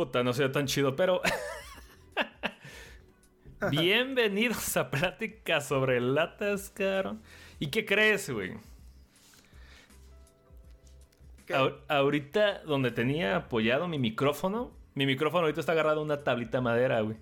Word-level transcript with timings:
Puta, 0.00 0.24
no 0.24 0.32
sea 0.32 0.50
tan 0.50 0.64
chido, 0.64 0.96
pero. 0.96 1.20
Bienvenidos 3.70 4.74
a 4.78 4.90
Plática 4.90 5.60
sobre 5.60 6.00
Latas, 6.00 6.70
caro. 6.70 7.18
¿Y 7.58 7.66
qué 7.66 7.84
crees, 7.84 8.30
güey? 8.30 8.54
ahorita, 11.88 12.62
donde 12.62 12.92
tenía 12.92 13.36
apoyado 13.36 13.88
mi 13.88 13.98
micrófono, 13.98 14.70
mi 14.94 15.04
micrófono 15.04 15.42
ahorita 15.42 15.60
está 15.60 15.72
agarrado 15.72 16.00
a 16.00 16.04
una 16.04 16.24
tablita 16.24 16.56
de 16.56 16.62
madera, 16.62 17.02
güey. 17.02 17.18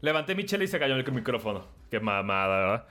Levanté 0.00 0.34
mi 0.34 0.46
chela 0.46 0.64
y 0.64 0.68
se 0.68 0.78
cayó 0.78 0.96
el 0.96 1.12
micrófono. 1.12 1.66
Qué 1.90 2.00
mamada, 2.00 2.56
¿verdad? 2.56 2.86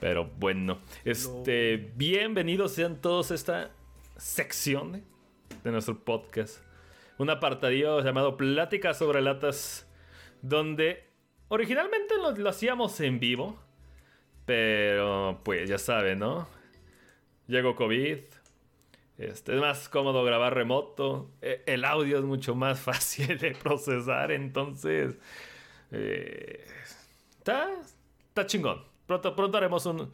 Pero 0.00 0.30
bueno, 0.38 0.78
este, 1.04 1.92
bienvenidos 1.94 2.72
sean 2.72 3.02
todos 3.02 3.32
a 3.32 3.34
esta 3.34 3.70
sección 4.16 5.04
de 5.62 5.70
nuestro 5.72 6.02
podcast 6.02 6.66
un 7.18 7.30
apartadillo 7.30 8.00
llamado 8.00 8.36
Plática 8.36 8.94
sobre 8.94 9.20
latas, 9.20 9.86
donde 10.42 11.04
originalmente 11.48 12.14
lo, 12.16 12.48
hacíamos 12.48 13.00
en 13.00 13.20
vivo, 13.20 13.58
pero 14.46 15.40
pues 15.44 15.68
ya 15.68 15.78
saben, 15.78 16.20
¿no? 16.20 16.48
Llegó 17.48 17.74
COVID, 17.74 18.18
este, 19.18 19.54
es 19.56 19.60
más 19.60 19.88
cómodo 19.88 20.22
grabar 20.24 20.54
remoto. 20.54 21.32
E, 21.42 21.62
el 21.66 21.84
audio 21.84 22.18
es 22.18 22.24
mucho 22.24 22.54
más 22.54 22.80
fácil 22.80 23.36
de 23.38 23.50
procesar. 23.52 24.30
Entonces. 24.30 25.18
Eh, 25.90 26.64
está, 27.38 28.46
chingón. 28.46 28.84
Pronto, 29.06 29.34
pronto 29.34 29.58
haremos 29.58 29.84
un, 29.86 30.12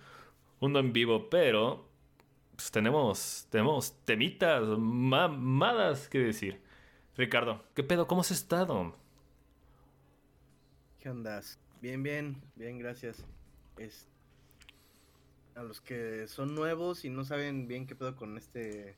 uno 0.60 0.78
en 0.78 0.92
vivo. 0.92 1.28
Pero. 1.28 1.86
Pues, 2.56 2.70
tenemos. 2.70 3.46
Tenemos 3.50 3.94
temitas 4.04 4.64
mamadas 4.78 6.08
que 6.08 6.18
decir. 6.20 6.63
Ricardo, 7.16 7.62
¿qué 7.74 7.84
pedo? 7.84 8.08
¿Cómo 8.08 8.22
has 8.22 8.32
estado? 8.32 8.92
¿Qué 10.98 11.08
ondas? 11.08 11.58
Bien, 11.80 12.02
bien, 12.02 12.42
bien, 12.56 12.78
gracias. 12.78 13.24
Es... 13.78 14.08
A 15.54 15.62
los 15.62 15.80
que 15.80 16.26
son 16.26 16.56
nuevos 16.56 17.04
y 17.04 17.10
no 17.10 17.24
saben 17.24 17.68
bien 17.68 17.86
qué 17.86 17.94
pedo 17.94 18.16
con 18.16 18.36
este... 18.36 18.96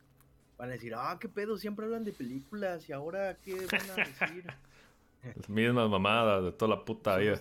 Van 0.56 0.70
a 0.70 0.72
decir, 0.72 0.94
ah, 0.97 1.19
qué 1.20 1.28
pedo, 1.28 1.59
siempre 1.59 1.84
hablan 1.84 2.05
de 2.05 2.12
películas 2.12 2.89
y 2.89 2.92
ahora 2.92 3.37
qué 3.44 3.67
van 3.70 3.91
a 3.91 3.97
decir. 3.97 4.47
Las 5.37 5.48
mismas 5.50 5.91
mamadas 5.91 6.44
de 6.44 6.53
toda 6.53 6.77
la 6.77 6.84
puta 6.84 7.19
vida. 7.19 7.38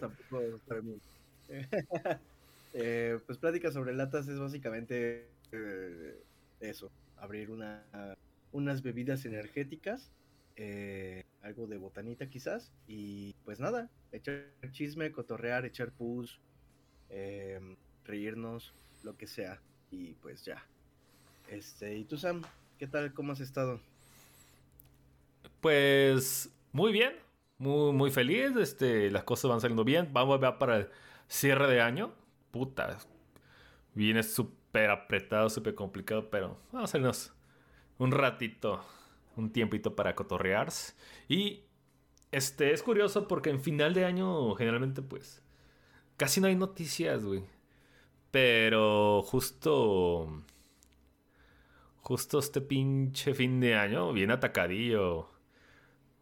eh, 2.74 3.19
pues 3.25 3.38
plática 3.38 3.72
sobre 3.72 3.94
latas 3.94 4.28
es 4.28 4.38
básicamente 4.38 5.30
eh, 5.53 6.22
eso, 6.59 6.92
abrir 7.16 7.50
una, 7.52 7.81
unas 8.52 8.81
bebidas 8.81 9.24
energéticas 9.25 10.12
eh, 10.56 11.26
algo 11.42 11.68
de 11.68 11.78
botanita 11.78 12.30
quizás, 12.30 12.72
y 12.88 13.34
pues 13.44 13.60
nada, 13.60 13.90
echar 14.12 14.46
chisme, 14.72 15.12
cotorrear, 15.12 15.66
echar 15.66 15.92
pus, 15.92 16.40
eh, 17.10 17.60
reírnos, 18.06 18.74
lo 19.04 19.18
que 19.18 19.28
sea, 19.28 19.62
y 19.92 20.14
pues 20.16 20.44
ya. 20.46 20.66
Este, 21.50 21.96
¿y 21.98 22.06
tú 22.06 22.18
Sam? 22.18 22.42
¿Qué 22.80 22.88
tal? 22.88 23.14
¿Cómo 23.14 23.34
has 23.34 23.40
estado? 23.40 23.80
Pues 25.62 26.50
muy 26.72 26.92
bien, 26.92 27.14
muy, 27.58 27.94
muy 27.94 28.12
feliz, 28.12 28.56
este, 28.58 29.12
las 29.12 29.24
cosas 29.24 29.50
van 29.50 29.62
saliendo 29.62 29.84
bien, 29.84 30.10
vamos 30.12 30.36
a 30.36 30.38
ver 30.38 30.58
para 30.58 30.78
el 30.78 30.90
cierre 31.28 31.68
de 31.68 31.82
año, 31.82 32.14
puta, 32.52 32.98
viene 33.94 34.24
súper 34.24 34.90
apretado, 34.90 35.50
súper 35.50 35.76
complicado, 35.76 36.30
pero 36.30 36.60
vamos 36.72 36.82
a 36.82 36.84
hacernos 36.84 37.34
un 37.98 38.12
ratito 38.12 38.84
un 39.35 39.51
tiempito 39.51 39.96
para 39.96 40.16
cotorrear. 40.16 40.69
Y 41.28 41.63
este 42.31 42.73
es 42.73 42.84
curioso 42.84 43.28
porque 43.28 43.50
en 43.50 43.62
final 43.62 43.94
de 43.94 44.06
año 44.06 44.56
generalmente 44.56 45.01
pues 45.01 45.44
casi 46.18 46.41
no 46.41 46.47
hay 46.47 46.56
noticias, 46.56 47.23
güey. 47.23 47.44
Pero 48.31 49.22
justo 49.24 50.44
justo 52.01 52.40
este 52.40 52.62
pinche 52.62 53.34
fin 53.34 53.59
de 53.59 53.75
año 53.75 54.13
viene 54.13 54.34
atacadillo. 54.34 55.29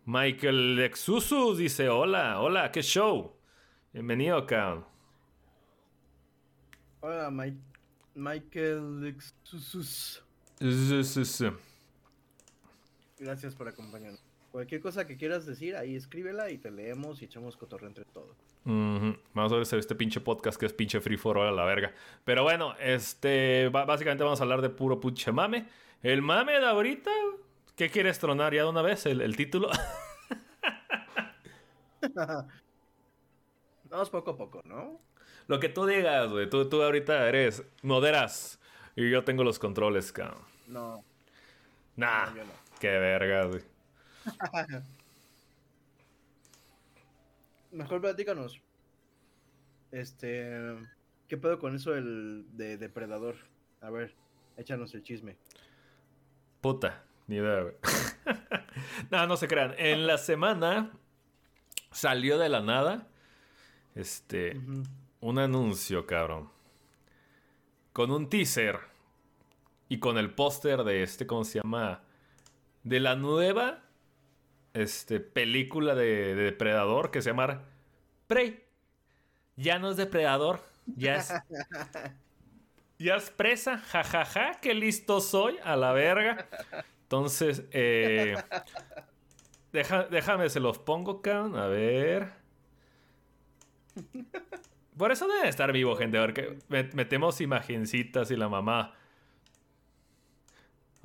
Michael 0.05 0.79
Exusus 0.79 1.57
dice, 1.57 1.89
"Hola, 1.89 2.41
hola, 2.41 2.71
qué 2.71 2.81
show." 2.81 3.37
Bienvenido 3.93 4.37
acá. 4.37 4.83
Hola, 7.01 7.29
Michael 8.15 9.05
Exusus. 9.05 10.23
Gracias 13.19 13.55
por 13.55 13.67
acompañarnos. 13.67 14.23
Cualquier 14.51 14.81
cosa 14.81 15.07
que 15.07 15.17
quieras 15.17 15.45
decir, 15.47 15.75
ahí 15.75 15.95
escríbela 15.95 16.51
y 16.51 16.59
te 16.59 16.69
leemos 16.69 17.21
y 17.21 17.25
echamos 17.25 17.57
cotorreo 17.57 17.87
entre 17.87 18.05
todo. 18.05 18.35
Vamos 18.65 19.51
a 19.51 19.55
ver 19.55 19.63
este 19.63 19.95
pinche 19.95 20.21
podcast 20.21 20.59
que 20.59 20.67
es 20.67 20.73
pinche 20.73 21.01
free 21.01 21.17
for 21.17 21.37
all 21.37 21.47
a 21.47 21.51
la 21.51 21.65
verga. 21.65 21.91
Pero 22.23 22.43
bueno, 22.43 22.75
este 22.79 23.69
básicamente 23.69 24.23
vamos 24.23 24.39
a 24.39 24.43
hablar 24.43 24.61
de 24.61 24.69
puro 24.69 24.99
pinche 24.99 25.31
mame. 25.31 25.67
El 26.03 26.21
mame 26.21 26.59
de 26.59 26.67
ahorita, 26.67 27.09
¿qué 27.75 27.89
quieres 27.89 28.19
tronar 28.19 28.53
ya 28.53 28.61
de 28.63 28.69
una 28.69 28.81
vez? 28.81 29.05
El, 29.05 29.35
título. 29.35 29.69
vamos 33.89 34.09
poco 34.09 34.31
a 34.31 34.37
poco, 34.37 34.61
¿no? 34.65 35.01
Lo 35.47 35.59
que 35.59 35.69
tú 35.69 35.85
digas, 35.85 36.29
güey. 36.29 36.49
Tú, 36.49 36.69
tú 36.69 36.81
ahorita 36.83 37.27
eres 37.27 37.63
moderas 37.81 38.59
y 38.95 39.09
yo 39.09 39.23
tengo 39.23 39.43
los 39.43 39.59
controles, 39.59 40.11
cabrón. 40.11 40.41
No. 40.67 41.03
Nah. 41.95 42.27
No, 42.27 42.43
Qué 42.83 42.99
verga, 42.99 43.45
güey. 43.45 43.61
Mejor 47.71 48.01
platícanos. 48.01 48.61
Este. 49.89 50.75
¿Qué 51.29 51.37
pedo 51.37 51.59
con 51.59 51.77
eso 51.77 51.91
del, 51.91 52.45
de 52.51 52.77
depredador? 52.77 53.37
A 53.79 53.89
ver, 53.89 54.13
échanos 54.57 54.93
el 54.95 55.01
chisme. 55.01 55.37
Puta, 56.59 57.05
ni 57.27 57.37
idea, 57.37 57.61
güey. 57.61 57.75
no, 59.11 59.27
no 59.27 59.37
se 59.37 59.47
crean. 59.47 59.75
En 59.77 60.05
la 60.05 60.17
semana 60.17 60.91
salió 61.89 62.37
de 62.37 62.49
la 62.49 62.59
nada. 62.59 63.07
Este. 63.95 64.59
Un 65.21 65.39
anuncio, 65.39 66.05
cabrón. 66.05 66.49
Con 67.93 68.11
un 68.11 68.27
teaser. 68.27 68.77
Y 69.87 69.99
con 69.99 70.17
el 70.17 70.33
póster 70.33 70.83
de 70.83 71.01
este, 71.01 71.25
¿cómo 71.25 71.45
se 71.45 71.61
llama? 71.61 72.03
De 72.83 72.99
la 72.99 73.15
nueva 73.15 73.83
este, 74.73 75.19
película 75.19 75.95
de, 75.95 76.35
Depredador 76.35 77.11
que 77.11 77.21
se 77.21 77.29
llama 77.29 77.63
Prey. 78.27 78.63
Ya 79.55 79.79
no 79.79 79.91
es 79.91 79.97
Depredador, 79.97 80.61
ya 80.85 81.17
es. 81.17 81.33
ya 82.97 83.15
es 83.15 83.29
presa, 83.29 83.77
jajaja, 83.77 84.25
ja, 84.25 84.53
ja, 84.53 84.59
qué 84.59 84.73
listo 84.73 85.21
soy, 85.21 85.57
a 85.63 85.75
la 85.75 85.93
verga. 85.93 86.47
Entonces, 87.03 87.63
eh, 87.71 88.35
déjame, 89.71 90.49
se 90.49 90.59
los 90.59 90.79
pongo, 90.79 91.21
cabrón, 91.21 91.55
a 91.55 91.67
ver. 91.67 92.31
Por 94.97 95.11
eso 95.11 95.27
debe 95.27 95.47
estar 95.47 95.71
vivo, 95.71 95.95
gente, 95.95 96.19
porque 96.19 96.57
metemos 96.69 97.41
imagencitas 97.41 98.31
y 98.31 98.35
la 98.35 98.49
mamá. 98.49 98.95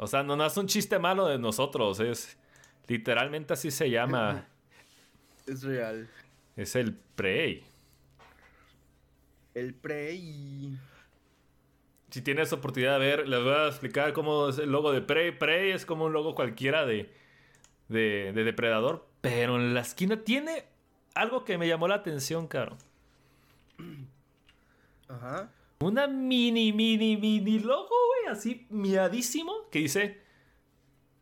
O 0.00 0.06
sea, 0.06 0.23
no, 0.23 0.43
es 0.47 0.56
un 0.56 0.69
chiste 0.69 0.99
malo 1.00 1.27
de 1.27 1.39
nosotros, 1.39 1.99
es 1.99 2.39
literalmente 2.87 3.53
así 3.53 3.71
se 3.71 3.91
llama. 3.91 4.47
Es 5.47 5.62
real. 5.62 6.06
Es 6.56 6.77
el 6.77 6.95
Prey. 6.95 7.65
El 9.55 9.73
Prey. 9.75 10.77
Si 12.11 12.21
tienes 12.21 12.53
oportunidad 12.53 13.00
de 13.00 13.06
ver, 13.06 13.27
les 13.27 13.43
voy 13.43 13.55
a 13.55 13.69
explicar 13.69 14.12
cómo 14.12 14.50
es 14.50 14.59
el 14.59 14.71
logo 14.71 14.93
de 14.93 15.00
Prey. 15.00 15.33
Prey 15.33 15.71
es 15.71 15.87
como 15.87 16.05
un 16.05 16.12
logo 16.12 16.35
cualquiera 16.35 16.85
de, 16.85 17.11
de, 17.89 18.33
de 18.35 18.45
depredador, 18.45 19.09
pero 19.23 19.56
en 19.56 19.73
la 19.73 19.81
esquina 19.81 20.23
tiene 20.23 20.67
algo 21.15 21.47
que 21.47 21.56
me 21.56 21.67
llamó 21.67 21.89
la 21.89 21.95
atención, 21.95 22.47
caro. 22.47 22.77
Ajá. 25.09 25.50
Una 25.81 26.09
mini, 26.09 26.73
mini, 26.73 27.17
mini 27.17 27.61
logo, 27.61 27.89
güey, 27.89 28.33
así 28.35 28.67
miadísimo, 28.71 29.69
que 29.71 29.79
dice 29.79 30.21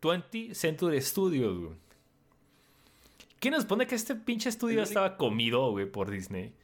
20 0.00 0.54
Century 0.54 1.00
Studios, 1.02 1.58
güey. 1.58 1.76
¿Quién 3.38 3.52
nos 3.52 3.66
pone 3.66 3.86
que 3.86 3.94
este 3.94 4.14
pinche 4.14 4.48
estudio 4.48 4.82
estaba 4.82 5.18
comido, 5.18 5.70
güey, 5.72 5.84
por 5.84 6.10
Disney? 6.10 6.54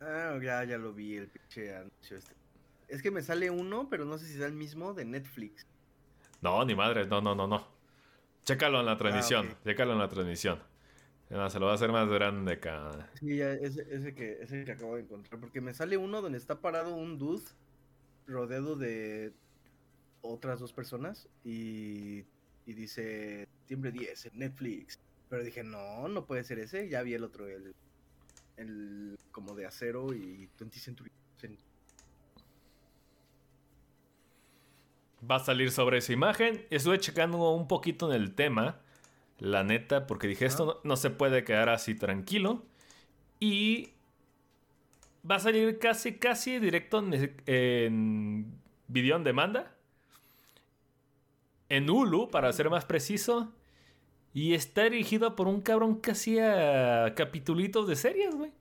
Ah, 0.00 0.38
ya, 0.42 0.64
ya 0.64 0.76
lo 0.76 0.92
vi, 0.92 1.16
el 1.16 1.28
pinche 1.28 1.74
anuncio 1.74 2.18
este. 2.18 2.34
Es 2.88 3.00
que 3.00 3.10
me 3.10 3.22
sale 3.22 3.48
uno, 3.48 3.88
pero 3.88 4.04
no 4.04 4.18
sé 4.18 4.26
si 4.26 4.34
es 4.34 4.40
el 4.40 4.52
mismo 4.52 4.92
de 4.92 5.06
Netflix. 5.06 5.66
No, 6.42 6.62
ni 6.66 6.74
madre, 6.74 7.06
no, 7.06 7.22
no, 7.22 7.34
no, 7.34 7.46
no. 7.46 7.66
Chécalo 8.44 8.80
en 8.80 8.86
la 8.86 8.98
transmisión, 8.98 9.48
ah, 9.50 9.58
chécalo 9.64 9.94
en 9.94 9.98
la 9.98 10.08
transmisión 10.10 10.73
se 11.28 11.58
lo 11.58 11.66
va 11.66 11.72
a 11.72 11.74
hacer 11.74 11.90
más 11.90 12.08
grande 12.08 12.52
acá. 12.52 13.10
Sí, 13.14 13.36
ya, 13.36 13.52
ese, 13.52 14.14
que, 14.14 14.38
ese 14.40 14.64
que 14.64 14.72
acabo 14.72 14.96
de 14.96 15.02
encontrar. 15.02 15.40
Porque 15.40 15.60
me 15.60 15.74
sale 15.74 15.96
uno 15.96 16.22
donde 16.22 16.38
está 16.38 16.60
parado 16.60 16.94
un 16.94 17.18
dude 17.18 17.44
rodeado 18.26 18.76
de 18.76 19.32
otras 20.22 20.60
dos 20.60 20.72
personas. 20.72 21.28
Y 21.44 22.24
y 22.66 22.72
dice 22.72 23.46
septiembre 23.58 23.92
10 23.92 24.26
en 24.26 24.38
Netflix. 24.38 25.00
Pero 25.28 25.42
dije, 25.42 25.62
no, 25.62 26.08
no 26.08 26.26
puede 26.26 26.44
ser 26.44 26.58
ese. 26.58 26.88
Ya 26.88 27.02
vi 27.02 27.14
el 27.14 27.24
otro, 27.24 27.46
el, 27.46 27.74
el 28.56 29.18
como 29.30 29.54
de 29.54 29.66
acero 29.66 30.12
y 30.14 30.48
20 30.58 30.78
Century. 30.78 31.10
Va 35.28 35.36
a 35.36 35.40
salir 35.40 35.70
sobre 35.70 35.98
esa 35.98 36.12
imagen. 36.12 36.66
Estuve 36.68 36.98
checando 36.98 37.52
un 37.52 37.66
poquito 37.66 38.12
en 38.12 38.20
el 38.20 38.34
tema. 38.34 38.80
La 39.38 39.64
neta, 39.64 40.06
porque 40.06 40.26
dije, 40.26 40.46
esto 40.46 40.66
no, 40.66 40.76
no 40.84 40.96
se 40.96 41.10
puede 41.10 41.44
quedar 41.44 41.68
así 41.68 41.94
tranquilo. 41.94 42.62
Y 43.40 43.90
va 45.28 45.36
a 45.36 45.40
salir 45.40 45.78
casi, 45.78 46.18
casi 46.18 46.58
directo 46.58 46.98
en, 46.98 47.42
en 47.46 48.60
video 48.88 49.16
en 49.16 49.24
demanda. 49.24 49.74
En 51.68 51.90
Hulu, 51.90 52.30
para 52.30 52.52
ser 52.52 52.70
más 52.70 52.84
preciso. 52.84 53.52
Y 54.32 54.54
está 54.54 54.84
dirigido 54.84 55.36
por 55.36 55.46
un 55.46 55.60
cabrón 55.60 56.00
que 56.00 56.10
hacía 56.12 57.14
capitulitos 57.14 57.86
de 57.86 57.96
series, 57.96 58.34
güey. 58.34 58.52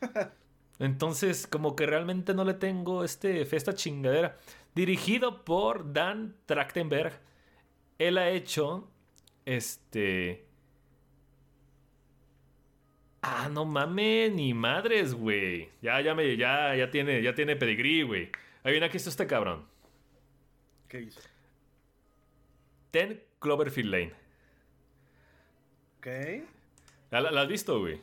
Entonces, 0.78 1.46
como 1.46 1.76
que 1.76 1.84
realmente 1.86 2.32
no 2.34 2.44
le 2.44 2.54
tengo 2.54 3.04
este 3.04 3.42
esta 3.54 3.74
chingadera. 3.74 4.38
Dirigido 4.74 5.44
por 5.44 5.92
Dan 5.92 6.36
Trachtenberg. 6.46 7.20
Él 8.00 8.16
ha 8.18 8.30
hecho 8.30 8.90
este 9.44 10.46
Ah, 13.22 13.50
no 13.52 13.66
mames, 13.66 14.32
ni 14.32 14.54
madres, 14.54 15.12
güey. 15.12 15.68
Ya, 15.82 16.00
ya 16.00 16.14
me, 16.14 16.36
ya, 16.38 16.74
ya 16.74 16.90
tiene, 16.90 17.22
ya 17.22 17.34
tiene 17.34 17.54
pedigrí, 17.54 18.02
güey. 18.02 18.30
Ahí 18.64 18.72
viene 18.72 18.86
aquí 18.86 18.96
está 18.96 19.10
este 19.10 19.26
cabrón. 19.26 19.66
¿Qué 20.88 21.02
hizo? 21.02 21.20
Ten 22.90 23.22
Cloverfield 23.38 23.90
Lane. 23.90 24.12
Ok. 25.98 26.06
¿La, 27.10 27.20
la- 27.20 27.30
la 27.30 27.42
has 27.42 27.48
visto, 27.48 27.78
güey? 27.78 28.00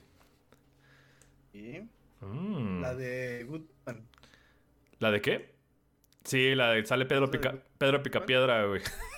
Y 1.54 1.80
Mm. 2.22 2.82
la 2.82 2.94
de 2.94 3.44
Goodman. 3.46 4.08
¿La 5.00 5.10
de 5.12 5.22
qué? 5.22 5.56
Sí, 6.24 6.54
la 6.54 6.72
de 6.74 6.86
sale 6.86 7.06
Pedro, 7.08 7.26
¿Esa 7.26 7.32
de 7.32 7.38
Pica, 7.40 7.64
Pedro 7.80 8.04
Picapiedra, 8.04 8.66
güey. 8.66 8.82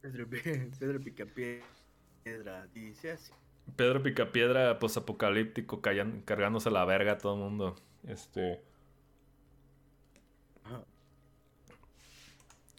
Pedro, 0.00 0.26
Pedro 0.78 1.00
Picapiedra 1.00 2.66
dice 2.74 3.12
así. 3.12 3.32
Pedro 3.76 4.02
Picapiedra 4.02 4.78
posapocalíptico 4.78 5.80
cargándose 5.80 6.70
la 6.70 6.84
verga 6.84 7.12
a 7.12 7.18
todo 7.18 7.34
el 7.34 7.40
mundo. 7.40 7.76
Este. 8.06 8.60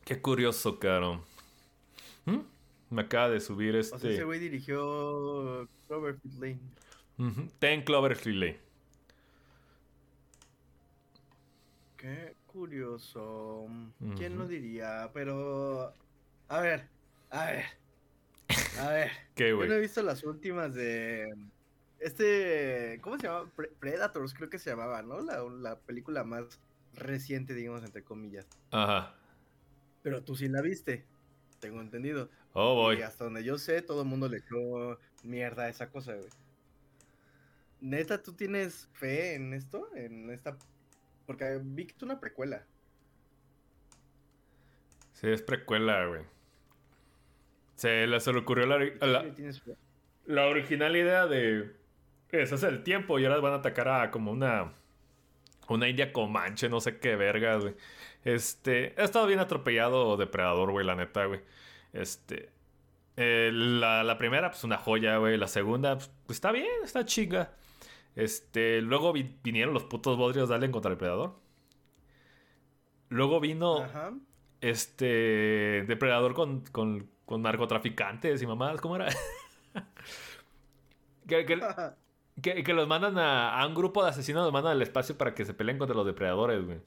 Qué 0.05 0.21
curioso, 0.21 0.79
caro. 0.79 1.23
¿Mm? 2.25 2.39
Me 2.89 3.01
acaba 3.03 3.29
de 3.29 3.39
subir 3.39 3.75
O 3.75 3.83
sea, 3.83 3.95
este. 3.95 4.13
ese 4.15 4.23
güey 4.25 4.39
dirigió 4.39 5.67
Cloverfield 5.87 6.39
Lane. 6.41 6.59
Ten 7.59 7.83
Cloverfield 7.83 8.37
Lane. 8.39 8.59
Qué 11.97 12.35
curioso. 12.53 13.65
¿Quién 14.15 14.33
Ujú. 14.33 14.43
lo 14.43 14.47
diría? 14.47 15.09
Pero. 15.13 15.93
A 16.47 16.61
ver, 16.61 16.87
a 17.29 17.45
ver. 17.47 17.65
A 18.79 18.89
ver. 18.89 19.11
¿Qué, 19.35 19.49
Yo 19.49 19.65
no 19.65 19.73
he 19.73 19.79
visto 19.79 20.01
las 20.03 20.23
últimas 20.23 20.73
de. 20.73 21.27
Este. 21.99 22.99
¿Cómo 23.01 23.17
se 23.17 23.27
llama? 23.27 23.49
Pre- 23.55 23.71
Predators, 23.79 24.33
creo 24.33 24.49
que 24.49 24.59
se 24.59 24.69
llamaba, 24.69 25.01
¿no? 25.01 25.19
La, 25.21 25.41
la 25.43 25.79
película 25.79 26.23
más 26.23 26.59
reciente, 26.93 27.53
digamos, 27.53 27.83
entre 27.83 28.03
comillas. 28.03 28.47
Ajá. 28.71 29.15
Pero 30.03 30.23
tú 30.23 30.35
sí 30.35 30.47
la 30.47 30.61
viste. 30.61 31.05
Tengo 31.59 31.81
entendido. 31.81 32.29
Oh, 32.53 32.75
boy. 32.75 32.99
Y 32.99 33.01
hasta 33.01 33.23
donde 33.23 33.43
yo 33.43 33.57
sé, 33.57 33.81
todo 33.81 34.01
el 34.03 34.07
mundo 34.07 34.27
le 34.29 34.37
echó 34.37 34.99
mierda 35.23 35.63
a 35.63 35.69
esa 35.69 35.89
cosa, 35.89 36.13
güey. 36.13 36.29
Neta, 37.79 38.21
¿tú 38.21 38.33
tienes 38.33 38.87
fe 38.93 39.35
en 39.35 39.53
esto? 39.53 39.89
En 39.95 40.29
esta. 40.29 40.57
Porque 41.25 41.59
vi 41.61 41.85
que 41.87 41.95
es 41.95 42.03
una 42.03 42.19
precuela. 42.19 42.65
Sí, 45.13 45.27
es 45.29 45.41
precuela, 45.41 46.05
güey. 46.07 46.21
Se 47.75 48.07
le, 48.07 48.19
se 48.19 48.31
le 48.33 48.39
ocurrió 48.39 48.65
la, 48.65 48.79
la 50.25 50.47
original 50.47 50.95
idea 50.95 51.27
de. 51.27 51.75
Ese 52.29 52.55
es 52.55 52.63
el 52.63 52.83
tiempo 52.83 53.19
y 53.19 53.25
ahora 53.25 53.39
van 53.39 53.53
a 53.53 53.55
atacar 53.57 53.87
a 53.89 54.11
como 54.11 54.31
una. 54.31 54.73
Una 55.69 55.87
india 55.89 56.11
comanche, 56.13 56.69
no 56.69 56.81
sé 56.81 56.99
qué 56.99 57.15
vergas, 57.15 57.63
güey. 57.63 57.75
Este. 58.23 58.93
Ha 58.97 59.03
estado 59.03 59.27
bien 59.27 59.39
atropellado 59.39 60.17
Depredador, 60.17 60.71
güey, 60.71 60.85
la 60.85 60.95
neta, 60.95 61.25
güey. 61.25 61.41
Este. 61.93 62.49
eh, 63.17 63.51
la, 63.53 64.03
la 64.03 64.17
primera, 64.17 64.51
pues 64.51 64.63
una 64.63 64.77
joya, 64.77 65.17
güey. 65.17 65.37
La 65.37 65.47
segunda, 65.47 65.97
pues, 65.97 66.11
está 66.29 66.51
bien, 66.51 66.67
está 66.83 67.05
chinga. 67.05 67.53
Este. 68.15 68.81
Luego 68.81 69.13
vi- 69.13 69.37
vinieron 69.43 69.73
los 69.73 69.83
putos 69.85 70.17
bodrios 70.17 70.49
de 70.49 70.55
Alien 70.55 70.71
contra 70.71 70.91
el 70.91 70.95
Depredador. 70.97 71.35
Luego 73.09 73.39
vino 73.39 73.83
Ajá. 73.83 74.13
este 74.61 75.85
depredador 75.87 76.33
con, 76.33 76.61
con, 76.65 77.09
con 77.25 77.41
narcotraficantes 77.43 78.41
y 78.41 78.47
mamadas, 78.47 78.81
¿cómo 78.81 78.95
era? 78.95 79.07
que, 81.27 81.45
que- 81.45 81.61
que- 82.41 82.63
que 82.63 82.73
los 82.73 82.87
mandan 82.87 83.17
a, 83.19 83.59
a 83.59 83.67
un 83.67 83.75
grupo 83.75 84.03
de 84.03 84.09
asesinos, 84.09 84.43
los 84.43 84.53
mandan 84.53 84.73
al 84.73 84.81
espacio 84.81 85.17
para 85.17 85.33
que 85.35 85.45
se 85.45 85.53
peleen 85.53 85.77
contra 85.77 85.95
los 85.95 86.05
depredadores, 86.05 86.65
güey. 86.65 86.79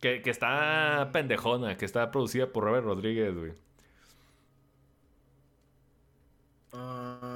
Que, 0.00 0.22
que 0.22 0.30
está 0.30 1.10
pendejona, 1.12 1.76
que 1.76 1.84
está 1.84 2.10
producida 2.10 2.52
por 2.52 2.64
Robert 2.64 2.84
Rodríguez, 2.84 3.34
güey. 3.36 3.52
Ah, 6.72 7.31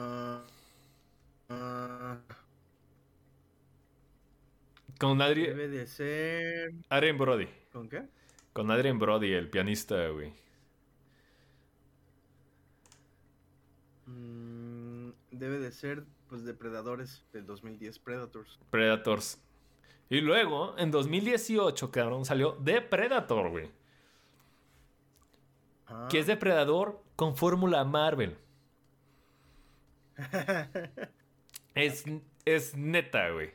Con 4.99 5.19
debe 5.19 5.69
de 5.69 5.87
ser. 5.87 6.73
Adrien 6.89 7.19
Brody. 7.19 7.49
¿Con 7.73 7.89
qué? 7.89 8.03
Con 8.53 8.71
Adrien 8.71 8.99
Brody, 8.99 9.33
el 9.33 9.51
pianista, 9.51 10.09
güey. 10.09 10.33
Mm, 14.07 15.11
debe 15.31 15.59
de 15.59 15.71
ser, 15.73 16.05
pues, 16.29 16.45
Depredadores 16.45 17.25
del 17.33 17.45
2010, 17.47 17.99
Predators. 17.99 18.59
Predators. 18.71 19.39
Y 20.09 20.21
luego, 20.21 20.75
en 20.79 20.91
2018, 20.91 21.91
cabrón, 21.91 22.25
salió 22.25 22.57
Depredator, 22.61 23.51
güey. 23.51 23.71
Ah. 25.89 26.09
Que 26.11 26.21
es 26.21 26.27
Depredador 26.27 27.03
con 27.17 27.37
fórmula 27.37 27.85
Marvel. 27.85 28.37
Es, 31.75 32.05
es 32.47 32.75
neta, 32.75 33.29
güey. 33.33 33.51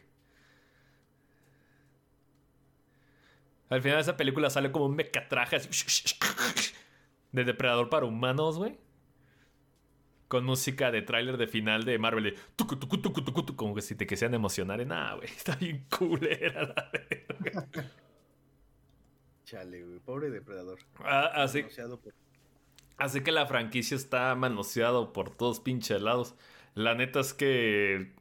Al 3.72 3.82
final 3.82 3.98
de 3.98 4.02
esa 4.02 4.18
película 4.18 4.50
sale 4.52 4.72
como 4.72 4.86
un 4.86 4.96
mecatraje 4.96 5.56
así, 5.56 5.70
de 7.32 7.44
depredador 7.44 7.90
para 7.90 8.06
humanos, 8.06 8.58
güey. 8.58 8.78
Con 10.28 10.46
música 10.46 10.92
de 10.92 11.02
tráiler 11.02 11.38
de 11.38 11.48
final 11.48 11.84
de 11.84 11.98
Marvel 11.98 12.24
de 12.26 12.36
tucu, 12.56 12.76
tucu, 12.78 12.98
tucu, 13.02 13.22
tucu, 13.24 13.44
tucu, 13.44 13.56
como 13.56 13.74
que 13.76 13.82
si 13.82 13.96
te 13.96 14.06
quisieran 14.06 14.34
emocionar 14.36 14.80
en 14.82 14.90
nada, 14.90 15.16
güey. 15.16 15.28
Está 15.38 15.56
bien 15.56 15.86
culera 15.90 16.64
la 16.64 16.90
verga. 16.92 17.68
Chale, 19.46 19.84
güey. 19.84 20.00
Pobre 20.00 20.30
Depredador. 20.30 20.80
Ah, 21.04 21.32
así, 21.36 21.64
por- 21.64 22.14
así 22.98 23.22
que 23.22 23.32
la 23.32 23.46
franquicia 23.46 23.96
está 23.96 24.34
manoseado 24.36 25.14
por 25.14 25.36
todos 25.36 25.60
pinches 25.60 26.02
lados. 26.02 26.36
La 26.76 26.96
neta 26.96 27.20
es 27.22 27.34
que 27.34 28.14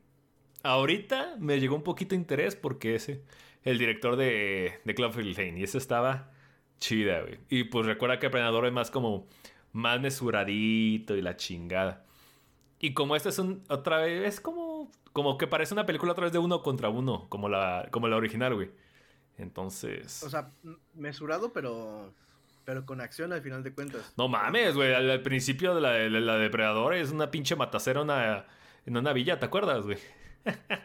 ahorita 0.62 1.36
me 1.38 1.60
llegó 1.60 1.76
un 1.76 1.82
poquito 1.84 2.10
de 2.10 2.20
interés 2.20 2.56
porque 2.56 2.96
ese, 2.96 3.22
el 3.64 3.78
director 3.78 4.16
de, 4.16 4.80
de 4.84 4.94
Cloverfield 4.94 5.36
Lane, 5.38 5.60
y 5.60 5.62
ese 5.64 5.78
estaba 5.78 6.30
chida, 6.78 7.20
güey. 7.20 7.38
Y 7.48 7.64
pues 7.64 7.86
recuerda 7.86 8.18
que 8.18 8.30
Predador 8.30 8.66
es 8.66 8.72
más 8.72 8.90
como 8.90 9.28
más 9.72 10.00
mesuradito 10.00 11.16
y 11.16 11.22
la 11.22 11.36
chingada. 11.36 12.04
Y 12.78 12.94
como 12.94 13.14
este 13.14 13.28
es 13.28 13.38
un, 13.38 13.62
otra 13.68 13.98
vez, 13.98 14.26
es 14.26 14.40
como, 14.40 14.90
como 15.12 15.36
que 15.36 15.46
parece 15.46 15.74
una 15.74 15.86
película 15.86 16.12
otra 16.12 16.24
vez 16.24 16.32
de 16.32 16.38
uno 16.38 16.62
contra 16.62 16.88
uno, 16.88 17.28
como 17.28 17.48
la, 17.48 17.88
como 17.90 18.08
la 18.08 18.16
original, 18.16 18.54
güey. 18.54 18.70
Entonces... 19.36 20.22
O 20.22 20.30
sea, 20.30 20.50
mesurado, 20.94 21.52
pero. 21.52 22.12
Pero 22.64 22.84
con 22.84 23.00
acción 23.00 23.32
al 23.32 23.40
final 23.42 23.62
de 23.62 23.72
cuentas. 23.72 24.12
No 24.16 24.28
mames, 24.28 24.74
güey. 24.74 24.92
Al, 24.92 25.10
al 25.10 25.22
principio 25.22 25.74
de 25.74 25.80
la, 25.80 25.92
de 25.92 26.10
la 26.10 26.36
depredadora 26.36 26.98
es 26.98 27.10
una 27.10 27.30
pinche 27.30 27.56
matacera 27.56 28.02
una, 28.02 28.46
en 28.86 28.96
una 28.96 29.12
villa, 29.12 29.38
¿te 29.38 29.46
acuerdas, 29.46 29.84
güey? 29.84 29.98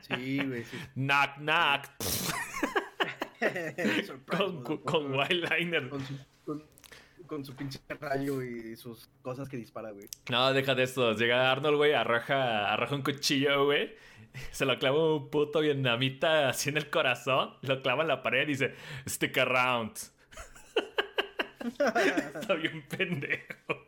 Sí, 0.02 0.40
güey, 0.46 0.64
sí. 0.64 0.78
Knock, 0.96 1.38
knock. 1.38 1.88
Con, 4.28 4.64
con. 4.64 5.14
Wildliner. 5.14 5.90
Con 5.90 6.06
su, 6.06 6.18
con, 6.46 6.64
con 7.28 7.46
su 7.46 7.56
pinche 7.56 7.80
rayo 8.00 8.42
y 8.42 8.76
sus 8.76 9.10
cosas 9.22 9.50
que 9.50 9.58
dispara, 9.58 9.92
güey. 9.92 10.08
No, 10.30 10.54
deja 10.54 10.76
de 10.76 10.84
esto. 10.84 11.14
Llega 11.14 11.52
Arnold, 11.52 11.78
güey, 11.78 11.94
arroja, 11.94 12.72
arroja 12.72 12.96
un 12.96 13.04
cuchillo, 13.04 13.66
güey. 13.66 13.96
Se 14.52 14.66
lo 14.66 14.78
clava 14.78 15.16
un 15.16 15.30
puto 15.30 15.62
vietnamita 15.62 16.50
así 16.50 16.70
en 16.70 16.78
el 16.78 16.90
corazón. 16.90 17.54
Lo 17.62 17.82
clava 17.82 18.04
en 18.04 18.10
la 18.10 18.22
pared 18.22 18.44
y 18.44 18.52
dice, 18.52 18.76
stick 19.08 19.38
around. 19.38 19.98
Está 22.36 22.54
bien 22.56 22.86
pendejo. 22.88 23.86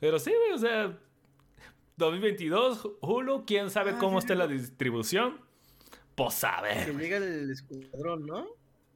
Pero 0.00 0.18
sí, 0.18 0.32
güey, 0.32 0.52
o 0.52 0.58
sea, 0.58 0.98
2022, 2.00 2.88
Hulu, 3.00 3.44
quién 3.46 3.70
sabe 3.70 3.92
Ah, 3.92 3.98
cómo 4.00 4.20
sí. 4.20 4.34
la 4.34 4.46
distribución. 4.48 5.40
Pues 6.16 6.42
a 6.44 6.56
Que 6.62 6.90
ver. 6.92 6.98
llega 6.98 7.16
el 7.18 7.50
escuadrón, 7.50 8.26
¿no? 8.26 8.46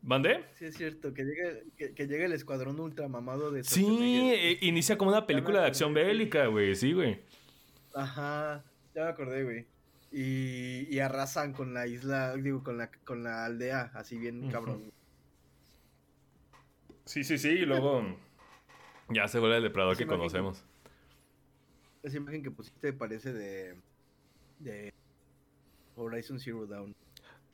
¿Mandé? 0.03 0.45
Sí, 0.59 0.67
es 0.67 0.77
cierto, 0.77 1.15
que 1.15 1.23
llega, 1.25 1.61
que, 1.79 1.95
que 1.95 2.07
llega 2.07 2.27
el 2.27 2.33
escuadrón 2.33 2.79
ultramamado 2.79 3.51
de 3.51 3.65
Sí, 3.65 3.87
eh, 4.35 4.59
inicia 4.61 4.99
como 4.99 5.11
una 5.13 5.27
película 5.27 5.61
de 5.63 5.67
acción 5.69 5.95
bélica, 5.95 6.47
güey, 6.49 6.75
sí, 6.75 6.93
güey. 6.93 7.23
Ajá, 7.95 8.63
ya 8.95 9.05
me 9.05 9.09
acordé, 9.11 9.45
güey. 9.45 9.67
Y, 10.13 10.87
y 10.95 10.99
arrasan 10.99 11.53
con 11.55 11.73
la 11.73 11.87
isla, 11.87 12.35
digo, 12.37 12.63
con 12.63 12.77
la, 12.77 12.91
con 13.05 13.23
la 13.25 13.47
aldea, 13.47 13.91
así 13.95 14.19
bien 14.19 14.43
Ujú. 14.45 14.53
cabrón. 14.53 14.93
Sí, 17.07 17.25
sí, 17.25 17.39
sí, 17.39 17.49
y 17.49 17.67
luego 17.67 18.03
ya 19.09 19.29
se 19.29 19.39
vuelve 19.39 19.57
el 19.59 19.63
depredador 19.63 19.97
que 19.97 20.05
que- 20.05 20.09
conocemos. 20.11 20.65
Esa 22.05 22.17
imagen 22.19 22.43
que 22.43 22.51
pusiste 22.53 22.93
parece 22.93 23.33
de, 23.33 23.77
de 24.61 24.93
Horizon 25.97 26.39
Zero 26.39 26.67
Dawn. 26.67 26.95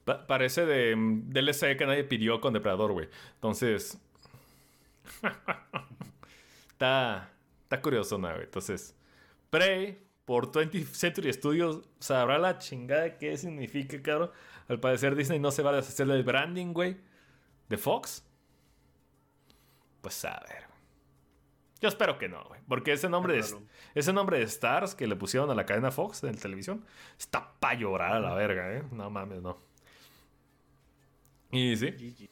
Pa- 0.04 0.26
parece 0.26 0.66
de 0.66 0.94
mm, 0.96 1.30
DLC 1.30 1.76
que 1.78 1.86
nadie 1.86 2.04
pidió 2.04 2.40
con 2.40 2.52
depredador, 2.52 2.92
güey. 2.92 3.08
Entonces... 3.34 3.96
está, 6.72 7.30
está 7.62 7.80
curioso, 7.80 8.18
¿no, 8.18 8.28
güey? 8.28 8.44
Entonces, 8.44 8.94
Prey 9.50 9.98
por 10.24 10.50
20th 10.50 10.84
Century 10.92 11.32
Studios 11.32 11.88
sabrá 11.98 12.38
la 12.38 12.58
chingada 12.58 13.18
qué 13.18 13.36
significa, 13.36 14.00
cabrón. 14.02 14.30
Al 14.68 14.78
parecer 14.78 15.14
Disney 15.16 15.38
no 15.38 15.50
se 15.50 15.62
va 15.62 15.70
a 15.70 15.76
deshacer 15.76 16.06
del 16.06 16.22
branding, 16.22 16.72
güey. 16.72 16.96
De 17.68 17.76
Fox. 17.76 18.24
Pues 20.00 20.24
a 20.24 20.40
ver. 20.48 20.69
Yo 21.80 21.88
espero 21.88 22.18
que 22.18 22.28
no, 22.28 22.44
güey. 22.44 22.60
Porque 22.68 22.92
ese 22.92 23.08
nombre, 23.08 23.34
de, 23.34 23.44
ese 23.94 24.12
nombre 24.12 24.38
de 24.38 24.44
Stars 24.44 24.94
que 24.94 25.06
le 25.06 25.16
pusieron 25.16 25.50
a 25.50 25.54
la 25.54 25.64
cadena 25.66 25.90
Fox 25.90 26.22
en 26.24 26.36
televisión 26.36 26.84
está 27.18 27.54
pa' 27.58 27.74
llorar 27.74 28.12
a 28.12 28.20
la 28.20 28.34
verga, 28.34 28.72
¿eh? 28.76 28.82
No 28.92 29.08
mames, 29.10 29.40
no. 29.42 29.58
Y 31.50 31.76
sí. 31.76 31.90
GG. 31.90 32.28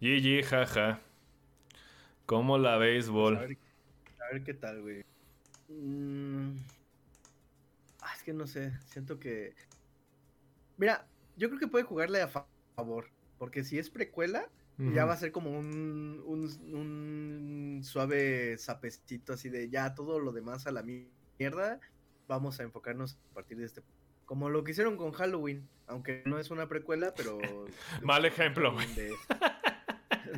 GG, 0.00 0.44
jaja. 0.46 1.00
¿Cómo 2.26 2.58
la 2.58 2.70
Pues, 2.76 2.76
a, 2.76 2.78
béisbol? 2.78 3.38
ver, 3.38 3.58
a 4.20 4.32
ver 4.32 4.44
qué 4.44 4.54
tal, 4.54 4.80
güey. 4.82 5.04
Mm, 5.68 6.56
ah, 8.00 8.12
es 8.16 8.22
que 8.22 8.32
no 8.32 8.46
sé, 8.46 8.72
siento 8.86 9.18
que... 9.18 9.54
Mira, 10.76 11.06
yo 11.36 11.48
creo 11.48 11.60
que 11.60 11.68
puede 11.68 11.84
jugarle 11.84 12.22
a 12.22 12.28
fa- 12.28 12.46
favor, 12.76 13.10
porque 13.38 13.64
si 13.64 13.78
es 13.78 13.90
precuela, 13.90 14.48
ya 14.78 15.04
va 15.04 15.14
a 15.14 15.16
ser 15.16 15.32
como 15.32 15.50
un, 15.50 16.22
un, 16.24 16.74
un 16.74 17.80
suave 17.82 18.56
sapecito 18.58 19.32
así 19.32 19.48
de 19.48 19.68
ya 19.68 19.94
todo 19.94 20.20
lo 20.20 20.30
demás 20.30 20.66
a 20.66 20.72
la 20.72 20.84
mierda, 20.84 21.80
vamos 22.28 22.60
a 22.60 22.62
enfocarnos 22.62 23.18
a 23.30 23.34
partir 23.34 23.56
de 23.58 23.66
este... 23.66 23.82
Como 24.24 24.50
lo 24.50 24.62
que 24.62 24.72
hicieron 24.72 24.96
con 24.96 25.12
Halloween, 25.12 25.66
aunque 25.86 26.22
no 26.26 26.38
es 26.38 26.50
una 26.50 26.68
precuela, 26.68 27.12
pero... 27.16 27.38
Mal 28.02 28.24
ejemplo, 28.24 28.76
de- 28.94 29.14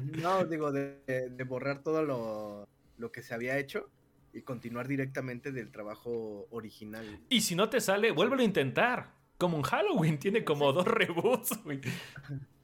no, 0.23 0.45
digo, 0.45 0.73
de, 0.73 1.45
borrar 1.47 1.83
todo 1.83 2.03
lo, 2.03 2.69
lo 2.97 3.13
que 3.13 3.23
se 3.23 3.35
había 3.35 3.59
hecho 3.59 3.91
y 4.33 4.43
continuar 4.43 4.87
directamente 4.87 5.53
del 5.53 5.71
trabajo 5.73 6.47
original. 6.51 7.21
Y 7.29 7.41
si 7.41 7.57
no 7.57 7.69
te 7.69 7.81
sale, 7.81 8.13
vuélvelo 8.13 8.43
a 8.43 8.45
intentar. 8.45 9.19
Como 9.39 9.57
un 9.57 9.63
Halloween, 9.65 10.19
tiene 10.19 10.45
como 10.45 10.73
dos 10.73 10.87
reboots, 10.87 11.63
güey. 11.65 11.81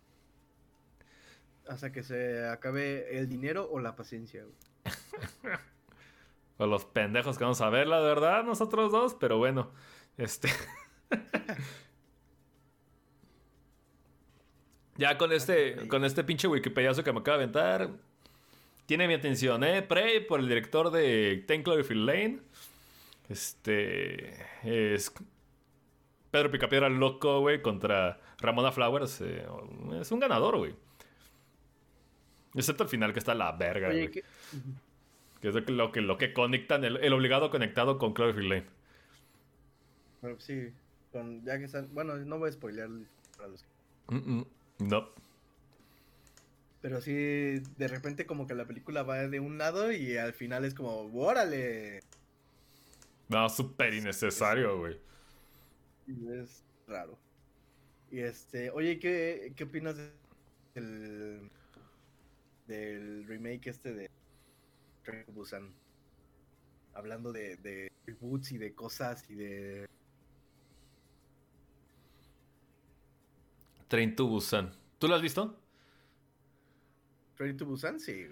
Hasta 1.69 1.93
que 1.93 2.03
se 2.03 2.47
acabe 2.49 3.19
el 3.19 3.29
dinero 3.29 3.69
o 3.71 3.81
la 3.81 3.97
paciencia. 3.97 4.45
güey. 4.45 5.57
O 6.59 6.67
los 6.67 6.85
pendejos 6.85 7.39
que 7.39 7.45
vamos 7.45 7.61
a 7.61 7.71
ver, 7.71 7.87
la 7.89 8.01
verdad, 8.01 8.45
nosotros 8.45 8.93
dos, 8.93 9.15
pero 9.15 9.39
bueno. 9.39 9.73
Este. 10.17 10.49
ya 14.97 15.19
con 15.19 15.33
este, 15.33 15.89
con 15.89 16.05
este 16.05 16.25
pinche 16.25 16.49
Wikipediazo 16.49 17.05
que 17.05 17.13
me 17.13 17.21
acaba 17.21 17.39
de 17.39 17.45
aventar. 17.45 17.91
Tiene 18.87 19.09
mi 19.09 19.15
atención, 19.15 19.65
¿eh? 19.65 19.83
Prey 19.83 20.25
por 20.25 20.39
el 20.41 20.49
director 20.49 20.91
de 20.91 21.45
Ten 21.47 21.63
Cloverfield 21.63 22.07
Lane. 22.07 22.41
Este. 23.29 24.35
Es. 24.63 25.13
Pedro 26.31 26.51
Picapiedra 26.51 26.89
loco, 26.89 27.41
güey, 27.41 27.63
contra 27.63 28.21
Ramona 28.39 28.71
Flowers. 28.71 29.21
eh, 29.23 29.47
es 30.01 30.13
un 30.13 30.21
ganador, 30.21 30.59
güey. 30.59 30.75
Excepto 32.57 32.83
al 32.85 32.89
final, 32.89 33.13
que 33.13 33.19
está 33.21 33.35
la 33.35 33.53
verga, 33.53 33.89
Oye, 33.89 33.99
güey. 33.99 34.11
¿qué- 34.11 34.25
Que 35.41 35.49
es 35.49 35.55
lo 35.71 35.93
que, 35.93 36.01
lo 36.01 36.17
que, 36.19 36.33
conectan, 36.33 36.85
el, 36.85 36.97
el 36.97 37.13
obligado 37.13 37.51
conectado 37.51 37.99
con 37.99 38.15
Cloverfield 38.15 38.49
Lane. 38.51 38.67
Bueno, 40.23 40.41
sí, 40.41 40.73
con, 41.13 41.45
ya 41.45 41.59
que 41.59 41.65
están... 41.67 41.93
Bueno, 41.95 42.17
no 42.17 42.39
voy 42.39 42.49
a 42.49 42.53
spoilear 42.53 42.89
para 43.37 43.49
los 43.51 43.63
que... 43.63 43.69
Mm, 44.09 44.39
mm, 44.39 44.47
No. 44.89 45.11
Pero 46.81 47.01
sí, 47.01 47.13
de 47.13 47.89
repente 47.89 48.27
como 48.27 48.47
que 48.47 48.55
la 48.55 48.65
película 48.65 49.03
va 49.03 49.27
de 49.27 49.41
un 49.41 49.59
lado 49.59 49.93
y 49.93 50.17
al 50.17 50.33
final 50.33 50.65
es 50.65 50.73
como, 50.75 51.11
¡órale! 51.13 52.01
No, 53.29 53.49
súper 53.49 53.93
innecesario, 53.95 54.79
güey. 54.79 54.99
Es 56.43 56.63
raro. 56.87 57.19
Y 58.13 58.21
este, 58.21 58.71
oye, 58.71 58.99
¿qué, 59.01 59.53
qué 59.57 59.65
opinas 59.65 59.97
de- 59.97 60.13
del, 60.75 61.51
del 62.67 63.27
remake 63.27 63.69
este 63.69 63.95
de 63.95 64.11
Train 65.03 65.25
to 65.25 65.33
Busan? 65.33 65.75
Hablando 66.95 67.33
de, 67.33 67.57
de 67.57 67.93
reboots 68.07 68.53
y 68.53 68.59
de 68.59 68.75
cosas 68.75 69.25
y 69.29 69.35
de... 69.35 69.89
Train 73.89 74.17
to 74.17 74.27
Busan. 74.27 74.73
¿Tú 74.99 75.09
lo 75.09 75.15
has 75.15 75.23
visto? 75.23 75.59
Train 77.37 77.57
to 77.57 77.67
Busan, 77.67 78.01
sí. 78.01 78.27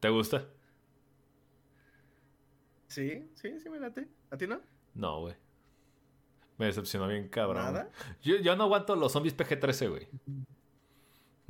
¿Te 0.00 0.08
gusta? 0.10 0.46
Sí, 2.88 3.26
sí, 3.34 3.58
sí 3.58 3.70
me 3.70 3.80
late. 3.80 4.06
¿A 4.30 4.36
ti 4.36 4.46
no? 4.46 4.60
No, 4.94 5.20
güey. 5.20 5.34
Me 6.58 6.66
decepcionó 6.66 7.08
bien 7.08 7.28
cabrón. 7.28 7.64
¿Nada? 7.64 7.90
Yo, 8.22 8.36
yo 8.36 8.54
no 8.54 8.64
aguanto 8.64 8.94
los 8.94 9.12
zombies 9.12 9.36
PG-13, 9.36 9.88
güey. 9.88 10.08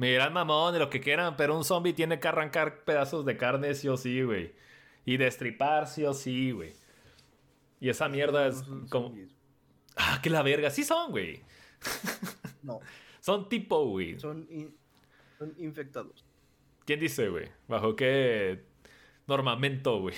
Me 0.02 0.10
dirán 0.10 0.32
mamón 0.32 0.72
de 0.72 0.80
lo 0.80 0.90
que 0.90 1.00
quieran, 1.00 1.36
pero 1.36 1.56
un 1.56 1.64
zombie 1.64 1.92
tiene 1.92 2.18
que 2.18 2.26
arrancar 2.26 2.82
pedazos 2.82 3.24
de 3.24 3.36
carne 3.36 3.72
sí 3.76 3.86
o 3.86 3.96
sí, 3.96 4.20
güey. 4.22 4.52
Y 5.04 5.16
destripar 5.16 5.86
sí 5.86 6.04
o 6.04 6.12
sí, 6.12 6.50
güey. 6.50 6.72
Y 7.78 7.88
esa 7.88 8.08
mierda 8.08 8.48
es 8.48 8.66
No 8.66 8.84
como... 8.88 9.06
zombies. 9.10 9.30
Ah, 9.94 10.18
que 10.20 10.28
la 10.28 10.42
verga. 10.42 10.70
Sí 10.70 10.82
son, 10.82 11.12
güey. 11.12 11.40
No, 12.64 12.80
Son 13.20 13.48
tipo, 13.48 13.84
güey. 13.86 14.18
son, 14.18 14.46
in- 14.50 14.76
son 15.38 15.54
infectados. 15.58 16.24
¿Quién 16.84 16.98
dice, 16.98 17.28
güey? 17.28 17.48
¿Bajo 17.68 17.94
qué 17.94 18.64
normamento, 19.28 20.00
güey? 20.00 20.16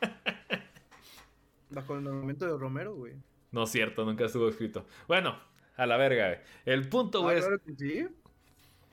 Bajo 1.70 1.94
el 1.96 2.04
nombramiento 2.04 2.46
de 2.46 2.58
Romero, 2.58 2.94
güey. 2.94 3.14
No 3.50 3.62
es 3.64 3.70
cierto, 3.70 4.04
nunca 4.04 4.26
estuvo 4.26 4.48
escrito. 4.48 4.86
Bueno, 5.08 5.38
a 5.76 5.86
la 5.86 5.96
verga, 5.96 6.28
güey. 6.28 6.38
El 6.66 6.88
punto, 6.88 7.20
Ah, 7.20 7.22
güey, 7.22 7.38
es... 7.38 7.44
claro 7.46 7.62
que 7.62 7.74
sí. 7.74 8.06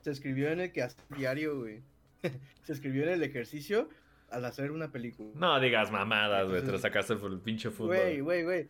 Se 0.03 0.11
escribió 0.11 0.49
en 0.49 0.59
el 0.59 0.71
que 0.73 0.83
hace 0.83 0.97
diario, 1.15 1.57
güey. 1.57 1.81
Se 2.63 2.73
escribió 2.73 3.03
en 3.03 3.09
el 3.09 3.23
ejercicio 3.23 3.89
al 4.29 4.43
hacer 4.45 4.71
una 4.71 4.91
película. 4.91 5.31
No 5.35 5.59
digas 5.59 5.91
mamadas, 5.91 6.49
güey. 6.49 6.61
Te 6.61 6.71
lo 6.71 6.77
sacaste 6.77 7.15
por 7.15 7.31
el 7.31 7.39
pinche 7.39 7.69
fútbol. 7.69 7.95
Güey, 7.95 8.19
güey, 8.19 8.43
güey. 8.43 8.69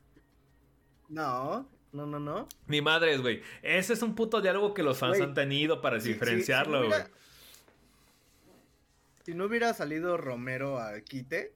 No, 1.09 1.67
no, 1.91 2.05
no, 2.05 2.19
no. 2.19 2.47
Ni 2.67 2.81
madres, 2.81 3.21
güey. 3.21 3.41
Ese 3.63 3.93
es 3.93 4.01
un 4.03 4.13
puto 4.13 4.41
diálogo 4.41 4.75
que 4.75 4.83
los 4.83 4.99
fans 4.99 5.19
han 5.21 5.33
tenido 5.33 5.81
para 5.81 5.97
diferenciarlo, 5.97 6.83
si 6.83 6.89
no 6.89 6.95
güey. 6.95 7.07
Si 9.25 9.33
no 9.33 9.45
hubiera 9.45 9.73
salido 9.73 10.17
Romero 10.17 10.79
al 10.79 11.03
quite, 11.03 11.55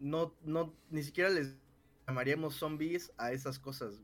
no, 0.00 0.34
no, 0.42 0.74
ni 0.90 1.02
siquiera 1.02 1.30
les 1.30 1.56
llamaríamos 2.08 2.56
zombies 2.56 3.12
a 3.16 3.30
esas 3.30 3.58
cosas. 3.58 4.00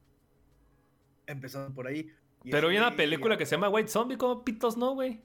Empezando 1.26 1.75
por 1.75 1.88
ahí. 1.88 2.12
Pero 2.45 2.68
hay 2.68 2.76
una 2.76 2.95
película 2.97 3.37
que 3.37 3.47
se 3.47 3.57
llama 3.57 3.68
White 3.68 3.88
Zombie, 3.88 4.16
¿cómo 4.16 4.45
pitos 4.45 4.76
no, 4.76 4.95
güey? 4.95 5.21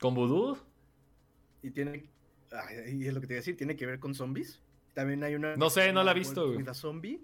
¿Con 0.00 0.14
vudú? 0.14 0.58
Y 1.62 1.70
tiene. 1.70 2.10
ay, 2.52 3.02
y 3.02 3.06
es 3.06 3.14
lo 3.14 3.20
que 3.20 3.26
te 3.26 3.34
iba 3.34 3.38
a 3.38 3.42
decir, 3.42 3.56
tiene 3.56 3.76
que 3.76 3.86
ver 3.86 4.00
con 4.00 4.14
zombies. 4.14 4.60
También 4.94 5.22
hay 5.22 5.34
una. 5.34 5.56
No 5.56 5.70
sé, 5.70 5.92
no 5.92 6.02
la 6.02 6.12
he 6.12 6.14
visto, 6.14 6.46
güey. 6.46 6.58
with 6.58 6.68
a 6.68 6.74
Zombie. 6.74 7.22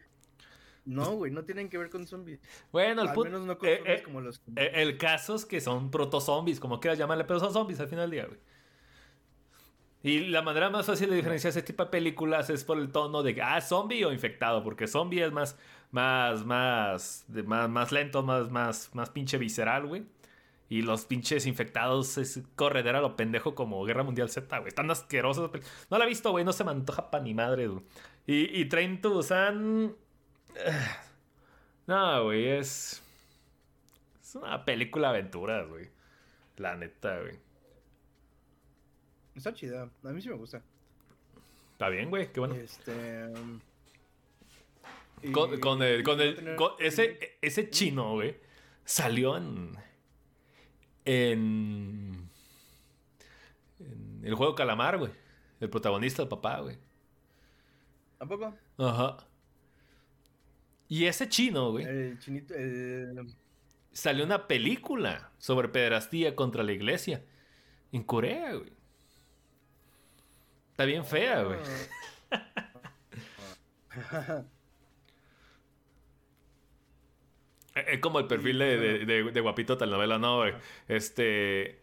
No, 0.84 1.16
güey, 1.16 1.32
no 1.32 1.44
tienen 1.44 1.68
que 1.68 1.78
ver 1.78 1.90
con 1.90 2.06
zombies. 2.06 2.38
Bueno, 2.70 3.02
el 3.02 3.08
Al 3.08 3.14
punto... 3.14 3.30
menos 3.30 3.46
no 3.46 3.58
con 3.58 3.68
eh, 3.68 3.78
zombies 3.78 3.98
eh, 3.98 4.02
como 4.04 4.20
los. 4.20 4.42
eh, 4.54 4.70
el 4.74 4.96
caso 4.98 5.34
es 5.34 5.44
que 5.44 5.60
son 5.60 5.90
proto-zombies, 5.90 6.60
como 6.60 6.78
quieras 6.78 6.98
llamarle, 6.98 7.24
pero 7.24 7.40
son 7.40 7.52
zombies 7.52 7.80
al 7.80 7.88
final 7.88 8.08
del 8.08 8.20
día, 8.20 8.26
güey. 8.26 8.38
Y 10.02 10.20
la 10.28 10.42
manera 10.42 10.70
más 10.70 10.86
fácil 10.86 11.10
de 11.10 11.16
diferenciar 11.16 11.50
ese 11.50 11.62
tipo 11.62 11.84
de 11.84 11.90
películas 11.90 12.48
es 12.50 12.62
por 12.62 12.78
el 12.78 12.92
tono 12.92 13.24
de, 13.24 13.42
ah, 13.42 13.60
zombie 13.60 14.04
o 14.04 14.12
infectado, 14.12 14.62
porque 14.62 14.86
zombie 14.86 15.24
es 15.24 15.32
más, 15.32 15.58
más, 15.90 16.44
más, 16.44 17.24
de- 17.28 17.42
más, 17.42 17.68
más 17.68 17.92
lento, 17.92 18.22
más, 18.22 18.50
más, 18.50 18.90
más 18.94 19.10
pinche 19.10 19.38
visceral, 19.38 19.86
güey. 19.86 20.04
Y 20.68 20.82
los 20.82 21.04
pinches 21.06 21.46
infectados 21.46 22.18
es 22.18 22.40
corredera 22.56 23.00
lo 23.00 23.14
pendejo 23.14 23.54
como 23.54 23.84
Guerra 23.84 24.02
Mundial 24.02 24.28
Z, 24.28 24.58
güey. 24.58 24.68
Están 24.68 24.90
asquerosos. 24.90 25.50
No 25.90 25.96
la 25.98 26.04
he 26.04 26.08
visto, 26.08 26.32
güey. 26.32 26.44
No 26.44 26.52
se 26.52 26.64
me 26.64 26.72
antoja 26.72 27.08
pa' 27.10 27.20
ni 27.20 27.34
madre, 27.34 27.68
güey. 27.68 27.84
Y, 28.26 28.60
y 28.60 28.64
Train 28.68 29.00
to 29.00 29.10
Busan... 29.10 29.94
No, 31.86 32.24
güey. 32.24 32.48
Es... 32.48 33.00
Es 34.20 34.34
una 34.34 34.64
película 34.64 35.12
de 35.12 35.18
aventuras, 35.18 35.68
güey. 35.68 35.88
La 36.56 36.74
neta, 36.74 37.20
güey. 37.20 37.38
Está 39.36 39.54
chida. 39.54 39.88
A 40.02 40.08
mí 40.08 40.20
sí 40.20 40.28
me 40.28 40.34
gusta. 40.34 40.60
Está 41.72 41.88
bien, 41.90 42.10
güey. 42.10 42.32
Qué 42.32 42.40
bueno. 42.40 42.56
Este... 42.56 43.26
um, 43.28 43.60
Con, 45.32 45.60
con 45.60 45.82
el, 45.82 46.02
con 46.02 46.20
el, 46.20 46.56
con 46.56 46.72
ese, 46.78 47.38
ese 47.40 47.70
chino, 47.70 48.12
güey, 48.14 48.36
salió 48.84 49.36
en, 49.36 49.76
en, 51.04 52.28
en 53.80 54.20
el 54.22 54.34
juego 54.34 54.54
Calamar, 54.54 54.98
güey. 54.98 55.12
El 55.60 55.70
protagonista, 55.70 56.22
el 56.22 56.28
papá, 56.28 56.60
güey. 56.60 56.78
¿A 58.18 58.26
poco? 58.26 58.54
Ajá. 58.78 59.16
Y 60.88 61.06
ese 61.06 61.28
chino, 61.28 61.72
güey, 61.72 61.84
El 61.84 62.18
chinito... 62.18 62.54
El... 62.54 63.34
salió 63.92 64.24
una 64.24 64.46
película 64.46 65.32
sobre 65.38 65.68
pederastía 65.68 66.36
contra 66.36 66.62
la 66.62 66.72
iglesia 66.72 67.24
en 67.92 68.02
Corea, 68.04 68.54
güey. 68.54 68.72
Está 70.70 70.84
bien 70.84 71.04
fea, 71.04 71.42
güey. 71.42 71.58
Ah. 74.12 74.44
Es 77.76 78.00
como 78.00 78.18
el 78.18 78.26
perfil 78.26 78.58
de, 78.58 78.76
de, 78.78 78.98
de- 79.04 79.30
de 79.32 79.40
guapito 79.40 79.76
telenovela, 79.76 80.18
no, 80.18 80.38
güey. 80.38 80.54
Este. 80.88 81.82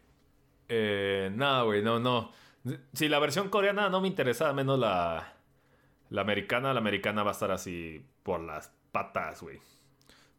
Eh, 0.67 1.29
no, 1.33 1.65
güey, 1.65 1.81
no, 1.83 1.99
no. 1.99 2.31
Si 2.93 3.07
la 3.09 3.19
versión 3.19 3.49
coreana 3.49 3.89
no 3.89 4.01
me 4.01 4.07
interesa, 4.07 4.51
menos 4.53 4.79
la. 4.79 5.33
La 6.09 6.21
americana, 6.21 6.73
la 6.73 6.79
americana 6.79 7.23
va 7.23 7.31
a 7.31 7.33
estar 7.33 7.51
así 7.51 8.05
por 8.23 8.39
las 8.41 8.71
patas, 8.91 9.41
güey. 9.41 9.59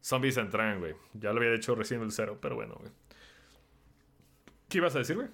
Zombies 0.01 0.37
en 0.37 0.49
tren, 0.49 0.79
güey. 0.79 0.95
Ya 1.13 1.33
lo 1.33 1.39
había 1.41 1.53
hecho 1.55 1.75
recién 1.75 2.01
el 2.01 2.11
cero, 2.11 2.37
pero 2.41 2.55
bueno, 2.55 2.75
güey. 2.79 2.91
¿Qué 4.69 4.77
ibas 4.79 4.95
a 4.95 4.99
decir, 4.99 5.15
güey? 5.15 5.27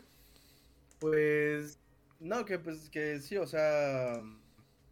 Pues 1.00 1.80
no, 2.20 2.46
que 2.46 2.60
pues 2.60 2.90
que 2.90 3.20
sí, 3.20 3.38
o 3.38 3.48
sea, 3.48 4.22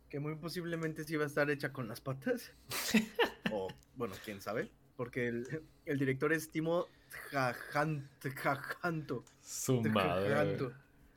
que 0.09 0.19
muy 0.19 0.35
posiblemente 0.35 1.03
sí 1.03 1.15
va 1.15 1.23
a 1.23 1.27
estar 1.27 1.49
hecha 1.49 1.71
con 1.71 1.87
las 1.87 2.01
patas. 2.01 2.51
o 3.51 3.67
bueno, 3.95 4.15
quién 4.23 4.41
sabe, 4.41 4.69
porque 4.99 5.29
el, 5.29 5.63
el 5.85 5.97
director 5.97 6.33
es 6.33 6.51
Timo 6.51 6.87
Jajan- 7.31 8.05
Jajanto. 8.35 9.23
Su 9.41 9.81
madre. 9.81 10.57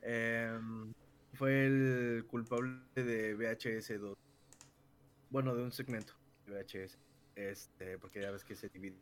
Em, 0.01 0.93
fue 1.33 1.65
el 1.65 2.25
culpable 2.27 2.79
de 2.95 3.35
VHS 3.35 3.99
2. 3.99 4.17
Bueno, 5.29 5.53
de 5.53 5.63
un 5.63 5.73
segmento 5.73 6.13
de 6.45 6.53
VHS. 6.63 6.97
Este, 7.35 7.97
porque 7.97 8.21
ya 8.21 8.31
ves 8.31 8.45
que 8.45 8.55
se 8.55 8.69
divide 8.69 8.95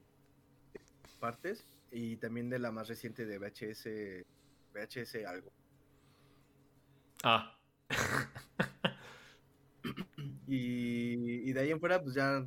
en 0.74 1.20
partes. 1.20 1.64
Y 1.92 2.16
también 2.16 2.50
de 2.50 2.58
la 2.58 2.72
más 2.72 2.88
reciente 2.88 3.28
de 3.28 3.38
VHS. 3.38 4.26
VHS 4.74 5.24
algo. 5.28 5.52
Ah, 7.24 7.56
Y, 10.48 11.48
y 11.50 11.54
de 11.54 11.60
ahí 11.60 11.70
en 11.70 11.80
fuera, 11.80 12.02
pues 12.02 12.16
ya 12.16 12.44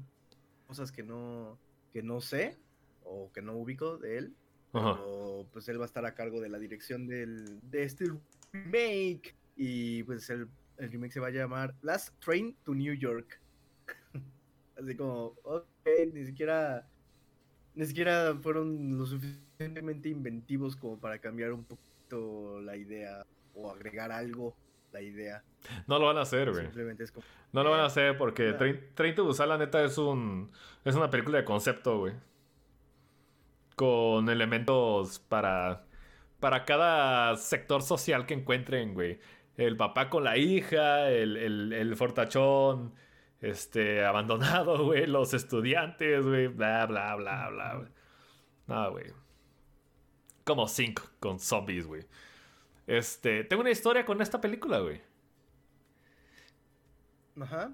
cosas 0.66 0.90
que 0.90 1.03
no, 1.05 1.59
que 1.95 2.03
no 2.03 2.21
sé 2.21 2.59
o 3.05 3.31
que 3.33 3.41
no 3.41 3.57
ubico 3.57 3.97
de 3.97 4.19
él. 4.19 4.35
ajá. 4.73 4.97
Pero 4.97 5.47
pues 5.53 5.69
él 5.69 5.79
va 5.79 5.85
a 5.85 5.87
estar 5.87 6.05
a 6.05 6.15
cargo 6.15 6.41
de 6.41 6.49
la 6.49 6.59
dirección 6.59 7.07
del, 7.07 7.61
de 7.71 7.85
este 7.85 8.07
remake. 8.53 9.37
Y 9.57 10.03
pues 10.03 10.29
el, 10.29 10.49
el 10.79 10.91
remake 10.91 11.13
se 11.13 11.21
va 11.21 11.29
a 11.29 11.31
llamar 11.31 11.75
Last 11.83 12.19
Train 12.19 12.57
to 12.65 12.75
New 12.75 12.95
York. 12.95 13.41
Así 14.77 14.97
como, 14.97 15.37
ok, 15.45 15.67
ni 16.13 16.27
siquiera, 16.27 16.89
ni 17.77 17.87
siquiera 17.87 18.37
fueron 18.43 18.99
lo 18.99 19.07
suficientemente 19.07 20.09
inventivos 20.09 20.75
como 20.75 20.99
para 20.99 21.21
cambiar 21.21 21.53
un 21.53 21.63
poquito 21.63 22.61
la 22.61 22.77
idea 22.77 23.25
o 23.55 23.71
agregar 23.71 24.11
algo 24.11 24.57
la 24.95 25.03
idea. 25.03 25.43
No 25.87 25.99
lo 25.99 26.07
van 26.07 26.17
a 26.19 26.23
hacer, 26.23 26.51
güey. 26.51 26.65
Simplemente 26.65 27.05
es 27.05 27.13
como, 27.13 27.27
No 27.53 27.63
lo 27.63 27.71
van 27.71 27.81
a 27.81 27.87
hacer 27.87 28.17
porque 28.17 28.53
Ya. 28.53 28.57
Train, 28.57 28.81
Train 28.95 29.15
to 29.15 29.25
Busan, 29.25 29.49
la 29.49 29.59
neta, 29.59 29.85
es 29.85 29.99
un. 29.99 30.51
Es 30.85 30.95
una 30.95 31.11
película 31.11 31.39
de 31.39 31.45
concepto, 31.45 31.99
güey. 31.99 32.15
Con 33.77 34.29
elementos 34.29 35.19
para. 35.19 35.85
Para 36.41 36.65
cada 36.65 37.37
sector 37.37 37.83
social 37.83 38.27
que 38.27 38.35
encuentren, 38.35 38.95
güey. 38.95 39.19
El 39.57 39.77
papá 39.77 40.11
con 40.11 40.25
la 40.25 40.37
hija, 40.37 41.11
el, 41.11 41.37
el, 41.37 41.73
el 41.73 41.97
fortachón, 41.97 42.93
este, 43.41 44.05
abandonado, 44.05 44.85
güey. 44.85 45.07
Los 45.07 45.35
estudiantes, 45.35 46.25
güey. 46.25 46.49
Bla, 46.49 46.87
bla, 46.87 47.15
bla, 47.17 47.49
bla, 47.51 47.75
güey. 47.77 47.89
Nada, 48.67 48.89
güey. 48.89 49.07
Como 50.45 50.69
Sync 50.69 51.01
con 51.21 51.41
zombies, 51.41 51.87
güey. 51.87 52.05
Este, 52.87 53.44
tengo 53.44 53.61
una 53.62 53.70
historia 53.70 54.05
con 54.05 54.20
esta 54.20 54.40
película, 54.40 54.79
güey. 54.81 55.01
ajá, 57.40 57.73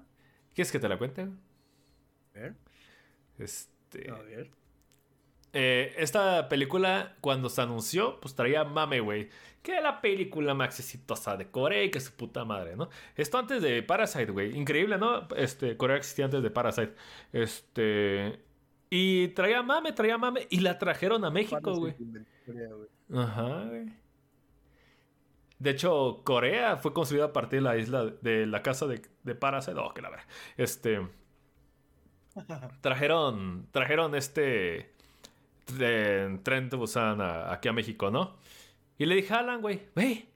¿Quieres 0.53 0.71
que 0.71 0.79
te 0.79 0.89
la 0.89 0.97
cuente? 0.97 1.21
a 1.21 2.39
ver, 2.39 2.55
Este. 3.39 4.09
a 4.09 4.15
ver. 4.21 4.49
eh, 5.53 5.93
esta 5.97 6.47
película, 6.49 7.17
cuando 7.21 7.49
se 7.49 7.61
anunció, 7.61 8.19
pues 8.21 8.35
traía 8.35 8.63
mame, 8.63 8.99
güey. 9.01 9.29
Que 9.61 9.79
la 9.81 10.01
película 10.01 10.53
más 10.55 10.79
exitosa 10.79 11.37
de 11.37 11.51
Corea 11.51 11.83
y 11.83 11.91
que 11.91 11.99
su 11.99 12.13
puta 12.13 12.43
madre, 12.45 12.75
¿no? 12.75 12.89
Esto 13.15 13.37
antes 13.37 13.61
de 13.61 13.83
Parasite, 13.83 14.31
güey. 14.31 14.57
Increíble, 14.57 14.97
¿no? 14.97 15.27
Este, 15.37 15.77
Corea 15.77 15.97
existía 15.97 16.25
antes 16.25 16.41
de 16.41 16.49
Parasite. 16.51 16.95
Este. 17.31 18.39
Y 18.89 19.29
traía 19.29 19.61
mame, 19.61 19.91
traía 19.93 20.17
mame. 20.17 20.47
Y 20.49 20.61
la 20.61 20.79
trajeron 20.79 21.23
a 21.25 21.29
México, 21.29 21.75
güey. 21.75 21.95
Ajá, 23.13 23.65
güey. 23.65 23.85
De 25.61 25.69
hecho, 25.69 26.21
Corea 26.23 26.77
fue 26.77 26.91
construida 26.91 27.25
a 27.25 27.33
partir 27.33 27.59
de 27.59 27.63
la 27.69 27.77
isla 27.77 28.05
de 28.05 28.47
la 28.47 28.63
casa 28.63 28.87
de, 28.87 28.99
de 29.21 29.35
Parasite. 29.35 29.77
Oh, 29.79 29.93
que 29.93 30.01
la 30.01 30.09
verdad. 30.09 30.25
Este. 30.57 31.07
Trajeron. 32.81 33.67
Trajeron 33.71 34.15
este. 34.15 34.91
De, 35.77 36.39
tren 36.43 36.69
de 36.69 36.77
Busan 36.77 37.21
a- 37.21 37.53
aquí 37.53 37.67
a 37.67 37.73
México, 37.73 38.09
¿no? 38.09 38.37
Y 38.97 39.05
le 39.05 39.15
dije 39.15 39.33
a 39.33 39.39
Alan, 39.39 39.61
güey, 39.61 39.87
güey, 39.95 40.27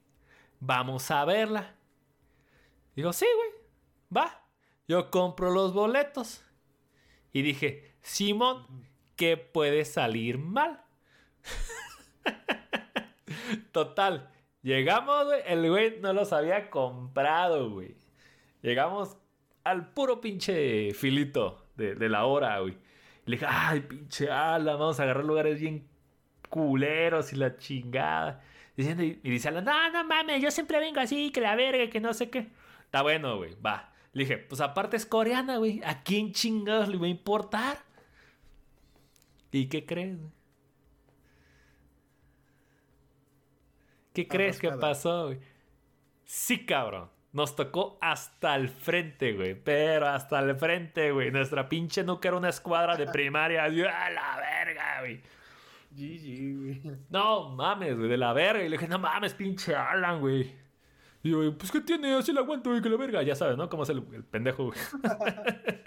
vamos 0.59 1.09
a 1.11 1.25
verla. 1.25 1.73
Digo, 2.95 3.11
sí, 3.11 3.25
güey, 3.35 3.49
va. 4.15 4.43
Yo 4.87 5.09
compro 5.09 5.51
los 5.51 5.73
boletos. 5.73 6.43
Y 7.33 7.41
dije, 7.41 7.95
Simón, 8.01 8.65
¿qué 9.15 9.37
puede 9.37 9.85
salir 9.85 10.37
mal? 10.37 10.83
Total, 13.71 14.29
llegamos, 14.65 15.25
güey, 15.25 15.41
el 15.45 15.69
güey 15.69 15.99
no 16.01 16.11
los 16.11 16.33
había 16.33 16.69
comprado, 16.69 17.69
güey. 17.69 17.95
Llegamos 18.61 19.15
al 19.63 19.93
puro 19.93 20.19
pinche 20.19 20.91
filito 20.93 21.65
de, 21.75 22.09
la 22.09 22.25
hora, 22.25 22.59
güey. 22.59 22.77
Le 23.25 23.37
dije, 23.37 23.45
ay, 23.47 23.81
pinche 23.81 24.29
ala, 24.29 24.75
vamos 24.75 24.99
a 24.99 25.03
agarrar 25.03 25.23
lugares 25.23 25.59
bien 25.59 25.87
culeros 26.49 27.31
y 27.31 27.35
la 27.35 27.57
chingada. 27.57 28.43
Diciendo, 28.75 29.03
y, 29.03 29.19
y 29.23 29.29
dice 29.29 29.49
Alan, 29.49 29.63
no, 29.63 29.91
no 29.91 30.03
mames, 30.03 30.41
yo 30.41 30.51
siempre 30.51 30.79
vengo 30.79 30.99
así, 30.99 31.31
que 31.31 31.41
la 31.41 31.55
verga, 31.55 31.89
que 31.89 31.99
no 31.99 32.13
sé 32.13 32.29
qué. 32.29 32.47
Está 32.85 33.03
bueno, 33.03 33.37
güey, 33.37 33.55
va. 33.61 33.93
Le 34.13 34.23
dije, 34.23 34.37
pues 34.37 34.61
aparte 34.61 34.97
es 34.97 35.05
coreana, 35.05 35.57
güey. 35.57 35.81
¿A 35.85 36.01
quién 36.03 36.31
chingados 36.31 36.87
le 36.87 36.97
va 36.97 37.05
a 37.05 37.09
importar? 37.09 37.77
¿Y 39.51 39.67
qué 39.67 39.85
crees? 39.85 40.17
güey? 40.17 40.34
¿Qué 44.15 44.27
crees 44.29 44.59
que 44.59 44.71
pasó, 44.71 45.25
güey? 45.25 45.39
Sí, 46.23 46.65
cabrón. 46.65 47.09
Nos 47.33 47.53
tocó 47.57 47.97
hasta 47.99 48.55
el 48.55 48.69
frente, 48.69 49.33
güey. 49.33 49.61
Pero 49.61 50.07
hasta 50.07 50.39
el 50.39 50.55
frente, 50.55 51.11
güey. 51.11 51.31
Nuestra 51.31 51.67
pinche 51.67 52.01
nuca 52.01 52.29
era 52.29 52.37
una 52.37 52.47
escuadra 52.47 52.95
de 52.95 53.07
primaria. 53.07 53.65
¡A 53.65 53.69
la 53.69 54.37
verga, 54.37 55.01
güey! 55.01 55.21
GG, 55.91 56.57
güey. 56.57 56.81
No 57.09 57.49
mames, 57.49 57.97
güey, 57.97 58.07
de 58.07 58.15
la 58.15 58.31
verga. 58.31 58.63
Y 58.63 58.69
le 58.69 58.77
dije, 58.77 58.87
no 58.87 58.99
mames, 58.99 59.33
pinche 59.33 59.75
Alan, 59.75 60.21
güey. 60.21 60.55
Y 61.23 61.31
yo, 61.31 61.57
pues 61.57 61.73
¿qué 61.73 61.81
tiene? 61.81 62.13
Así 62.15 62.31
la 62.31 62.39
aguanto, 62.39 62.69
güey, 62.69 62.81
que 62.81 62.89
la 62.89 62.95
verga. 62.95 63.21
Ya 63.21 63.35
sabes, 63.35 63.57
¿no? 63.57 63.69
Cómo 63.69 63.83
es 63.83 63.89
el, 63.89 64.01
el 64.13 64.23
pendejo, 64.23 64.67
güey. 64.67 64.79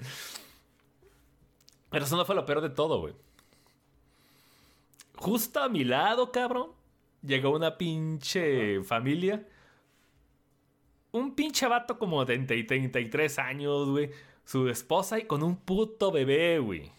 Pero 1.91 2.05
eso 2.05 2.14
no 2.14 2.27
fue 2.27 2.35
lo 2.35 2.45
peor 2.45 2.61
de 2.61 2.69
todo, 2.69 3.01
güey. 3.01 3.14
Justo 5.17 5.62
a 5.62 5.71
mi 5.71 5.83
lado, 5.85 6.31
cabrón, 6.31 6.73
llegó 7.22 7.50
una 7.50 7.76
pinche 7.76 8.83
familia. 8.83 9.46
Un 11.12 11.35
pinche 11.35 11.66
vato 11.66 11.98
como 11.98 12.24
de 12.24 12.35
30 12.35 12.54
y 12.54 12.64
33 12.64 13.38
años, 13.38 13.88
güey. 13.88 14.11
Su 14.44 14.68
esposa 14.68 15.18
y 15.18 15.24
con 15.24 15.42
un 15.42 15.57
puto 15.57 16.11
bebé, 16.11 16.59
güey. 16.59 16.90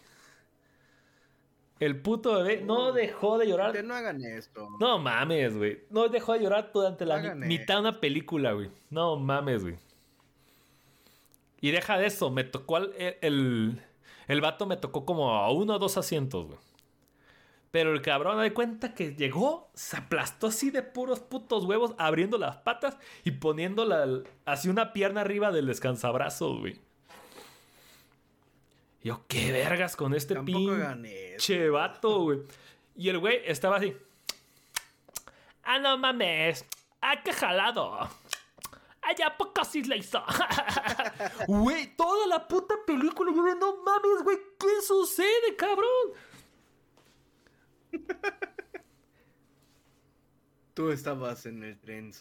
El 1.78 2.00
puto 2.00 2.34
bebé 2.34 2.62
no 2.62 2.92
dejó 2.92 3.38
de 3.38 3.48
llorar. 3.48 3.72
Que 3.72 3.82
no 3.82 3.94
hagan 3.94 4.22
esto. 4.22 4.68
No 4.78 4.98
mames, 4.98 5.56
güey. 5.56 5.80
No 5.88 6.08
dejó 6.08 6.34
de 6.34 6.40
llorar 6.40 6.70
durante 6.74 7.06
la 7.06 7.34
mitad 7.34 7.74
de 7.74 7.80
una 7.80 8.00
película, 8.00 8.52
güey. 8.52 8.70
No 8.90 9.16
mames, 9.16 9.62
güey. 9.62 9.76
Y 11.62 11.70
deja 11.70 11.98
de 11.98 12.06
eso, 12.06 12.30
me 12.30 12.44
tocó 12.44 12.78
el, 12.78 13.16
el, 13.20 13.82
el 14.28 14.40
vato 14.40 14.66
me 14.66 14.76
tocó 14.76 15.04
como 15.04 15.34
a 15.34 15.50
uno 15.50 15.74
o 15.74 15.78
dos 15.78 15.96
asientos, 15.96 16.46
güey. 16.46 16.58
Pero 17.70 17.92
el 17.92 18.02
cabrón 18.02 18.38
da 18.38 18.52
cuenta 18.52 18.94
que 18.94 19.14
llegó, 19.14 19.70
se 19.74 19.96
aplastó 19.96 20.48
así 20.48 20.70
de 20.70 20.82
puros 20.82 21.20
putos 21.20 21.64
huevos, 21.64 21.94
abriendo 21.98 22.36
las 22.36 22.56
patas 22.56 22.96
y 23.22 23.30
poniendo 23.32 23.86
así 24.44 24.68
una 24.68 24.92
pierna 24.92 25.20
arriba 25.20 25.52
del 25.52 25.66
descansabrazos, 25.66 26.58
güey. 26.58 26.80
Yo, 29.02 29.24
qué 29.28 29.52
vergas 29.52 29.96
con 29.96 30.14
este 30.14 30.34
pinche 30.40 31.70
vato, 31.70 32.22
güey. 32.22 32.40
Y 32.96 33.08
el 33.08 33.18
güey 33.18 33.40
estaba 33.46 33.76
así. 33.76 33.96
Ah, 35.62 35.78
no 35.78 35.96
mames. 35.96 36.66
Ah, 37.00 37.22
qué 37.22 37.32
jalado. 37.32 38.10
Allá 39.02 39.34
poco 39.38 39.64
sí 39.64 39.82
le 39.82 39.96
hizo. 39.96 40.22
Güey, 41.48 41.96
toda 41.96 42.26
la 42.26 42.46
puta 42.46 42.74
película. 42.86 43.32
Yo 43.34 43.54
no 43.54 43.82
mames, 43.82 44.22
güey. 44.22 44.36
¿Qué 44.58 44.82
sucede, 44.86 45.56
cabrón? 45.56 46.12
Tú 50.74 50.90
estabas 50.90 51.46
en 51.46 51.62
el 51.62 51.78
tren. 51.78 52.12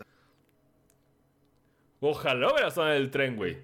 Ojalá 2.00 2.52
hubieras 2.52 2.70
estado 2.70 2.92
en 2.92 2.98
el 2.98 3.12
tren, 3.12 3.36
güey. 3.36 3.58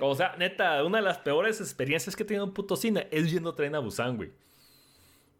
O 0.00 0.14
sea, 0.14 0.36
neta, 0.36 0.84
una 0.84 0.98
de 0.98 1.04
las 1.04 1.18
peores 1.18 1.60
experiencias 1.60 2.14
que 2.14 2.22
he 2.22 2.26
tenido 2.26 2.44
en 2.44 2.52
puto 2.52 2.76
cine 2.76 3.08
es 3.10 3.30
yendo 3.30 3.54
tren 3.54 3.74
a 3.74 3.80
Busan, 3.80 4.16
güey. 4.16 4.30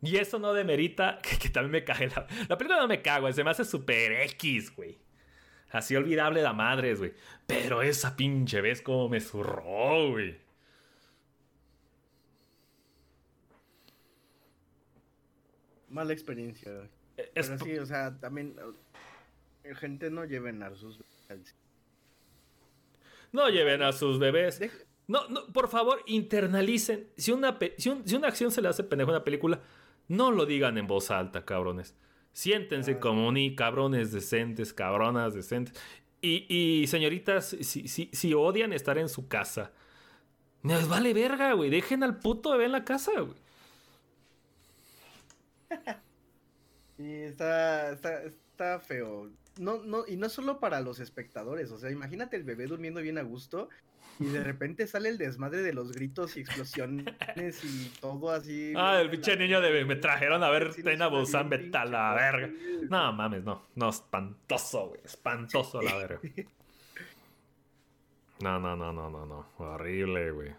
Y 0.02 0.16
eso 0.16 0.38
no 0.38 0.52
demerita 0.52 1.20
que, 1.40 1.48
también 1.48 1.72
me 1.72 1.84
cae 1.84 2.08
la... 2.08 2.26
La 2.48 2.58
película 2.58 2.80
no 2.80 2.88
me 2.88 3.02
cago, 3.02 3.30
se 3.32 3.44
me 3.44 3.50
hace 3.50 3.64
super 3.64 4.12
X, 4.12 4.74
güey. 4.74 4.98
Así 5.70 5.96
olvidable 5.96 6.42
de 6.42 6.52
madres, 6.52 6.98
güey. 6.98 7.12
Pero 7.46 7.82
esa 7.82 8.16
pinche 8.16 8.60
vez 8.60 8.80
como 8.80 9.08
me 9.08 9.20
zurró, 9.20 10.10
güey. 10.10 10.36
Mala 15.90 16.12
experiencia. 16.12 16.72
Eh, 17.16 17.30
Pero 17.34 17.58
sí, 17.58 17.78
o 17.78 17.86
sea, 17.86 18.18
también 18.18 18.54
eh, 19.64 19.74
gente 19.74 20.10
no 20.10 20.24
lleven 20.24 20.62
a 20.62 20.74
sus 20.74 20.98
bebés. 20.98 21.54
No 23.32 23.48
lleven 23.48 23.82
a 23.82 23.92
sus 23.92 24.18
bebés. 24.18 24.60
No, 25.06 25.28
no, 25.28 25.46
por 25.46 25.68
favor, 25.68 26.02
internalicen. 26.06 27.08
Si 27.16 27.32
una, 27.32 27.58
si, 27.76 28.14
una 28.14 28.28
acción 28.28 28.50
se 28.50 28.62
le 28.62 28.68
hace 28.68 28.84
pendejo 28.84 29.10
a 29.10 29.14
una 29.14 29.24
película, 29.24 29.60
no 30.08 30.30
lo 30.30 30.46
digan 30.46 30.78
en 30.78 30.86
voz 30.86 31.10
alta, 31.10 31.44
cabrones. 31.44 31.94
Siéntense 32.32 32.92
ah. 32.92 33.00
como 33.00 33.32
ni 33.32 33.54
cabrones 33.54 34.12
decentes, 34.12 34.72
cabronas 34.72 35.34
decentes. 35.34 35.74
Y, 36.20 36.46
y 36.48 36.86
señoritas, 36.86 37.56
si, 37.60 37.88
si, 37.88 38.10
si, 38.12 38.34
odian 38.34 38.72
estar 38.72 38.98
en 38.98 39.08
su 39.08 39.28
casa, 39.28 39.72
les 40.62 40.88
vale 40.88 41.14
verga, 41.14 41.52
güey. 41.52 41.70
Dejen 41.70 42.02
al 42.02 42.18
puto 42.18 42.50
bebé 42.52 42.64
en 42.64 42.72
la 42.72 42.84
casa, 42.84 43.12
güey. 43.20 43.36
Sí, 46.96 47.14
está, 47.14 47.92
está, 47.92 48.24
está 48.24 48.80
feo. 48.80 49.30
No, 49.56 49.84
no, 49.84 50.04
y 50.08 50.16
no 50.16 50.28
solo 50.28 50.58
para 50.58 50.80
los 50.80 50.98
espectadores, 50.98 51.70
o 51.70 51.78
sea, 51.78 51.92
imagínate 51.92 52.36
el 52.36 52.42
bebé 52.42 52.66
durmiendo 52.66 53.00
bien 53.00 53.18
a 53.18 53.22
gusto 53.22 53.68
y 54.18 54.26
de 54.26 54.42
repente 54.42 54.86
sale 54.88 55.08
el 55.08 55.16
desmadre 55.16 55.62
de 55.62 55.72
los 55.72 55.92
gritos 55.92 56.36
y 56.36 56.40
explosiones 56.40 57.64
y 57.64 57.88
todo 58.00 58.30
así. 58.30 58.72
Ah, 58.76 59.00
el 59.00 59.10
pinche 59.10 59.36
niño 59.36 59.60
de 59.60 59.84
me 59.84 59.94
trajeron 59.94 60.42
a 60.42 60.50
ver 60.50 60.74
Tena 60.74 61.06
Busan, 61.06 61.48
vete 61.48 61.78
a 61.78 61.84
la 61.84 62.14
verga. 62.14 62.50
No 62.90 63.12
mames, 63.12 63.44
no, 63.44 63.62
no, 63.76 63.90
espantoso, 63.90 64.88
güey, 64.88 65.00
espantoso 65.04 65.80
la 65.80 65.96
verga. 65.96 66.20
No, 68.40 68.60
no, 68.60 68.76
no, 68.76 68.92
no, 68.92 69.10
no, 69.10 69.26
no, 69.26 69.48
horrible, 69.58 70.30
güey. 70.30 70.54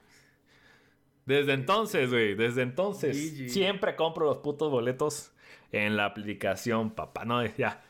Desde 1.30 1.54
entonces, 1.54 2.10
güey, 2.10 2.34
desde 2.34 2.64
entonces. 2.64 3.52
Siempre 3.52 3.96
compro 3.96 4.26
los 4.26 4.38
putos 4.40 4.72
boletos 4.72 5.32
en 5.72 5.96
la 5.96 6.06
aplicación, 6.06 6.90
papá. 6.90 7.24
No, 7.24 7.46
ya. 7.46 7.84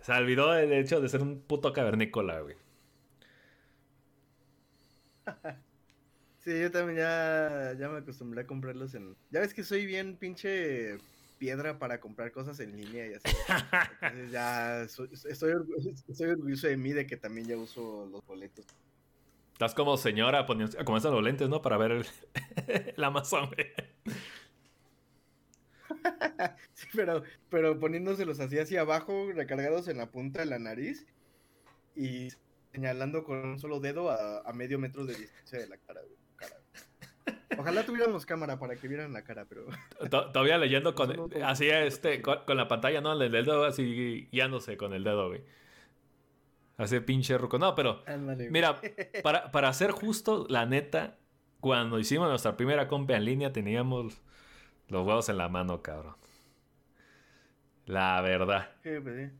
Se 0.00 0.10
olvidó 0.10 0.52
el 0.52 0.72
hecho 0.72 1.00
de 1.00 1.08
ser 1.08 1.22
un 1.22 1.38
puto 1.42 1.72
cavernícola, 1.72 2.40
güey. 2.40 2.56
Sí, 6.40 6.60
yo 6.60 6.70
también 6.70 6.98
ya, 6.98 7.74
ya 7.76 7.88
me 7.88 7.98
acostumbré 7.98 8.42
a 8.42 8.46
comprarlos 8.46 8.94
en... 8.94 9.16
Ya 9.32 9.40
ves 9.40 9.52
que 9.52 9.64
soy 9.64 9.84
bien 9.84 10.16
pinche 10.16 10.96
piedra 11.38 11.80
para 11.80 11.98
comprar 11.98 12.30
cosas 12.30 12.60
en 12.60 12.76
línea 12.76 13.04
y 13.04 13.14
así. 13.14 13.36
Entonces 14.00 14.30
ya 14.30 14.82
estoy, 14.82 15.50
orgulloso 16.30 16.68
de 16.68 16.76
mí 16.76 16.92
de 16.92 17.04
que 17.04 17.16
también 17.16 17.48
ya 17.48 17.56
uso 17.56 18.08
los 18.12 18.24
boletos. 18.26 18.64
Estás 19.56 19.74
como 19.74 19.96
señora 19.96 20.44
poniendo, 20.44 20.76
como 20.84 20.98
los 20.98 21.22
lentes, 21.22 21.48
¿no? 21.48 21.62
Para 21.62 21.78
ver 21.78 21.92
el, 21.92 22.04
Amazon, 23.02 23.48
sí, 26.74 26.86
pero, 26.94 27.22
pero 27.48 27.80
poniéndoselos 27.80 28.38
así 28.38 28.58
hacia 28.58 28.82
abajo, 28.82 29.32
recargados 29.34 29.88
en 29.88 29.96
la 29.96 30.10
punta 30.10 30.40
de 30.40 30.46
la 30.46 30.58
nariz 30.58 31.06
y 31.94 32.28
señalando 32.70 33.24
con 33.24 33.38
un 33.38 33.58
solo 33.58 33.80
dedo 33.80 34.10
a, 34.10 34.52
medio 34.52 34.78
metro 34.78 35.06
de 35.06 35.14
distancia 35.14 35.58
de 35.60 35.68
la 35.68 35.78
cara, 35.78 36.02
Ojalá 37.56 37.86
tuviéramos 37.86 38.26
cámara 38.26 38.58
para 38.58 38.76
que 38.76 38.88
vieran 38.88 39.14
la 39.14 39.24
cara, 39.24 39.46
pero. 39.48 39.68
Todavía 40.10 40.58
leyendo 40.58 40.94
con. 40.94 41.32
así, 41.42 41.70
este, 41.70 42.20
con, 42.20 42.58
la 42.58 42.68
pantalla, 42.68 43.00
¿no? 43.00 43.18
El 43.18 43.32
dedo 43.32 43.64
así 43.64 44.28
guiándose 44.30 44.76
con 44.76 44.92
el 44.92 45.02
dedo, 45.02 45.28
güey. 45.28 45.40
Hace 46.76 47.00
pinche 47.00 47.38
ruco. 47.38 47.58
No, 47.58 47.74
pero. 47.74 48.02
mira, 48.50 48.80
para, 49.22 49.50
para 49.50 49.72
ser 49.72 49.90
justo, 49.90 50.46
la 50.48 50.66
neta, 50.66 51.18
cuando 51.60 51.98
hicimos 51.98 52.28
nuestra 52.28 52.56
primera 52.56 52.86
compra 52.88 53.16
en 53.16 53.24
línea, 53.24 53.52
teníamos 53.52 54.20
los 54.88 55.06
huevos 55.06 55.28
en 55.28 55.38
la 55.38 55.48
mano, 55.48 55.82
cabrón. 55.82 56.16
La 57.86 58.20
verdad. 58.20 58.70
¿Qué 58.82 59.00
pedí? 59.00 59.30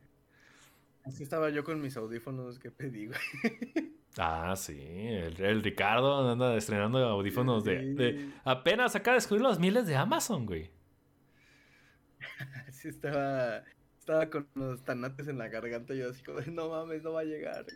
Así 1.05 1.23
estaba 1.23 1.51
yo 1.51 1.63
con 1.63 1.81
mis 1.81 1.97
audífonos 1.97 2.59
que 2.59 2.71
pedí, 2.71 3.07
güey. 3.07 3.19
Ah, 4.19 4.55
sí. 4.57 4.81
El, 4.81 5.63
Ricardo 5.63 6.31
anda 6.31 6.57
estrenando 6.57 6.99
audífonos 7.07 7.65
de, 7.65 8.31
Apenas 8.45 8.97
acaba 8.97 9.13
de 9.13 9.19
descubrir 9.19 9.43
los 9.43 9.59
miles 9.59 9.87
de 9.87 9.95
Amazon, 9.95 10.47
güey. 10.47 10.71
Sí, 12.73 12.89
estaba 12.89 13.63
estaba 14.07 14.31
con 14.31 14.47
los 14.55 14.85
tanates 14.85 15.27
en 15.27 15.37
la 15.37 15.49
garganta 15.49 15.93
y 15.93 15.99
yo 15.99 16.11
así 16.11 16.23
como, 16.23 16.41
no 16.53 16.69
mames, 16.69 17.03
no 17.03 17.15
va 17.15 17.23
a 17.23 17.25
llegar. 17.25 17.67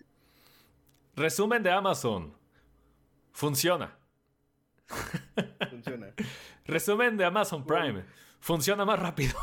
Resumen 1.16 1.60
de 1.60 1.72
Amazon. 1.72 2.32
Funciona. 3.32 3.98
Funciona. 5.68 6.14
Resumen 6.66 7.16
de 7.16 7.24
Amazon 7.24 7.66
Prime. 7.66 8.04
Funciona 8.38 8.84
más 8.84 9.00
rápido. 9.00 9.34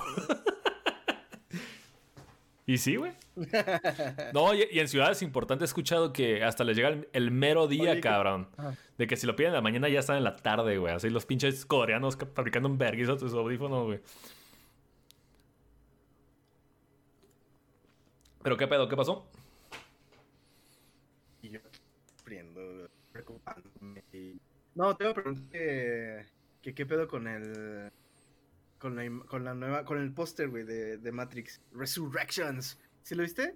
y 2.65 2.77
sí, 2.77 2.95
güey. 2.95 3.11
No, 4.33 4.53
y, 4.53 4.61
en 4.71 4.87
ciudades 4.87 5.21
importantes 5.21 5.63
he 5.63 5.69
escuchado 5.69 6.13
que 6.13 6.41
hasta 6.41 6.63
les 6.63 6.77
llega 6.77 6.95
el, 7.11 7.31
mero 7.31 7.67
día, 7.67 7.99
cabrón. 7.99 8.47
De 8.97 9.07
que 9.07 9.17
si 9.17 9.27
lo 9.27 9.35
piden 9.35 9.49
en 9.49 9.55
la 9.55 9.61
mañana 9.61 9.89
ya 9.89 9.99
están 9.99 10.15
en 10.15 10.23
la 10.23 10.37
tarde, 10.37 10.77
güey. 10.77 10.93
Así 10.93 11.09
los 11.09 11.25
pinches 11.25 11.65
coreanos 11.65 12.17
fabricando 12.33 12.69
un 12.69 12.77
verguizo 12.77 13.17
tus 13.17 13.33
audífonos, 13.33 13.85
güey. 13.87 13.99
¿Pero 18.47 18.55
qué 18.55 18.65
pedo? 18.65 18.87
¿Qué 18.87 18.95
pasó? 18.95 19.29
Y 21.41 21.49
yo 21.49 21.59
sufriendo, 22.15 22.89
preocupándome. 23.11 24.01
No, 24.73 24.95
te 24.95 25.03
voy 25.03 25.11
a 25.11 25.13
preguntar 25.15 25.51
que, 25.51 26.73
qué 26.73 26.85
pedo 26.85 27.09
con 27.09 27.27
el. 27.27 27.91
Con 28.79 28.95
la, 28.95 29.25
con 29.25 29.43
la 29.43 29.53
nueva. 29.53 29.83
Con 29.83 29.97
el 29.97 30.13
póster, 30.13 30.47
güey, 30.47 30.63
de, 30.63 30.97
de 30.97 31.11
Matrix. 31.11 31.61
Resurrections. 31.73 32.79
¿Sí 33.03 33.15
lo 33.15 33.23
viste? 33.23 33.53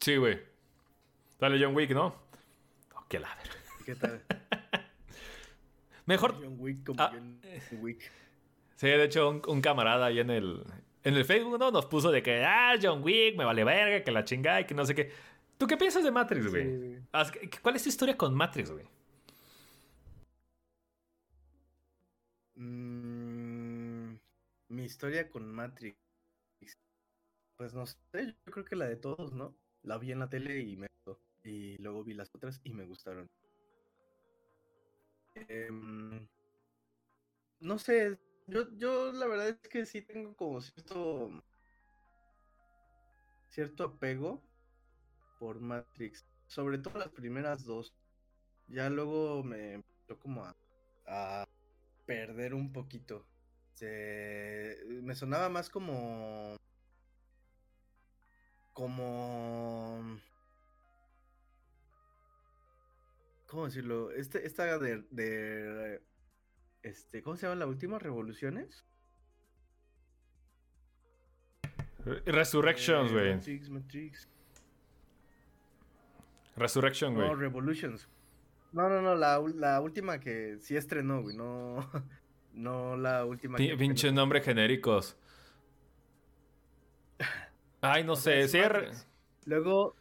Sí, 0.00 0.16
güey. 0.16 0.40
Dale 1.38 1.62
John 1.62 1.76
Wick, 1.76 1.90
¿no? 1.90 2.06
Oh, 2.94 3.04
qué 3.06 3.20
la 3.20 3.36
¿Qué 3.84 3.96
tal? 3.96 4.24
Mejor. 6.06 6.42
John 6.42 6.56
Wick 6.58 6.86
como 6.86 7.02
ah, 7.02 7.10
John 7.12 7.38
Wick. 7.82 8.10
Sí, 8.76 8.86
de 8.86 9.04
hecho, 9.04 9.28
un, 9.46 9.60
camarada 9.60 10.06
ahí 10.06 10.20
en 10.20 10.30
el, 10.30 10.64
en 11.04 11.14
el 11.14 11.24
Facebook, 11.24 11.58
¿no? 11.58 11.70
Nos 11.70 11.86
puso 11.86 12.10
de 12.10 12.22
que, 12.22 12.44
ah, 12.44 12.74
John 12.80 13.02
Wick, 13.02 13.36
me 13.36 13.44
vale 13.44 13.64
verga, 13.64 14.02
que 14.04 14.10
la 14.10 14.24
chingada 14.24 14.60
y 14.60 14.66
que 14.66 14.74
no 14.74 14.84
sé 14.84 14.94
qué. 14.94 15.10
¿Tú 15.56 15.66
qué 15.66 15.76
piensas 15.76 16.04
de 16.04 16.10
Matrix, 16.10 16.46
güey? 16.48 16.98
¿Cuál 17.62 17.76
es 17.76 17.82
tu 17.82 17.88
historia 17.88 18.16
con 18.16 18.34
Matrix, 18.34 18.70
güey? 18.70 18.86
Mm, 22.54 24.16
mi 24.68 24.84
historia 24.84 25.28
con 25.30 25.52
Matrix. 25.52 25.96
Pues 27.56 27.74
no 27.74 27.86
sé, 27.86 28.36
yo 28.46 28.52
creo 28.52 28.64
que 28.64 28.76
la 28.76 28.86
de 28.86 28.96
todos, 28.96 29.32
¿no? 29.32 29.56
La 29.82 29.98
vi 29.98 30.12
en 30.12 30.20
la 30.20 30.28
tele 30.28 30.60
y 30.60 30.76
me 30.76 30.86
gustó. 30.86 31.20
Y 31.42 31.76
luego 31.78 32.04
vi 32.04 32.14
las 32.14 32.32
otras 32.34 32.60
y 32.62 32.72
me 32.72 32.84
gustaron. 32.84 33.28
Em, 35.34 36.26
no 37.60 37.78
sé, 37.78 38.18
yo, 38.48 38.68
yo 38.76 39.12
la 39.12 39.26
verdad 39.26 39.48
es 39.48 39.68
que 39.68 39.86
sí 39.86 40.02
tengo 40.02 40.34
como 40.34 40.60
cierto 40.60 41.30
cierto 43.48 43.84
apego 43.84 44.42
por 45.38 45.60
Matrix, 45.60 46.26
sobre 46.46 46.78
todo 46.78 46.98
las 46.98 47.08
primeras 47.10 47.64
dos. 47.64 47.94
Ya 48.66 48.90
luego 48.90 49.42
me 49.42 49.74
empezó 49.74 50.18
como 50.18 50.44
a, 50.44 50.56
a 51.06 51.48
perder 52.06 52.54
un 52.54 52.72
poquito. 52.72 53.26
Se, 53.74 54.76
me 55.02 55.14
sonaba 55.14 55.48
más 55.48 55.70
como 55.70 56.56
como 58.72 60.20
¿cómo 63.46 63.64
decirlo? 63.64 64.12
Este, 64.12 64.46
esta 64.46 64.78
de, 64.78 65.02
de 65.10 66.00
este, 66.88 67.22
¿cómo 67.22 67.36
se 67.36 67.46
llama 67.46 67.56
la 67.58 67.66
última? 67.66 67.98
¿Revoluciones? 67.98 68.84
Resurrections, 72.26 73.10
Eh, 73.10 73.14
güey. 73.14 73.34
Matrix, 73.34 73.68
Matrix. 73.70 74.28
Resurrection, 76.56 77.14
güey. 77.14 77.28
No, 77.28 77.34
Revolutions. 77.34 78.08
No, 78.72 78.88
no, 78.88 79.00
no, 79.02 79.14
la, 79.14 79.80
última 79.80 80.18
que 80.20 80.58
sí 80.60 80.76
estrenó, 80.76 81.22
güey, 81.22 81.36
no, 81.36 81.88
no 82.54 82.96
la 82.96 83.24
última 83.24 83.56
que 83.58 83.76
pinche 83.76 84.08
apenas- 84.08 84.16
nombre 84.16 84.40
genéricos. 84.40 85.16
Ay, 87.80 88.04
no 88.04 88.14
O 88.14 88.16
sea, 88.16 88.46
sé. 88.48 88.68
re- 88.68 88.80
Matrix. 88.82 89.06
Luego, 89.46 89.94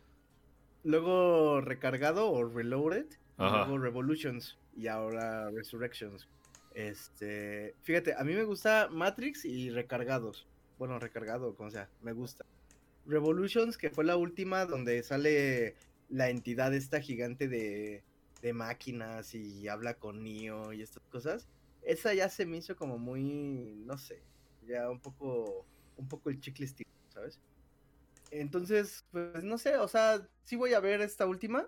luego 0.83 1.61
recargado 1.61 2.29
o 2.31 2.43
reloaded, 2.43 3.05
Ajá. 3.37 3.59
luego 3.65 3.77
Revolutions 3.77 4.57
y 4.75 4.87
ahora 4.87 5.49
Resurrections. 5.51 6.27
Este, 6.77 7.73
fíjate, 7.81 8.13
a 8.13 8.23
mí 8.23 8.35
me 8.35 8.43
gusta 8.43 8.87
Matrix 8.91 9.45
y 9.45 9.71
recargados. 9.71 10.45
Bueno, 10.77 10.99
recargado, 10.99 11.55
como 11.55 11.71
sea, 11.71 11.89
me 12.03 12.13
gusta. 12.13 12.45
Revolutions, 13.07 13.79
que 13.79 13.89
fue 13.89 14.03
la 14.03 14.15
última 14.15 14.65
donde 14.65 15.01
sale 15.01 15.75
la 16.07 16.29
entidad 16.29 16.75
esta 16.75 17.01
gigante 17.01 17.47
de, 17.47 18.03
de 18.43 18.53
máquinas 18.53 19.33
y 19.33 19.67
habla 19.67 19.95
con 19.95 20.23
Neo 20.23 20.71
y 20.71 20.83
estas 20.83 21.01
cosas. 21.09 21.47
Esa 21.81 22.13
ya 22.13 22.29
se 22.29 22.45
me 22.45 22.57
hizo 22.57 22.75
como 22.75 22.99
muy, 22.99 23.81
no 23.83 23.97
sé, 23.97 24.21
ya 24.67 24.87
un 24.87 24.99
poco, 24.99 25.65
un 25.97 26.07
poco 26.07 26.29
el 26.29 26.39
chicle 26.39 26.67
¿sabes? 27.09 27.39
Entonces, 28.29 29.03
pues 29.11 29.43
no 29.43 29.57
sé, 29.57 29.77
o 29.77 29.87
sea, 29.87 30.27
sí 30.43 30.55
voy 30.55 30.75
a 30.75 30.79
ver 30.79 31.01
esta 31.01 31.25
última. 31.25 31.65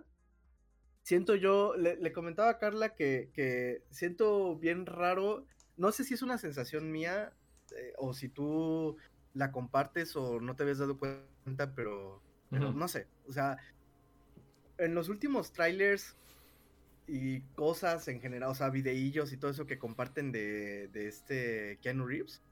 Siento 1.10 1.34
yo, 1.34 1.76
le, 1.76 1.96
le 1.96 2.14
comentaba 2.14 2.52
a 2.52 2.60
Carla 2.60 2.94
que, 2.94 3.32
que 3.34 3.82
siento 3.90 4.56
bien 4.58 4.86
raro, 4.86 5.44
no 5.76 5.92
sé 5.92 6.04
si 6.04 6.14
es 6.14 6.22
una 6.22 6.38
sensación 6.38 6.92
mía 6.92 7.34
eh, 7.76 7.94
o 7.98 8.14
si 8.14 8.30
tú 8.30 8.96
la 9.34 9.52
compartes 9.52 10.16
o 10.16 10.40
no 10.40 10.56
te 10.56 10.62
habías 10.62 10.78
dado 10.78 11.00
cuenta, 11.00 11.74
pero, 11.74 12.22
no 12.52 12.88
sé, 12.88 13.08
o 13.28 13.34
sea, 13.34 13.58
en 14.78 14.94
los 14.94 15.10
últimos 15.10 15.52
trailers 15.52 16.16
y 17.08 17.42
cosas 17.56 18.08
en 18.08 18.22
general, 18.22 18.52
o 18.52 18.54
sea, 18.54 18.70
videillos 18.70 19.34
y 19.34 19.38
todo 19.38 19.50
eso 19.50 19.66
que 19.66 19.80
comparten 19.80 20.32
de, 20.32 20.90
de 20.90 21.08
este 21.08 21.80
Keanu 21.82 22.06
Reeves, 22.06 22.44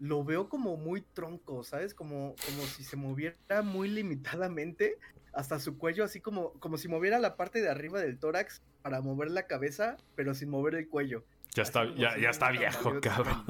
lo 0.00 0.24
veo 0.24 0.48
como 0.48 0.76
muy 0.76 1.02
tronco, 1.02 1.62
¿sabes? 1.62 1.94
Como, 1.94 2.34
como 2.46 2.62
si 2.64 2.82
se 2.84 2.96
moviera 2.96 3.62
muy 3.62 3.88
limitadamente 3.88 4.96
hasta 5.32 5.60
su 5.60 5.78
cuello, 5.78 6.02
así 6.04 6.20
como, 6.20 6.52
como 6.54 6.76
si 6.78 6.88
moviera 6.88 7.18
la 7.20 7.36
parte 7.36 7.60
de 7.60 7.68
arriba 7.68 8.00
del 8.00 8.18
tórax 8.18 8.62
para 8.82 9.00
mover 9.02 9.30
la 9.30 9.46
cabeza, 9.46 9.96
pero 10.16 10.34
sin 10.34 10.48
mover 10.50 10.74
el 10.74 10.88
cuello. 10.88 11.22
Ya 11.54 11.62
está, 11.64 11.82
Así 11.82 11.94
ya, 11.96 12.14
si 12.14 12.20
ya 12.22 12.30
está 12.30 12.50
viejo, 12.50 13.00
cabrón. 13.00 13.44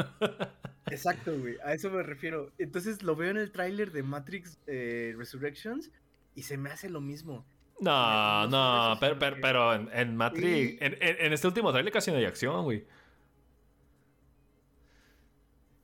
Exacto, 0.91 1.39
güey, 1.39 1.57
a 1.65 1.73
eso 1.75 1.91
me 1.91 2.03
refiero. 2.03 2.51
Entonces 2.59 3.03
lo 3.03 3.15
veo 3.17 3.31
en 3.31 3.37
el 3.37 3.53
tráiler 3.53 3.93
de 3.93 4.03
Matrix 4.03 4.59
eh, 4.67 5.15
Resurrections 5.17 5.91
y 6.35 6.43
se 6.43 6.57
me 6.57 6.71
hace 6.71 6.89
lo 6.89 7.01
mismo. 7.01 7.47
No, 7.81 8.47
no 8.49 8.97
pero, 9.01 9.19
pero, 9.41 9.75
en, 9.75 9.89
en 9.93 10.17
Matrix, 10.17 10.71
Sí. 10.71 10.79
en, 10.81 10.95
en- 11.01 11.17
en 11.21 11.33
este 11.33 11.47
último 11.47 11.71
trailer 11.73 11.93
casi 11.93 12.11
no 12.11 12.19
hay 12.19 12.25
acción, 12.27 12.65
güey. 12.65 12.85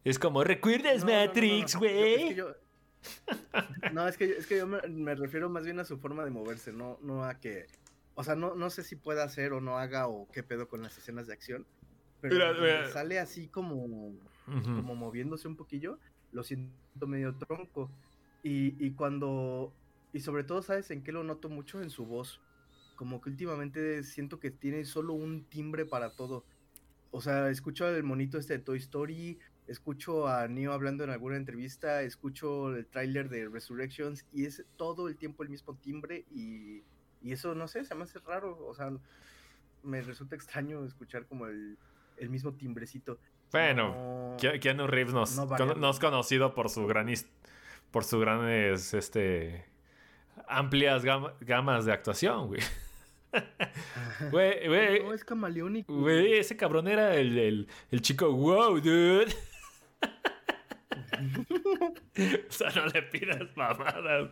Es 0.08 0.18
como, 0.20 0.44
¿recuerdas 0.44 1.00
No, 1.04 1.06
no, 1.06 1.12
no, 1.12 1.20
no, 1.20 1.26
Matrix, 1.26 1.74
no. 1.74 1.80
güey? 1.80 2.28
Que 2.28 2.34
yo- 2.36 2.54
No, 3.92 4.06
es 4.06 4.16
que, 4.16 4.28
yo- 4.28 4.34
es 4.36 4.46
que 4.46 4.56
yo 4.58 4.66
me, 4.66 4.80
me 4.88 5.14
refiero 5.14 5.48
más 5.50 5.64
bien 5.64 5.80
a 5.80 5.84
su 5.84 5.98
forma 5.98 6.24
de 6.24 6.30
moverse, 6.30 6.72
no, 6.72 6.98
no 7.02 7.24
a 7.24 7.40
que... 7.40 7.66
O 8.14 8.22
sea, 8.24 8.34
no, 8.36 8.54
no 8.54 8.70
sé 8.70 8.82
si 8.84 8.96
pueda 8.96 9.24
hacer 9.24 9.52
o 9.52 9.60
no 9.60 9.78
haga 9.78 10.06
o 10.08 10.28
qué 10.32 10.42
pedo 10.42 10.68
con 10.68 10.82
las 10.82 10.96
escenas 10.96 11.26
de 11.26 11.32
acción. 11.34 11.66
Pero 12.20 12.34
Mira, 12.36 12.52
mira. 12.54 12.90
sale 12.90 13.18
así 13.18 13.48
como, 13.48 13.84
Ujú. 13.86 14.62
como 14.62 14.94
moviéndose 14.94 15.48
un 15.48 15.56
poquillo, 15.56 15.98
lo 16.32 16.42
siento 16.44 17.06
medio 17.06 17.34
tronco. 17.34 17.90
Y, 18.42 18.74
y 18.84 18.92
cuando... 18.92 19.72
Y 20.12 20.20
sobre 20.20 20.44
todo, 20.44 20.62
¿sabes 20.62 20.90
en 20.92 21.02
qué 21.02 21.10
lo 21.12 21.24
noto 21.24 21.48
mucho? 21.50 21.82
En 21.82 21.90
su 21.90 22.06
voz. 22.06 22.40
Como 22.94 23.20
que 23.20 23.28
últimamente 23.28 24.02
siento 24.04 24.38
que 24.40 24.50
tiene 24.50 24.84
solo 24.86 25.12
un 25.12 25.44
timbre 25.44 25.84
para 25.84 26.10
todo. 26.10 26.44
O 27.10 27.20
sea, 27.20 27.50
escucho 27.50 27.86
al 27.86 28.02
monito 28.02 28.38
este 28.38 28.54
de 28.54 28.58
Toy 28.60 28.78
Story, 28.78 29.38
escucho 29.66 30.28
a 30.28 30.46
Neo 30.48 30.72
hablando 30.72 31.04
en 31.04 31.10
alguna 31.10 31.36
entrevista, 31.36 32.02
escucho 32.02 32.74
el 32.74 32.86
tráiler 32.86 33.28
de 33.28 33.48
Resurrections 33.48 34.24
y 34.32 34.46
es 34.46 34.64
todo 34.76 35.08
el 35.08 35.16
tiempo 35.16 35.42
el 35.42 35.48
mismo 35.48 35.74
timbre 35.76 36.24
y, 36.30 36.82
y 37.22 37.32
eso, 37.32 37.54
no 37.54 37.66
sé, 37.68 37.84
se 37.84 37.94
me 37.94 38.04
hace 38.04 38.18
raro. 38.20 38.58
O 38.66 38.74
sea, 38.74 38.90
me 39.82 40.02
resulta 40.02 40.34
extraño 40.36 40.84
escuchar 40.84 41.26
como 41.26 41.46
el, 41.46 41.76
el 42.16 42.28
mismo 42.30 42.52
timbrecito. 42.54 43.18
Bueno, 43.52 43.88
No- 43.94 44.36
Ke- 44.38 44.58
Keanu 44.60 44.86
Reeves 44.86 45.14
nos, 45.14 45.36
No 45.36 45.46
variable. 45.46 45.80
nos 45.80 45.98
conocido 46.00 46.54
por 46.54 46.68
su 46.70 46.86
gran 46.86 47.08
por 47.90 48.04
su 48.04 48.18
grandes 48.18 48.92
este 48.94 49.64
amplias 50.48 51.04
gama- 51.04 51.34
gamas 51.40 51.84
de 51.86 51.92
actuación, 51.92 52.48
güey. 52.48 52.60
Güey, 54.30 54.66
güey, 54.66 55.02
No, 55.02 55.12
es 55.12 55.24
camaleónico. 55.24 55.92
güey, 55.94 56.34
ese 56.34 56.56
cabrón 56.56 56.88
era 56.88 57.14
el, 57.16 57.38
el, 57.38 57.68
el 57.90 58.00
chico 58.00 58.32
wow, 58.32 58.80
dude. 58.80 59.26
o 62.48 62.52
sea, 62.52 62.70
no 62.70 62.86
le 62.86 63.02
pidas 63.02 63.56
mamadas. 63.56 64.30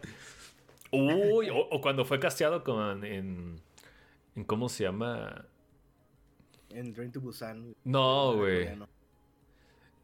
Uy, 0.91 1.49
o, 1.51 1.57
o 1.59 1.81
cuando 1.81 2.05
fue 2.05 2.21
casteado 2.21 2.63
con 2.63 3.05
en, 3.05 3.61
en 4.37 4.45
¿cómo 4.45 4.69
se 4.69 4.85
llama? 4.85 5.47
En 6.71 6.93
Train 6.93 7.13
to 7.13 7.21
Busan. 7.21 7.75
No, 7.85 8.35
güey. 8.37 8.69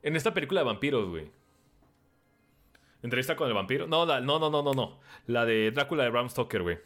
En 0.03 0.17
esta 0.17 0.33
película 0.35 0.61
de 0.61 0.67
vampiros, 0.67 1.09
güey. 1.09 1.31
Entrevista 3.03 3.35
con 3.37 3.49
el 3.49 3.55
vampiro. 3.55 3.87
No, 3.87 4.05
la- 4.05 4.21
no, 4.21 4.39
no, 4.39 4.51
no, 4.51 4.63
no, 4.63 4.73
no. 4.75 5.01
La 5.27 5.45
de 5.47 5.71
Drácula 5.71 6.05
de 6.05 6.11
Bram 6.11 6.29
Stoker, 6.29 6.63
güey. 6.63 6.79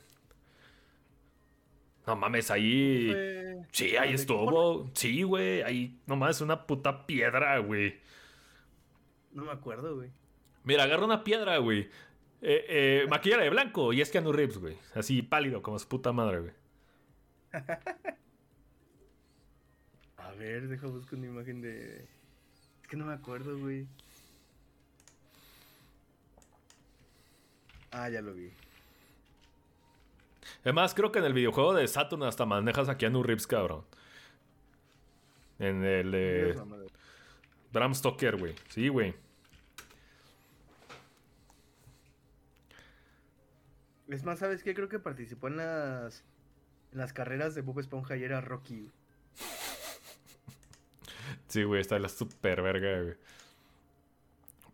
No 2.07 2.17
mames, 2.17 2.51
ahí. 2.51 3.09
Fue- 3.11 3.55
Sí, 3.73 3.97
ahí 3.97 4.13
estuvo. 4.15 4.91
Sí, 4.95 5.23
güey. 5.23 5.63
Ahí 5.63 5.99
nomás 6.07 6.41
una 6.41 6.67
puta 6.67 7.07
piedra, 7.07 7.59
güey. 7.59 7.99
No 9.35 9.45
me 9.45 9.53
acuerdo, 9.53 9.97
güey. 9.97 10.11
Mira, 10.63 10.85
agarra 10.85 11.05
una 11.05 11.25
piedra, 11.25 11.59
güey. 11.59 11.91
Eh, 12.41 12.67
eh, 12.69 13.07
maquillala 13.09 13.43
de 13.43 13.51
blanco 13.51 13.93
y 13.93 14.01
es 14.01 14.11
Keanu 14.11 14.33
Reeves, 14.33 14.59
güey. 14.59 14.79
Así 14.95 15.23
pálido, 15.23 15.63
como 15.63 15.79
su 15.79 15.89
puta 15.89 16.13
madre, 16.13 16.41
güey. 16.41 16.53
A 20.19 20.31
ver, 20.33 20.69
deja 20.69 20.87
buscar 20.87 21.19
una 21.19 21.29
imagen 21.29 21.61
de. 21.61 22.05
Es 22.83 22.89
que 22.89 22.97
no 22.97 23.07
me 23.07 23.15
acuerdo, 23.15 23.59
güey. 23.59 23.87
Ah, 27.91 28.09
ya 28.09 28.21
lo 28.21 28.35
vi. 28.35 28.51
Además, 30.63 30.95
creo 30.95 31.13
que 31.13 31.19
en 31.19 31.25
el 31.27 31.33
videojuego 31.33 31.75
de 31.75 31.87
Saturn 31.87 32.23
hasta 32.25 32.47
manejas 32.47 32.89
a 32.89 32.99
Keanu 32.99 33.23
Reeves, 33.23 33.47
cabrón. 33.47 33.85
En 35.59 35.85
el 35.85 36.57
madre. 36.67 36.87
Bram 37.73 37.95
Stoker, 37.95 38.37
güey. 38.37 38.55
Sí, 38.69 38.89
güey. 38.89 39.15
Es 44.09 44.25
más, 44.25 44.39
¿sabes 44.39 44.63
qué? 44.63 44.75
Creo 44.75 44.89
que 44.89 44.99
participó 44.99 45.49
en 45.49 45.57
las. 45.57 46.25
En 46.93 46.99
las 46.99 47.13
carreras 47.13 47.55
de 47.55 47.63
Bob 47.63 47.81
Esponja 47.81 48.17
y 48.17 48.23
era 48.25 48.41
Rocky. 48.41 48.91
Sí, 51.49 51.63
güey, 51.65 51.81
está 51.81 51.99
la 51.99 52.09
super 52.09 52.63
verga, 52.63 53.03
güey. 53.03 53.17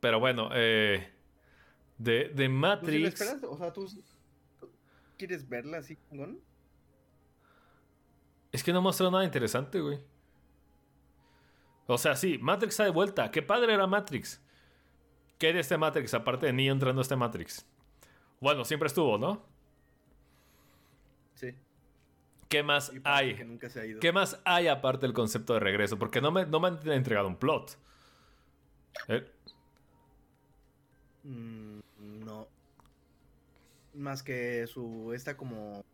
Pero 0.01 0.19
bueno, 0.21 0.51
eh, 0.55 1.11
de, 1.99 2.12
de 2.12 2.29
¿Tú 2.31 2.37
sí 2.37 2.43
la 2.45 2.49
Matrix. 2.49 3.09
esperas? 3.09 3.45
O 3.45 3.57
sea, 3.57 3.73
¿tú 3.73 3.87
tú 4.59 4.71
quieres 5.19 5.49
verla 5.49 5.79
así, 5.79 5.97
chingón? 6.09 6.40
Es 8.53 8.62
que 8.64 8.73
no 8.73 8.83
mostró 8.83 9.11
nada 9.11 9.25
interesante, 9.25 9.81
güey. 9.81 9.99
O 11.87 11.99
sea, 11.99 12.16
sí, 12.16 12.38
Matrix 12.38 12.75
está 12.75 12.85
de 12.85 12.90
vuelta. 12.90 13.31
Qué 13.31 13.43
padre 13.43 13.75
era 13.75 13.87
Matrix. 13.87 14.40
¿Qué 15.38 15.53
de 15.53 15.61
este 15.61 15.77
Matrix? 15.77 16.14
Aparte 16.14 16.47
de 16.47 16.53
Neo 16.53 16.73
entrando 16.73 17.01
a 17.01 17.03
este 17.03 17.16
Matrix. 17.16 17.66
Bueno, 18.40 18.64
siempre 18.64 18.87
estuvo, 18.87 19.18
¿no? 19.18 19.42
Sí. 21.35 21.55
¿Qué 22.48 22.62
más 22.62 22.90
hay? 23.05 23.37
Que 23.37 23.44
nunca 23.44 23.68
se 23.70 23.81
ha 23.81 23.87
ido. 23.87 24.00
¿Qué 24.00 24.12
más 24.12 24.40
hay 24.44 24.66
aparte 24.66 25.07
del 25.07 25.12
concepto 25.12 25.55
de 25.55 25.61
regreso? 25.61 25.98
Porque 25.98 26.20
no 26.20 26.31
me, 26.33 26.46
no 26.46 26.59
me 26.59 26.68
han 26.68 26.88
entregado 26.90 27.29
un 27.29 27.37
plot. 27.37 27.79
Eh, 29.09 29.31
Mm, 31.22 31.81
no. 32.24 32.48
Más 33.94 34.22
que 34.22 34.66
su. 34.66 35.12
Esta 35.12 35.37
como. 35.37 35.85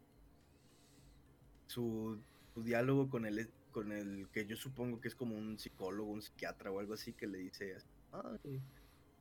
Su, 1.66 2.18
su 2.54 2.62
diálogo 2.62 3.08
con 3.10 3.26
el, 3.26 3.50
con 3.72 3.90
el 3.90 4.28
que 4.32 4.46
yo 4.46 4.56
supongo 4.56 5.00
que 5.00 5.08
es 5.08 5.16
como 5.16 5.34
un 5.36 5.58
psicólogo, 5.58 6.12
un 6.12 6.22
psiquiatra 6.22 6.70
o 6.70 6.78
algo 6.78 6.94
así 6.94 7.12
que 7.12 7.26
le 7.26 7.38
dice. 7.38 7.76
Ay, 8.12 8.60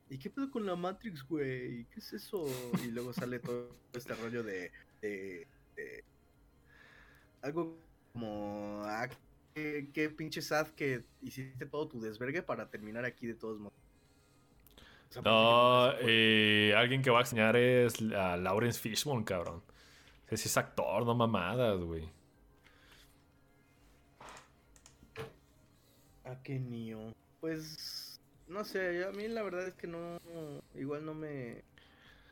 ¿y 0.09 0.17
qué 0.17 0.29
pedo 0.29 0.49
con 0.51 0.65
la 0.65 0.75
Matrix, 0.75 1.23
güey? 1.27 1.85
¿Qué 1.85 1.99
es 1.99 2.13
eso? 2.13 2.45
Y 2.83 2.91
luego 2.91 3.13
sale 3.13 3.39
todo 3.39 3.69
este 3.93 4.13
rollo 4.15 4.43
de. 4.43 4.71
de- 5.01 5.47
de- 5.75 6.03
algo 7.41 7.77
como. 8.13 8.81
Ah, 8.85 9.07
qué, 9.53 9.89
qué 9.93 10.09
pinche 10.09 10.41
sad 10.41 10.67
que 10.69 11.03
hiciste 11.21 11.65
todo 11.65 11.87
tu 11.87 11.99
desvergue 12.01 12.41
para 12.41 12.69
terminar 12.69 13.05
aquí 13.05 13.27
de 13.27 13.35
todos 13.35 13.59
modos. 13.59 13.73
O 15.09 15.13
sea, 15.13 15.21
No, 15.21 15.91
eh, 16.01 16.73
alguien 16.75 17.01
que 17.01 17.09
va 17.11 17.19
a 17.19 17.21
enseñar 17.21 17.55
es 17.55 18.01
a 18.13 18.35
Lawrence 18.37 18.79
Fishburne, 18.79 19.23
cabrón. 19.23 19.61
Ese 20.27 20.47
es 20.47 20.57
actor, 20.57 21.05
no 21.05 21.13
mamadas, 21.13 21.79
güey. 21.81 22.09
¿A 26.23 26.41
qué 26.41 26.59
niño? 26.59 27.13
Pues 27.39 28.04
no 28.47 28.63
sé, 28.63 29.05
a 29.05 29.11
mí 29.11 29.27
la 29.27 29.43
verdad 29.43 29.67
es 29.67 29.73
que 29.75 29.87
no, 29.87 30.19
igual 30.75 31.05
no 31.05 31.13
me, 31.13 31.63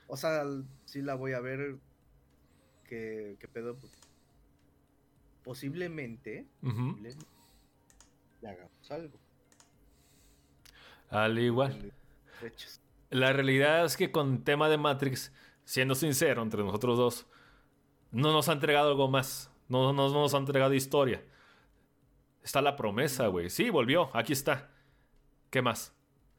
o 0.07 0.17
sea, 0.17 0.43
sí 0.85 1.01
la 1.01 1.15
voy 1.15 1.33
a 1.33 1.39
ver, 1.39 1.77
que, 2.85 3.37
que 3.39 3.47
pedo, 3.47 3.77
posiblemente, 5.43 6.47
Ujú. 6.61 6.91
posiblemente 6.91 7.25
le 8.41 8.49
hagamos 8.49 8.91
algo. 8.91 9.19
Al 11.09 11.37
igual. 11.37 11.93
La 13.09 13.31
realidad 13.31 13.85
es 13.85 13.95
que 13.95 14.11
con 14.11 14.43
tema 14.43 14.67
de 14.67 14.77
Matrix, 14.77 15.31
siendo 15.63 15.93
sincero 15.95 16.41
entre 16.41 16.63
nosotros 16.63 16.97
dos, 16.97 17.27
no 18.11 18.33
nos 18.33 18.49
ha 18.49 18.53
entregado 18.53 18.89
algo 18.89 19.07
más. 19.07 19.51
No, 19.69 19.93
no 19.93 20.09
nos 20.09 20.33
ha 20.33 20.37
entregado 20.37 20.73
historia. 20.73 21.23
Está 22.43 22.61
la 22.61 22.75
promesa, 22.75 23.27
güey. 23.27 23.49
Sí, 23.49 23.69
volvió. 23.69 24.09
Aquí 24.15 24.33
está. 24.33 24.71
¿Qué 25.49 25.61
más? 25.61 25.93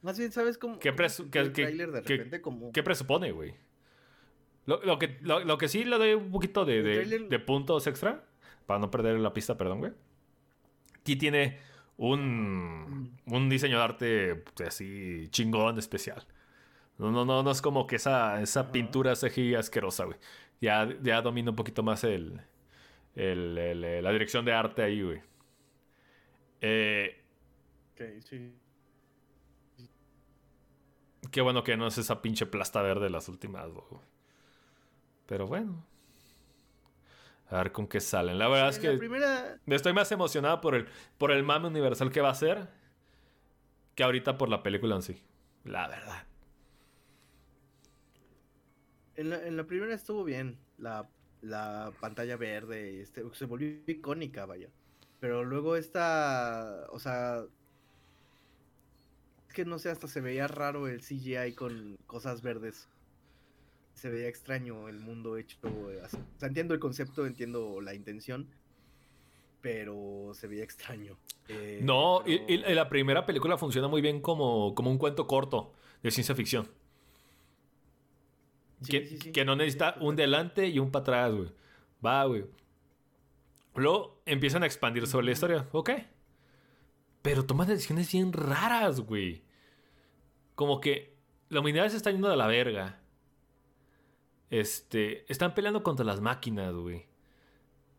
Más 0.05 0.19
bien, 0.19 0.31
¿sabes 0.33 0.59
cómo? 0.59 0.79
¿Qué 0.79 0.95
presu- 0.95 1.31
qué- 1.31 1.51
qué- 1.51 2.41
como... 2.43 2.71
¿Qué 2.73 2.83
presupone, 2.83 3.33
güey? 3.33 3.55
Lo, 4.67 4.83
lo 4.85 4.99
que, 4.99 5.19
lo, 5.23 5.41
lo 5.41 5.57
que 5.59 5.67
sí 5.69 5.85
le 5.85 5.97
doy 5.97 6.13
un 6.15 6.31
poquito 6.31 6.65
de, 6.67 6.83
de- 6.83 7.39
puntos 7.39 7.87
extra, 7.87 8.23
para 8.67 8.79
no 8.81 8.91
perder 8.91 9.19
la 9.19 9.33
pista, 9.33 9.57
perdón, 9.57 9.79
güey. 9.79 9.93
Aquí 11.01 11.17
tiene 11.17 11.59
un, 11.97 13.17
un 13.27 13.49
diseño 13.49 13.79
de 13.79 13.83
arte 13.83 14.35
pues, 14.37 14.69
así 14.69 15.27
chingón, 15.31 15.79
especial. 15.79 16.23
No, 16.99 17.11
no, 17.11 17.25
no, 17.25 17.43
no 17.43 17.51
es 17.51 17.61
como 17.63 17.87
que 17.87 17.97
esa, 17.97 18.41
esa 18.43 18.71
pintura 18.73 19.15
CGI 19.17 19.55
asquerosa, 19.55 20.05
güey. 20.05 20.19
Ya, 20.61 20.89
ya 21.03 21.23
domina 21.23 21.49
un 21.51 21.57
poquito 21.57 21.83
más 21.83 22.05
el, 22.05 22.41
el- 23.17 23.57
el- 23.59 24.05
la 24.05 24.13
dirección 24.13 24.45
de 24.45 24.53
arte 24.53 24.83
ahí, 24.83 25.03
güey. 25.03 25.21
Eh, 26.61 27.21
Ok, 27.95 28.01
sí. 28.25 28.53
Qué 31.31 31.41
bueno 31.41 31.65
que 31.65 31.77
no 31.77 31.87
es 31.87 31.99
esa 31.99 32.23
pinche 32.23 32.47
plasta 32.47 32.83
verde 32.83 33.05
de 33.05 33.11
las 33.11 33.29
últimas, 33.29 33.71
güey. 33.71 33.85
Pero 35.27 35.47
bueno. 35.47 35.85
A 37.51 37.59
ver 37.59 37.73
con 37.73 37.87
qué 37.87 38.01
salen. 38.01 38.39
La 38.39 38.49
verdad 38.49 38.71
es 38.71 38.79
que 38.79 38.91
primera... 38.93 39.59
estoy 39.67 39.93
más 39.93 40.11
emocionado 40.13 40.61
por 40.61 40.75
el, 40.75 40.89
por 41.19 41.31
el 41.31 41.43
mame 41.43 41.69
universal 41.69 42.11
que 42.11 42.21
va 42.21 42.31
a 42.31 42.35
ser 42.35 42.69
que 43.95 44.03
ahorita 44.03 44.39
por 44.39 44.49
la 44.49 44.63
película 44.63 44.97
en 44.97 45.03
sí. 45.03 45.23
La 45.65 45.89
verdad. 45.89 46.27
En 49.17 49.31
la, 49.31 49.47
en 49.47 49.57
la 49.57 49.65
primera 49.65 49.95
estuvo 49.95 50.25
bien, 50.25 50.59
la, 50.79 51.09
la 51.41 51.93
pantalla 52.01 52.37
verde, 52.37 53.01
este, 53.01 53.23
se 53.33 53.45
volvió 53.45 53.69
icónica, 53.87 54.45
vaya. 54.47 54.69
Pero 55.21 55.45
luego 55.45 55.77
esta, 55.77 56.87
o 56.91 56.99
sea, 56.99 57.45
que 59.55 59.65
no 59.65 59.79
sé, 59.79 59.89
hasta 59.91 60.07
se 60.09 60.21
veía 60.21 60.47
raro 60.49 60.87
el 60.89 61.01
CGI 61.01 61.55
con 61.55 61.97
cosas 62.07 62.43
verdes. 62.43 62.89
Se 63.95 64.11
veía 64.11 64.29
extraño 64.29 64.89
el 64.89 64.99
mundo 65.01 65.37
hecho 65.39 65.57
eh, 65.91 66.01
así. 66.05 66.17
O 66.19 66.39
sea, 66.39 66.49
entiendo 66.49 66.75
el 66.75 66.81
concepto, 66.81 67.25
entiendo 67.27 67.81
la 67.81 67.95
intención, 67.95 68.49
pero 69.61 70.33
se 70.35 70.47
veía 70.49 70.65
extraño. 70.65 71.17
Eh, 71.49 71.81
No, 71.83 72.23
y, 72.27 72.39
pero- 72.39 72.51
y- 72.69 72.73
y 72.73 72.75
la 72.75 72.89
primera 72.89 73.25
película 73.25 73.57
funciona 73.57 73.89
muy 73.89 74.03
bien 74.03 74.21
como, 74.21 74.75
como 74.75 74.91
un 74.91 74.99
cuento 74.99 75.27
corto 75.27 75.73
de 76.03 76.11
ciencia 76.11 76.35
ficción. 76.35 76.69
Sí, 78.83 78.91
que, 78.91 79.07
sí, 79.07 79.19
sí. 79.23 79.33
que 79.33 79.45
no 79.45 79.57
necesita 79.57 79.97
un 80.01 80.17
delante 80.17 80.67
y 80.69 80.79
un 80.79 80.91
para 80.91 81.03
atrás, 81.03 81.35
güey. 81.35 81.49
Va, 82.05 82.25
güey. 82.27 82.45
Luego 83.77 84.21
empiezan 84.27 84.63
a 84.63 84.67
expandir 84.67 85.07
sobre 85.07 85.27
la 85.27 85.33
historia. 85.33 85.69
Ok. 85.73 85.91
Pero 87.23 87.47
toman 87.47 87.69
decisiones 87.69 88.13
bien 88.13 88.33
raras, 88.33 89.01
güey. 89.01 89.43
Como 90.55 90.81
que 90.81 91.17
la 91.49 91.61
humanidad 91.61 91.89
se 91.89 91.97
está 91.97 92.11
yendo 92.11 92.29
de 92.29 92.37
la 92.37 92.47
verga. 92.47 93.01
Este. 94.51 95.31
Están 95.31 95.55
peleando 95.55 95.83
contra 95.83 96.05
las 96.05 96.21
máquinas, 96.21 96.75
güey. 96.75 97.07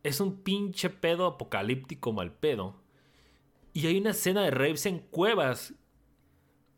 Es 0.03 0.19
un 0.19 0.43
pinche 0.43 0.89
pedo 0.89 1.25
apocalíptico 1.25 2.13
mal 2.13 2.33
pedo. 2.33 2.81
Y 3.73 3.87
hay 3.87 3.97
una 3.97 4.11
escena 4.11 4.43
de 4.43 4.51
raves 4.51 4.85
en 4.85 4.99
cuevas. 4.99 5.73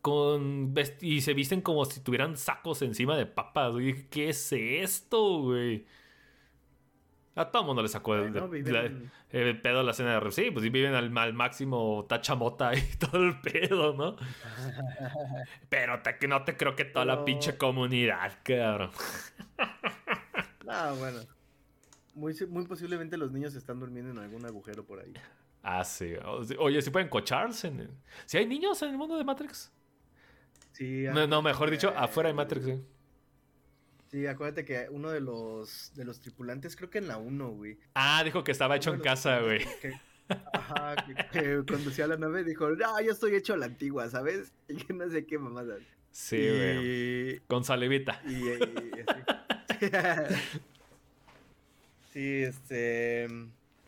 Con 0.01 0.73
y 1.01 1.21
se 1.21 1.33
visten 1.33 1.61
como 1.61 1.83
si 1.85 1.99
tuvieran 1.99 2.37
sacos 2.37 2.81
encima 2.81 3.17
de 3.17 3.25
papas. 3.25 3.73
güey. 3.73 4.07
¿Qué 4.09 4.29
es 4.29 4.51
esto, 4.53 5.41
güey? 5.41 5.85
A 7.37 7.49
todo 7.51 7.61
el 7.61 7.67
mundo 7.67 7.81
le 7.83 7.87
sacó 7.87 8.15
el, 8.15 8.31
Bueno, 8.31 8.49
la- 8.71 8.91
el 9.29 9.61
pedo 9.61 9.79
a 9.81 9.83
la 9.83 9.91
escena 9.91 10.11
de 10.13 10.19
raves. 10.19 10.35
Sí, 10.35 10.49
pues 10.51 10.63
sí, 10.63 10.69
viven 10.69 10.93
al, 10.95 11.15
al 11.17 11.33
máximo 11.33 12.05
tachamota 12.09 12.73
y 12.75 12.81
todo 12.99 13.23
el 13.23 13.39
pedo, 13.41 13.93
¿no? 13.93 14.15
Pero 15.69 16.01
te- 16.01 16.27
no 16.27 16.43
te 16.43 16.57
creo 16.57 16.75
que 16.75 16.85
toda 16.85 17.05
la 17.05 17.23
pinche 17.25 17.57
comunidad, 17.57 18.33
cabrón. 18.43 18.91
Ah, 20.69 20.93
bueno. 20.99 21.19
Muy, 22.13 22.35
muy 22.49 22.65
posiblemente 22.65 23.15
los 23.15 23.31
niños 23.31 23.55
están 23.55 23.79
durmiendo 23.79 24.11
en 24.11 24.17
algún 24.17 24.45
agujero 24.45 24.83
por 24.85 24.99
ahí. 24.99 25.13
Ah, 25.63 25.83
sí. 25.85 26.13
Oye, 26.59 26.81
¿sí 26.81 26.89
pueden 26.89 27.07
cocharse? 27.09 27.67
en 27.69 27.79
el- 27.81 27.91
¿Sí 28.25 28.37
hay 28.37 28.45
niños 28.47 28.81
en 28.81 28.89
el 28.89 28.97
mundo 28.97 29.17
de 29.17 29.23
Matrix? 29.23 29.71
Sí, 30.73 31.05
No, 31.13 31.25
no, 31.25 31.41
mejor 31.41 31.69
dicho, 31.71 31.89
eh, 31.89 31.93
afuera 31.95 32.27
de 32.27 32.33
Matrix, 32.33 32.65
sí. 32.65 32.83
Sí, 34.17 34.25
acuérdate 34.25 34.65
que 34.65 34.87
uno 34.89 35.11
de 35.11 35.21
los 35.21 35.91
de 35.93 36.03
los 36.03 36.19
tripulantes, 36.19 36.75
creo 36.75 36.89
que 36.89 36.97
en 36.97 37.07
la 37.07 37.17
1, 37.17 37.49
güey. 37.51 37.77
Ah, 37.93 38.23
dijo 38.23 38.43
que 38.43 38.51
estaba 38.51 38.75
hecho 38.75 38.91
en 38.91 38.99
casa, 38.99 39.41
güey. 39.41 39.59
que- 39.79 39.93
ajá, 40.27 40.95
que, 41.05 41.13
que 41.39 41.63
conducía 41.71 42.07
la 42.07 42.17
nave 42.17 42.43
dijo, 42.43 42.67
no, 42.71 42.99
yo 42.99 43.11
estoy 43.11 43.35
hecho 43.35 43.53
a 43.53 43.57
la 43.57 43.67
antigua, 43.67 44.09
¿sabes? 44.09 44.51
Y 44.69 44.75
que 44.77 44.91
no 44.93 45.07
sé 45.07 45.27
qué 45.27 45.37
mamadas. 45.37 45.81
Sí, 46.11 46.35
güey. 46.37 47.35
y, 47.35 47.39
Con 47.47 47.63
salivita. 47.63 48.19
y, 48.25 48.33
y- 48.33 48.59
sí, 52.11 52.41
este... 52.43 53.27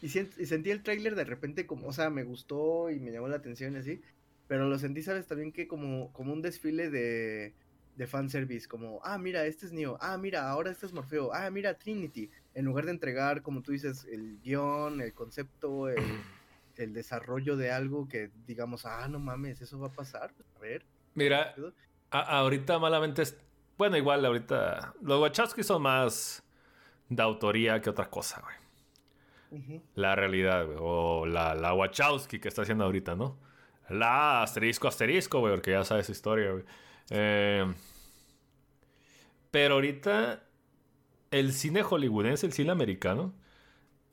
Y 0.01 0.09
sentí 0.09 0.69
el 0.69 0.83
tráiler 0.83 1.15
de 1.15 1.23
repente 1.25 1.65
como, 1.65 1.87
o 1.87 1.93
sea, 1.93 2.11
me 2.11 2.23
gustó 2.23 2.91
y 2.91 2.99
me 2.99 3.11
llamó 3.11 3.27
la 3.29 3.37
atención 3.37 3.73
y 3.73 3.77
así. 3.79 3.99
Pero 4.47 4.69
lo 4.69 4.77
sentí, 4.77 5.01
¿sabes? 5.01 5.25
También 5.25 5.51
que 5.51 5.67
como, 5.67 6.13
como 6.13 6.33
un 6.33 6.43
desfile 6.43 6.91
de, 6.91 7.55
de 7.99 8.07
fanservice. 8.07 8.65
Como, 8.65 9.01
ah, 9.03 9.17
mira, 9.17 9.45
este 9.45 9.65
es 9.65 9.73
Neo. 9.73 9.97
Ah, 9.99 10.17
mira, 10.17 10.49
ahora 10.49 10.71
este 10.71 10.85
es 10.85 10.93
Morfeo. 10.93 11.33
Ah, 11.33 11.49
mira, 11.51 11.73
Trinity. 11.73 12.31
En 12.53 12.63
lugar 12.63 12.85
de 12.85 12.91
entregar, 12.91 13.41
como 13.41 13.61
tú 13.61 13.73
dices, 13.73 14.07
el 14.09 14.39
guion, 14.39 15.01
el 15.01 15.13
concepto, 15.13 15.89
el, 15.89 15.97
el 16.77 16.93
desarrollo 16.93 17.57
de 17.57 17.71
algo 17.71 18.07
que 18.07 18.31
digamos, 18.47 18.85
ah, 18.85 19.05
no 19.09 19.19
mames, 19.19 19.61
eso 19.61 19.77
va 19.77 19.87
a 19.87 19.91
pasar. 19.91 20.31
A 20.55 20.59
ver. 20.59 20.85
Mira, 21.13 21.53
ahorita 22.09 22.79
malamente 22.79 23.21
es... 23.23 23.37
Bueno, 23.77 23.97
igual 23.97 24.25
ahorita... 24.25 24.93
Los 25.01 25.21
Wachowski 25.21 25.63
son 25.63 25.81
más 25.81 26.41
de 27.09 27.21
autoría 27.21 27.81
que 27.81 27.89
otra 27.89 28.09
cosa, 28.09 28.41
güey. 28.41 29.81
La 29.95 30.15
realidad, 30.15 30.65
güey. 30.65 30.77
O 30.79 31.25
la, 31.25 31.53
la 31.53 31.73
Wachowski 31.73 32.39
que 32.39 32.47
está 32.47 32.61
haciendo 32.61 32.85
ahorita, 32.85 33.15
¿no? 33.15 33.37
La 33.89 34.41
asterisco 34.43 34.87
asterisco, 34.87 35.39
güey, 35.41 35.53
porque 35.53 35.71
ya 35.71 35.83
sabes 35.83 36.05
su 36.05 36.13
historia, 36.13 36.51
güey. 36.51 36.63
Eh, 37.09 37.65
pero 39.51 39.75
ahorita 39.75 40.43
el 41.31 41.53
cine 41.53 41.83
hollywoodense, 41.83 42.45
el 42.47 42.53
cine 42.53 42.71
americano, 42.71 43.33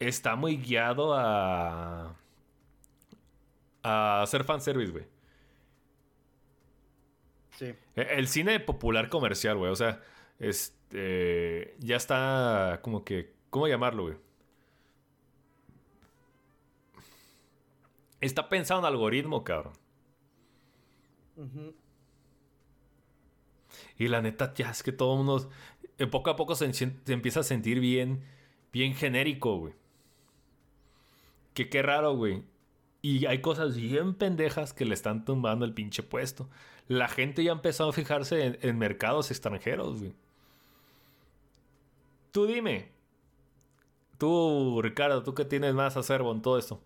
está 0.00 0.36
muy 0.36 0.58
guiado 0.58 1.14
a... 1.14 2.16
a 3.82 4.22
hacer 4.22 4.44
fanservice, 4.44 4.92
güey. 4.92 5.06
Sí. 7.50 7.66
Eh, 7.96 8.06
El 8.16 8.28
cine 8.28 8.60
popular 8.60 9.08
comercial, 9.08 9.56
güey. 9.56 9.70
O 9.72 9.76
sea, 9.76 10.02
este. 10.38 11.76
Ya 11.80 11.96
está 11.96 12.80
como 12.82 13.04
que. 13.04 13.34
¿Cómo 13.50 13.68
llamarlo, 13.68 14.04
güey? 14.04 14.16
Está 18.20 18.50
pensado 18.50 18.80
en 18.80 18.86
algoritmo, 18.86 19.42
cabrón. 19.42 19.72
Y 23.98 24.08
la 24.08 24.20
neta, 24.20 24.52
ya 24.54 24.70
es 24.70 24.82
que 24.82 24.92
todo 24.92 25.12
el 25.12 25.24
mundo, 25.24 25.50
eh, 25.98 26.06
poco 26.06 26.30
a 26.30 26.36
poco 26.36 26.54
se, 26.54 26.70
empieza 27.06 27.40
a 27.40 27.44
sentir 27.44 27.80
bien, 27.80 28.22
bien 28.72 28.94
genérico, 28.94 29.58
güey. 29.58 29.74
Que 31.54 31.70
qué 31.70 31.82
raro, 31.82 32.14
güey. 32.14 32.42
Y 33.00 33.26
hay 33.26 33.40
cosas 33.40 33.76
bien 33.76 34.14
pendejas 34.14 34.72
que 34.72 34.84
le 34.84 34.94
están 34.94 35.24
tumbando 35.24 35.64
el 35.64 35.72
pinche 35.72 36.02
puesto. 36.02 36.50
La 36.88 37.08
gente 37.08 37.42
ya 37.42 37.52
ha 37.52 37.54
empezado 37.54 37.90
a 37.90 37.92
fijarse 37.92 38.58
en, 38.60 38.78
mercados 38.78 39.30
extranjeros, 39.30 40.00
güey. 40.00 40.14
Tú 42.32 42.46
dime. 42.46 42.90
Tú, 44.18 44.80
Ricardo, 44.82 45.22
tú 45.22 45.34
que 45.34 45.44
tienes 45.44 45.74
más 45.74 45.96
acervo 45.96 46.32
en 46.32 46.42
todo 46.42 46.58
esto. 46.58 46.82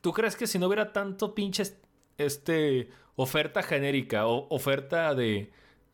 ¿Tú 0.00 0.12
crees 0.12 0.36
que 0.36 0.46
si 0.46 0.58
no 0.58 0.66
hubiera 0.66 0.92
tanto 0.92 1.34
pinche 1.34 1.62
este, 2.18 2.90
oferta 3.16 3.62
genérica 3.62 4.26
o 4.26 4.46
oferta 4.54 5.14
de, 5.14 5.50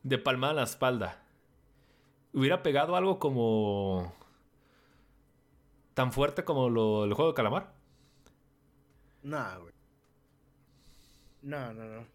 de 0.06 0.18
palmada 0.18 0.52
en 0.52 0.56
la 0.58 0.62
espalda, 0.62 1.20
hubiera 2.32 2.62
pegado 2.62 2.94
algo 2.94 3.18
como 3.18 4.14
tan 5.94 6.12
fuerte 6.12 6.44
como 6.44 6.70
lo, 6.70 7.04
el 7.04 7.12
juego 7.14 7.32
de 7.32 7.34
calamar? 7.34 7.74
No, 9.24 9.60
güey. 9.60 9.74
No, 11.42 11.72
no, 11.72 11.84
no. 11.84 12.06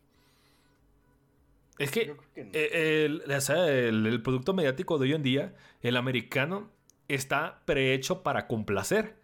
Es 1.79 1.91
que, 1.91 2.15
eh, 2.35 3.05
el, 3.05 3.23
el, 3.29 4.21
producto 4.21 4.53
mediático 4.53 4.97
de 4.97 5.07
hoy 5.07 5.13
en 5.13 5.23
día, 5.23 5.55
el 5.81 5.97
americano, 5.97 6.71
está 7.09 7.63
prehecho 7.65 8.23
para 8.23 8.47
complacer 8.47 9.19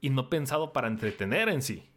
y 0.00 0.10
no 0.10 0.30
pensado 0.30 0.72
para 0.72 0.86
entretener 0.86 1.48
en 1.48 1.62
sí. 1.62 1.90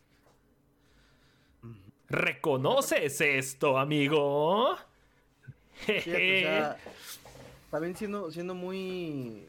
¿Reconoces 2.07 3.21
esto, 3.21 3.77
amigo? 3.77 4.77
También 7.71 7.95
siendo, 7.95 8.31
siendo 8.31 8.55
muy. 8.55 9.47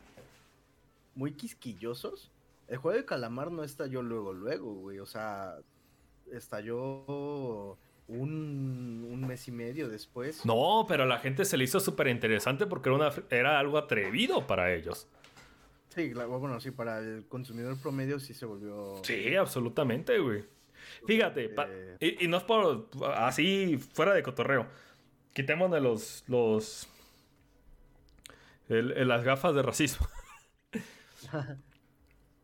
Muy 1.15 1.33
quisquillosos. 1.33 2.31
El 2.69 2.79
juego 2.79 2.97
de 2.97 3.05
calamar 3.05 3.51
no 3.51 3.65
estalló 3.65 4.03
luego, 4.03 4.33
luego, 4.33 4.73
güey. 4.75 4.99
O 4.99 5.07
sea, 5.07 5.57
estalló 6.33 7.77
un, 8.09 9.09
un, 9.11 9.27
mes 9.27 9.47
y 9.49 9.53
medio 9.53 9.89
después. 9.89 10.45
No, 10.47 10.87
pero 10.89 11.03
a 11.03 11.07
la 11.07 11.19
gente 11.19 11.45
se 11.45 11.57
le 11.57 11.65
hizo 11.65 11.81
súper 11.81 12.09
interesante 12.09 12.67
porque 12.67 12.89
era, 12.89 12.97
una, 12.97 13.11
era 13.31 13.59
algo 13.59 13.77
atrevido 13.77 14.47
para 14.47 14.73
ellos. 14.73 15.07
Sí, 15.95 16.13
bueno, 16.15 16.59
sí, 16.61 16.71
para 16.71 17.01
el 17.01 17.27
consumidor 17.29 17.77
promedio 17.79 18.19
sí 18.19 18.33
se 18.33 18.47
volvió. 18.47 19.03
Sí, 19.05 19.35
absolutamente, 19.37 20.19
güey. 20.19 20.45
Fíjate, 21.07 21.55
y, 22.01 22.27
no 22.29 22.39
es 22.39 22.43
por 22.45 22.89
así 23.15 23.79
fuera 23.93 24.15
de 24.15 24.23
cotorreo. 24.23 24.67
Quitemos 25.33 25.71
de 25.71 25.81
los. 25.81 26.25
los 26.29 26.89
las 28.69 29.23
gafas 29.25 29.55
de 29.55 29.63
racismo. 29.63 30.07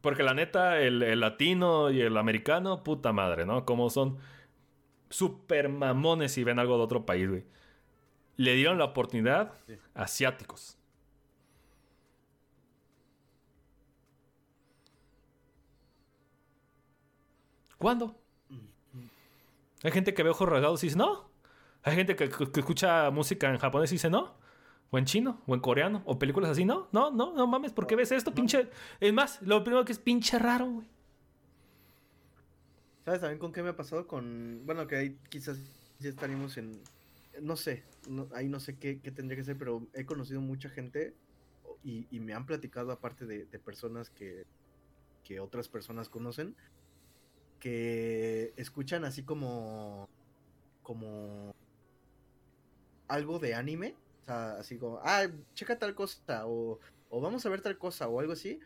Porque 0.00 0.22
la 0.22 0.34
neta, 0.34 0.80
el, 0.80 1.20
latino 1.20 1.90
y 1.90 2.00
el 2.00 2.16
americano, 2.16 2.84
puta 2.84 3.12
madre, 3.12 3.44
¿no? 3.46 3.64
Como 3.64 3.90
son 3.90 4.18
super 5.10 5.68
mamones 5.68 6.32
si 6.32 6.44
ven 6.44 6.58
algo 6.58 6.76
de 6.76 6.84
otro 6.84 7.04
país, 7.04 7.28
güey. 7.28 7.44
Le 8.36 8.54
dieron 8.54 8.78
la 8.78 8.84
oportunidad 8.84 9.52
a 9.94 10.02
asiáticos. 10.02 10.78
¿Cuándo? 17.78 18.16
Hay 19.82 19.92
gente 19.92 20.14
que 20.14 20.22
ve 20.22 20.30
ojos 20.30 20.48
rasgados 20.48 20.82
y 20.82 20.86
dice 20.86 20.98
no. 20.98 21.27
Hay 21.88 21.96
gente 21.96 22.16
que, 22.16 22.24
escucha 22.24 23.10
música 23.10 23.48
en 23.50 23.58
japonés 23.58 23.90
y 23.92 23.94
dice 23.94 24.10
no. 24.10 24.36
O 24.90 24.98
en 24.98 25.04
chino, 25.04 25.42
o 25.46 25.54
en 25.54 25.60
coreano, 25.60 26.02
o 26.06 26.18
películas 26.18 26.50
así, 26.50 26.64
no, 26.64 26.88
no, 26.92 27.10
no, 27.10 27.34
no 27.34 27.46
mames, 27.46 27.72
¿por 27.72 27.86
qué 27.86 27.94
ves 27.94 28.10
esto? 28.10 28.32
Pinche. 28.32 28.70
Es 29.00 29.12
más, 29.12 29.42
lo 29.42 29.62
primero 29.62 29.84
que 29.84 29.92
es 29.92 29.98
pinche 29.98 30.38
raro, 30.38 30.66
güey. 30.70 30.86
¿Sabes 33.04 33.20
también 33.20 33.38
con 33.38 33.52
qué 33.52 33.62
me 33.62 33.70
ha 33.70 33.76
pasado? 33.76 34.06
Con. 34.06 34.62
Bueno, 34.64 34.86
que 34.86 34.96
ahí 34.96 35.18
quizás 35.28 35.58
ya 35.98 36.08
estaríamos 36.08 36.56
en. 36.56 36.80
No 37.42 37.56
sé, 37.56 37.84
ahí 38.34 38.48
no 38.48 38.60
sé 38.60 38.78
qué, 38.78 38.94
tendría 38.96 39.36
que 39.36 39.44
ser, 39.44 39.58
pero 39.58 39.86
he 39.92 40.06
conocido 40.06 40.40
mucha 40.40 40.70
gente 40.70 41.14
y, 41.84 42.06
me 42.20 42.32
han 42.32 42.46
platicado, 42.46 42.90
aparte 42.90 43.26
de, 43.26 43.44
de 43.44 43.58
personas 43.58 44.08
que, 44.08 44.46
que 45.22 45.38
otras 45.38 45.68
personas 45.68 46.08
conocen, 46.08 46.56
que 47.60 48.54
escuchan 48.56 49.04
así 49.04 49.22
como 49.22 50.08
como 50.88 51.54
algo 53.08 53.38
de 53.38 53.54
anime, 53.54 53.94
o 54.22 54.24
sea, 54.26 54.52
así 54.58 54.78
como, 54.78 55.00
ah, 55.02 55.26
checa 55.54 55.78
tal 55.78 55.94
cosa 55.94 56.46
o, 56.46 56.78
o 57.10 57.20
vamos 57.20 57.44
a 57.44 57.48
ver 57.48 57.60
tal 57.60 57.78
cosa 57.78 58.08
o 58.08 58.20
algo 58.20 58.32
así, 58.32 58.60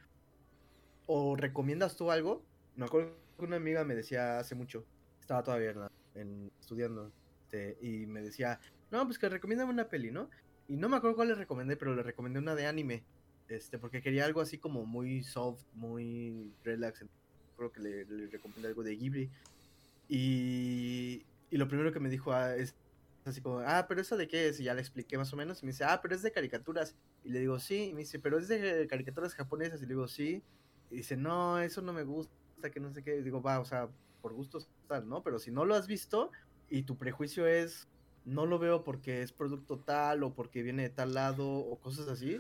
o 1.06 1.36
recomiendas 1.36 1.96
tú 1.96 2.10
algo. 2.10 2.42
Me 2.76 2.84
acuerdo 2.84 3.14
que 3.38 3.44
una 3.44 3.56
amiga 3.56 3.84
me 3.84 3.94
decía 3.94 4.38
hace 4.38 4.54
mucho, 4.54 4.84
estaba 5.20 5.42
todavía 5.42 5.74
en, 6.14 6.50
estudiando, 6.60 7.12
este, 7.44 7.78
y 7.80 8.06
me 8.06 8.22
decía, 8.22 8.60
no, 8.90 9.04
pues 9.06 9.18
que 9.18 9.28
recomiéndame 9.28 9.72
una 9.72 9.88
peli, 9.88 10.10
¿no? 10.10 10.28
Y 10.68 10.76
no 10.76 10.88
me 10.88 10.96
acuerdo 10.96 11.16
cuál 11.16 11.28
le 11.28 11.34
recomendé, 11.34 11.76
pero 11.76 11.94
le 11.94 12.02
recomendé 12.02 12.38
una 12.38 12.54
de 12.54 12.66
anime, 12.66 13.04
este, 13.48 13.78
porque 13.78 14.02
quería 14.02 14.24
algo 14.24 14.40
así 14.40 14.58
como 14.58 14.86
muy 14.86 15.22
soft, 15.22 15.62
muy 15.74 16.52
relax, 16.64 17.04
creo 17.56 17.72
que 17.72 17.80
le, 17.80 18.04
recomendé 18.28 18.68
algo 18.68 18.82
de 18.82 18.96
Ghibli. 18.96 19.30
Y, 20.08 21.24
y 21.50 21.56
lo 21.56 21.68
primero 21.68 21.92
que 21.92 22.00
me 22.00 22.10
dijo 22.10 22.32
ah, 22.32 22.56
es 22.56 22.74
así 23.24 23.40
como, 23.40 23.60
ah, 23.60 23.86
pero 23.88 24.00
eso 24.00 24.16
de 24.16 24.28
qué 24.28 24.48
es? 24.48 24.60
Y 24.60 24.64
ya 24.64 24.74
le 24.74 24.80
expliqué 24.80 25.16
más 25.18 25.32
o 25.32 25.36
menos. 25.36 25.62
Y 25.62 25.66
me 25.66 25.72
dice, 25.72 25.84
ah, 25.84 26.00
pero 26.02 26.14
es 26.14 26.22
de 26.22 26.32
caricaturas. 26.32 26.96
Y 27.24 27.30
le 27.30 27.40
digo, 27.40 27.58
sí. 27.58 27.88
Y 27.90 27.92
me 27.92 28.00
dice, 28.00 28.18
pero 28.18 28.38
es 28.38 28.48
de 28.48 28.86
caricaturas 28.88 29.34
japonesas. 29.34 29.80
Y 29.80 29.86
le 29.86 29.90
digo, 29.90 30.08
sí. 30.08 30.42
Y 30.90 30.96
dice, 30.96 31.16
no, 31.16 31.60
eso 31.60 31.82
no 31.82 31.92
me 31.92 32.02
gusta, 32.02 32.70
que 32.72 32.80
no 32.80 32.92
sé 32.92 33.02
qué. 33.02 33.16
Y 33.16 33.22
digo, 33.22 33.42
va, 33.42 33.60
o 33.60 33.64
sea, 33.64 33.88
por 34.22 34.32
gustos 34.32 34.68
tal, 34.88 35.08
¿no? 35.08 35.22
Pero 35.22 35.38
si 35.38 35.50
no 35.50 35.64
lo 35.64 35.74
has 35.74 35.86
visto 35.86 36.30
y 36.70 36.84
tu 36.84 36.96
prejuicio 36.96 37.46
es, 37.46 37.88
no 38.24 38.46
lo 38.46 38.58
veo 38.58 38.84
porque 38.84 39.22
es 39.22 39.32
producto 39.32 39.78
tal 39.78 40.22
o 40.22 40.34
porque 40.34 40.62
viene 40.62 40.82
de 40.82 40.90
tal 40.90 41.14
lado 41.14 41.48
o 41.48 41.78
cosas 41.78 42.08
así, 42.08 42.38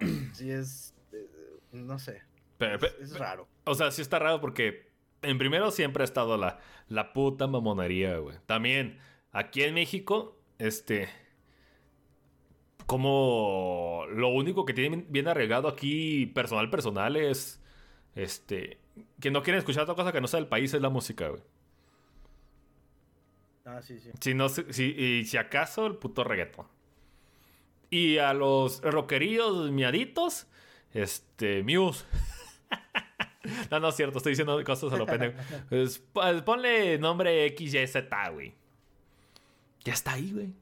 sí 0.34 0.50
es, 0.50 0.94
eh, 1.12 1.28
no 1.72 1.98
sé, 1.98 2.22
es, 2.58 3.18
raro. 3.18 3.48
O 3.64 3.74
sea, 3.74 3.90
sí 3.90 4.02
está 4.02 4.18
raro 4.18 4.40
porque 4.40 4.90
en 5.22 5.38
primero 5.38 5.70
siempre 5.70 6.02
ha 6.02 6.04
estado 6.04 6.36
la, 6.36 6.58
la 6.88 7.12
puta 7.12 7.46
mamonería, 7.46 8.18
güey. 8.18 8.36
También, 8.46 8.98
aquí 9.32 9.62
en 9.62 9.74
México, 9.74 10.38
este. 10.58 11.08
Como 12.86 14.04
lo 14.10 14.28
único 14.28 14.64
que 14.64 14.74
tiene 14.74 15.04
bien 15.08 15.28
arreglado 15.28 15.68
aquí, 15.68 16.26
personal, 16.26 16.70
personal, 16.70 17.16
es. 17.16 17.60
Este. 18.14 18.78
Que 19.20 19.30
no 19.30 19.42
quieren 19.42 19.58
escuchar 19.58 19.84
otra 19.84 19.94
cosa 19.94 20.12
que 20.12 20.20
no 20.20 20.26
sea 20.26 20.40
del 20.40 20.48
país, 20.48 20.74
es 20.74 20.82
la 20.82 20.90
música, 20.90 21.28
güey. 21.28 21.42
Ah, 23.64 23.80
sí, 23.82 23.98
sí. 24.00 24.10
Si, 24.20 24.34
no, 24.34 24.48
si, 24.48 24.84
y 24.84 25.24
si 25.24 25.36
acaso, 25.36 25.86
el 25.86 25.96
puto 25.96 26.24
reggaetón. 26.24 26.66
Y 27.90 28.18
a 28.18 28.34
los 28.34 28.80
rockerillos 28.82 29.70
miaditos, 29.70 30.46
este. 30.92 31.62
Muse. 31.62 32.04
no, 33.70 33.80
no 33.80 33.88
es 33.88 33.96
cierto, 33.96 34.18
estoy 34.18 34.32
diciendo 34.32 34.62
cosas 34.64 34.92
a 34.92 34.96
lo 34.96 35.06
pendejo. 35.06 35.38
Pues, 35.68 35.98
pues, 36.12 36.42
ponle 36.42 36.98
nombre 36.98 37.46
X, 37.46 37.74
Y, 37.74 37.86
Z, 37.86 38.28
güey. 38.30 38.59
Ya 39.84 39.92
está 39.92 40.12
ahí, 40.12 40.32
güey. 40.32 40.54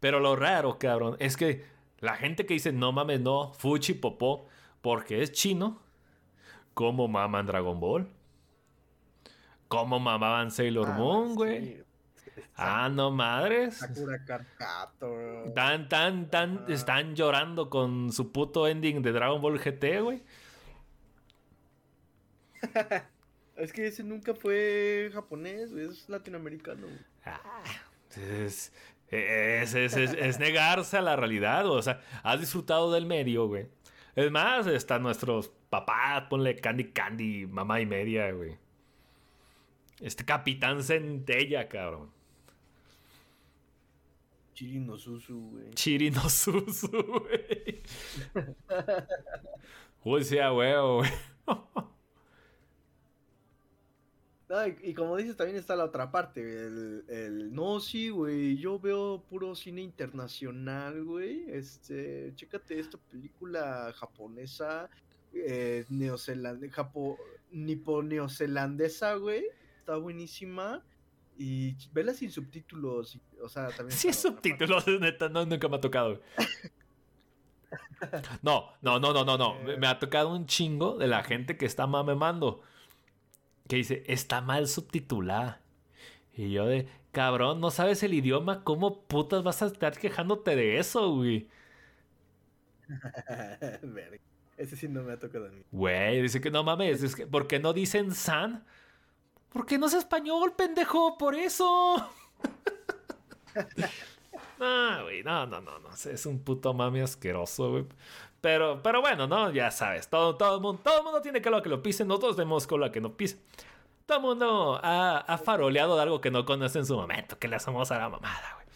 Pero 0.00 0.20
lo 0.20 0.36
raro, 0.36 0.78
cabrón, 0.78 1.16
es 1.18 1.36
que 1.36 1.64
la 1.98 2.16
gente 2.16 2.46
que 2.46 2.54
dice, 2.54 2.72
no 2.72 2.92
mames, 2.92 3.20
no, 3.20 3.52
Fuchi 3.52 3.94
Popó, 3.94 4.46
porque 4.80 5.22
es 5.22 5.32
chino, 5.32 5.80
¿cómo 6.74 7.08
maman 7.08 7.46
Dragon 7.46 7.78
Ball? 7.78 8.08
¿Cómo 9.68 9.98
mamaban 9.98 10.50
Sailor 10.50 10.88
ah, 10.90 10.92
Moon, 10.92 11.34
güey? 11.34 11.84
Ah, 12.54 12.88
no 12.88 13.10
madres. 13.10 13.80
Tan, 15.54 15.88
tan, 15.88 16.30
tan, 16.30 16.64
están 16.68 17.14
llorando 17.14 17.68
con 17.68 18.12
su 18.12 18.32
puto 18.32 18.68
ending 18.68 19.02
de 19.02 19.12
Dragon 19.12 19.40
Ball 19.40 19.58
GT, 19.58 20.00
güey. 20.02 20.22
es 23.56 23.72
que 23.72 23.86
ese 23.88 24.04
nunca 24.04 24.34
fue 24.34 25.10
japonés, 25.12 25.72
es 25.72 26.08
latinoamericano. 26.08 26.86
Ah, 27.26 27.62
es, 28.16 28.72
es, 29.10 30.38
negarse 30.38 30.96
a 30.96 31.02
la 31.02 31.16
realidad, 31.16 31.68
o 31.68 31.82
sea, 31.82 32.00
has 32.22 32.40
disfrutado 32.40 32.92
del 32.92 33.06
medio, 33.06 33.46
güey. 33.46 33.66
Es 34.14 34.30
más, 34.30 34.66
están 34.66 35.02
nuestros 35.02 35.50
papás, 35.68 36.24
ponle 36.30 36.56
Candy 36.56 36.92
Candy, 36.92 37.46
mamá 37.46 37.80
y 37.80 37.86
media, 37.86 38.30
güey. 38.32 38.56
Este 40.00 40.24
Capitán 40.24 40.82
Centella, 40.82 41.68
cabrón. 41.68 42.10
Chirino 44.54 44.96
Susu, 44.96 45.50
güey. 45.50 45.70
Chirino 45.74 46.28
Susu, 46.30 46.88
güey. 46.88 47.82
Uy, 50.04 50.24
sea, 50.24 50.50
güey, 50.50 50.72
güey. 54.48 54.76
y, 54.82 54.94
como 54.94 55.16
dices, 55.16 55.36
también 55.36 55.58
está 55.58 55.76
la 55.76 55.84
otra 55.84 56.10
parte, 56.10 56.40
el, 56.40 57.04
el 57.08 57.54
no, 57.54 57.80
sí, 57.80 58.10
güey, 58.10 58.56
yo 58.56 58.78
veo 58.78 59.22
puro 59.28 59.54
cine 59.54 59.82
internacional, 59.82 61.04
güey, 61.04 61.44
este, 61.48 62.32
chécate 62.34 62.78
esta 62.78 62.98
película 62.98 63.92
japonesa, 63.96 64.88
eh, 65.32 65.84
neozelandesa, 65.88 66.74
japo, 66.74 67.18
nipo-neozelandesa, 67.50 69.14
güey, 69.14 69.44
está 69.78 69.96
buenísima, 69.96 70.82
y 71.38 71.76
vela 71.92 72.14
sin 72.14 72.30
subtítulos, 72.30 73.18
o 73.42 73.48
sea, 73.48 73.68
también... 73.68 73.90
Sí, 73.98 74.12
subtítulos, 74.12 74.86
neta, 75.00 75.28
no, 75.28 75.44
nunca 75.44 75.68
me 75.68 75.76
ha 75.76 75.80
tocado, 75.80 76.20
No, 78.42 78.72
no, 78.82 79.00
no, 79.00 79.12
no, 79.12 79.24
no, 79.24 79.38
no. 79.38 79.54
Me, 79.62 79.76
me, 79.76 79.86
ha 79.86 79.98
tocado 79.98 80.34
un 80.34 80.46
chingo 80.46 80.98
de 80.98 81.06
la 81.06 81.24
gente 81.24 81.56
que 81.56 81.66
está 81.66 81.86
mamemando 81.86 82.62
que 83.66 83.76
dice, 83.76 84.04
está 84.06 84.40
mal 84.40 84.68
subtitulada. 84.68 85.62
Y 86.34 86.50
yo 86.52 86.66
de, 86.66 86.88
cabrón, 87.12 87.60
no 87.60 87.70
sabes 87.70 88.02
el 88.02 88.14
idioma, 88.14 88.62
¿cómo 88.64 89.02
putas 89.04 89.42
vas 89.42 89.62
a 89.62 89.66
estar 89.66 89.98
quejándote 89.98 90.56
de 90.56 90.78
eso, 90.78 91.14
güey? 91.14 91.48
Ese 94.56 94.76
sí 94.76 94.88
no 94.88 95.02
me 95.02 95.12
ha 95.12 95.18
tocado 95.18 95.46
a 95.46 95.50
mí. 95.50 95.62
Güey, 95.70 96.22
dice 96.22 96.40
que 96.40 96.50
no 96.50 96.64
mames, 96.64 97.02
es 97.02 97.14
que, 97.14 97.26
¿por 97.26 97.46
qué 97.46 97.58
no 97.58 97.72
dicen 97.72 98.14
san? 98.14 98.64
Porque 99.50 99.78
no 99.78 99.86
es 99.86 99.94
español, 99.94 100.54
pendejo, 100.56 101.18
por 101.18 101.34
eso. 101.34 102.10
no, 104.58 105.02
güey, 105.04 105.22
no, 105.22 105.46
no, 105.46 105.60
no, 105.60 105.78
no, 105.78 105.90
es 105.94 106.26
un 106.26 106.42
puto 106.42 106.74
mami 106.74 107.00
asqueroso, 107.00 107.70
güey. 107.70 107.86
Pero, 108.46 108.80
pero 108.80 109.00
bueno, 109.00 109.26
¿no? 109.26 109.50
Ya 109.50 109.72
sabes, 109.72 110.08
todo, 110.08 110.36
todo, 110.36 110.54
el 110.54 110.60
mundo, 110.60 110.80
todo 110.84 110.98
el 110.98 111.02
mundo 111.02 111.20
tiene 111.20 111.40
lo 111.40 111.62
que 111.64 111.68
lo 111.68 111.82
pisen, 111.82 112.06
nosotros 112.06 112.36
tenemos 112.36 112.64
con 112.68 112.80
la 112.80 112.92
que 112.92 113.00
no 113.00 113.16
pise. 113.16 113.40
Todo 114.06 114.18
el 114.18 114.22
mundo 114.22 114.80
ha, 114.84 115.40
faroleado 115.44 115.96
de 115.96 116.02
algo 116.02 116.20
que 116.20 116.30
no 116.30 116.46
conoce 116.46 116.78
en 116.78 116.86
su 116.86 116.94
momento, 116.94 117.40
que 117.40 117.48
le 117.48 117.56
hacemos 117.56 117.90
a 117.90 117.98
la 117.98 118.08
mamada, 118.08 118.52
güey. 118.54 118.66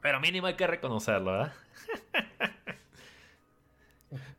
Pero 0.00 0.20
mínimo 0.20 0.46
hay 0.46 0.54
que 0.54 0.68
reconocerlo, 0.68 1.32
¿verdad? 1.32 1.52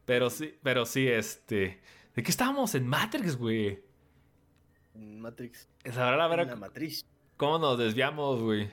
pero 0.06 0.30
sí, 0.30 0.58
pero 0.64 0.86
sí, 0.86 1.10
este... 1.10 1.82
¿De 2.16 2.24
qué 2.24 2.32
estábamos 2.32 2.74
en 2.74 2.88
Matrix, 2.88 3.36
güey? 3.36 3.84
En 4.96 5.20
Matrix. 5.20 5.68
Ahora 5.98 6.16
la 6.16 6.30
verdad. 6.30 6.56
matriz. 6.56 7.06
¿Cómo 7.36 7.60
nos 7.60 7.78
desviamos, 7.78 8.42
güey? 8.42 8.72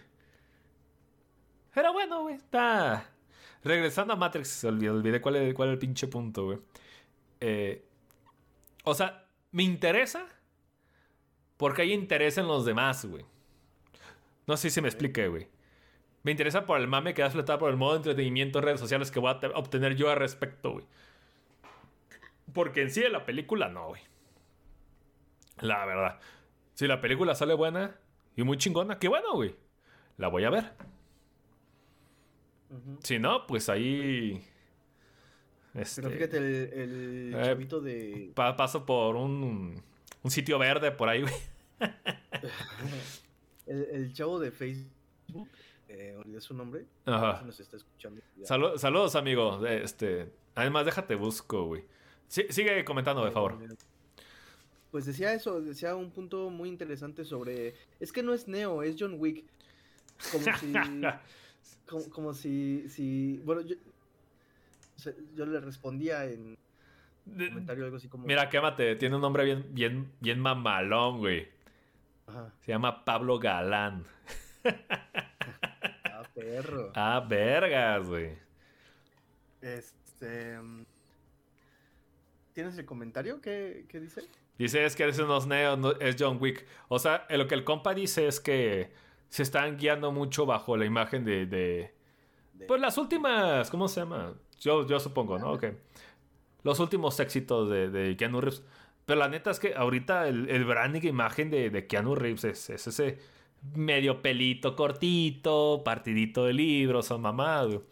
Pero 1.74 1.92
bueno, 1.92 2.22
güey, 2.22 2.36
está... 2.36 3.10
Regresando 3.64 4.12
a 4.12 4.16
Matrix, 4.16 4.64
olvidé, 4.64 5.20
cuál, 5.20 5.36
es, 5.36 5.58
el 5.58 5.78
pinche 5.78 6.06
punto, 6.06 6.44
güey. 6.44 6.58
Eh, 7.40 7.84
o 8.84 8.94
sea, 8.94 9.26
me 9.52 9.62
interesa 9.62 10.26
porque 11.56 11.82
hay 11.82 11.92
interés 11.92 12.38
en 12.38 12.46
los 12.46 12.64
demás, 12.64 13.04
güey. 13.04 13.24
No 14.46 14.56
sé 14.56 14.70
si 14.70 14.80
me 14.80 14.88
expliqué, 14.88 15.28
güey. 15.28 15.48
Me 16.22 16.30
interesa 16.30 16.66
por 16.66 16.80
el 16.80 16.88
mame 16.88 17.14
que 17.14 17.22
va 17.22 17.28
a 17.28 17.30
flotar 17.30 17.58
por 17.58 17.70
el 17.70 17.76
modo 17.76 17.92
de 17.92 17.96
entretenimiento 17.98 18.58
en 18.58 18.64
redes 18.64 18.80
sociales 18.80 19.10
que 19.10 19.20
voy 19.20 19.30
a 19.30 19.48
obtener 19.54 19.96
yo 19.96 20.10
al 20.10 20.16
respecto, 20.16 20.72
güey. 20.72 20.86
Porque 22.52 22.82
en 22.82 22.90
sí 22.90 23.00
de 23.00 23.10
la 23.10 23.26
película, 23.26 23.68
no, 23.68 23.88
güey. 23.88 24.00
La 25.60 25.84
verdad. 25.84 26.20
Si 26.74 26.86
la 26.86 27.00
película 27.00 27.34
sale 27.34 27.54
buena 27.54 27.96
y 28.36 28.42
muy 28.42 28.56
chingona, 28.56 28.98
qué 28.98 29.08
bueno, 29.08 29.34
güey. 29.34 29.54
La 30.16 30.28
voy 30.28 30.44
a 30.44 30.50
ver. 30.50 30.72
Si 33.02 33.18
no, 33.18 33.46
pues 33.46 33.68
ahí. 33.68 34.42
Este, 35.74 36.02
Pero 36.02 36.14
fíjate, 36.14 36.36
el, 36.36 36.44
el 36.72 37.34
eh, 37.34 37.80
de. 37.82 38.32
paso 38.34 38.84
por 38.84 39.16
un, 39.16 39.82
un 40.22 40.30
sitio 40.30 40.58
verde 40.58 40.90
por 40.90 41.08
ahí, 41.08 41.22
güey. 41.22 41.34
el, 43.66 44.12
chavo 44.12 44.38
de 44.38 44.50
Facebook, 44.50 45.48
eh, 45.88 46.16
olvidé 46.18 46.40
su 46.40 46.54
nombre. 46.54 46.84
Ajá. 47.06 47.42
Nos 47.44 47.60
está 47.60 47.76
escuchando. 47.76 48.20
saludos, 48.76 49.14
amigo. 49.14 49.64
Este, 49.66 50.32
además, 50.54 50.84
déjate 50.84 51.14
busco, 51.14 51.64
güey. 51.66 51.84
sigue 52.28 52.84
comentando, 52.84 53.24
de 53.24 53.30
favor. 53.30 53.58
Pues 54.90 55.04
decía 55.04 55.34
eso, 55.34 55.60
decía 55.60 55.94
un 55.94 56.10
punto 56.10 56.50
muy 56.50 56.68
interesante 56.68 57.24
sobre. 57.24 57.74
Es 58.00 58.10
que 58.10 58.22
no 58.22 58.32
es 58.32 58.48
Neo, 58.48 58.82
es 58.82 58.96
John 58.98 59.16
Wick. 59.18 59.44
Como 60.32 60.44
si. 60.60 60.72
Como, 61.88 62.34
si, 62.34 62.88
si. 62.88 63.40
Bueno, 63.44 63.62
yo, 63.62 63.76
yo 65.34 65.46
le 65.46 65.60
respondía 65.60 66.24
en 66.24 66.56
comentario 67.24 67.84
algo 67.84 67.96
así 67.96 68.08
como. 68.08 68.26
Mira, 68.26 68.48
quémate, 68.48 68.96
tiene 68.96 69.16
un 69.16 69.22
nombre 69.22 69.44
bien, 69.44 69.66
bien, 69.70 70.12
bien 70.20 70.40
mamalón, 70.40 71.18
güey. 71.18 71.48
Ajá. 72.26 72.52
Se 72.60 72.72
llama 72.72 73.04
Pablo 73.04 73.38
Galán. 73.38 74.04
ah, 74.64 76.22
perro. 76.34 76.92
Ah, 76.94 77.24
vergas, 77.26 78.06
güey. 78.06 78.32
Este. 79.60 80.58
Mm, 80.58 80.84
¿Tienes 82.52 82.76
el 82.76 82.84
comentario? 82.84 83.40
¿Qué, 83.40 83.86
qué 83.88 84.00
dice? 84.00 84.22
Dice 84.58 84.84
es 84.84 84.96
que 84.96 85.06
es 85.06 85.18
unos 85.20 85.46
neos, 85.46 85.96
es 86.00 86.16
John 86.18 86.38
Wick. 86.40 86.66
O 86.88 86.98
sea, 86.98 87.26
lo 87.30 87.46
que 87.46 87.54
el 87.54 87.62
compa 87.62 87.94
dice 87.94 88.26
es 88.26 88.40
que 88.40 88.90
se 89.28 89.42
están 89.42 89.76
guiando 89.76 90.12
mucho 90.12 90.46
bajo 90.46 90.76
la 90.76 90.84
imagen 90.84 91.24
de, 91.24 91.46
de, 91.46 91.92
pues 92.66 92.80
las 92.80 92.98
últimas, 92.98 93.70
¿cómo 93.70 93.88
se 93.88 94.00
llama? 94.00 94.34
Yo, 94.60 94.86
yo 94.86 94.98
supongo, 94.98 95.38
¿no? 95.38 95.52
Ok. 95.52 95.66
Los 96.64 96.80
últimos 96.80 97.18
éxitos 97.20 97.70
de, 97.70 97.88
de 97.90 98.16
Keanu 98.16 98.40
Reeves. 98.40 98.62
Pero 99.06 99.20
la 99.20 99.28
neta 99.28 99.50
es 99.50 99.60
que 99.60 99.74
ahorita 99.74 100.28
el, 100.28 100.50
el 100.50 100.64
branding 100.64 101.02
imagen 101.02 101.50
de, 101.50 101.70
de 101.70 101.86
Keanu 101.86 102.14
Reeves 102.14 102.44
es, 102.44 102.68
ese 102.70 103.18
medio 103.74 104.22
pelito 104.22 104.76
cortito, 104.76 105.82
partidito 105.84 106.44
de 106.44 106.52
libros, 106.52 107.06
son 107.06 107.22
mamados. 107.22 107.82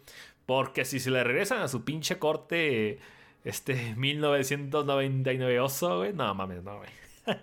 Porque 0.45 0.85
si 0.85 0.99
se 0.99 1.11
le 1.11 1.23
regresan 1.23 1.61
a 1.61 1.67
su 1.67 1.83
pinche 1.83 2.19
corte, 2.19 2.99
este 3.43 3.95
1999 3.95 5.59
oso, 5.59 5.99
güey, 5.99 6.13
no 6.13 6.33
mames, 6.35 6.63
no, 6.63 6.77
güey. 6.77 6.89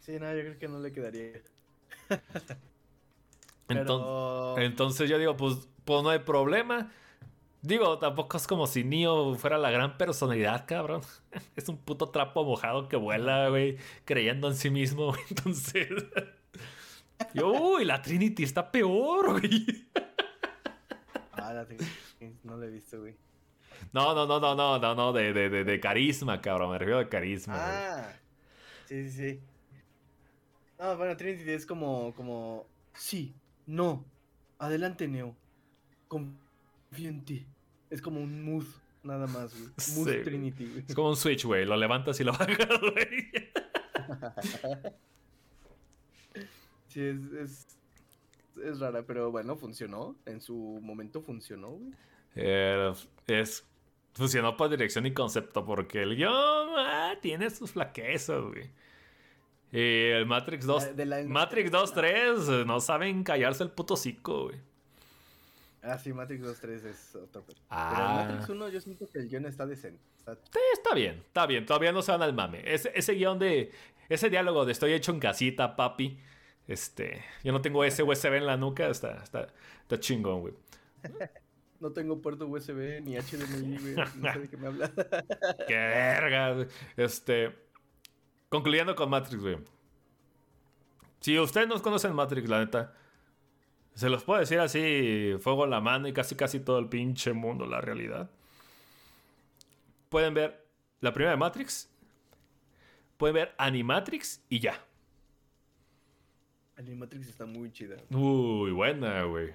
sí, 0.00 0.12
no, 0.20 0.34
yo 0.34 0.40
creo 0.40 0.58
que 0.58 0.68
no 0.68 0.80
le 0.80 0.92
quedaría. 0.92 1.40
entonces, 3.68 5.08
yo 5.08 5.18
digo, 5.18 5.36
pues, 5.36 5.68
pues 5.84 6.02
no 6.02 6.10
hay 6.10 6.20
problema. 6.20 6.90
Digo, 7.62 7.98
tampoco 7.98 8.36
es 8.36 8.46
como 8.46 8.66
si 8.66 8.84
Neo 8.84 9.34
fuera 9.36 9.56
la 9.56 9.70
gran 9.70 9.96
personalidad, 9.96 10.66
cabrón. 10.66 11.00
Es 11.56 11.68
un 11.68 11.78
puto 11.78 12.10
trapo 12.10 12.44
mojado 12.44 12.88
que 12.88 12.96
vuela, 12.96 13.48
güey, 13.48 13.78
creyendo 14.04 14.48
en 14.48 14.54
sí 14.54 14.68
mismo. 14.68 15.14
Entonces. 15.30 15.88
uy, 17.42 17.84
la 17.84 18.02
Trinity 18.02 18.42
está 18.42 18.70
peor, 18.70 19.40
güey. 19.40 19.88
Ah, 21.32 21.54
la 21.54 21.64
Trinity 21.64 21.90
no 22.42 22.58
la 22.58 22.66
he 22.66 22.70
visto, 22.70 23.00
güey. 23.00 23.16
No, 23.92 24.14
no, 24.14 24.26
no, 24.26 24.40
no, 24.40 24.54
no, 24.54 24.78
no, 24.78 24.94
no, 24.94 25.12
de, 25.12 25.32
de, 25.32 25.64
de, 25.64 25.80
carisma, 25.80 26.40
cabrón. 26.40 26.72
Me 26.72 26.78
refiero 26.78 26.98
de 26.98 27.08
carisma. 27.08 27.54
Ah, 27.56 28.12
sí, 28.86 29.10
sí, 29.10 29.10
sí. 29.10 29.40
No, 30.78 30.96
bueno, 30.96 31.16
Trinity 31.16 31.50
es 31.50 31.66
como, 31.66 32.14
como, 32.14 32.66
sí, 32.94 33.34
no, 33.66 34.04
adelante 34.58 35.08
Neo, 35.08 35.34
confío 36.08 37.08
en 37.08 37.24
ti. 37.24 37.46
Es 37.90 38.02
como 38.02 38.20
un 38.20 38.44
mood, 38.44 38.66
nada 39.02 39.26
más, 39.26 39.54
güey. 39.54 39.70
Mood 39.96 40.24
Trinity, 40.24 40.66
güey. 40.66 40.84
Es 40.88 40.94
como 40.94 41.10
un 41.10 41.16
switch, 41.16 41.44
güey, 41.44 41.64
lo 41.64 41.76
levantas 41.76 42.18
y 42.20 42.24
lo 42.24 42.32
bajas, 42.32 42.80
güey. 42.80 43.30
sí, 46.88 47.00
es, 47.00 47.32
es, 47.32 47.66
es, 48.64 48.80
rara, 48.80 49.04
pero 49.06 49.30
bueno, 49.30 49.56
funcionó. 49.56 50.16
En 50.26 50.40
su 50.40 50.80
momento 50.82 51.22
funcionó, 51.22 51.70
güey. 51.70 51.92
Eh, 52.34 52.92
es, 53.28 53.64
funcionó 54.12 54.56
por 54.56 54.70
dirección 54.70 55.06
y 55.06 55.14
concepto, 55.14 55.64
porque 55.64 56.02
el 56.02 56.16
guion 56.16 56.32
ah, 56.32 57.14
tiene 57.22 57.48
sus 57.50 57.70
flaquezas, 57.72 58.42
güey. 58.42 58.70
Y 59.74 60.10
el 60.10 60.24
Matrix 60.24 60.66
2. 60.66 60.90
Matrix 61.26 61.68
2, 61.72 61.92
3, 61.92 62.48
no 62.66 62.78
saben 62.78 63.24
callarse 63.24 63.64
el 63.64 63.70
puto 63.70 63.96
cico, 63.96 64.44
güey. 64.44 64.56
Ah, 65.82 65.98
sí, 65.98 66.12
Matrix 66.12 66.42
2, 66.44 66.60
3 66.60 66.84
es 66.84 67.16
otro. 67.16 67.44
Ah. 67.68 67.90
Pero 67.92 68.08
en 68.08 68.16
Matrix 68.16 68.48
1 68.50 68.68
yo 68.68 68.80
siento 68.80 69.10
que 69.10 69.18
el 69.18 69.28
guion 69.28 69.46
está 69.46 69.66
decente. 69.66 70.00
Está... 70.20 70.36
Sí, 70.36 70.60
está 70.72 70.94
bien, 70.94 71.16
está 71.26 71.46
bien. 71.46 71.66
Todavía 71.66 71.90
no 71.90 72.02
se 72.02 72.12
van 72.12 72.22
al 72.22 72.32
mame. 72.32 72.62
Ese, 72.64 72.92
ese 72.94 73.14
guion 73.14 73.40
de. 73.40 73.72
Ese 74.08 74.30
diálogo 74.30 74.64
de 74.64 74.70
estoy 74.70 74.92
hecho 74.92 75.10
en 75.10 75.18
casita, 75.18 75.74
papi. 75.74 76.20
Este. 76.68 77.24
Yo 77.42 77.52
no 77.52 77.60
tengo 77.60 77.82
ese 77.82 78.04
USB 78.04 78.34
en 78.34 78.46
la 78.46 78.56
nuca. 78.56 78.86
Está, 78.88 79.24
está, 79.24 79.48
está 79.82 79.98
chingón, 79.98 80.40
güey. 80.40 80.54
No 81.80 81.92
tengo 81.92 82.22
puerto 82.22 82.46
USB 82.46 83.02
ni 83.02 83.16
HDMI, 83.16 83.76
güey. 83.76 83.94
No 84.16 84.32
sé 84.32 84.38
de 84.38 84.48
qué 84.48 84.56
me 84.56 84.68
habla. 84.68 84.90
qué 85.68 85.74
verga, 85.74 86.66
Este. 86.96 87.63
Concluyendo 88.54 88.94
con 88.94 89.10
Matrix, 89.10 89.42
güey. 89.42 89.58
Si 91.18 91.36
ustedes 91.40 91.66
no 91.66 91.82
conocen 91.82 92.14
Matrix, 92.14 92.48
la 92.48 92.60
neta, 92.60 92.94
se 93.96 94.08
los 94.08 94.22
puedo 94.22 94.38
decir 94.38 94.60
así, 94.60 95.34
fuego 95.40 95.64
en 95.64 95.70
la 95.70 95.80
mano 95.80 96.06
y 96.06 96.12
casi 96.12 96.36
casi 96.36 96.60
todo 96.60 96.78
el 96.78 96.88
pinche 96.88 97.32
mundo, 97.32 97.66
la 97.66 97.80
realidad. 97.80 98.30
Pueden 100.08 100.34
ver 100.34 100.68
la 101.00 101.12
primera 101.12 101.32
de 101.32 101.36
Matrix, 101.36 101.90
pueden 103.16 103.34
ver 103.34 103.54
Animatrix 103.58 104.44
y 104.48 104.60
ya. 104.60 104.80
Animatrix 106.76 107.26
está 107.26 107.46
muy 107.46 107.72
chida. 107.72 107.96
Uy, 108.10 108.70
buena, 108.70 109.24
güey. 109.24 109.52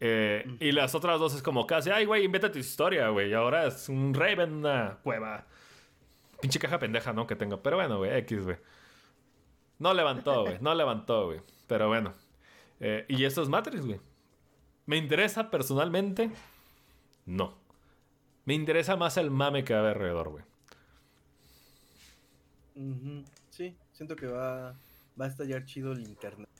Eh, 0.00 0.58
y 0.60 0.70
las 0.72 0.94
otras 0.94 1.18
dos 1.18 1.34
es 1.34 1.42
como 1.42 1.66
casi, 1.66 1.88
ay, 1.88 2.04
güey, 2.04 2.26
inventa 2.26 2.52
tu 2.52 2.58
historia, 2.58 3.08
güey. 3.08 3.30
Y 3.30 3.32
ahora 3.32 3.68
es 3.68 3.88
un 3.88 4.12
Raven 4.12 4.40
en 4.40 4.52
una 4.56 4.98
cueva. 5.02 5.46
Pinche 6.44 6.58
caja 6.58 6.78
pendeja, 6.78 7.14
¿no? 7.14 7.26
Que 7.26 7.36
tengo. 7.36 7.62
Pero 7.62 7.76
bueno, 7.76 7.96
güey, 7.96 8.18
X, 8.18 8.44
güey. 8.44 8.58
No 9.78 9.94
levantó, 9.94 10.42
güey. 10.42 10.58
No 10.60 10.74
levantó, 10.74 11.24
güey. 11.24 11.40
Pero 11.66 11.88
bueno. 11.88 12.12
Eh, 12.80 13.06
y 13.08 13.24
esto 13.24 13.40
es 13.42 13.48
Matrix, 13.48 13.86
güey. 13.86 13.98
¿Me 14.84 14.98
interesa 14.98 15.50
personalmente? 15.50 16.30
No. 17.24 17.56
Me 18.44 18.52
interesa 18.52 18.94
más 18.94 19.16
el 19.16 19.30
mame 19.30 19.64
que 19.64 19.72
va 19.72 19.88
alrededor, 19.88 20.28
güey. 20.28 20.44
Sí, 23.48 23.74
siento 23.94 24.14
que 24.14 24.26
va, 24.26 24.74
va 25.18 25.24
a 25.24 25.28
estallar 25.28 25.64
chido 25.64 25.92
el 25.92 26.00
internet. 26.00 26.50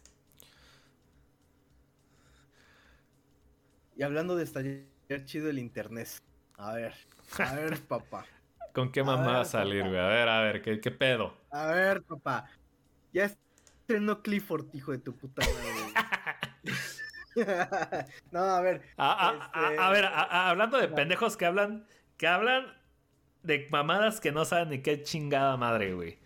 Y 3.99 4.03
hablando 4.03 4.35
de 4.35 4.45
estallar 4.45 5.25
chido 5.27 5.51
el 5.51 5.59
internet. 5.59 6.09
A 6.57 6.73
ver, 6.73 6.95
a 7.39 7.55
ver, 7.55 7.79
papá. 7.87 8.25
¿Con 8.75 8.91
qué 8.91 9.05
mamá 9.05 9.33
va 9.33 9.41
a 9.43 9.45
salir, 9.45 9.89
güey? 9.89 10.01
A 10.01 10.09
ver, 10.09 10.29
a 10.29 10.41
ver, 10.43 10.61
¿qué, 10.61 10.81
¿qué, 10.81 10.91
pedo? 10.91 11.33
A 11.51 11.67
ver, 11.69 12.03
papá. 12.03 12.51
Ya 13.13 13.27
estrenó 13.27 14.21
Clifford, 14.21 14.67
hijo 14.75 14.91
de 14.91 14.99
tu 14.99 15.17
puta 15.17 15.43
madre. 15.47 15.85
no, 18.33 18.41
a 18.41 18.61
ver. 18.61 18.83
A, 18.97 19.35
este, 19.63 19.91
ver, 19.93 20.05
hablando 20.07 20.79
de 20.79 20.89
pendejos 20.89 21.37
que 21.37 21.47
hablan, 21.47 21.87
que 22.17 22.27
hablan 22.27 22.67
de 23.45 23.69
mamadas 23.71 24.21
que 24.21 24.33
no 24.33 24.45
saben 24.45 24.71
ni 24.71 24.83
qué 24.83 25.03
chingada 25.03 25.57
madre, 25.57 25.95
güey. 25.95 26.19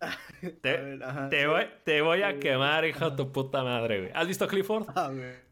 Te, 0.60 1.46
voy, 1.46 1.66
te 1.84 2.02
voy 2.02 2.22
a 2.22 2.38
quemar, 2.38 2.84
hijo 2.84 3.08
de 3.08 3.16
tu 3.16 3.32
puta 3.32 3.64
madre, 3.64 4.00
güey. 4.00 4.12
¿Has 4.14 4.28
visto 4.28 4.46
Clifford? 4.46 4.86
A 4.94 5.08
ver. 5.08 5.46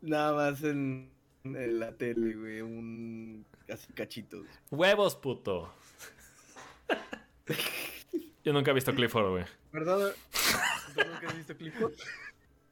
Nada 0.00 0.34
más 0.34 0.64
en, 0.64 1.08
la 1.44 1.92
tele, 1.92 2.34
güey. 2.34 2.62
Un. 2.62 3.46
Casi 3.66 3.92
cachitos. 3.92 4.46
Huevos, 4.70 5.16
puto. 5.16 5.72
Yo 8.44 8.52
nunca 8.52 8.70
he 8.70 8.74
visto 8.74 8.94
Clifford, 8.94 9.30
güey. 9.30 9.44
¿Verdad? 9.72 10.14
¿Tú 10.94 11.00
nunca 11.00 11.28
has 11.28 11.36
visto 11.36 11.56
Clifford? 11.56 11.92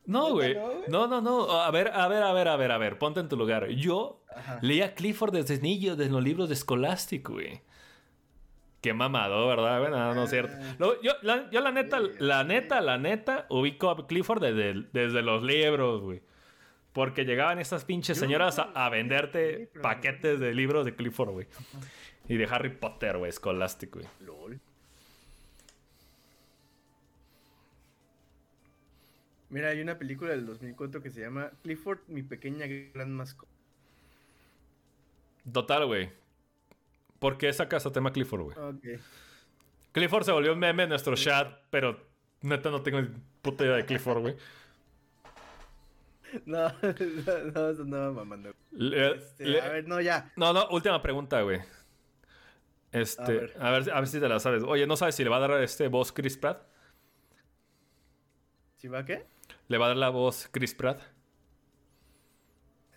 No, 0.04 0.32
güey. 0.32 0.56
No, 0.88 1.06
no, 1.06 1.20
no. 1.20 1.50
A 1.50 1.70
ver, 1.70 1.88
a 1.88 2.08
ver, 2.08 2.22
a 2.22 2.32
ver, 2.32 2.48
a 2.48 2.56
ver, 2.56 2.72
a 2.72 2.78
ver. 2.78 2.98
Ponte 2.98 3.20
en 3.20 3.28
tu 3.28 3.36
lugar. 3.36 3.68
Yo 3.68 4.22
leía 4.60 4.94
Clifford 4.94 5.32
desde 5.32 5.60
niño, 5.60 5.96
desde 5.96 6.12
los 6.12 6.22
libros 6.22 6.48
de 6.48 6.56
Scholastic, 6.56 7.28
güey. 7.28 7.62
Qué 8.82 8.92
mamado, 8.92 9.46
¿verdad? 9.46 9.78
Bueno, 9.78 10.14
no, 10.14 10.24
es 10.24 10.30
cierto. 10.30 10.52
Ah. 10.60 10.74
yo, 11.02 11.12
la, 11.22 11.48
yo, 11.50 11.60
la, 11.60 11.70
neta, 11.70 12.00
la 12.18 12.42
neta, 12.42 12.80
la 12.80 12.98
neta, 12.98 13.46
ubico 13.48 13.90
a 13.90 14.06
Clifford 14.08 14.42
desde, 14.42 14.88
desde 14.92 15.22
los 15.22 15.42
libros, 15.44 16.02
güey. 16.02 16.22
Porque 16.92 17.24
llegaban 17.24 17.58
estas 17.58 17.84
pinches 17.84 18.18
señoras 18.18 18.58
a, 18.58 18.88
venderte 18.90 19.70
paquetes 19.80 20.40
de 20.40 20.54
libros 20.54 20.84
de 20.84 20.94
Clifford, 20.94 21.30
güey. 21.30 21.46
Y 22.28 22.36
de 22.36 22.44
Harry 22.44 22.70
Potter, 22.70 23.16
güey, 23.16 23.32
Scholastic, 23.32 23.94
güey. 23.94 24.06
LOL. 24.20 24.60
Mira, 29.48 29.68
hay 29.68 29.80
una 29.80 29.98
película 29.98 30.30
del 30.30 30.46
2004 30.46 31.02
que 31.02 31.10
se 31.10 31.20
llama 31.20 31.50
Clifford, 31.62 32.00
mi 32.08 32.22
pequeña 32.22 32.66
gran 32.66 33.12
mascota. 33.12 33.52
Total, 35.50 35.86
güey. 35.86 36.10
¿Por 37.18 37.38
qué 37.38 37.52
sacas 37.52 37.84
a 37.86 37.92
tema 37.92 38.12
Clifford, 38.12 38.42
güey? 38.42 38.58
Ok. 38.58 39.00
Clifford 39.92 40.24
se 40.24 40.32
volvió 40.32 40.52
un 40.52 40.58
meme 40.58 40.84
en 40.84 40.88
nuestro 40.88 41.14
chat, 41.16 41.52
pero 41.70 42.00
neta 42.40 42.70
no 42.70 42.82
tengo 42.82 43.00
ni 43.00 43.08
puta 43.42 43.64
idea 43.64 43.76
de 43.76 43.84
Clifford, 43.84 44.20
güey. 44.20 44.36
No, 46.46 46.72
no, 46.72 47.72
no, 47.72 47.84
no, 47.84 48.12
mamando. 48.12 48.54
Este, 48.72 49.60
a 49.60 49.68
ver, 49.68 49.88
no, 49.88 50.00
ya. 50.00 50.32
No, 50.36 50.52
no, 50.52 50.68
última 50.70 51.02
pregunta, 51.02 51.42
güey. 51.42 51.60
Este, 52.90 53.22
a 53.22 53.70
ver. 53.70 53.90
a 53.92 54.00
ver, 54.00 54.06
si 54.06 54.20
te 54.20 54.28
la 54.28 54.38
sabes. 54.38 54.62
Oye, 54.62 54.86
¿no 54.86 54.96
sabes 54.96 55.14
si 55.14 55.24
le 55.24 55.30
va 55.30 55.36
a 55.36 55.40
dar 55.40 55.62
este 55.62 55.88
voz 55.88 56.12
Chris 56.12 56.36
Pratt? 56.36 56.62
¿Si 58.76 58.88
va 58.88 59.00
a 59.00 59.04
qué? 59.04 59.26
¿Le 59.68 59.78
va 59.78 59.86
a 59.86 59.88
dar 59.88 59.96
la 59.96 60.10
voz 60.10 60.48
Chris 60.50 60.74
Pratt? 60.74 61.00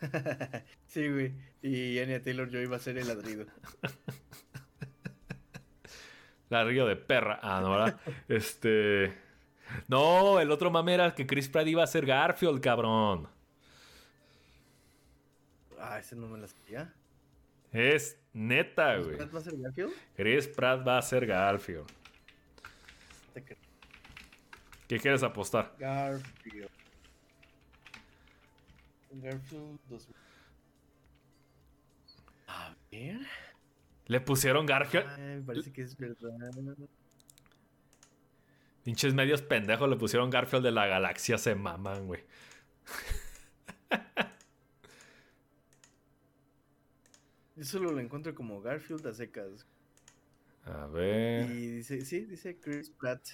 sí, 0.87 1.09
güey. 1.09 1.33
Y 1.61 1.99
Anya 1.99 2.21
Taylor 2.21 2.49
yo 2.49 2.59
iba 2.59 2.75
a 2.75 2.79
ser 2.79 2.97
el 2.97 3.07
ladrido. 3.07 3.45
ladrido 6.49 6.87
de 6.87 6.95
perra. 6.95 7.39
Ah, 7.41 7.61
no, 7.61 7.71
¿verdad? 7.71 7.99
este. 8.27 9.24
No, 9.87 10.39
el 10.39 10.51
otro 10.51 10.71
mame 10.71 10.93
era 10.93 11.13
que 11.13 11.25
Chris 11.25 11.49
Pratt 11.49 11.67
iba 11.67 11.83
a 11.83 11.87
ser 11.87 12.05
Garfield, 12.05 12.61
cabrón. 12.61 13.27
Ah, 15.79 15.99
ese 15.99 16.15
no 16.15 16.27
me 16.27 16.37
lo 16.37 16.47
sabía. 16.47 16.93
Es 17.71 18.17
neta, 18.33 18.97
güey. 18.97 19.17
¿Chris 19.17 19.27
Pratt 19.27 19.35
va 19.35 19.39
a 19.39 19.41
ser 19.41 19.57
Garfield? 19.57 19.93
Chris 20.15 20.47
Pratt 20.47 20.87
va 20.87 20.97
a 20.97 21.01
ser 21.01 21.25
Garfield. 21.25 21.87
¿Qué 24.87 24.99
quieres 24.99 25.23
apostar? 25.23 25.75
Garfield. 25.79 26.69
Garfield 29.11 29.79
2000. 29.89 30.15
A 32.47 32.75
ver. 32.91 33.19
Le 34.05 34.21
pusieron 34.21 34.65
Garfield. 34.65 35.07
Ay, 35.17 35.41
parece 35.41 35.73
que 35.73 35.81
es 35.81 35.97
verdad. 35.97 36.29
Pinches 38.85 39.15
medios 39.15 39.41
pendejos 39.41 39.89
le 39.89 39.95
pusieron 39.95 40.29
Garfield 40.29 40.63
de 40.63 40.71
la 40.71 40.85
galaxia, 40.85 41.39
se 41.39 41.55
maman, 41.55 42.05
güey. 42.05 42.23
Yo 47.55 47.63
solo 47.63 47.89
lo 47.89 47.99
encuentro 47.99 48.35
como 48.35 48.61
Garfield 48.61 49.07
a 49.07 49.13
secas. 49.15 49.65
A 50.65 50.85
ver. 50.85 51.49
Y 51.49 51.67
dice, 51.77 52.01
sí, 52.01 52.25
dice 52.25 52.59
Chris 52.59 52.91
Pratt. 52.91 53.27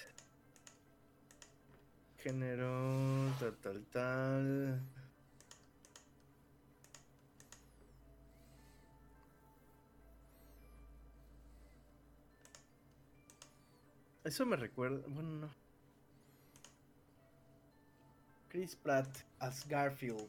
Género, 2.16 3.30
tal, 3.38 3.54
tal, 3.58 3.84
tal. 3.92 4.80
Eso 14.24 14.46
me 14.46 14.56
recuerda. 14.56 15.02
Bueno, 15.08 15.30
no. 15.30 15.50
Chris 18.48 18.76
Pratt 18.76 19.08
as 19.38 19.66
Garfield. 19.66 20.28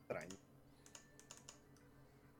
Extraño. 0.00 0.36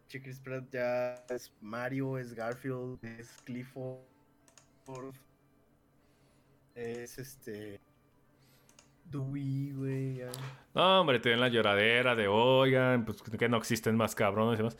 Chris 0.08 0.38
Pratt 0.38 0.64
ya 0.70 1.14
es 1.28 1.52
Mario, 1.60 2.18
es 2.18 2.34
Garfield, 2.34 3.04
es 3.04 3.42
Clifford. 3.44 3.98
Es 6.74 7.18
este. 7.18 7.80
Dewey, 9.04 9.72
güey. 9.72 10.22
No, 10.74 11.00
hombre, 11.00 11.20
tienen 11.20 11.40
la 11.40 11.48
lloradera 11.48 12.14
de 12.14 12.26
oigan, 12.26 13.04
pues 13.04 13.22
que 13.22 13.48
no 13.48 13.58
existen 13.58 13.96
más 13.96 14.14
cabrones 14.14 14.54
y 14.54 14.58
demás. 14.58 14.76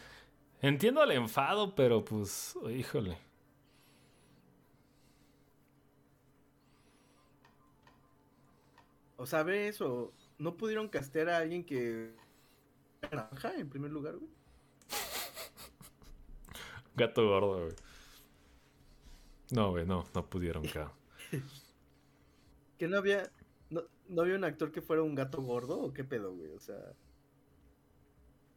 Entiendo 0.62 1.02
el 1.02 1.10
enfado, 1.12 1.74
pero 1.74 2.04
pues, 2.04 2.56
híjole. 2.70 3.18
O 9.24 9.26
sabes, 9.26 9.80
o 9.80 10.12
no 10.36 10.58
pudieron 10.58 10.90
castear 10.90 11.30
a 11.30 11.38
alguien 11.38 11.64
que 11.64 12.14
naranja 13.00 13.54
en 13.54 13.70
primer 13.70 13.90
lugar, 13.90 14.16
güey. 14.16 14.30
Gato 16.94 17.26
gordo, 17.26 17.64
güey. 17.64 17.76
No, 19.50 19.70
güey, 19.70 19.86
no, 19.86 20.04
no 20.14 20.28
pudieron, 20.28 20.66
cabrón. 20.66 20.92
que 22.78 22.86
no 22.86 22.98
había, 22.98 23.30
no, 23.70 23.84
no 24.10 24.20
había 24.20 24.36
un 24.36 24.44
actor 24.44 24.70
que 24.70 24.82
fuera 24.82 25.02
un 25.02 25.14
gato 25.14 25.40
gordo 25.40 25.80
o 25.80 25.94
qué 25.94 26.04
pedo, 26.04 26.34
güey, 26.34 26.50
o 26.50 26.60
sea, 26.60 26.92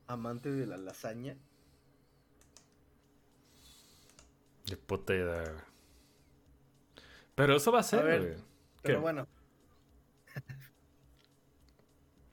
amante 0.08 0.52
de 0.52 0.68
la 0.68 0.76
lasaña. 0.76 1.38
De 4.66 4.76
puta 4.76 5.16
idea, 5.16 5.66
Pero 7.36 7.56
eso 7.56 7.72
va 7.72 7.80
a 7.80 7.84
ser, 7.84 8.22
güey. 8.22 8.36
Pero 8.82 9.00
bueno, 9.00 9.30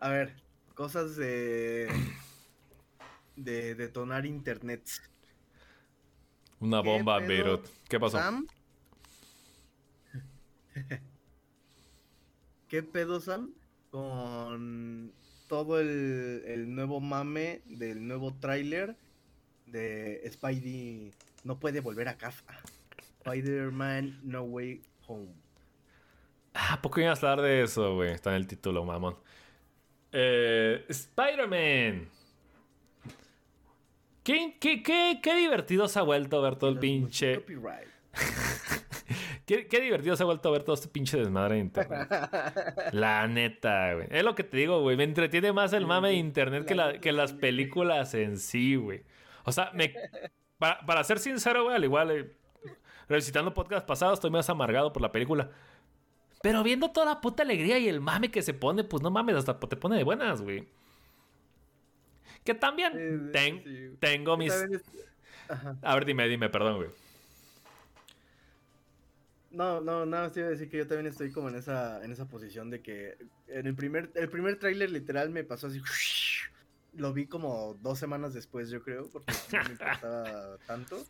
a 0.04 0.10
ver, 0.10 0.34
cosas 0.74 1.16
de. 1.16 1.88
de 3.36 3.74
detonar 3.74 4.26
internet. 4.26 4.82
Una 6.60 6.80
bomba 6.80 7.18
en 7.20 7.28
Beirut. 7.28 7.66
¿Qué 7.88 7.98
pasó? 7.98 8.18
Sam? 8.18 8.46
¿Qué 12.68 12.82
pedo, 12.82 13.18
Sam? 13.18 13.54
Con 13.90 15.10
todo 15.48 15.80
el, 15.80 16.42
el 16.48 16.74
nuevo 16.74 17.00
mame 17.00 17.62
del 17.64 18.06
nuevo 18.06 18.34
tráiler 18.34 18.98
de 19.64 20.30
Spidey 20.30 21.14
no 21.44 21.58
puede 21.58 21.80
volver 21.80 22.08
a 22.08 22.18
casa. 22.18 22.44
Spider-Man 23.20 24.20
No 24.22 24.42
Way 24.42 24.82
Home. 25.06 25.32
Ah, 26.52 26.78
¿por 26.82 26.92
qué 26.92 27.04
ibas 27.04 27.24
a 27.24 27.32
hablar 27.32 27.46
de 27.46 27.62
eso, 27.62 27.94
güey? 27.94 28.12
Está 28.12 28.30
en 28.30 28.36
el 28.36 28.46
título, 28.46 28.84
mamón. 28.84 29.16
Eh, 30.16 30.84
Spider-Man. 30.88 32.08
¿Qué, 34.22 34.56
qué, 34.58 34.82
qué, 34.82 35.20
qué 35.22 35.34
divertido 35.34 35.86
se 35.88 35.98
ha 35.98 36.02
vuelto 36.02 36.40
ver 36.40 36.56
todo 36.56 36.70
el 36.70 36.78
pinche. 36.78 37.34
copyright. 37.36 37.88
Qué, 39.46 39.66
qué 39.66 39.78
divertido 39.82 40.16
se 40.16 40.22
ha 40.22 40.26
vuelto 40.26 40.50
ver 40.50 40.62
todo 40.62 40.74
este 40.74 40.88
pinche 40.88 41.18
desmadre 41.18 41.56
de 41.56 41.60
internet. 41.60 42.08
La 42.92 43.26
neta, 43.26 43.92
güey. 43.92 44.06
Es 44.10 44.24
lo 44.24 44.34
que 44.34 44.42
te 44.42 44.56
digo, 44.56 44.80
güey. 44.80 44.96
Me 44.96 45.04
entretiene 45.04 45.52
más 45.52 45.74
el 45.74 45.84
mame 45.86 46.08
de 46.08 46.14
internet 46.14 46.64
que, 46.64 46.74
la- 46.74 46.98
que 46.98 47.12
las 47.12 47.34
películas 47.34 48.14
en 48.14 48.38
sí, 48.38 48.76
güey. 48.76 49.02
O 49.44 49.52
sea, 49.52 49.70
me... 49.74 49.92
para, 50.58 50.80
para 50.86 51.04
ser 51.04 51.18
sincero, 51.18 51.64
güey, 51.64 51.76
al 51.76 51.84
igual, 51.84 52.10
eh, 52.12 52.32
revisitando 53.06 53.52
podcast 53.52 53.86
pasados, 53.86 54.14
estoy 54.14 54.30
más 54.30 54.48
amargado 54.48 54.94
por 54.94 55.02
la 55.02 55.12
película. 55.12 55.50
Pero 56.44 56.62
viendo 56.62 56.90
toda 56.92 57.06
la 57.06 57.22
puta 57.22 57.42
alegría 57.42 57.78
y 57.78 57.88
el 57.88 58.02
mame 58.02 58.30
que 58.30 58.42
se 58.42 58.52
pone, 58.52 58.84
pues 58.84 59.02
no 59.02 59.10
mames, 59.10 59.34
hasta 59.36 59.58
te 59.58 59.76
pone 59.78 59.96
de 59.96 60.04
buenas, 60.04 60.42
güey. 60.42 60.68
Que 62.44 62.52
también 62.52 62.92
Sí, 62.92 62.98
sí, 63.26 63.32
ten- 63.32 63.64
sí. 63.64 63.96
tengo 63.98 64.36
mis... 64.36 64.52
es-. 64.52 64.82
A 65.80 65.94
ver, 65.94 66.04
dime, 66.04 66.28
dime, 66.28 66.50
perdón, 66.50 66.76
güey. 66.76 66.90
No, 69.52 69.80
no, 69.80 70.04
nada 70.04 70.24
más 70.24 70.32
te 70.32 70.40
iba 70.40 70.48
a 70.48 70.52
decir 70.52 70.68
que 70.68 70.76
yo 70.76 70.86
también 70.86 71.06
estoy 71.06 71.32
como 71.32 71.48
en 71.48 71.54
esa, 71.54 72.04
en 72.04 72.12
esa 72.12 72.26
posición 72.26 72.68
de 72.68 72.82
que 72.82 73.16
en 73.48 73.66
el 73.66 73.74
primer, 73.74 74.10
el 74.14 74.28
primer 74.28 74.58
tráiler 74.58 74.90
literal 74.90 75.30
me 75.30 75.44
pasó 75.44 75.68
así. 75.68 75.80
Lo 76.92 77.14
vi 77.14 77.26
como 77.26 77.72
dos 77.80 77.98
semanas 77.98 78.34
después, 78.34 78.68
yo 78.68 78.82
creo, 78.82 79.08
porque 79.10 79.32
no 79.50 79.64
me 79.64 79.70
importaba 79.70 80.58
tanto. 80.66 81.06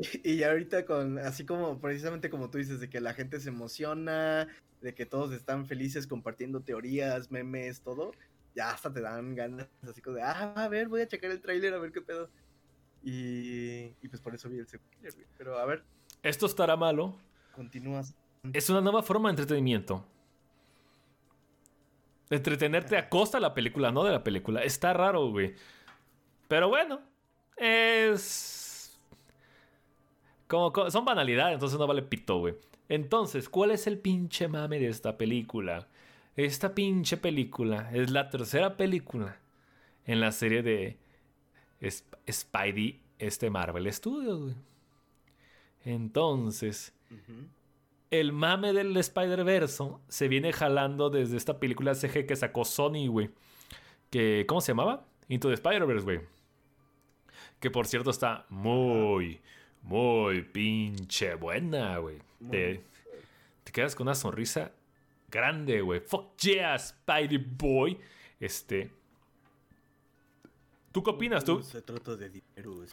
Y, 0.24 0.32
y 0.32 0.42
ahorita 0.44 0.86
con, 0.86 1.18
así 1.18 1.44
como, 1.44 1.78
precisamente 1.78 2.30
como 2.30 2.48
tú 2.48 2.56
dices, 2.56 2.80
de 2.80 2.88
que 2.88 3.00
la 3.00 3.12
gente 3.12 3.38
se 3.38 3.50
emociona, 3.50 4.48
de 4.80 4.94
que 4.94 5.04
todos 5.04 5.32
están 5.32 5.66
felices 5.66 6.06
compartiendo 6.06 6.62
teorías, 6.62 7.30
memes, 7.30 7.82
todo, 7.82 8.12
ya 8.54 8.70
hasta 8.70 8.90
te 8.92 9.02
dan 9.02 9.34
ganas, 9.34 9.68
así 9.82 10.00
como 10.00 10.16
de, 10.16 10.22
ah, 10.22 10.54
a 10.56 10.68
ver, 10.68 10.88
voy 10.88 11.02
a 11.02 11.06
checar 11.08 11.30
el 11.30 11.40
tráiler 11.40 11.74
a 11.74 11.78
ver 11.78 11.92
qué 11.92 12.00
pedo. 12.00 12.30
Y, 13.02 13.94
y 14.02 14.08
pues 14.08 14.20
por 14.22 14.34
eso 14.34 14.48
vi 14.48 14.58
el 14.58 14.66
segundo, 14.68 14.96
güey. 15.00 15.26
Pero 15.36 15.58
a 15.58 15.64
ver, 15.66 15.84
Esto 16.22 16.46
estará 16.46 16.76
malo. 16.76 17.16
continúas. 17.54 18.14
Es 18.52 18.70
una 18.70 18.80
nueva 18.80 19.02
forma 19.02 19.28
de 19.28 19.32
entretenimiento. 19.34 20.06
Entretenerte 22.30 22.96
a 22.96 23.08
costa 23.08 23.38
de 23.38 23.42
la 23.42 23.54
película, 23.54 23.90
no 23.90 24.04
de 24.04 24.12
la 24.12 24.22
película. 24.22 24.62
Está 24.62 24.92
raro, 24.92 25.30
güey. 25.30 25.54
Pero 26.48 26.68
bueno, 26.68 27.00
es... 27.56 28.59
Como, 30.50 30.90
son 30.90 31.04
banalidades, 31.04 31.54
entonces 31.54 31.78
no 31.78 31.86
vale 31.86 32.02
pito, 32.02 32.38
güey. 32.38 32.56
Entonces, 32.88 33.48
¿cuál 33.48 33.70
es 33.70 33.86
el 33.86 33.98
pinche 33.98 34.48
mame 34.48 34.80
de 34.80 34.88
esta 34.88 35.16
película? 35.16 35.86
Esta 36.34 36.74
pinche 36.74 37.16
película 37.16 37.88
es 37.92 38.10
la 38.10 38.30
tercera 38.30 38.76
película 38.76 39.38
en 40.06 40.18
la 40.20 40.32
serie 40.32 40.62
de 40.64 40.98
Sp- 41.80 42.18
Spidey, 42.28 43.00
este 43.20 43.48
Marvel 43.48 43.92
Studios, 43.92 44.40
güey. 44.42 44.54
Entonces, 45.84 46.94
el 48.10 48.32
mame 48.32 48.72
del 48.72 48.96
Spider-Verse 48.96 49.84
se 50.08 50.28
viene 50.28 50.52
jalando 50.52 51.10
desde 51.10 51.36
esta 51.36 51.58
película 51.60 51.94
CG 51.94 52.26
que 52.26 52.36
sacó 52.36 52.64
Sony, 52.64 53.06
güey. 53.08 53.30
Que, 54.10 54.44
¿cómo 54.48 54.60
se 54.60 54.72
llamaba? 54.72 55.06
Into 55.28 55.48
the 55.48 55.54
Spider-Verse, 55.54 56.04
güey. 56.04 56.20
Que 57.60 57.70
por 57.70 57.86
cierto 57.86 58.10
está 58.10 58.46
muy, 58.48 59.40
muy 59.82 60.42
pinche 60.42 61.34
buena, 61.34 61.98
güey. 61.98 62.18
Te, 62.50 62.82
te 63.64 63.72
quedas 63.72 63.94
con 63.94 64.06
una 64.06 64.14
sonrisa 64.14 64.72
grande, 65.30 65.80
güey. 65.80 66.00
Fuck 66.00 66.36
yeah, 66.38 66.78
Spidey 66.78 67.38
Boy. 67.38 67.98
Este. 68.38 68.90
¿Tú 70.92 71.02
qué 71.02 71.10
opinas? 71.10 71.44
¿Tú, 71.44 71.58
Uh, 71.58 71.62
Se 71.62 71.82
trata 71.82 72.16
de 72.16 72.30
dinero. 72.30 72.84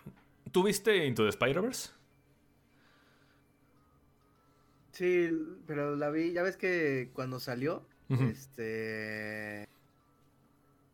¿tú 0.52 0.64
viste 0.64 1.06
Into 1.06 1.24
the 1.24 1.30
Spider-Verse? 1.30 1.92
Sí, 4.92 5.30
pero 5.68 5.96
la 5.96 6.10
vi, 6.10 6.32
ya 6.34 6.42
ves 6.42 6.58
que 6.58 7.12
cuando 7.14 7.40
salió, 7.40 7.86
este... 8.10 9.68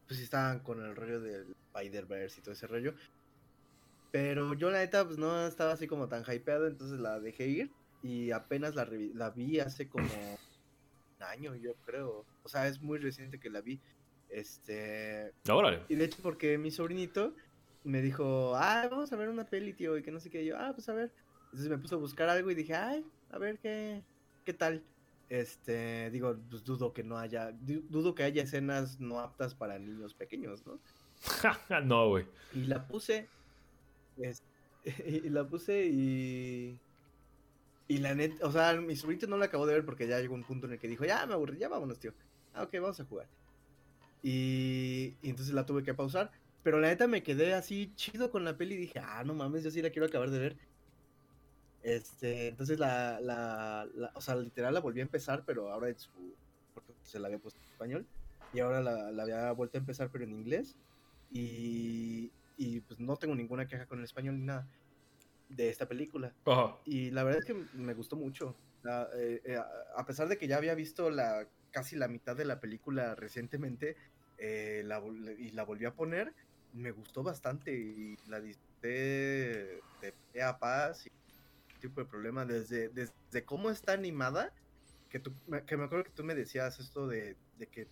Pues 0.08 0.20
estaban 0.20 0.60
con 0.60 0.84
el 0.84 0.96
rollo 0.96 1.22
del 1.22 1.56
Spider-Verse 1.74 2.40
y 2.40 2.44
todo 2.44 2.54
ese 2.54 2.68
rollo. 2.68 2.94
Pero 4.14 4.54
yo 4.54 4.70
la 4.70 4.78
neta 4.78 5.04
pues 5.04 5.18
no 5.18 5.48
estaba 5.48 5.72
así 5.72 5.88
como 5.88 6.08
tan 6.08 6.24
hypeado, 6.32 6.68
entonces 6.68 7.00
la 7.00 7.20
dejé 7.20 7.48
ir. 7.48 7.72
Y 8.04 8.30
apenas 8.30 8.76
la, 8.76 8.88
la 9.16 9.32
vi 9.32 9.60
hace 9.60 9.88
como 9.90 10.06
un 10.06 11.24
año, 11.24 11.56
yo 11.56 11.74
creo. 11.84 12.24
O 12.44 12.48
sea, 12.48 12.68
es 12.68 12.80
muy 12.80 13.00
reciente 13.00 13.40
que 13.40 13.50
la 13.50 13.62
vi. 13.62 13.82
Este... 14.30 15.34
Órale. 15.50 15.82
Y 15.90 15.96
de 15.96 16.06
hecho 16.06 16.20
porque 16.22 16.60
mi 16.60 16.70
sobrinito 16.70 17.34
me 17.84 18.04
dijo, 18.04 18.54
ah, 18.56 18.88
vamos 18.88 19.12
a 19.12 19.16
ver 19.16 19.30
una 19.30 19.48
peli, 19.50 19.74
tío, 19.74 19.98
y 19.98 20.04
que 20.04 20.12
no 20.12 20.20
sé 20.20 20.30
qué. 20.30 20.44
Y 20.44 20.46
yo, 20.46 20.58
ah, 20.60 20.74
pues 20.76 20.88
a 20.90 20.94
ver. 20.94 21.12
Entonces 21.46 21.70
me 21.70 21.80
puso 21.80 21.96
a 21.96 22.00
buscar 22.00 22.30
algo 22.30 22.52
y 22.52 22.56
dije, 22.56 22.76
ay, 22.76 23.04
a 23.32 23.40
ver 23.40 23.58
qué, 23.58 24.04
qué 24.46 24.54
tal. 24.54 24.84
Este, 25.28 26.12
digo, 26.12 26.38
pues 26.52 26.64
dudo 26.64 26.94
que 26.94 27.04
no 27.04 27.18
haya, 27.18 27.52
du- 27.52 27.84
dudo 27.90 28.14
que 28.14 28.22
haya 28.22 28.44
escenas 28.44 29.00
no 29.00 29.20
aptas 29.20 29.56
para 29.56 29.80
niños 29.80 30.14
pequeños, 30.14 30.64
¿no? 30.68 30.80
no, 31.84 32.10
güey. 32.10 32.28
Y 32.54 32.66
la 32.66 32.88
puse, 32.88 33.28
es- 34.18 34.44
y 35.06 35.30
la 35.30 35.48
puse 35.48 35.86
y... 35.86 36.82
Y 37.88 37.98
la 38.00 38.16
neta, 38.16 38.46
o 38.48 38.52
sea, 38.52 38.80
mi 38.80 38.96
sobrinito 38.96 39.28
no 39.28 39.38
la 39.38 39.46
acabó 39.46 39.66
de 39.66 39.74
ver 39.74 39.86
porque 39.86 40.08
ya 40.08 40.20
llegó 40.20 40.36
un 40.36 40.46
punto 40.46 40.68
en 40.68 40.74
el 40.74 40.80
que 40.80 40.88
dijo, 40.88 41.06
ya 41.06 41.26
me 41.26 41.34
aburrí, 41.34 41.60
ya 41.60 41.68
vámonos, 41.70 42.00
tío. 42.00 42.16
Ah, 42.54 42.64
ok, 42.64 42.74
vamos 42.76 43.00
a 43.00 43.06
jugar. 43.06 43.30
Y, 44.22 45.20
y 45.22 45.30
entonces 45.32 45.54
la 45.56 45.66
tuve 45.66 45.84
que 45.84 45.94
pausar. 45.96 46.32
Pero 46.64 46.80
la 46.80 46.90
neta 46.90 47.08
me 47.08 47.24
quedé 47.24 47.54
así 47.54 47.94
chido 47.96 48.32
con 48.32 48.46
la 48.46 48.58
peli 48.58 48.76
y 48.76 48.78
dije, 48.80 49.00
ah, 49.00 49.24
no 49.26 49.36
mames, 49.36 49.64
yo 49.64 49.72
sí 49.72 49.82
la 49.82 49.92
quiero 49.92 50.08
acabar 50.08 50.32
de 50.32 50.40
ver. 50.40 50.58
Este, 51.82 52.48
entonces 52.48 52.80
la, 52.80 53.20
la, 53.22 53.86
la- 53.94 54.12
o 54.16 54.22
sea, 54.22 54.36
literal 54.36 54.74
la 54.74 54.80
volví 54.80 55.00
a 55.02 55.04
empezar, 55.04 55.44
pero 55.46 55.72
ahora 55.72 55.90
en 55.90 56.00
su, 56.00 56.40
porque 56.74 56.94
se 57.02 57.20
la 57.20 57.28
había 57.28 57.40
puesto 57.40 57.60
en 57.62 57.68
español. 57.68 58.10
Y 58.52 58.60
ahora 58.60 58.82
la, 58.82 59.12
la 59.12 59.24
había 59.24 59.52
vuelto 59.52 59.78
a 59.78 59.82
empezar, 59.82 60.10
pero 60.12 60.24
en 60.24 60.32
inglés. 60.34 60.78
Y, 61.30 62.36
y 62.56 62.82
pues 62.82 63.00
no 63.00 63.18
tengo 63.18 63.36
ninguna 63.36 63.68
queja 63.68 63.88
con 63.88 64.00
el 64.00 64.06
español 64.06 64.38
ni 64.40 64.46
nada 64.46 64.70
de 65.48 65.70
esta 65.70 65.88
película. 65.88 66.36
Y 66.86 67.12
la 67.12 67.24
verdad 67.24 67.40
es 67.40 67.46
que 67.46 67.68
me 67.74 67.94
gustó 67.94 68.16
mucho. 68.18 68.60
La- 68.82 69.10
eh, 69.18 69.42
eh, 69.46 69.58
a 69.96 70.06
pesar 70.06 70.28
de 70.28 70.38
que 70.38 70.48
ya 70.48 70.58
había 70.58 70.76
visto 70.76 71.10
la 71.10 71.50
casi 71.72 71.96
la 71.96 72.08
mitad 72.08 72.36
de 72.36 72.46
la 72.46 72.60
película 72.60 73.16
recientemente 73.16 73.98
eh, 74.38 74.84
la 74.86 75.02
y 75.38 75.52
la 75.52 75.64
volví 75.64 75.86
a 75.86 75.96
poner, 75.96 76.34
me 76.72 76.92
gustó 76.92 77.24
bastante 77.24 77.74
y 77.74 78.16
la 78.26 78.42
disfruté 78.42 78.90
de 80.00 80.14
pe 80.32 80.42
a 80.44 80.58
paz 80.60 81.06
y 81.06 81.10
tipo 81.80 82.02
de 82.02 82.08
problema 82.08 82.46
desde, 82.46 82.90
desde 82.90 83.46
cómo 83.46 83.70
está 83.70 83.94
animada, 83.94 84.54
que, 85.10 85.20
tú, 85.20 85.36
me- 85.48 85.66
que 85.66 85.78
me 85.78 85.86
acuerdo 85.86 86.06
que 86.06 86.12
tú 86.12 86.24
me 86.24 86.36
decías 86.36 86.80
esto 86.80 87.08
de, 87.08 87.38
de 87.54 87.68
que 87.70 87.92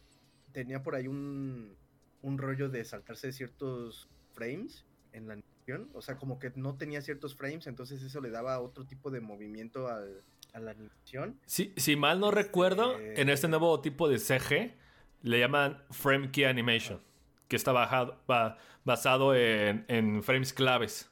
tenía 0.52 0.84
por 0.84 0.96
ahí 0.96 1.08
un, 1.08 1.78
un 2.22 2.38
rollo 2.38 2.70
de 2.70 2.86
saltarse 2.86 3.32
ciertos 3.34 4.10
frames 4.34 4.86
en 5.14 5.28
la 5.28 5.34
animación, 5.34 5.90
o 5.94 6.02
sea, 6.02 6.18
como 6.18 6.40
que 6.40 6.52
no 6.56 6.76
tenía 6.76 7.02
ciertos 7.02 7.36
frames, 7.36 7.68
entonces 7.68 8.02
eso 8.02 8.22
le 8.22 8.30
daba 8.30 8.60
otro 8.60 8.86
tipo 8.86 9.12
de 9.12 9.22
movimiento 9.22 9.88
al- 9.88 10.22
a 10.54 10.60
la 10.60 10.72
animación. 10.72 11.40
Si, 11.46 11.74
si 11.78 11.96
mal 11.96 12.20
no 12.20 12.32
recuerdo, 12.32 12.98
Este- 12.98 13.22
en 13.22 13.30
este 13.30 13.48
nuevo 13.48 13.80
tipo 13.82 14.10
de 14.10 14.20
CG 14.20 14.74
le 15.24 15.40
llaman 15.40 15.82
Frame 15.92 16.32
Key 16.32 16.44
Animation, 16.46 17.00
que 17.48 17.56
está 17.56 17.72
bajado, 17.72 18.20
ba- 18.28 18.58
basado 18.84 19.36
en, 19.36 19.86
en 19.88 20.24
frames 20.24 20.52
claves. 20.54 21.08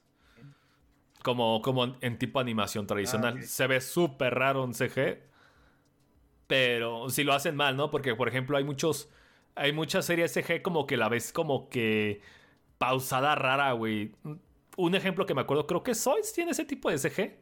Como, 1.24 1.62
como 1.62 1.98
en, 2.00 2.18
tipo 2.18 2.40
animación 2.40 2.88
tradicional. 2.88 3.36
ok. 3.36 3.42
Se 3.42 3.68
ve 3.68 3.82
súper 3.82 4.34
raro 4.36 4.64
en 4.64 4.74
CG. 4.74 5.20
Pero 6.48 7.10
si 7.10 7.24
lo 7.24 7.34
hacen 7.34 7.56
mal, 7.56 7.76
¿no? 7.76 7.92
Porque, 7.92 8.16
por 8.16 8.28
ejemplo, 8.28 8.58
hay 8.58 8.64
muchos. 8.64 9.10
Hay 9.56 9.74
muchas 9.74 10.06
series 10.06 10.32
CG 10.34 10.62
como 10.62 10.88
que 10.88 10.96
la 10.98 11.10
ves 11.10 11.34
como 11.34 11.70
que 11.70 12.22
pausada 12.80 13.36
rara, 13.36 13.72
güey. 13.74 14.16
Un 14.78 14.96
ejemplo 14.96 15.28
que 15.28 15.36
me 15.36 15.42
acuerdo, 15.42 15.68
creo 15.68 15.84
que 15.84 15.94
Zoids 15.94 16.34
tiene 16.34 16.52
ese 16.52 16.66
tipo 16.66 16.90
de 16.90 16.98
CG. 16.98 17.38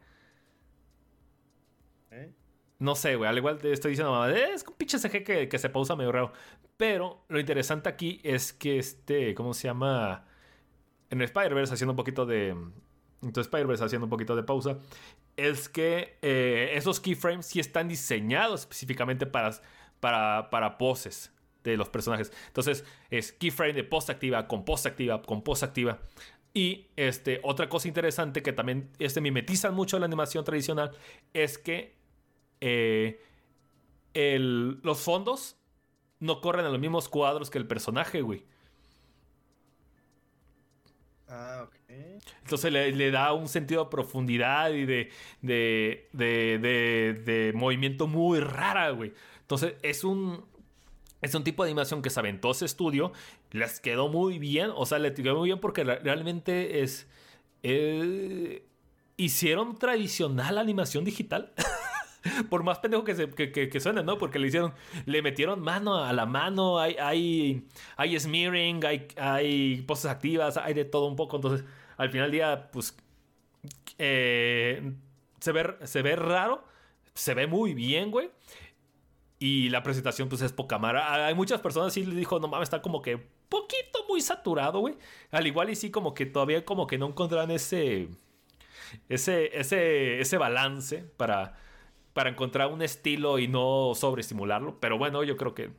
¿eh? 2.12 2.34
No 2.80 2.96
sé, 2.96 3.16
güey. 3.16 3.30
Al 3.30 3.38
igual 3.38 3.60
te 3.60 3.72
estoy 3.72 3.92
diciendo, 3.92 4.12
mamá, 4.12 4.32
es 4.32 4.66
un 4.68 4.74
pinche 4.74 5.00
CG 5.00 5.24
que, 5.24 5.48
que 5.48 5.60
se 5.60 5.70
pausa 5.70 5.96
medio 5.96 6.12
raro. 6.12 6.34
Pero 6.76 7.24
lo 7.30 7.40
interesante 7.40 7.88
aquí 7.88 8.20
es 8.24 8.52
que 8.52 8.80
este, 8.80 9.34
¿cómo 9.36 9.54
se 9.54 9.68
llama? 9.68 10.26
En 11.10 11.22
Spider-Verse 11.22 11.74
haciendo 11.74 11.94
un 11.94 11.98
poquito 11.98 12.26
de. 12.26 12.50
Entonces, 13.22 13.48
Spider-Verse 13.48 13.86
haciendo 13.86 14.06
un 14.06 14.10
poquito 14.10 14.36
de 14.36 14.44
pausa. 14.44 14.80
Es 15.38 15.70
que 15.70 16.18
eh, 16.24 16.72
esos 16.74 17.00
keyframes 17.00 17.46
sí 17.46 17.60
están 17.60 17.88
diseñados 17.88 18.62
específicamente 18.62 19.28
para, 19.28 19.52
para, 20.00 20.50
para 20.50 20.78
poses 20.80 21.32
de 21.72 21.78
los 21.78 21.90
personajes. 21.90 22.32
Entonces, 22.48 22.86
es 23.10 23.32
keyframe 23.32 23.74
de 23.74 23.84
post 23.84 24.10
activa, 24.10 24.48
con 24.48 24.66
post 24.66 24.86
activa, 24.86 25.22
con 25.22 25.44
post 25.44 25.64
activa. 25.64 26.00
Y 26.54 26.88
este, 26.96 27.40
otra 27.44 27.70
cosa 27.70 27.88
interesante 27.88 28.42
que 28.42 28.54
también 28.54 28.90
este, 29.00 29.22
mimetizan 29.22 29.76
mucho 29.76 30.00
la 30.00 30.06
animación 30.06 30.44
tradicional 30.44 30.92
es 31.34 31.58
que 31.58 31.96
eh, 32.62 33.22
los 34.82 35.00
fondos 35.00 35.58
no 36.20 36.42
corren 36.42 36.66
en 36.66 36.72
los 36.72 36.82
mismos 36.82 37.10
cuadros 37.10 37.50
que 37.50 37.60
el 37.60 37.68
personaje, 37.68 38.22
güey. 38.22 38.44
Ah, 41.28 41.66
ok. 41.66 41.76
Entonces 42.44 42.72
le, 42.72 43.12
da 43.12 43.34
un 43.34 43.48
sentido 43.50 43.84
de 43.84 43.90
profundidad 43.90 44.72
y 44.72 44.86
de, 44.86 45.12
de, 45.42 46.10
de, 46.14 47.22
de, 47.24 47.52
movimiento 47.54 48.08
muy 48.08 48.40
rara, 48.40 48.90
güey. 48.92 49.14
Entonces 49.42 49.76
es 49.84 50.04
un, 50.04 50.46
es 51.22 51.34
un 51.36 51.44
tipo 51.44 51.64
de 51.64 51.70
animación 51.70 52.02
que 52.02 52.10
se 52.10 52.20
aventó 52.20 52.52
ese 52.52 52.66
estudio, 52.66 53.12
les 53.52 53.80
quedó 53.80 54.08
muy 54.08 54.40
bien, 54.40 54.72
o 54.76 54.86
sea, 54.86 55.00
le 55.00 55.14
quedó 55.14 55.38
muy 55.38 55.50
bien 55.50 55.60
porque 55.60 55.84
realmente 55.84 56.82
es... 56.82 57.08
Eh, 57.64 58.64
hicieron 59.18 59.78
tradicional 59.78 60.58
animación 60.58 61.04
digital. 61.04 61.54
Por 62.50 62.64
más 62.64 62.80
pendejo 62.80 63.04
que, 63.04 63.16
se, 63.16 63.30
que, 63.30 63.80
suene, 63.80 64.04
¿no? 64.04 64.18
Porque 64.18 64.38
le 64.38 64.48
hicieron, 64.48 64.74
le 65.06 65.22
metieron 65.22 65.62
mano 65.62 66.04
a 66.04 66.14
la 66.14 66.26
mano, 66.26 66.80
hay, 66.80 66.96
hay, 67.00 67.66
hay 67.96 68.20
smearing, 68.20 68.86
hay, 68.86 69.08
hay 69.18 69.82
poses 69.82 70.12
activas, 70.12 70.58
hay 70.58 70.74
de 70.74 70.86
todo 70.86 71.08
un 71.08 71.16
poco. 71.16 71.38
Entonces, 71.38 71.66
al 71.96 72.10
final 72.10 72.26
del 72.26 72.32
día, 72.32 72.70
pues, 72.72 72.98
eh, 73.98 74.94
se, 75.40 75.52
ve, 75.52 75.78
se 75.84 76.02
ve 76.02 76.16
raro, 76.16 76.64
se 77.14 77.34
ve 77.34 77.48
muy 77.48 77.74
bien, 77.74 78.12
güey. 78.12 78.30
Y 79.40 79.70
la 79.70 79.84
presentación, 79.84 80.30
pues, 80.30 80.42
es 80.42 80.52
poca 80.52 80.80
mara. 80.80 81.28
Hay 81.28 81.36
muchas 81.36 81.62
personas 81.62 81.94
sí 81.94 82.04
le 82.06 82.16
dijo, 82.16 82.40
no 82.40 82.48
mames, 82.48 82.68
está 82.68 82.82
como 82.82 83.02
que 83.02 83.18
poquito 83.50 84.06
muy 84.10 84.22
saturado, 84.22 84.80
güey. 84.80 84.96
Al 85.32 85.46
igual 85.46 85.70
y 85.70 85.76
sí, 85.76 85.92
como 85.92 86.14
que 86.14 86.26
todavía 86.26 86.66
como 86.66 86.88
que 86.88 86.98
no 86.98 87.08
encontraron 87.08 87.52
ese... 87.52 88.10
Ese, 89.10 89.58
ese, 89.60 90.22
ese 90.22 90.38
balance 90.38 91.04
para, 91.18 91.58
para 92.14 92.30
encontrar 92.30 92.72
un 92.72 92.82
estilo 92.82 93.38
y 93.38 93.50
no 93.50 93.92
sobreestimularlo. 93.96 94.80
Pero 94.80 94.98
bueno, 94.98 95.24
yo 95.24 95.36
creo 95.36 95.54
que 95.54 95.72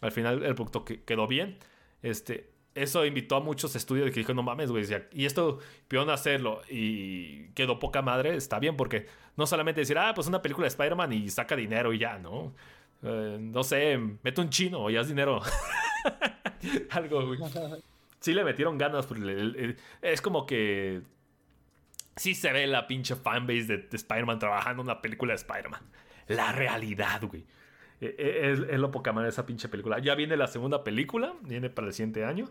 al 0.00 0.12
final 0.12 0.42
el 0.42 0.54
producto 0.54 0.84
quedó 0.84 1.26
bien. 1.26 1.58
Este, 2.02 2.54
eso 2.74 3.04
invitó 3.06 3.36
a 3.36 3.40
muchos 3.40 3.76
estudios 3.76 4.10
que 4.10 4.20
dijeron, 4.20 4.36
no 4.36 4.42
mames, 4.42 4.70
güey, 4.70 4.84
y 5.12 5.24
esto 5.24 5.58
pudieron 5.88 6.10
hacerlo 6.10 6.62
y 6.68 7.48
quedó 7.50 7.78
poca 7.78 8.02
madre, 8.02 8.34
está 8.34 8.58
bien, 8.58 8.76
porque 8.76 9.06
no 9.36 9.46
solamente 9.46 9.80
decir, 9.80 9.96
ah, 9.98 10.12
pues 10.14 10.26
una 10.26 10.42
película 10.42 10.64
de 10.64 10.68
Spider-Man 10.68 11.12
y 11.12 11.28
saca 11.30 11.56
dinero 11.56 11.92
y 11.92 11.98
ya, 11.98 12.18
¿no? 12.18 12.54
Eh, 13.02 13.38
no 13.40 13.62
sé, 13.62 13.98
mete 14.22 14.40
un 14.40 14.50
chino 14.50 14.88
y 14.90 14.96
haz 14.96 15.08
dinero. 15.08 15.40
Algo, 16.90 17.26
güey. 17.26 17.40
Sí 18.20 18.32
le 18.32 18.44
metieron 18.44 18.78
ganas, 18.78 19.06
es 20.00 20.22
como 20.22 20.46
que 20.46 21.02
sí 22.16 22.34
se 22.34 22.52
ve 22.52 22.66
la 22.66 22.86
pinche 22.86 23.16
fanbase 23.16 23.64
de, 23.64 23.88
Spider-Man 23.92 24.38
trabajando 24.38 24.82
en 24.82 24.88
una 24.88 25.02
película 25.02 25.32
de 25.32 25.36
Spider-Man. 25.36 25.82
La 26.28 26.52
realidad, 26.52 27.22
güey. 27.22 27.44
E, 28.00 28.14
e, 28.18 28.50
es, 28.52 28.58
lo 28.80 28.90
poca 28.90 29.12
madre 29.12 29.28
esa 29.28 29.44
pinche 29.44 29.68
película. 29.68 29.98
Ya 29.98 30.14
viene 30.14 30.36
la 30.36 30.46
segunda 30.46 30.84
película, 30.84 31.34
viene 31.42 31.68
para 31.68 31.88
el 31.88 31.92
siguiente 31.92 32.24
año. 32.24 32.50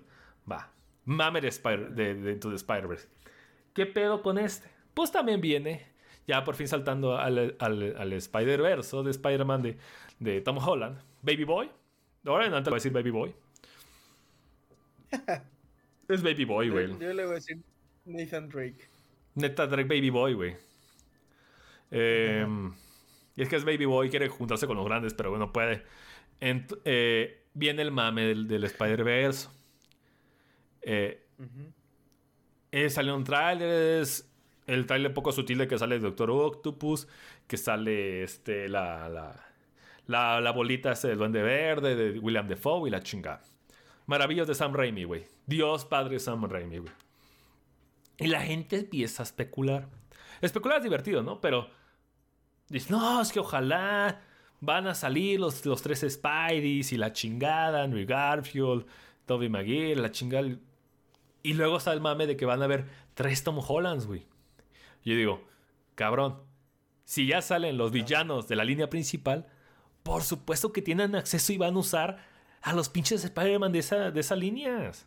Va. 0.50 0.72
Mame 1.06 1.42
de, 1.42 1.48
Spider 1.48 1.92
de, 1.92 2.16
de 2.16 2.56
Spider-Verse. 2.56 3.08
¿Qué 3.74 3.88
pedo 3.88 4.22
con 4.22 4.38
este? 4.38 4.70
Pues 4.94 5.12
también 5.12 5.42
viene, 5.42 5.88
ya 6.28 6.44
por 6.44 6.56
fin 6.56 6.68
saltando 6.68 7.18
al, 7.18 7.56
al, 7.60 8.14
Spider-Verse 8.14 9.04
de 9.04 9.10
Spider-Man 9.10 9.62
de, 9.64 9.78
de 10.20 10.42
Tom 10.42 10.58
Holland. 10.58 11.00
Baby 11.22 11.44
Boy. 11.44 11.72
Ahora 12.26 12.46
en 12.46 12.54
antes 12.54 12.68
le 12.68 12.72
voy 12.72 12.76
a 12.76 12.82
decir 12.82 12.92
Baby 12.92 13.10
Boy. 13.12 13.36
es 16.08 16.24
Baby 16.24 16.46
Boy, 16.46 16.70
güey. 16.70 16.88
Yo 17.00 17.14
le 17.14 17.24
voy 17.24 17.34
a 17.34 17.36
decir 17.36 17.60
Nathan 18.06 18.50
Drake. 18.50 18.90
Neta, 19.36 19.68
Drake 19.68 19.88
Baby 19.88 20.10
Boy, 20.10 20.34
güey. 20.34 20.56
Em, 21.92 22.74
y 23.36 23.42
es 23.42 23.50
que 23.50 23.56
es 23.56 23.66
Baby 23.66 23.86
Boy, 23.86 24.10
quiere 24.10 24.28
juntarse 24.28 24.68
con 24.68 24.78
los 24.78 24.86
grandes, 24.86 25.14
pero 25.14 25.30
bueno, 25.30 25.52
puede. 25.52 25.84
Eh, 26.40 27.46
viene 27.54 27.82
el 27.82 27.92
mame 27.92 28.36
del, 28.36 28.64
Spider-Verse. 28.64 29.50
Eh, 30.82 31.26
eh, 32.72 32.90
salió 32.90 33.16
un 33.16 33.24
tráiler, 33.24 34.06
el 34.68 34.86
tráiler 34.86 35.14
poco 35.14 35.32
sutil 35.32 35.60
de 35.60 35.68
que 35.68 35.78
sale 35.78 35.96
el 35.96 36.02
Doctor 36.02 36.32
Octopus, 36.32 37.08
que 37.48 37.58
sale 37.58 38.24
este, 38.24 38.68
la, 38.68 39.08
la, 39.10 39.53
la, 40.08 40.52
bolita 40.52 40.92
ese 40.92 41.10
del 41.10 41.18
Duende 41.18 41.42
Verde, 41.42 41.96
de 41.96 42.20
William 42.20 42.48
Defoe 42.48 42.88
y 42.88 42.92
la 42.92 43.02
chingada. 43.02 43.42
Maravillas 44.06 44.48
de 44.48 44.56
Sam 44.56 44.74
Raimi, 44.74 45.06
güey. 45.06 45.26
Dios 45.46 45.86
Padre 45.86 46.20
Sam 46.20 46.46
Raimi, 46.46 46.80
güey. 46.80 46.94
Y 48.18 48.28
la 48.28 48.42
gente 48.42 48.80
empieza 48.80 49.24
a 49.24 49.26
especular. 49.26 49.88
Especular 50.42 50.78
es 50.78 50.84
divertido, 50.84 51.24
¿no? 51.24 51.40
Pero 51.40 51.70
dice, 52.70 52.92
no, 52.92 53.22
es 53.22 53.32
que 53.32 53.40
ojalá 53.40 54.22
van 54.60 54.88
a 54.88 54.96
salir 54.96 55.40
los, 55.40 55.66
los 55.66 55.82
tres 55.82 56.06
Spideys 56.08 56.92
y 56.92 56.98
la 56.98 57.12
chingada, 57.12 57.84
Andrew 57.84 58.06
Garfield, 58.06 58.86
Toby 59.26 59.50
Maguire, 59.50 59.96
la 59.96 60.12
chingada. 60.12 60.50
Y 61.42 61.54
luego 61.54 61.78
está 61.78 61.94
el 61.94 62.02
mame 62.02 62.28
de 62.28 62.38
que 62.38 62.46
van 62.46 62.62
a 62.62 62.66
haber 62.66 62.86
tres 63.14 63.44
Tom 63.44 63.60
Hollands, 63.66 64.06
güey. 64.06 64.26
Yo 65.04 65.16
digo, 65.16 65.44
cabrón, 65.96 66.42
si 67.06 67.28
ya 67.28 67.42
salen 67.42 67.78
los 67.78 67.92
villanos 67.92 68.48
de 68.48 68.56
la 68.56 68.64
línea 68.64 68.90
principal, 68.90 69.48
por 70.04 70.24
supuesto 70.24 70.72
que 70.74 70.82
tienen 70.82 71.16
acceso 71.16 71.54
y 71.54 71.58
van 71.58 71.76
a 71.76 71.80
usar 71.80 72.18
a 72.62 72.74
los 72.74 72.90
pinches 72.90 73.24
Spider-Man 73.24 73.72
de, 73.72 73.80
esa, 73.80 74.12
de 74.12 74.20
esas 74.20 74.38
líneas. 74.38 75.06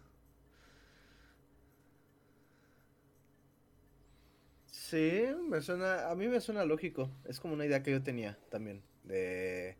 Sí, 4.66 5.24
me 5.48 5.60
suena, 5.60 6.08
a 6.10 6.14
mí 6.14 6.28
me 6.28 6.40
suena 6.40 6.64
lógico. 6.64 7.10
Es 7.24 7.40
como 7.40 7.54
una 7.54 7.66
idea 7.66 7.82
que 7.82 7.90
yo 7.90 8.02
tenía 8.02 8.38
también. 8.50 8.82
De. 9.02 9.76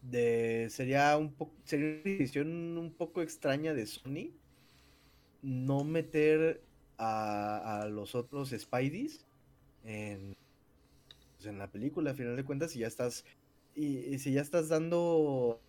De. 0.00 0.68
Sería 0.70 1.16
un. 1.16 1.34
Sería 1.64 1.86
una 1.86 2.02
decisión 2.04 2.78
un 2.78 2.92
poco 2.92 3.22
extraña 3.22 3.74
de 3.74 3.86
Sony. 3.86 4.32
No 5.42 5.84
meter 5.84 6.62
a, 6.98 7.82
a 7.82 7.86
los 7.88 8.14
otros 8.14 8.50
Spideys 8.50 9.24
en, 9.84 10.36
pues, 11.42 11.52
en 11.52 11.58
la 11.58 11.70
película, 11.70 12.12
a 12.12 12.14
final 12.14 12.36
de 12.36 12.44
cuentas, 12.44 12.70
si 12.70 12.80
ya 12.80 12.86
estás. 12.86 13.24
Y, 13.74 14.18
si 14.18 14.32
ya 14.32 14.42
estás 14.42 14.68
dando 14.68 15.60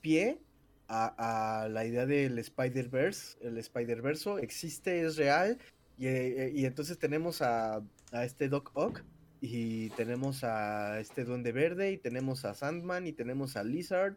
pie 0.00 0.40
a, 0.88 1.68
la 1.70 1.84
idea 1.84 2.04
del 2.06 2.38
Spider-Verse, 2.38 3.38
el 3.42 3.58
Spider-Verso 3.58 4.38
existe, 4.38 5.02
es 5.02 5.16
real 5.16 5.58
y, 5.98 6.64
entonces 6.64 6.98
tenemos 6.98 7.42
a, 7.42 7.82
este 8.12 8.48
Doc 8.48 8.72
Ock 8.74 9.02
y 9.40 9.90
tenemos 9.90 10.42
a 10.42 10.98
este 11.00 11.24
Duende 11.24 11.52
Verde 11.52 11.92
y 11.92 11.98
tenemos 11.98 12.44
a 12.44 12.54
Sandman 12.54 13.06
y 13.06 13.12
tenemos 13.12 13.56
a 13.56 13.64
Lizard. 13.64 14.16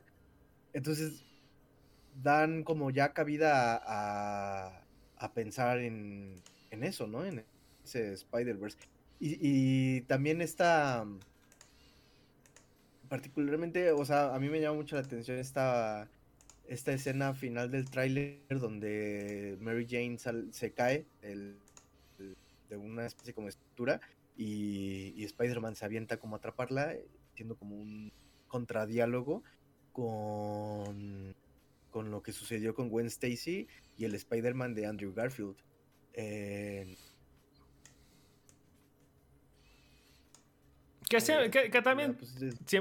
Entonces 0.74 1.24
dan 2.24 2.64
como 2.64 2.92
ya 2.92 3.14
cabida 3.14 3.82
a, 3.86 4.84
a 5.18 5.34
pensar 5.34 5.80
en, 5.80 6.42
en, 6.72 6.84
eso, 6.84 7.08
¿no? 7.08 7.24
En 7.24 7.46
ese 7.84 8.14
Spider-Verse. 8.14 8.78
Y, 9.20 9.38
y, 9.40 10.02
también 10.02 10.42
está 10.42 11.06
particularmente, 13.08 13.92
o 13.92 14.04
sea, 14.06 14.36
a 14.36 14.40
mí 14.40 14.50
me 14.50 14.60
llama 14.60 14.78
mucho 14.78 14.96
la 14.96 15.04
atención 15.04 15.38
esta, 15.38 16.10
esta 16.68 16.92
escena 16.92 17.34
final 17.34 17.72
del 17.72 17.90
tráiler 17.90 18.42
donde 18.50 19.58
Mary 19.62 19.88
Jane 19.90 20.18
se 20.52 20.74
cae 20.74 21.06
el, 21.22 21.58
de 22.70 22.78
una 22.78 23.06
especie 23.06 23.34
como 23.34 23.48
estructura 23.48 24.02
y, 24.36 25.14
y 25.16 25.24
Spider-Man 25.24 25.76
se 25.76 25.86
avienta 25.86 26.18
como 26.18 26.36
a 26.36 26.40
atraparla, 26.40 26.96
siendo 27.36 27.56
como 27.56 27.76
un 27.76 28.12
contradiálogo 28.48 29.44
con, 29.92 31.36
con 31.90 32.12
lo 32.12 32.22
que 32.22 32.34
sucedió 32.34 32.76
con 32.76 32.90
Gwen 32.90 33.08
Stacy 33.08 33.68
y 33.98 34.06
el 34.06 34.16
Spider-Man 34.16 34.74
de 34.76 34.88
Andrew 34.88 35.14
Garfield. 35.14 35.56
Que, 41.10 41.70
que, 41.72 41.82
también 41.84 42.16
pues, 42.16 42.36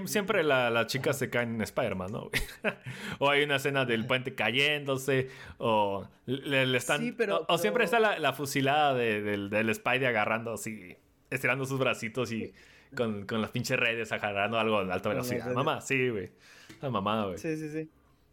siempre, 0.07 0.43
las 0.45 0.87
chicas 0.87 1.19
se 1.19 1.29
caen 1.29 1.57
en 1.57 1.63
Spider-Man, 1.63 2.11
¿no? 2.11 2.31
o 3.19 3.29
hay 3.29 3.45
una 3.45 3.57
escena 3.57 3.85
del 3.85 4.07
puente 4.07 4.35
cayéndose, 4.35 5.29
o 5.59 6.09
le, 6.25 6.77
están... 6.77 7.15
o, 7.49 7.59
siempre 7.59 7.85
está 7.85 8.01
la, 8.01 8.33
fusilada 8.33 8.95
del, 8.95 9.51
del 9.51 9.69
Spider 9.69 10.07
agarrando 10.07 10.55
así, 10.55 10.97
estirando 11.31 11.67
sus 11.67 11.79
bracitos 11.79 12.33
y 12.33 12.55
con, 12.95 13.27
con 13.27 13.43
las 13.43 13.51
pinches 13.51 13.79
redes 13.79 14.11
agarrando 14.13 14.59
algo 14.59 14.81
en 14.81 14.91
alta 14.91 15.11
velocidad. 15.11 15.53
Mamá, 15.53 15.81
sí, 15.81 16.09
güey. 16.09 16.31
La 16.81 16.91
mamada, 16.91 17.27
güey. 17.27 17.39
Sí, 17.39 17.57
sí, 17.57 17.69
sí. 17.71 17.89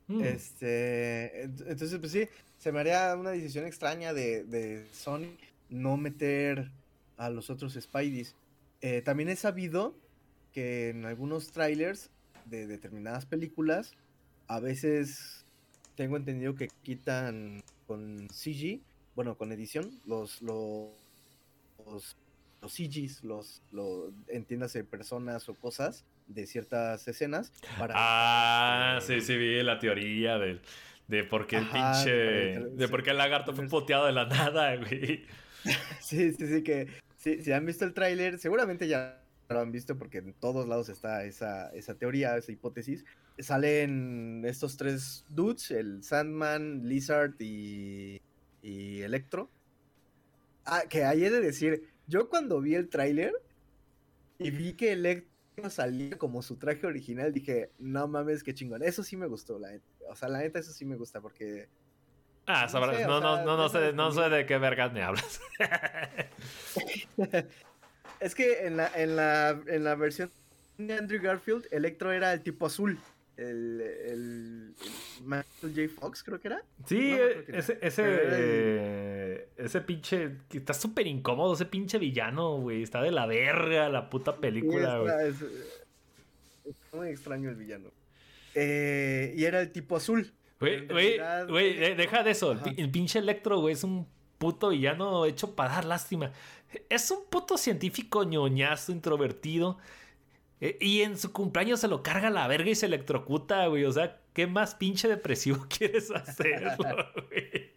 Mm. 0.08 0.24
Este, 0.24 1.44
entonces, 1.44 1.98
pues 2.00 2.12
sí, 2.12 2.28
se 2.58 2.72
me 2.72 2.80
haría 2.80 3.16
una 3.16 3.32
decisión 3.32 3.66
extraña 3.66 4.14
de, 4.14 4.44
de 4.44 4.86
Sony 4.94 5.36
no 5.70 5.98
meter 5.98 6.70
a 7.18 7.30
los 7.30 7.50
otros 7.50 7.74
Spideys. 7.74 8.36
Eh, 8.82 9.02
también 9.02 9.30
he 9.30 9.36
sabido 9.36 9.96
que 10.52 10.90
en 10.90 11.06
algunos 11.06 11.52
trailers 11.52 12.10
de 12.46 12.68
determinadas 12.68 13.26
películas, 13.26 13.96
a 14.48 14.60
veces 14.60 15.46
tengo 15.96 16.18
entendido 16.18 16.56
que 16.56 16.70
quitan 16.84 17.64
con 17.88 18.28
CG 18.30 18.82
bueno, 19.16 19.38
con 19.38 19.52
edición, 19.52 19.92
los, 20.06 20.42
los, 20.42 20.90
los, 21.86 22.18
los 22.62 22.74
CGs, 22.74 23.24
los, 23.24 23.62
los, 23.72 24.12
entiéndase, 24.28 24.84
personas 24.84 25.50
o 25.50 25.56
cosas 25.56 26.06
de 26.28 26.46
ciertas 26.48 27.08
escenas. 27.08 27.52
Para, 27.78 27.94
ah, 27.98 29.00
sí, 29.02 29.22
sí, 29.22 29.38
vi 29.38 29.62
la 29.64 29.80
teoría 29.80 30.38
del, 30.38 30.62
de 31.08 31.24
por 31.24 31.46
qué 31.48 31.58
el 31.58 31.68
pinche. 31.68 32.12
De 32.12 32.88
por 32.88 33.04
qué 33.04 33.12
el 33.12 33.18
lagarto 33.18 33.54
fue 33.54 33.68
poteado 33.68 34.06
de 34.06 34.14
la 34.14 34.26
nada, 34.26 34.76
güey. 34.78 35.26
sí, 36.00 36.32
sí, 36.34 36.48
sí, 36.48 36.64
que 36.64 36.88
si 37.22 37.52
han 37.52 37.66
visto 37.66 37.86
el 37.86 37.94
tráiler, 37.94 38.40
seguramente 38.40 38.88
ya 38.88 39.24
lo 39.50 39.60
han 39.60 39.72
visto 39.72 39.98
porque 39.98 40.20
en 40.20 40.34
todos 40.34 40.68
lados 40.68 40.90
está 40.90 41.24
esa, 41.24 41.70
esa 41.70 41.96
teoría, 41.96 42.38
esa 42.38 42.52
hipótesis. 42.52 43.06
Salen 43.38 44.44
estos 44.46 44.78
tres 44.78 45.26
dudes, 45.30 45.72
el 45.72 46.04
Sandman, 46.04 46.88
Lizard 46.88 47.36
y, 47.40 48.22
y 48.62 49.02
Electro. 49.02 49.50
Ah, 50.66 50.84
que 50.90 51.04
hay 51.06 51.22
de 51.22 51.42
decir, 51.42 51.90
yo 52.08 52.30
cuando 52.30 52.62
vi 52.62 52.76
el 52.76 52.90
tráiler 52.90 53.34
y 54.38 54.52
vi 54.52 54.74
que 54.74 54.94
Electro 54.94 55.70
salía 55.70 56.18
como 56.18 56.42
su 56.42 56.58
traje 56.58 56.88
original, 56.88 57.34
dije, 57.34 57.72
no 57.78 58.08
mames, 58.08 58.44
qué 58.44 58.54
chingón. 58.54 58.84
Eso 58.84 59.04
sí 59.04 59.18
me 59.18 59.28
gustó, 59.28 59.60
la 59.60 59.72
neta. 59.72 59.86
O 60.10 60.16
sea, 60.16 60.30
la 60.30 60.40
neta, 60.40 60.60
eso 60.60 60.72
sí 60.72 60.86
me 60.86 60.96
gusta 60.96 61.22
porque... 61.22 61.68
Ah, 62.48 62.68
sabrás, 62.68 63.08
no, 63.08 63.20
no, 63.20 63.44
no, 63.46 63.56
no, 63.58 63.70
sé, 63.70 63.94
no 63.94 64.12
sé 64.12 64.30
de 64.30 64.46
qué 64.46 64.58
vergas 64.58 64.92
me 64.92 65.04
hablas. 65.04 65.40
Es 68.20 68.36
que 68.36 68.68
en 68.68 68.78
la, 68.78 68.92
en 68.96 69.16
la, 69.16 69.60
en 69.66 69.84
la 69.84 69.96
versión 69.96 70.32
de 70.78 70.94
Andrew 70.94 71.20
Garfield, 71.22 71.68
Electro 71.72 72.12
era 72.12 72.32
el 72.34 72.42
tipo 72.42 72.68
azul. 72.68 73.00
El, 73.36 73.82
el, 73.82 74.76
Michael 75.24 75.74
J. 75.76 76.00
Fox, 76.00 76.22
creo 76.24 76.40
que 76.40 76.50
era. 76.50 76.64
Sí, 76.86 77.18
ese, 77.48 77.80
ese, 77.82 79.48
ese 79.58 79.82
pinche. 79.82 80.38
Está 80.54 80.76
súper 80.76 81.08
incómodo, 81.08 81.56
ese 81.56 81.66
pinche 81.66 81.98
villano, 81.98 82.58
güey. 82.58 82.84
Está 82.84 83.02
de 83.02 83.10
la 83.10 83.26
verga 83.26 83.90
la 83.90 84.12
puta 84.12 84.38
película, 84.38 85.00
güey. 85.00 85.30
Es, 85.30 85.38
muy 86.94 87.10
extraño 87.10 87.50
el 87.50 87.56
villano. 87.56 87.90
Eh, 88.54 89.34
y 89.36 89.46
era 89.46 89.62
el 89.62 89.72
tipo 89.72 89.96
azul. 89.96 90.32
Güey, 90.62 90.88
güey, 90.88 91.20
güey, 91.48 91.96
deja 91.96 92.22
de 92.22 92.32
eso. 92.32 92.56
El 92.78 92.92
pinche 92.92 93.18
Electro, 93.18 93.60
güey, 93.60 93.74
es 93.74 93.84
un 93.84 94.08
puto 94.38 94.70
villano 94.70 95.26
hecho 95.26 95.56
para 95.56 95.74
dar 95.74 95.86
lástima. 95.86 96.32
Es 96.88 97.10
un 97.10 97.26
puto 97.30 97.58
científico 97.58 98.24
ñoñazo, 98.24 98.92
introvertido. 98.92 99.80
E, 100.62 100.78
y 100.80 101.02
en 101.02 101.18
su 101.18 101.34
cumpleaños 101.34 101.80
se 101.80 101.88
lo 101.88 102.04
carga 102.04 102.30
la 102.30 102.48
verga 102.48 102.70
y 102.70 102.76
se 102.76 102.86
electrocuta, 102.86 103.66
güey. 103.66 103.86
O 103.86 103.92
sea, 103.92 104.20
¿qué 104.34 104.46
más 104.46 104.76
pinche 104.76 105.08
depresivo 105.08 105.66
quieres 105.78 106.12
hacer, 106.12 106.78
güey? 106.78 107.72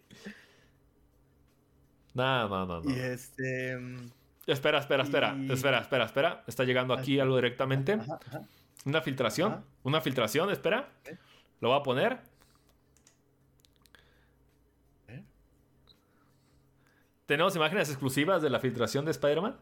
No, 2.13 2.47
no, 2.47 2.65
no, 2.67 2.81
no. 2.81 2.95
Y 2.95 2.99
este. 2.99 3.77
Mm, 3.77 4.11
espera, 4.45 4.77
espera, 4.77 5.03
espera. 5.03 5.35
Espera, 5.49 5.79
espera, 5.79 6.05
espera. 6.05 6.43
Está 6.45 6.63
llegando 6.63 6.93
aquí 6.93 7.19
algo 7.19 7.35
directamente. 7.35 7.97
Una 8.85 9.01
filtración. 9.01 9.65
Una 9.81 10.01
filtración, 10.01 10.51
espera. 10.51 10.87
Lo 11.61 11.69
voy 11.69 11.79
a 11.79 11.83
poner. 11.83 12.34
¿Tenemos 17.25 17.55
imágenes 17.55 17.89
exclusivas 17.89 18.41
de 18.41 18.49
la 18.49 18.59
filtración 18.59 19.05
de 19.05 19.11
Spider-Man? 19.11 19.57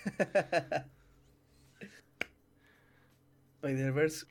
Spider-Verse 3.62 4.26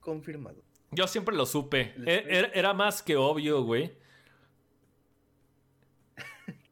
confirmado. 0.00 0.62
Yo 0.90 1.06
siempre 1.08 1.34
lo 1.34 1.46
supe. 1.46 1.94
E-, 2.06 2.50
era, 2.54 2.74
más 2.74 3.02
que 3.02 3.16
obvio, 3.16 3.62
güey. 3.62 3.96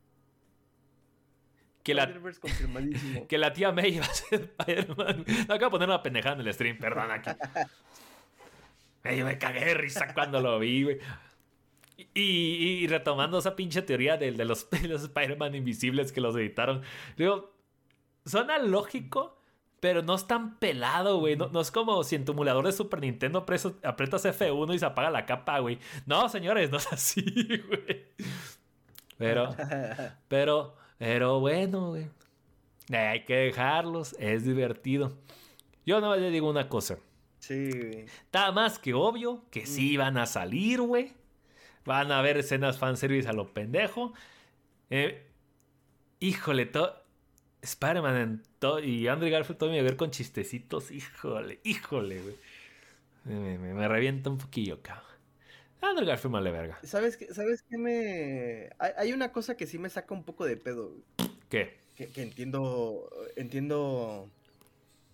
Que 1.82 1.94
la, 1.94 2.06
que 3.28 3.38
la 3.38 3.52
tía 3.52 3.72
May 3.72 3.96
iba 3.96 4.04
a 4.04 4.14
ser 4.14 4.54
Spider-Man. 4.56 5.24
Acabo 5.48 5.64
de 5.64 5.70
poner 5.70 5.88
una 5.88 6.00
pendejada 6.00 6.36
en 6.36 6.46
el 6.46 6.54
stream, 6.54 6.78
perdón 6.78 7.10
aquí. 7.10 7.30
Me 9.04 9.38
cagué 9.38 9.64
de 9.64 9.74
risa 9.74 10.12
cuando 10.14 10.40
lo 10.40 10.58
vi, 10.58 10.84
güey. 10.84 10.98
Y, 12.14 12.86
retomando 12.88 13.38
esa 13.38 13.54
pinche 13.54 13.82
teoría 13.82 14.16
de, 14.16 14.32
de 14.32 14.44
los, 14.44 14.66
los 14.88 15.02
Spider-Man 15.02 15.54
invisibles 15.54 16.12
que 16.12 16.20
los 16.20 16.36
editaron, 16.36 16.82
digo, 17.16 17.54
suena 18.24 18.58
lógico, 18.58 19.38
pero 19.80 20.02
no 20.02 20.14
es 20.14 20.26
tan 20.26 20.58
pelado, 20.58 21.18
güey. 21.18 21.36
No, 21.36 21.60
es 21.60 21.70
como 21.70 22.04
si 22.04 22.14
en 22.14 22.24
tu 22.24 22.32
emulador 22.32 22.64
de 22.64 22.72
Super 22.72 23.00
Nintendo 23.00 23.44
preso, 23.44 23.78
aprietas 23.82 24.24
F1 24.24 24.74
y 24.74 24.78
se 24.78 24.86
apaga 24.86 25.10
la 25.10 25.26
capa, 25.26 25.58
güey. 25.58 25.78
No, 26.06 26.28
señores, 26.28 26.70
no 26.70 26.76
es 26.76 26.92
así, 26.92 27.22
güey. 27.68 28.06
Pero, 29.18 29.54
pero, 30.28 30.76
pero 30.98 31.40
bueno, 31.40 31.88
güey. 31.88 32.08
Hay 32.92 33.24
que 33.24 33.34
dejarlos, 33.34 34.14
es 34.18 34.44
divertido. 34.44 35.18
Yo 35.84 36.00
no 36.00 36.14
le 36.14 36.30
digo 36.30 36.48
una 36.48 36.68
cosa. 36.68 36.98
Sí, 37.42 37.70
güey. 37.70 38.04
Está 38.04 38.52
más 38.52 38.78
que 38.78 38.94
obvio 38.94 39.44
que 39.50 39.66
sí 39.66 39.96
van 39.96 40.16
a 40.16 40.26
salir, 40.26 40.80
güey. 40.80 41.12
Van 41.84 42.12
a 42.12 42.20
haber 42.20 42.36
escenas 42.36 42.78
fanservice 42.78 43.28
a 43.28 43.32
lo 43.32 43.52
pendejo. 43.52 44.14
Eh, 44.90 45.26
híjole, 46.20 46.70
Spider-Man 47.62 48.44
y 48.84 49.08
Andrew 49.08 49.28
Garfield 49.28 49.58
todo 49.58 49.70
me 49.70 49.82
ver 49.82 49.96
con 49.96 50.12
chistecitos. 50.12 50.92
Híjole, 50.92 51.58
híjole, 51.64 52.22
güey. 52.22 52.36
Me, 53.24 53.88
revienta 53.88 54.30
un 54.30 54.38
poquillo, 54.38 54.80
cabrón. 54.80 55.04
Andrew 55.80 56.06
Garfield 56.06 56.40
le 56.44 56.50
verga. 56.52 56.78
¿Sabes 56.84 57.16
qué, 57.16 57.34
¿Sabes 57.34 57.62
qué 57.68 57.76
me...? 57.76 58.70
Hay, 58.78 59.12
una 59.12 59.32
cosa 59.32 59.56
que 59.56 59.66
sí 59.66 59.80
me 59.80 59.90
saca 59.90 60.14
un 60.14 60.22
poco 60.22 60.44
de 60.44 60.56
pedo. 60.56 60.94
¿Qué? 61.48 61.76
Que, 61.96 62.06
que 62.06 62.22
entiendo... 62.22 63.10
Entiendo 63.34 64.30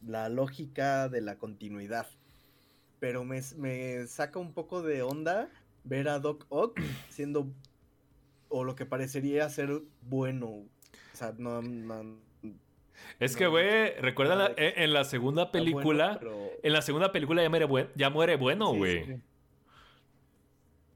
la 0.06 0.28
lógica 0.28 1.08
de 1.08 1.20
la 1.20 1.38
continuidad 1.38 2.06
pero 3.00 3.24
me, 3.24 3.40
me 3.56 4.06
saca 4.06 4.38
un 4.38 4.52
poco 4.52 4.82
de 4.82 5.02
onda 5.02 5.48
ver 5.84 6.08
a 6.08 6.18
Doc 6.18 6.46
Ock 6.48 6.80
siendo 7.08 7.50
o 8.48 8.64
lo 8.64 8.74
que 8.74 8.86
parecería 8.86 9.48
ser 9.48 9.82
bueno. 10.02 10.46
O 10.48 11.16
sea, 11.16 11.34
no, 11.36 11.60
es 13.20 13.36
que, 13.36 13.46
güey, 13.46 13.92
recuerda 14.00 14.52
e, 14.56 14.84
en 14.84 14.92
la 14.92 15.04
segunda 15.04 15.50
película. 15.50 16.20
En 16.62 16.72
la 16.72 16.82
segunda 16.82 17.12
película 17.12 17.42
ya 17.42 17.50
muere, 17.50 17.88
ya 17.94 18.10
muere 18.10 18.36
bueno, 18.36 18.74
güey. 18.74 19.20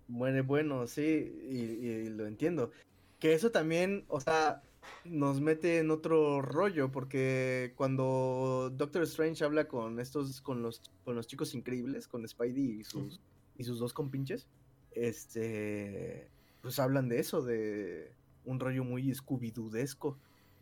Muere 0.09 0.43
bueno, 0.43 0.87
sí, 0.87 1.03
y, 1.03 2.09
lo 2.11 2.27
entiendo. 2.27 2.71
Que 3.19 3.35
eso 3.35 3.51
también, 3.51 4.05
o 4.09 4.21
sea, 4.21 4.63
nos 5.05 5.41
mete 5.41 5.79
en 5.79 5.91
otro 5.91 6.43
rollo, 6.43 6.91
porque 6.91 7.73
cuando 7.77 8.73
Doctor 8.75 9.03
Strange 9.03 9.45
habla 9.45 9.69
con 9.69 10.01
estos, 10.01 10.41
con 10.41 10.63
los, 10.63 10.83
con 11.05 11.15
los 11.15 11.27
chicos 11.27 11.55
increíbles, 11.55 12.09
con 12.09 12.27
Spidey 12.27 12.81
y 12.81 12.85
sus, 12.85 13.21
y 13.57 13.65
sus 13.65 13.79
dos 13.79 13.93
compinches, 13.93 14.47
este, 14.93 16.29
pues 16.61 16.79
hablan 16.79 17.09
de 17.09 17.19
eso, 17.19 17.43
de 17.43 18.13
un 18.45 18.61
rollo 18.61 18.85
muy 18.85 19.13
scooby 19.15 19.53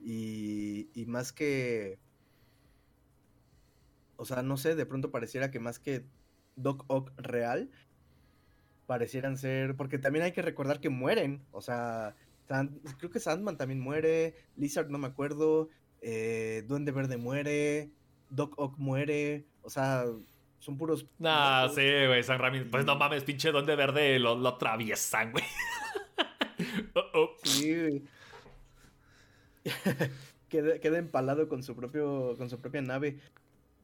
y, 0.03 0.89
y 0.95 1.07
más 1.07 1.33
que, 1.33 1.99
o 4.16 4.25
sea, 4.25 4.43
no 4.43 4.57
sé, 4.57 4.75
de 4.75 4.87
pronto 4.87 5.11
pareciera 5.11 5.51
que 5.51 5.61
más 5.61 5.79
que 5.79 6.05
Doc 6.57 6.85
Ock 6.89 7.12
real, 7.16 7.71
parecieran 8.87 9.37
ser, 9.37 9.77
porque 9.77 9.99
también 9.99 10.25
hay 10.25 10.33
que 10.33 10.43
recordar 10.43 10.81
que 10.81 10.89
mueren, 10.89 11.43
o 11.53 11.61
sea, 11.61 12.16
creo 12.99 13.11
que 13.11 13.21
Sandman 13.21 13.57
también 13.57 13.81
muere, 13.81 14.35
Lizard 14.57 14.89
no 14.89 14.99
me 14.99 15.07
acuerdo, 15.07 15.69
eh, 16.01 16.65
Duende 16.67 16.93
Verde 16.93 17.17
muere, 17.17 17.91
Doc 18.29 18.55
Ock 18.59 18.79
muere, 18.79 19.47
o 19.63 19.71
sea, 19.71 20.05
son 20.59 20.77
puros... 20.77 21.07
Nah, 21.19 21.69
sí, 21.69 21.83
güey, 22.07 22.23
San 22.23 22.39
Ramin, 22.39 22.71
pues 22.71 22.85
no 22.85 22.97
mames, 22.97 23.25
pinche 23.25 23.53
Duende 23.53 23.77
Verde 23.77 24.19
lo, 24.19 24.37
lo 24.37 24.49
atraviesan, 24.49 25.33
güey. 25.33 25.45
Sí, 27.43 28.05
queda, 30.49 30.99
empalado 30.99 31.49
con 31.49 31.63
su 31.63 31.75
propio 31.75 32.35
con 32.37 32.51
su 32.51 32.61
propia 32.61 32.83
nave. 32.83 33.19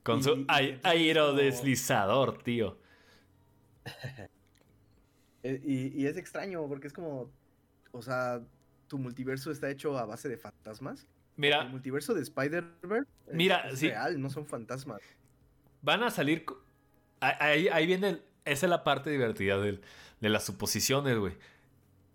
Con 0.02 0.22
su 0.22 0.44
aerodeslizador, 0.48 2.42
tío. 2.42 2.78
Eh, 5.42 5.60
y, 5.64 6.02
y, 6.02 6.06
es 6.06 6.16
extraño 6.16 6.66
porque 6.66 6.88
es 6.88 6.92
como, 6.92 7.30
o 7.92 8.02
sea, 8.02 8.42
tu 8.88 8.98
multiverso 8.98 9.50
está 9.50 9.70
hecho 9.70 9.96
a 9.98 10.04
base 10.04 10.28
de 10.28 10.36
fantasmas. 10.36 11.06
Mira. 11.36 11.62
El 11.62 11.70
multiverso 11.70 12.14
de 12.14 12.22
Spider-Man 12.22 13.06
Mira, 13.32 13.68
es 13.68 13.80
real, 13.82 14.20
no 14.20 14.30
son 14.30 14.46
fantasmas. 14.46 15.00
Van 15.82 16.02
a 16.02 16.10
salir. 16.10 16.44
Ahí, 17.20 17.68
ahí 17.68 17.86
viene. 17.86 18.22
Esa 18.44 18.66
es 18.66 18.70
la 18.70 18.84
parte 18.84 19.10
divertida 19.10 19.58
de, 19.58 19.80
de 20.20 20.28
las 20.28 20.44
suposiciones, 20.44 21.18
güey. 21.18 21.34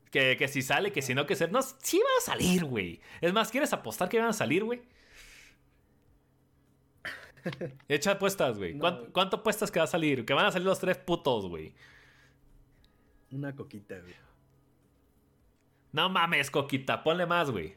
Que, 0.09 0.35
que, 0.37 0.47
si 0.47 0.61
sale, 0.61 0.91
que 0.91 1.01
si 1.01 1.13
no, 1.13 1.25
que 1.25 1.35
ser. 1.35 1.51
No, 1.51 1.61
sí 1.61 1.97
van 1.97 2.17
a 2.17 2.21
salir, 2.21 2.65
güey. 2.65 2.99
Es 3.21 3.31
más, 3.33 3.51
¿quieres 3.51 3.71
apostar 3.73 4.09
que 4.09 4.19
van 4.19 4.29
a 4.29 4.33
salir, 4.33 4.63
güey? 4.63 4.81
Echa 7.87 8.11
apuestas, 8.11 8.57
güey. 8.57 8.77
¿Cuánto, 8.77 9.11
¿Cuánto 9.13 9.37
apuestas 9.37 9.71
que 9.71 9.79
va 9.79 9.85
a 9.85 9.87
salir? 9.87 10.25
Que 10.25 10.33
van 10.33 10.45
a 10.45 10.51
salir 10.51 10.67
los 10.67 10.79
tres 10.79 10.97
putos, 10.97 11.47
güey. 11.47 11.73
Una 13.31 13.55
coquita, 13.55 13.99
güey. 13.99 14.13
No 15.91 16.09
mames, 16.09 16.49
coquita. 16.51 17.03
Ponle 17.03 17.25
más, 17.25 17.49
güey. 17.51 17.75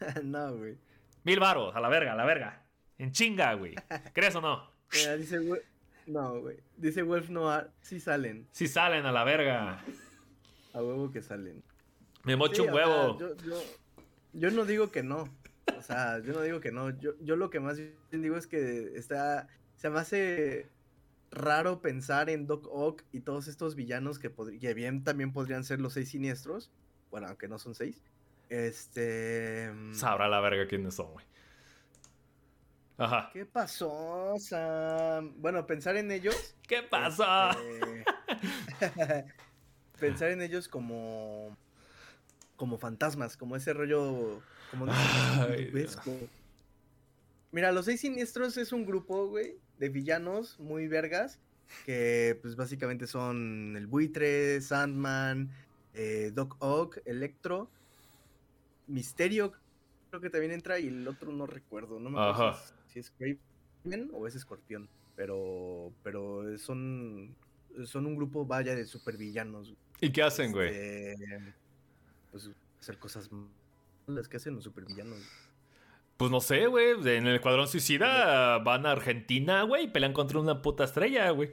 no, 0.22 0.56
güey. 0.56 0.76
Mil 1.24 1.40
varos, 1.40 1.74
a 1.74 1.80
la 1.80 1.88
verga, 1.88 2.12
a 2.12 2.16
la 2.16 2.24
verga. 2.24 2.62
En 2.98 3.12
chinga, 3.12 3.54
güey. 3.54 3.74
¿Crees 4.12 4.34
o 4.34 4.40
no? 4.40 4.70
Mira, 4.92 5.16
dice, 5.16 5.38
güey. 5.38 5.60
No, 6.06 6.40
güey. 6.40 6.56
Dice 6.76 7.02
Wolf 7.02 7.28
Noir, 7.30 7.70
sí 7.80 8.00
salen. 8.00 8.48
Sí 8.52 8.66
salen 8.66 9.06
a 9.06 9.12
la 9.12 9.22
verga. 9.24 9.80
A 10.74 10.82
huevo 10.82 11.10
que 11.12 11.22
salen. 11.22 11.62
Me 12.24 12.34
mocho 12.36 12.54
Sí, 12.56 12.60
un 12.62 12.66
sea, 12.66 12.74
huevo. 12.74 13.18
yo, 13.18 13.36
yo- 13.44 13.62
yo 14.34 14.50
no 14.50 14.64
digo 14.64 14.90
que 14.90 15.02
no. 15.02 15.28
O 15.78 15.82
sea, 15.82 16.18
yo 16.20 16.32
no 16.32 16.40
digo 16.42 16.60
que 16.60 16.72
no. 16.72 16.90
Yo, 16.98 17.12
yo 17.20 17.36
lo 17.36 17.50
que 17.50 17.60
más 17.60 17.76
bien 17.76 17.94
digo 18.22 18.36
es 18.36 18.46
que 18.46 18.92
está. 18.96 19.46
Se 19.76 19.90
me 19.90 19.98
hace 20.00 20.68
raro 21.30 21.80
pensar 21.80 22.30
en 22.30 22.46
Doc 22.46 22.66
Ock 22.70 23.02
y 23.12 23.20
todos 23.20 23.46
estos 23.46 23.74
villanos 23.74 24.18
que, 24.18 24.32
que 24.60 24.74
bien 24.74 25.04
también 25.04 25.32
podrían 25.32 25.64
ser 25.64 25.80
los 25.80 25.92
seis 25.92 26.08
siniestros. 26.10 26.70
Bueno, 27.12 27.28
aunque 27.28 27.46
no 27.46 27.58
son 27.58 27.74
seis. 27.74 28.02
Este. 28.48 29.70
mm, 29.70 29.94
Sabrá 29.94 30.28
la 30.28 30.40
verga 30.40 30.66
quiénes 30.66 30.94
son, 30.94 31.12
güey. 31.12 31.26
Ajá. 32.96 33.30
¿Qué 33.32 33.44
pasó, 33.44 34.34
Sam? 34.38 35.34
Bueno, 35.36 35.66
pensar 35.66 35.96
en 35.96 36.10
ellos. 36.10 36.54
¿Qué 36.66 36.82
pasó? 36.82 37.50
este, 38.80 39.24
pensar 40.00 40.30
en 40.30 40.40
ellos 40.42 40.68
como. 40.68 41.56
Como 42.56 42.78
fantasmas, 42.78 43.36
como 43.36 43.56
ese 43.56 43.74
rollo. 43.74 44.40
Como 44.70 44.86
Ay. 44.88 45.70
Mira, 47.50 47.72
los 47.72 47.84
seis 47.84 48.00
siniestros 48.00 48.56
es 48.56 48.72
un 48.72 48.86
grupo, 48.86 49.28
güey, 49.28 49.58
de 49.78 49.90
villanos 49.90 50.58
muy 50.58 50.88
vergas. 50.88 51.38
Que 51.84 52.38
pues 52.40 52.56
básicamente 52.56 53.06
son 53.06 53.74
el 53.76 53.86
buitre, 53.86 54.60
Sandman, 54.60 55.50
eh, 55.94 56.30
Doc 56.34 56.56
Ock, 56.60 56.98
Electro, 57.04 57.68
Misterio, 58.86 59.52
creo 60.10 60.20
que 60.20 60.30
también 60.30 60.52
entra, 60.52 60.78
y 60.78 60.88
el 60.88 61.06
otro 61.06 61.32
no 61.32 61.46
recuerdo, 61.46 61.98
no 61.98 62.10
me 62.10 62.20
acuerdo 62.20 62.48
Ajá. 62.50 62.62
si 62.88 62.98
es, 63.00 63.10
Craven 63.10 64.10
o 64.12 64.26
es 64.26 64.34
Escorpión. 64.34 64.88
Pero, 65.14 65.92
pero 66.02 66.58
son, 66.58 67.34
son 67.84 68.06
un 68.06 68.16
grupo, 68.16 68.46
vaya, 68.46 68.74
de 68.74 68.86
supervillanos. 68.86 69.74
¿Y 70.00 70.10
qué 70.10 70.22
hacen, 70.22 70.52
güey? 70.52 70.68
Este, 70.68 71.54
pues 72.30 72.50
hacer 72.80 72.98
cosas 72.98 73.30
malas 74.06 74.28
que 74.28 74.38
hacen 74.38 74.54
los 74.54 74.64
supervillanos. 74.64 75.18
Pues 76.16 76.30
no 76.30 76.40
sé, 76.40 76.66
güey. 76.66 76.92
En 76.92 77.26
el 77.26 77.36
Escuadrón 77.36 77.68
Suicida 77.68 78.58
van 78.58 78.86
a 78.86 78.92
Argentina, 78.92 79.62
güey, 79.64 79.84
y 79.84 79.88
pelean 79.88 80.12
contra 80.12 80.40
una 80.40 80.62
puta 80.62 80.84
estrella, 80.84 81.30
güey. 81.30 81.52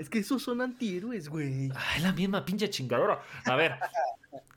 Es 0.00 0.08
que 0.08 0.20
esos 0.20 0.42
son 0.42 0.62
antihéroes, 0.62 1.28
güey. 1.28 1.70
Ay, 1.76 2.00
la 2.00 2.12
misma 2.12 2.42
pinche 2.42 2.70
chingadora. 2.70 3.20
A 3.44 3.54
ver. 3.54 3.74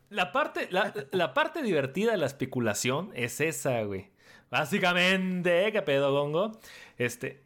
La 0.10 0.32
parte, 0.32 0.70
la, 0.72 0.94
la 1.12 1.34
parte 1.34 1.62
divertida 1.62 2.14
de 2.14 2.18
la 2.18 2.28
especulación 2.28 3.12
es 3.14 3.42
esa, 3.42 3.82
güey. 3.82 4.10
Básicamente, 4.50 5.70
¿qué 5.74 5.82
pedo, 5.82 6.14
Gongo? 6.14 6.54
Este. 6.98 7.42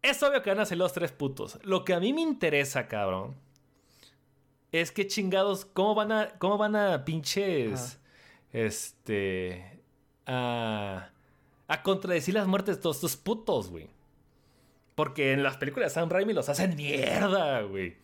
Es 0.00 0.22
obvio 0.22 0.44
que 0.44 0.50
van 0.50 0.60
a 0.60 0.64
ser 0.64 0.78
los 0.78 0.92
tres 0.92 1.10
putos. 1.10 1.58
Lo 1.64 1.84
que 1.84 1.92
a 1.92 1.98
mí 1.98 2.12
me 2.12 2.20
interesa, 2.20 2.86
cabrón, 2.86 3.34
es 4.70 4.92
que 4.92 5.08
chingados, 5.08 5.64
¿cómo 5.64 5.96
van 5.96 6.12
a, 6.12 6.28
cómo 6.38 6.56
van 6.56 6.76
a 6.76 7.04
pinches. 7.04 7.98
Este. 8.52 9.80
A. 10.24 11.10
A 11.66 11.82
contradecir 11.82 12.34
las 12.34 12.46
muertes 12.46 12.76
de 12.76 12.82
todos 12.82 12.98
estos 12.98 13.16
putos, 13.16 13.70
güey. 13.70 13.95
Porque 14.96 15.32
en 15.32 15.44
las 15.44 15.56
películas 15.58 15.92
de 15.92 15.94
Sam 16.00 16.10
Raimi 16.10 16.32
los 16.32 16.48
hacen 16.48 16.74
mierda, 16.74 17.60
güey. 17.62 17.94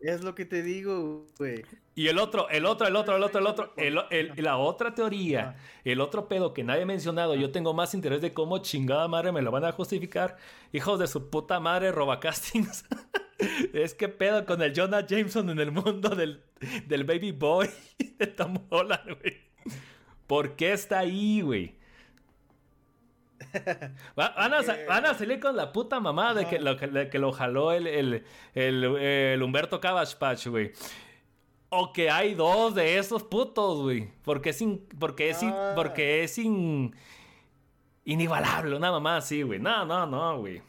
Es 0.00 0.22
lo 0.22 0.34
que 0.34 0.44
te 0.44 0.62
digo, 0.62 1.26
güey. 1.38 1.64
Y 1.94 2.08
el 2.08 2.18
otro, 2.18 2.48
el 2.50 2.66
otro, 2.66 2.86
el 2.86 2.94
otro, 2.96 3.16
el 3.16 3.22
otro, 3.22 3.40
el 3.40 3.46
otro, 3.46 3.72
el, 3.76 3.98
el- 4.10 4.32
la 4.36 4.56
otra 4.58 4.94
teoría, 4.94 5.56
el 5.84 6.00
otro 6.00 6.28
pedo 6.28 6.52
que 6.54 6.62
nadie 6.64 6.82
ha 6.82 6.86
mencionado, 6.86 7.34
yo 7.34 7.50
tengo 7.52 7.72
más 7.74 7.94
interés 7.94 8.20
de 8.20 8.32
cómo 8.34 8.58
chingada 8.58 9.08
madre 9.08 9.32
me 9.32 9.42
lo 9.42 9.50
van 9.50 9.64
a 9.64 9.72
justificar. 9.72 10.36
Hijos 10.72 10.98
de 10.98 11.06
su 11.06 11.30
puta 11.30 11.58
madre, 11.58 11.90
robacastings. 11.92 12.84
es 13.72 13.94
que 13.94 14.08
pedo 14.08 14.44
con 14.46 14.60
el 14.62 14.72
Jonah 14.74 15.06
Jameson 15.06 15.50
en 15.50 15.58
el 15.60 15.72
mundo 15.72 16.10
del, 16.10 16.42
del 16.86 17.04
Baby 17.04 17.32
Boy 17.32 17.68
de 18.18 18.26
Tom 18.26 18.58
Holland, 18.70 19.18
güey. 19.20 19.38
¿Por 20.26 20.56
qué 20.56 20.72
está 20.72 20.98
ahí, 21.00 21.40
güey? 21.40 21.76
Va- 24.18 24.34
Van 24.36 24.54
a, 24.54 24.60
van 24.88 25.18
salir 25.18 25.40
con 25.40 25.56
la 25.56 25.72
puta 25.72 26.00
mamá 26.00 26.34
de 26.34 26.46
que 26.46 26.58
lo, 26.58 26.76
que, 26.76 26.86
de 26.88 27.08
que 27.08 27.18
lo 27.18 27.32
jaló 27.32 27.72
el, 27.72 27.86
el, 27.86 28.24
el, 28.54 28.84
el 28.84 29.42
Humberto 29.42 29.80
Cabbage 29.80 30.16
Patch, 30.16 30.46
güey. 30.48 30.72
O 31.70 31.92
que 31.92 32.10
hay 32.10 32.34
dos 32.34 32.74
de 32.74 32.98
esos 32.98 33.22
putos, 33.24 33.82
güey. 33.82 34.08
Porque 34.24 34.50
es, 34.50 34.60
in- 34.60 34.86
porque 34.98 35.30
es, 35.30 35.42
in- 35.42 35.50
Ah. 35.52 35.72
porque 35.74 36.22
es 36.24 36.38
in- 36.38 36.94
inigualable, 38.04 38.76
una 38.76 38.90
mamá 38.90 39.16
así, 39.18 39.42
güey. 39.42 39.58
No, 39.58 39.84
no, 39.84 40.06
no, 40.06 40.38
güey. 40.38 40.60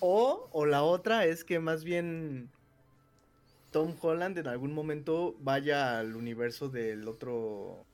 O, 0.00 0.48
o 0.52 0.66
la 0.66 0.82
otra 0.82 1.24
es 1.24 1.44
que 1.44 1.58
más 1.58 1.84
bien 1.84 2.50
Tom 3.70 3.94
Holland 4.00 4.38
en 4.38 4.46
algún 4.46 4.72
momento 4.74 5.34
vaya 5.40 5.98
al 5.98 6.16
universo 6.16 6.68
del 6.68 7.06
otro 7.08 7.84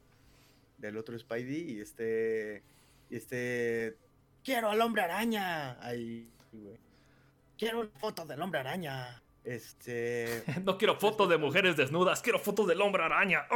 del 0.78 0.97
otro 0.97 1.16
Spidey 1.16 1.72
y 1.76 1.80
esté 1.80 2.62
y 3.12 3.16
esté 3.16 3.97
quiero 4.43 4.70
al 4.70 4.80
hombre 4.80 5.02
araña 5.02 5.78
ahí 5.84 6.28
güey. 6.51 6.78
quiero 7.59 7.80
una 7.80 7.90
foto 7.90 8.24
del 8.24 8.40
hombre 8.40 8.60
araña 8.60 9.22
este 9.44 10.43
No 10.64 10.78
quiero 10.78 10.98
fotos 10.98 11.28
de 11.28 11.36
mujeres 11.36 11.76
desnudas, 11.76 12.22
quiero 12.22 12.39
fotos 12.39 12.66
del 12.66 12.80
hombre 12.80 13.05
araña. 13.05 13.47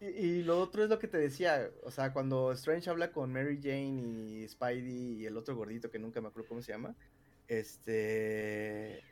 Y, 0.00 0.06
y 0.06 0.42
lo 0.42 0.60
otro 0.60 0.82
es 0.84 0.90
lo 0.90 0.98
que 0.98 1.08
te 1.08 1.16
decía, 1.16 1.70
o 1.82 1.90
sea, 1.90 2.12
cuando 2.12 2.52
Strange 2.52 2.90
habla 2.90 3.10
con 3.10 3.32
Mary 3.32 3.58
Jane 3.62 4.42
y 4.42 4.48
Spidey 4.48 5.20
y 5.20 5.26
el 5.26 5.36
otro 5.36 5.56
gordito 5.56 5.90
que 5.90 5.98
nunca 5.98 6.20
me 6.20 6.28
acuerdo 6.28 6.48
cómo 6.48 6.60
se 6.60 6.72
llama, 6.72 6.94
este 7.48 9.02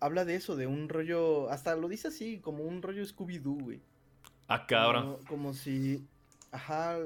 habla 0.00 0.24
de 0.24 0.34
eso, 0.34 0.56
de 0.56 0.66
un 0.66 0.88
rollo, 0.88 1.50
hasta 1.50 1.74
lo 1.76 1.88
dice 1.88 2.08
así, 2.08 2.40
como 2.40 2.64
un 2.64 2.82
rollo 2.82 3.02
Scooby-Doo, 3.04 3.62
güey. 3.62 3.80
Ah, 4.48 4.66
cabrón. 4.66 5.18
Como, 5.28 5.52
si, 5.52 6.02
ajá, 6.50 6.98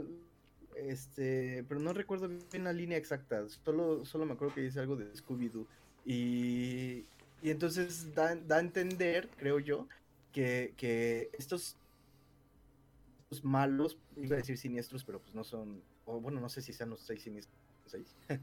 este, 0.77 1.65
pero 1.69 1.81
no 1.81 1.93
recuerdo 1.93 2.29
bien 2.29 2.65
la 2.65 2.73
línea 2.73 2.97
exacta, 2.97 3.45
solo, 3.49 4.05
solo 4.05 4.25
me 4.25 4.35
acuerdo 4.35 4.55
que 4.55 4.61
dice 4.63 4.79
algo 4.81 4.97
de 4.97 5.13
Scooby-Doo. 5.13 5.67
Y, 6.07 7.05
y 7.43 7.51
entonces 7.51 8.15
da, 8.15 8.37
da 8.37 8.57
a 8.57 8.61
entender, 8.61 9.29
creo 9.37 9.59
yo, 9.59 9.89
que, 10.33 10.73
que 10.77 11.31
estos, 11.37 11.77
malos, 13.43 13.99
iba 14.17 14.37
a 14.37 14.39
decir 14.39 14.57
siniestros, 14.57 15.05
pero 15.05 15.19
pues 15.21 15.35
no 15.35 15.43
son, 15.43 15.83
o 16.05 16.21
bueno, 16.21 16.41
no 16.41 16.49
sé 16.49 16.63
si 16.63 16.73
sean 16.73 16.91
los 16.91 17.01
seis 17.01 17.23
siniestros, 17.23 17.59
seis. 17.87 18.15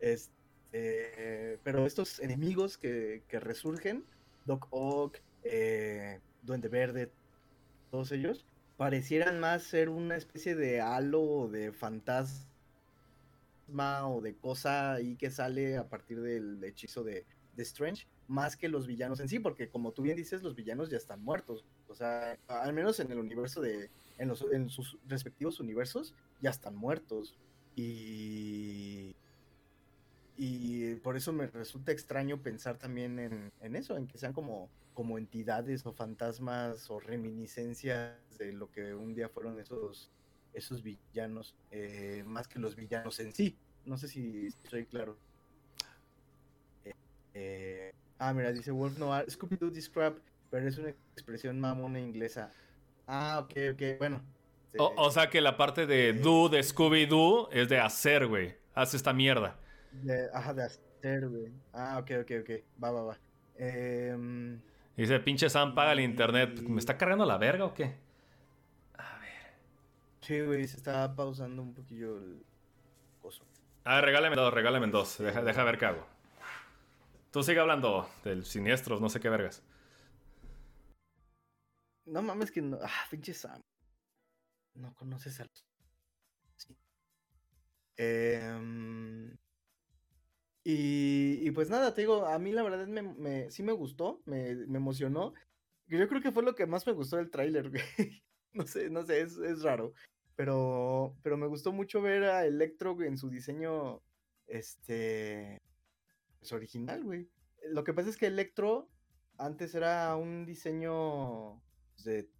Este, 0.00 1.58
pero 1.62 1.86
estos 1.86 2.18
enemigos 2.20 2.76
que, 2.76 3.22
que 3.26 3.40
resurgen, 3.40 4.04
Doc 4.44 4.66
Ock, 4.70 5.16
eh, 5.44 6.20
Duende 6.42 6.68
Verde, 6.68 7.10
todos 7.94 8.10
ellos, 8.10 8.44
parecieran 8.76 9.38
más 9.38 9.62
ser 9.62 9.88
una 9.88 10.16
especie 10.16 10.56
de 10.56 10.80
halo 10.80 11.22
o 11.22 11.48
de 11.48 11.70
fantasma 11.70 12.48
o 14.08 14.20
de 14.20 14.34
cosa 14.34 14.94
ahí 14.94 15.14
que 15.14 15.30
sale 15.30 15.76
a 15.76 15.88
partir 15.88 16.20
del 16.20 16.64
hechizo 16.64 17.04
de, 17.04 17.24
de 17.54 17.62
Strange, 17.62 18.08
más 18.26 18.56
que 18.56 18.68
los 18.68 18.88
villanos 18.88 19.20
en 19.20 19.28
sí, 19.28 19.38
porque 19.38 19.68
como 19.68 19.92
tú 19.92 20.02
bien 20.02 20.16
dices, 20.16 20.42
los 20.42 20.56
villanos 20.56 20.90
ya 20.90 20.96
están 20.96 21.22
muertos. 21.22 21.64
O 21.86 21.94
sea, 21.94 22.36
al 22.48 22.72
menos 22.72 22.98
en 22.98 23.12
el 23.12 23.20
universo 23.20 23.60
de, 23.60 23.90
en, 24.18 24.26
los, 24.26 24.44
en 24.50 24.70
sus 24.70 24.98
respectivos 25.06 25.60
universos, 25.60 26.16
ya 26.40 26.50
están 26.50 26.74
muertos. 26.74 27.36
Y, 27.76 29.14
y 30.36 30.96
por 30.96 31.16
eso 31.16 31.32
me 31.32 31.46
resulta 31.46 31.92
extraño 31.92 32.42
pensar 32.42 32.76
también 32.76 33.20
en, 33.20 33.52
en 33.60 33.76
eso, 33.76 33.96
en 33.96 34.08
que 34.08 34.18
sean 34.18 34.32
como, 34.32 34.68
como 34.94 35.18
entidades 35.18 35.84
o 35.84 35.92
fantasmas 35.92 36.90
o 36.90 37.00
reminiscencias 37.00 38.16
de 38.38 38.52
lo 38.52 38.70
que 38.70 38.94
un 38.94 39.14
día 39.14 39.28
fueron 39.28 39.58
esos, 39.60 40.10
esos 40.52 40.82
villanos, 40.82 41.54
eh, 41.70 42.22
más 42.26 42.48
que 42.48 42.58
los 42.58 42.76
villanos 42.76 43.20
en 43.20 43.34
sí. 43.34 43.58
No 43.84 43.98
sé 43.98 44.08
si 44.08 44.46
estoy 44.46 44.86
claro. 44.86 45.18
Eh, 46.84 46.94
eh, 47.34 47.92
ah, 48.18 48.32
mira, 48.32 48.52
dice 48.52 48.70
Wolf 48.70 48.98
Noir, 48.98 49.26
Scooby-Doo 49.26 49.70
Describe, 49.70 50.16
pero 50.50 50.66
es 50.66 50.78
una 50.78 50.90
expresión 50.90 51.60
mamona 51.60 52.00
inglesa. 52.00 52.50
Ah, 53.06 53.40
ok, 53.42 53.52
ok, 53.72 53.98
bueno. 53.98 54.22
O, 54.78 54.92
o 54.96 55.10
sea 55.10 55.28
que 55.28 55.40
la 55.40 55.56
parte 55.56 55.86
de 55.86 56.12
do 56.14 56.48
de 56.48 56.60
Scooby-Doo 56.60 57.48
es 57.52 57.68
de 57.68 57.78
hacer, 57.78 58.26
güey. 58.26 58.54
Haz 58.74 58.94
esta 58.94 59.12
mierda. 59.12 59.56
De, 59.92 60.28
ajá, 60.32 60.54
de 60.54 60.64
hacer, 60.64 61.28
güey. 61.28 61.52
Ah, 61.72 61.98
ok, 62.00 62.10
ok, 62.22 62.30
ok. 62.40 62.50
Va, 62.82 62.90
va, 62.90 63.02
va. 63.02 63.18
Em, 63.56 64.60
Dice, 64.96 65.18
pinche 65.20 65.50
Sam, 65.50 65.74
paga 65.74 65.92
el 65.92 66.00
internet. 66.00 66.60
¿Me 66.62 66.78
está 66.78 66.96
cargando 66.96 67.26
la 67.26 67.36
verga 67.36 67.64
o 67.64 67.74
qué? 67.74 67.96
A 68.96 69.18
ver. 69.18 69.54
Sí, 70.20 70.40
güey, 70.40 70.66
se 70.68 70.76
está 70.76 71.14
pausando 71.14 71.62
un 71.62 71.74
poquillo 71.74 72.18
el 72.18 72.44
coso. 73.20 73.44
Ah, 73.84 74.00
regálame 74.00 74.36
dos, 74.36 74.54
regálame 74.54 74.86
dos. 74.86 75.18
Deja, 75.18 75.42
deja 75.42 75.64
ver 75.64 75.78
qué 75.78 75.86
hago. 75.86 76.06
Tú 77.32 77.42
sigue 77.42 77.58
hablando 77.58 78.08
del 78.22 78.44
siniestros, 78.44 79.00
no 79.00 79.08
sé 79.08 79.18
qué 79.18 79.28
vergas. 79.28 79.62
No 82.06 82.22
mames 82.22 82.52
que 82.52 82.62
no. 82.62 82.78
Ah, 82.80 83.06
pinche 83.10 83.34
Sam. 83.34 83.60
No 84.74 84.94
conoces 84.94 85.40
a 85.40 85.44
los. 85.44 85.66
Sí. 86.56 86.76
Em, 87.96 89.36
y, 90.64 91.46
y, 91.46 91.50
pues 91.50 91.68
nada, 91.68 91.92
te 91.92 92.00
digo, 92.00 92.26
a 92.26 92.38
mí 92.38 92.50
la 92.50 92.62
verdad 92.62 92.86
me, 92.86 93.50
sí 93.50 93.62
me 93.62 93.72
gustó, 93.72 94.22
me, 94.24 94.54
me, 94.54 94.78
emocionó. 94.78 95.34
Yo 95.86 96.08
creo 96.08 96.22
que 96.22 96.32
fue 96.32 96.42
lo 96.42 96.54
que 96.54 96.66
más 96.66 96.86
me 96.86 96.94
gustó 96.94 97.16
del 97.16 97.30
tráiler. 97.30 97.70
No 98.54 98.68
sé, 98.68 98.88
no 98.88 99.04
sé, 99.04 99.20
es, 99.20 99.36
es, 99.38 99.62
raro. 99.62 99.94
Pero, 100.36 101.16
pero 101.24 101.36
me 101.36 101.48
gustó 101.48 101.72
mucho 101.72 102.00
ver 102.00 102.22
a 102.22 102.46
Electro 102.46 102.96
en 103.02 103.18
su 103.18 103.28
diseño, 103.28 104.00
este, 104.46 105.60
pues 106.38 106.52
original, 106.52 107.02
güey. 107.02 107.28
Lo 107.64 107.82
que 107.82 107.92
pasa 107.92 108.10
es 108.10 108.16
que 108.16 108.26
Electro 108.26 108.88
antes 109.38 109.74
era 109.74 110.14
un 110.14 110.46
diseño 110.46 111.60
de 112.04 112.30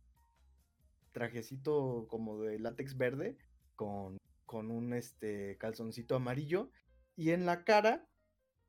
trajecito 1.11 2.07
como 2.09 2.41
de 2.41 2.61
látex 2.61 2.97
verde 2.97 3.37
con, 3.75 4.19
con 4.47 4.71
un 4.71 4.93
este 4.95 5.57
calzoncito 5.59 6.15
amarillo 6.15 6.71
y 7.17 7.31
en 7.31 7.45
la 7.45 7.65
cara 7.65 8.07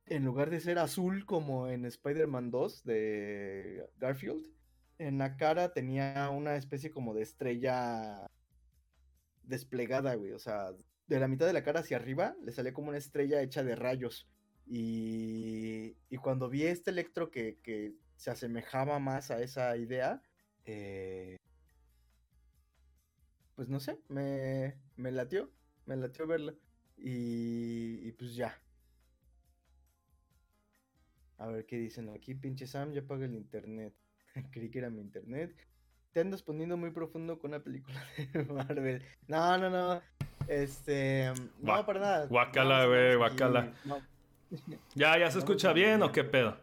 en 0.08 0.24
lugar 0.26 0.50
de 0.50 0.60
ser 0.60 0.80
azul 0.80 1.26
como 1.26 1.68
en 1.68 1.86
Spider-Man 1.86 2.52
2 2.52 2.84
de 2.84 3.90
Garfield 3.98 4.46
en 4.98 5.18
la 5.18 5.36
cara 5.36 5.74
tenía 5.74 6.30
una 6.30 6.56
especie 6.56 6.90
como 6.90 7.14
de 7.14 7.24
estrella 7.24 8.28
desplegada, 9.44 10.16
güey, 10.16 10.32
o 10.32 10.40
sea, 10.40 10.72
de 11.08 11.20
la 11.20 11.28
mitad 11.28 11.46
de 11.46 11.54
la 11.54 11.64
cara 11.64 11.82
hacia 11.82 11.98
arriba 11.98 12.36
le 12.44 12.52
salía 12.52 12.74
como 12.74 12.90
una 12.90 12.98
estrella 12.98 13.42
hecha 13.42 13.64
de 13.64 13.76
rayos 13.76 14.28
y, 14.66 15.96
y 16.10 16.18
cuando 16.18 16.50
vi 16.50 16.64
este 16.64 16.92
electro 16.92 17.30
que, 17.30 17.60
que 17.62 17.94
se 18.16 18.32
asemejaba 18.32 19.00
más 19.00 19.30
a 19.32 19.42
esa 19.42 19.76
idea, 19.78 20.22
eh, 20.66 21.38
pues 23.56 23.70
no 23.70 23.80
sé, 23.80 24.00
me, 24.10 24.76
me 24.96 25.12
latió, 25.12 25.52
me 25.86 25.96
latió 25.96 26.26
verla. 26.28 26.56
Y, 26.98 28.08
y, 28.08 28.12
pues 28.14 28.36
ya. 28.36 28.60
A 31.38 31.48
ver 31.48 31.66
qué 31.66 31.78
dicen 31.78 32.10
aquí, 32.10 32.34
pinche 32.34 32.68
Sam, 32.68 32.94
ya 32.94 33.02
paga 33.02 33.26
el 33.26 33.36
internet. 33.36 33.94
Creí 34.52 34.70
que 34.70 34.80
era 34.80 34.90
mi 34.90 35.02
internet. 35.02 35.56
Te 36.12 36.22
andas 36.22 36.42
poniendo 36.42 36.78
muy 36.78 36.92
profundo 36.92 37.40
con 37.40 37.52
una 37.52 37.60
película 37.62 38.02
de 38.34 38.44
Marvel. 38.46 39.04
No, 39.28 39.58
no, 39.58 39.70
no. 39.70 40.02
Este. 40.48 41.34
No, 41.62 41.86
para 41.86 42.00
nada. 42.00 42.26
Guacala, 42.28 42.86
güey, 42.86 43.16
guacala. 43.16 43.74
¿Ya, 44.96 45.18
ya 45.18 45.30
se 45.32 45.40
escucha 45.40 45.74
bien 45.74 46.04
o 46.04 46.12
qué 46.12 46.24
pedo? 46.24 46.58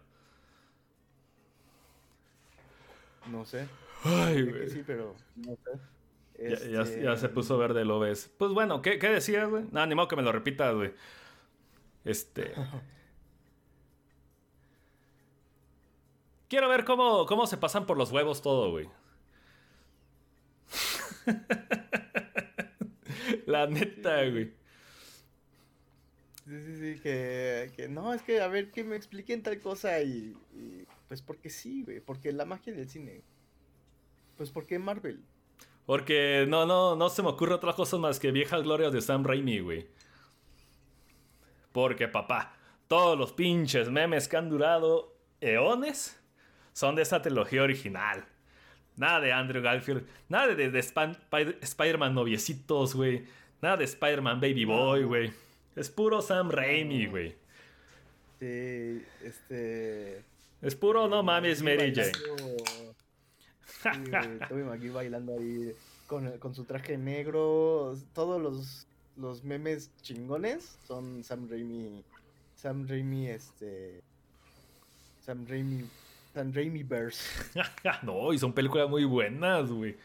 No 3.30 3.44
sé. 3.44 3.66
Ay, 4.04 4.42
güey. 4.42 4.70
Sí, 4.70 4.82
pero 4.86 5.14
no 5.36 5.56
sé. 5.56 5.70
Este... 6.34 6.72
Ya, 6.72 6.84
ya, 6.84 7.02
ya, 7.02 7.16
se 7.16 7.28
puso 7.28 7.58
verde, 7.58 7.84
lo 7.84 8.00
ves. 8.00 8.32
Pues 8.38 8.52
bueno, 8.52 8.82
¿qué, 8.82 8.98
qué 8.98 9.08
decías, 9.08 9.48
güey? 9.48 9.64
No, 9.70 9.84
ni 9.86 9.94
modo 9.94 10.08
que 10.08 10.16
me 10.16 10.22
lo 10.22 10.32
repitas, 10.32 10.74
güey. 10.74 10.92
Este. 12.04 12.54
Quiero 16.52 16.68
ver 16.68 16.84
cómo, 16.84 17.24
cómo 17.24 17.46
se 17.46 17.56
pasan 17.56 17.86
por 17.86 17.96
los 17.96 18.12
huevos 18.12 18.42
todo, 18.42 18.72
güey. 18.72 18.86
La 23.46 23.66
neta, 23.66 24.28
güey. 24.28 24.52
Sí, 26.44 26.64
sí, 26.66 26.76
sí, 26.76 27.00
que, 27.00 27.72
que, 27.74 27.88
no, 27.88 28.12
es 28.12 28.20
que 28.20 28.42
a 28.42 28.48
ver 28.48 28.70
que 28.70 28.84
me 28.84 28.96
expliquen 28.96 29.42
tal 29.42 29.58
cosa 29.60 30.02
y, 30.02 30.36
y 30.52 30.86
pues 31.08 31.22
porque 31.22 31.48
sí, 31.48 31.84
güey, 31.84 32.00
porque 32.00 32.32
la 32.32 32.44
magia 32.44 32.74
del 32.74 32.90
cine. 32.90 33.22
Pues 34.36 34.50
porque 34.50 34.78
Marvel. 34.78 35.24
Porque 35.86 36.44
no, 36.46 36.66
no, 36.66 36.96
no 36.96 37.08
se 37.08 37.22
me 37.22 37.30
ocurre 37.30 37.54
otra 37.54 37.72
cosa 37.72 37.96
más 37.96 38.20
que 38.20 38.30
viejas 38.30 38.62
glorias 38.62 38.92
de 38.92 39.00
Sam 39.00 39.24
Raimi, 39.24 39.60
güey. 39.60 39.88
Porque, 41.72 42.08
papá, 42.08 42.54
todos 42.88 43.18
los 43.18 43.32
pinches 43.32 43.88
memes 43.88 44.28
que 44.28 44.36
han 44.36 44.50
durado 44.50 45.16
eones 45.40 46.21
son 46.72 46.94
de 46.94 47.02
esa 47.02 47.22
trilogía 47.22 47.62
original. 47.62 48.24
Nada 48.96 49.20
de 49.20 49.32
Andrew 49.32 49.62
Garfield, 49.62 50.06
nada 50.28 50.48
de, 50.48 50.56
de, 50.56 50.70
de 50.70 51.56
Spider-Man 51.60 52.14
noviecitos, 52.14 52.94
güey. 52.94 53.24
Nada 53.62 53.78
de 53.78 53.84
Spider-Man 53.84 54.40
Baby 54.40 54.64
Boy, 54.64 55.04
güey. 55.04 55.32
Es 55.76 55.88
puro 55.88 56.20
Sam 56.20 56.50
Raimi, 56.50 57.06
güey. 57.06 57.34
Sí, 58.38 59.02
este. 59.22 60.24
Es 60.60 60.74
puro 60.76 61.08
no 61.08 61.22
mames, 61.22 61.62
Mary 61.62 61.94
Jane. 61.94 62.12
Tommy 64.48 64.62
McGee 64.62 64.90
bailando 64.90 65.38
ahí 65.38 65.72
con, 66.06 66.38
con, 66.38 66.54
su 66.54 66.64
traje 66.64 66.98
negro. 66.98 67.96
Todos 68.14 68.40
los, 68.40 68.86
los 69.16 69.44
memes 69.44 69.90
chingones 70.02 70.78
son 70.86 71.24
Sam 71.24 71.48
Raimi. 71.48 72.04
Sam 72.56 72.86
Raimi, 72.86 73.28
este. 73.28 74.02
Sam 75.20 75.46
Raimi. 75.48 75.84
Sam 76.32 76.52
Raimi 76.52 76.82
Verse. 76.82 77.22
no, 78.02 78.32
y 78.32 78.38
son 78.38 78.52
películas 78.52 78.88
muy 78.88 79.04
buenas, 79.04 79.70
güey. 79.70 79.96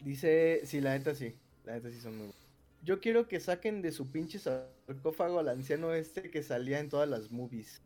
Dice, 0.00 0.62
sí, 0.64 0.80
la 0.80 0.96
neta 0.96 1.14
sí. 1.14 1.34
La 1.64 1.74
neta 1.74 1.90
sí 1.90 2.00
son 2.00 2.12
muy 2.12 2.26
buenas. 2.26 2.42
Yo 2.82 3.00
quiero 3.00 3.28
que 3.28 3.38
saquen 3.38 3.82
de 3.82 3.92
su 3.92 4.10
pinche 4.10 4.38
sarcófago 4.38 5.38
al 5.38 5.48
anciano 5.48 5.94
este 5.94 6.30
que 6.30 6.42
salía 6.42 6.80
en 6.80 6.88
todas 6.88 7.08
las 7.08 7.30
movies. 7.30 7.80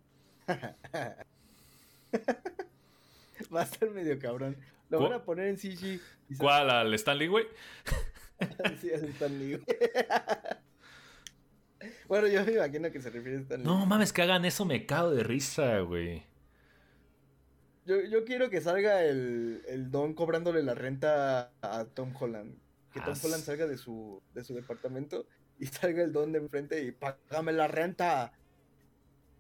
Va 3.55 3.61
a 3.61 3.65
estar 3.65 3.91
medio 3.91 4.19
cabrón. 4.19 4.57
Lo 4.89 5.01
van 5.01 5.13
a 5.13 5.25
poner 5.25 5.49
en 5.49 5.59
CG. 5.59 6.01
¿Cuál? 6.39 6.71
¿Al 6.71 6.95
Stanley, 6.95 7.27
güey? 7.27 7.45
sí, 8.81 8.93
al 8.93 9.05
Stanley, 9.05 9.57
güey. 9.57 9.65
Bueno, 12.09 12.29
yo 12.29 12.45
me 12.45 12.53
imagino 12.53 12.91
que 12.91 13.01
se 13.01 13.11
refiere 13.11 13.39
a 13.39 13.41
Stanley. 13.41 13.67
No 13.67 13.87
mames, 13.87 14.13
que 14.13 14.23
hagan 14.23 14.45
eso, 14.45 14.65
me 14.65 14.87
cago 14.87 15.11
de 15.11 15.23
risa, 15.23 15.81
güey. 15.81 16.25
Yo, 17.87 18.01
yo 18.03 18.25
quiero 18.25 18.51
que 18.51 18.61
salga 18.61 19.05
el, 19.05 19.63
el 19.69 19.91
Don 19.91 20.15
cobrándole 20.15 20.63
la 20.63 20.75
renta 20.75 21.53
a 21.63 21.85
Tom 21.85 22.13
Holland. 22.19 22.59
Que 22.93 23.01
Tom 23.01 23.15
Holland 23.23 23.45
salga 23.45 23.67
de 23.67 23.77
su, 23.77 24.23
de 24.35 24.43
su 24.43 24.55
departamento 24.55 25.27
y 25.59 25.67
salga 25.67 26.03
el 26.03 26.13
Don 26.13 26.33
de 26.33 26.39
enfrente 26.39 26.83
y 26.83 26.93
págame 26.93 27.53
la 27.53 27.69
renta. 27.69 28.33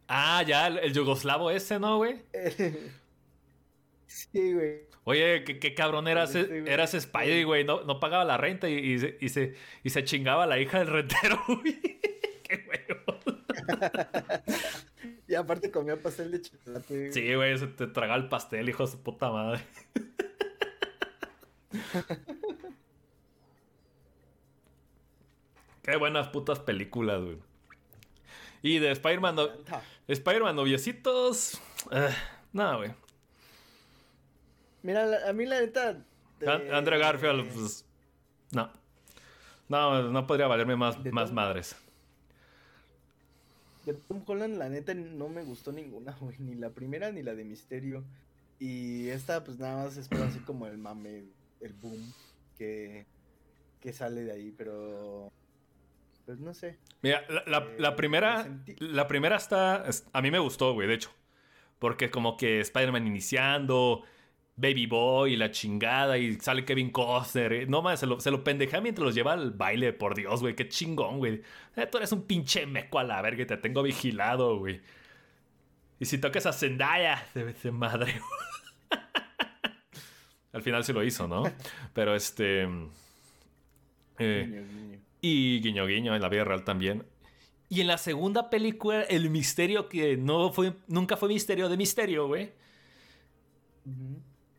Ah, 0.08 0.44
ya, 0.46 0.68
el, 0.68 0.78
el 0.78 0.92
yugoslavo 0.92 1.50
ese, 1.50 1.80
¿no, 1.80 1.96
güey? 1.96 2.22
sí, 4.06 4.52
güey. 4.52 4.86
Oye, 5.08 5.44
¿qué, 5.44 5.58
qué 5.60 5.74
cabrón 5.74 6.08
eras, 6.08 6.32
sí, 6.32 6.44
eras 6.66 6.92
Spidey, 6.92 7.44
güey. 7.44 7.64
No, 7.64 7.82
no, 7.84 8.00
pagaba 8.00 8.24
la 8.24 8.36
renta 8.36 8.68
y, 8.68 8.74
y, 8.74 8.98
se, 8.98 9.16
y, 9.20 9.28
se, 9.28 9.54
y 9.84 9.90
se 9.90 10.04
chingaba 10.04 10.44
a 10.44 10.46
la 10.46 10.58
hija 10.58 10.80
del 10.80 10.88
rentero, 10.88 11.40
güey. 11.48 11.80
Qué 12.46 12.64
huevo. 12.68 13.18
y 15.28 15.34
aparte 15.34 15.70
comía 15.70 16.00
pastel 16.00 16.30
de 16.30 16.42
chocolate. 16.42 16.98
Güey. 16.98 17.12
Sí, 17.12 17.34
güey, 17.34 17.58
se 17.58 17.66
te 17.66 17.86
tragaba 17.88 18.18
el 18.18 18.28
pastel, 18.28 18.68
hijo 18.68 18.84
de 18.84 18.92
su 18.92 19.02
puta 19.02 19.30
madre. 19.30 19.60
Qué 25.82 25.96
buenas 25.96 26.28
putas 26.28 26.58
películas, 26.58 27.22
güey. 27.22 27.38
Y 28.62 28.78
de 28.80 28.90
Spider-Man. 28.90 29.36
No... 29.36 29.48
Noviecitos. 30.52 31.60
Uh, 31.86 32.10
no, 32.52 32.78
güey. 32.78 32.92
Mira, 34.82 35.28
a 35.28 35.32
mí 35.32 35.46
la 35.46 35.60
neta. 35.60 36.02
De... 36.40 36.72
Andrew 36.72 36.98
Garfield, 36.98 37.52
pues. 37.52 37.84
No. 38.50 38.70
No, 39.68 40.10
no 40.10 40.26
podría 40.26 40.48
valerme 40.48 40.74
más, 40.76 40.98
más 41.12 41.32
madres. 41.32 41.76
De 43.86 43.94
Tom 43.94 44.22
Holland, 44.26 44.58
la 44.58 44.68
neta, 44.68 44.92
no 44.92 45.28
me 45.28 45.42
gustó 45.42 45.72
ninguna, 45.72 46.12
güey. 46.20 46.36
Ni 46.38 46.54
la 46.54 46.70
primera 46.70 47.10
ni 47.10 47.22
la 47.22 47.34
de 47.34 47.44
Misterio. 47.44 48.04
Y 48.58 49.08
esta, 49.08 49.44
pues 49.44 49.58
nada 49.58 49.84
más 49.84 49.96
espero 49.96 50.24
así 50.24 50.40
como 50.40 50.66
el 50.66 50.76
mame, 50.76 51.24
el 51.60 51.72
boom 51.74 52.12
que, 52.58 53.06
que 53.80 53.92
sale 53.92 54.24
de 54.24 54.32
ahí, 54.32 54.54
pero 54.56 55.30
pues 56.24 56.40
no 56.40 56.52
sé. 56.52 56.78
Mira, 57.02 57.22
la, 57.28 57.44
la, 57.46 57.58
eh, 57.58 57.76
la 57.78 57.96
primera, 57.96 58.60
la 58.78 59.06
primera 59.06 59.36
está, 59.36 59.84
a 60.12 60.22
mí 60.22 60.30
me 60.30 60.40
gustó, 60.40 60.74
güey, 60.74 60.88
de 60.88 60.94
hecho. 60.94 61.10
Porque 61.78 62.10
como 62.10 62.36
que 62.36 62.60
Spider-Man 62.60 63.06
iniciando, 63.06 64.02
Baby 64.56 64.86
Boy 64.86 65.34
y 65.34 65.36
la 65.36 65.50
chingada, 65.50 66.16
y 66.16 66.40
sale 66.40 66.64
Kevin 66.64 66.90
Costner. 66.90 67.68
No 67.68 67.82
mames, 67.82 68.00
se 68.00 68.06
lo, 68.06 68.18
se 68.20 68.30
lo 68.30 68.42
pendeja 68.42 68.80
mientras 68.80 69.04
los 69.04 69.14
lleva 69.14 69.34
al 69.34 69.50
baile, 69.50 69.92
por 69.92 70.14
Dios, 70.14 70.40
güey, 70.40 70.56
qué 70.56 70.68
chingón, 70.68 71.18
güey. 71.18 71.42
Eh, 71.76 71.86
tú 71.86 71.98
eres 71.98 72.12
un 72.12 72.22
pinche 72.22 72.66
meco 72.66 72.98
a 72.98 73.04
la 73.04 73.20
verga, 73.20 73.46
te 73.46 73.56
tengo 73.58 73.82
vigilado, 73.82 74.58
güey. 74.58 74.80
Y 76.00 76.06
si 76.06 76.18
tocas 76.18 76.46
a 76.46 76.52
Zendaya, 76.52 77.26
debe 77.34 77.54
ser 77.54 77.72
madre. 77.72 78.14
Al 80.52 80.62
final 80.62 80.84
se 80.84 80.94
lo 80.94 81.04
hizo, 81.04 81.28
¿no? 81.28 81.44
Pero 81.92 82.14
este. 82.14 82.66
Eh, 84.18 84.98
y 85.20 85.60
guiño 85.60 85.86
guiño 85.86 86.14
en 86.14 86.22
la 86.22 86.30
vida 86.30 86.44
real 86.44 86.64
también. 86.64 87.04
Y 87.68 87.80
en 87.82 87.88
la 87.88 87.98
segunda 87.98 88.48
película, 88.48 89.02
el 89.02 89.28
misterio 89.28 89.88
que 89.88 90.16
no 90.16 90.52
fue, 90.52 90.72
nunca 90.86 91.16
fue 91.16 91.28
misterio 91.28 91.68
de 91.68 91.76
misterio, 91.76 92.26
güey. 92.26 92.52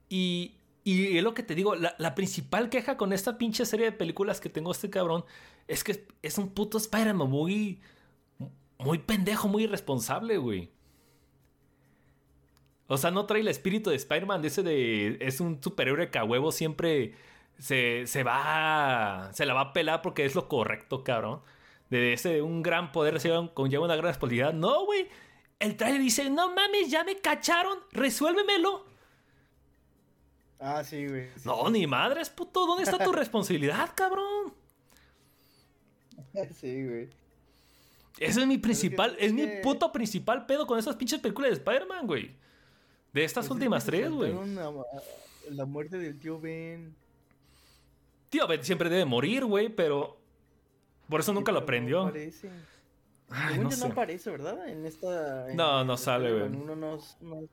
Y, 0.10 0.56
y 0.84 1.18
es 1.18 1.24
lo 1.24 1.34
que 1.34 1.44
te 1.44 1.56
digo, 1.56 1.76
la, 1.76 1.96
la, 1.98 2.16
principal 2.16 2.70
queja 2.70 2.98
con 2.98 3.14
esta 3.14 3.38
pinche 3.38 3.66
serie 3.66 3.88
de 3.88 3.92
películas 3.92 4.40
que 4.40 4.50
tengo 4.50 4.72
este 4.72 4.90
cabrón 4.90 5.26
es 5.68 5.84
que 5.84 6.08
es 6.22 6.38
un 6.38 6.50
puto 6.50 6.78
Spider-Man 6.78 7.30
muy, 7.30 7.82
muy 8.80 9.00
pendejo, 9.00 9.48
muy 9.48 9.64
irresponsable, 9.64 10.38
güey. 10.38 10.72
O 12.88 12.98
sea, 12.98 13.12
no 13.12 13.26
trae 13.26 13.42
el 13.42 13.48
espíritu 13.50 13.90
de 13.90 13.98
Spider-Man, 13.98 14.42
de 14.42 14.48
ese 14.48 14.64
de. 14.64 15.18
Es 15.20 15.42
un 15.42 15.62
superhéroe 15.62 16.10
que 16.10 16.20
a 16.20 16.24
huevo 16.24 16.52
siempre 16.52 17.16
se, 17.58 18.08
se 18.08 18.24
va. 18.24 19.30
Se 19.34 19.46
la 19.46 19.54
va 19.54 19.62
a 19.62 19.74
pelar 19.74 20.02
porque 20.02 20.26
es 20.26 20.36
lo 20.36 20.48
correcto, 20.48 21.04
cabrón. 21.04 21.42
De 21.90 22.14
ese 22.14 22.42
un 22.42 22.64
gran 22.64 22.92
poder 22.92 23.20
se 23.20 23.32
conlleva 23.54 23.86
una 23.86 23.96
gran 23.96 24.08
responsabilidad. 24.08 24.54
No, 24.54 24.86
güey. 24.86 25.08
El 25.60 25.76
trailer 25.76 26.02
dice: 26.02 26.30
No 26.30 26.54
mames, 26.56 26.90
ya 26.90 27.04
me 27.04 27.18
cacharon, 27.18 27.80
resuélvemelo. 27.92 28.86
Ah, 30.60 30.84
sí, 30.84 31.08
güey. 31.08 31.30
no, 31.46 31.70
ni 31.70 31.86
madres, 31.86 32.30
puto. 32.30 32.66
¿Dónde 32.66 32.84
está 32.84 32.98
tu 33.04 33.12
responsabilidad, 33.14 33.92
cabrón? 33.96 34.54
Sí, 36.60 36.86
güey. 36.86 37.10
Ese 38.20 38.42
es 38.42 38.48
mi 38.48 38.58
principal, 38.58 39.16
es, 39.20 39.32
mi 39.32 39.46
puto 39.62 39.92
principal 39.92 40.46
pedo 40.48 40.66
con 40.66 40.80
esas 40.80 40.96
pinches 40.96 41.20
películas 41.20 41.52
de 41.52 41.58
Spider-Man, 41.58 42.08
güey. 42.08 42.32
De 43.14 43.24
estas 43.24 43.50
últimas 43.50 43.86
tres, 43.86 44.10
güey. 44.10 44.34
La 45.52 45.66
muerte 45.66 45.98
del 45.98 46.18
tío 46.20 46.40
Ben. 46.40 46.96
Tío 48.30 48.48
Ben 48.48 48.64
siempre 48.64 48.90
debe 48.90 49.06
morir, 49.06 49.46
güey, 49.46 49.70
pero. 49.70 50.18
Por 51.08 51.22
eso 51.22 51.32
nunca 51.32 51.52
lo 51.52 51.60
aprendió. 51.60 52.02
No 52.02 52.08
aparece. 52.08 52.50
Ay, 53.30 53.60
no, 53.60 53.70
no, 53.70 53.86
aparece, 53.86 54.32
¿verdad? 54.32 54.68
En 54.68 54.86
esta. 54.86 55.48
no, 55.54 55.84
no 55.86 55.98
sale, 55.98 56.32
güey. 56.32 56.44
Uno 56.44 56.76
no, 56.76 56.98
no 57.22 57.48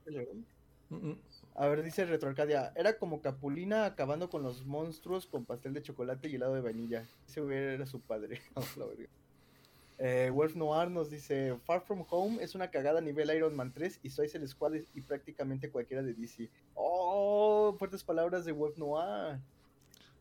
A 1.56 1.68
ver, 1.68 1.82
dice 1.82 2.04
Retroarcadia. 2.04 2.72
Era 2.74 2.98
como 2.98 3.20
Capulina 3.20 3.86
acabando 3.86 4.28
con 4.28 4.42
los 4.42 4.66
monstruos 4.66 5.26
con 5.26 5.44
pastel 5.44 5.72
de 5.72 5.82
chocolate 5.82 6.28
y 6.28 6.34
helado 6.34 6.54
de 6.54 6.60
vainilla. 6.60 7.04
Ese 7.28 7.40
güey 7.40 7.56
era 7.56 7.86
su 7.86 8.00
padre. 8.00 8.40
verga. 8.76 9.08
Eh, 9.98 10.30
Wolf 10.34 10.56
Noir 10.56 10.90
nos 10.90 11.10
dice: 11.10 11.56
Far 11.64 11.80
From 11.82 12.04
Home 12.10 12.42
es 12.42 12.56
una 12.56 12.70
cagada 12.70 12.98
a 12.98 13.02
nivel 13.02 13.30
Iron 13.36 13.54
Man 13.54 13.72
3 13.72 14.00
y 14.02 14.10
Suicide 14.10 14.46
Squad 14.48 14.74
y 14.94 15.00
prácticamente 15.02 15.70
cualquiera 15.70 16.02
de 16.02 16.14
DC. 16.14 16.50
¡Oh! 16.74 17.76
Fuertes 17.78 18.02
palabras 18.02 18.44
de 18.44 18.50
Wolf 18.50 18.76
Noir. 18.76 19.38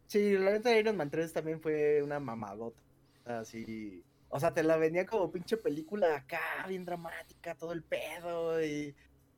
Sí, 0.06 0.38
la 0.38 0.52
neta 0.52 0.70
de 0.70 0.80
Iron 0.80 0.98
Man 0.98 1.10
3 1.10 1.34
también 1.34 1.60
fue 1.60 2.04
una 2.04 2.20
mamadota. 2.20 2.80
Así. 3.26 4.04
O 4.30 4.40
sea, 4.40 4.54
te 4.54 4.62
la 4.62 4.78
venía 4.78 5.06
como 5.08 5.32
pinche 5.32 5.58
película 5.58 6.16
acá, 6.16 6.66
bien 6.68 6.86
dramática, 6.86 7.56
todo 7.56 7.72
el 7.72 7.84
pedo, 7.84 8.64
y 8.64 8.96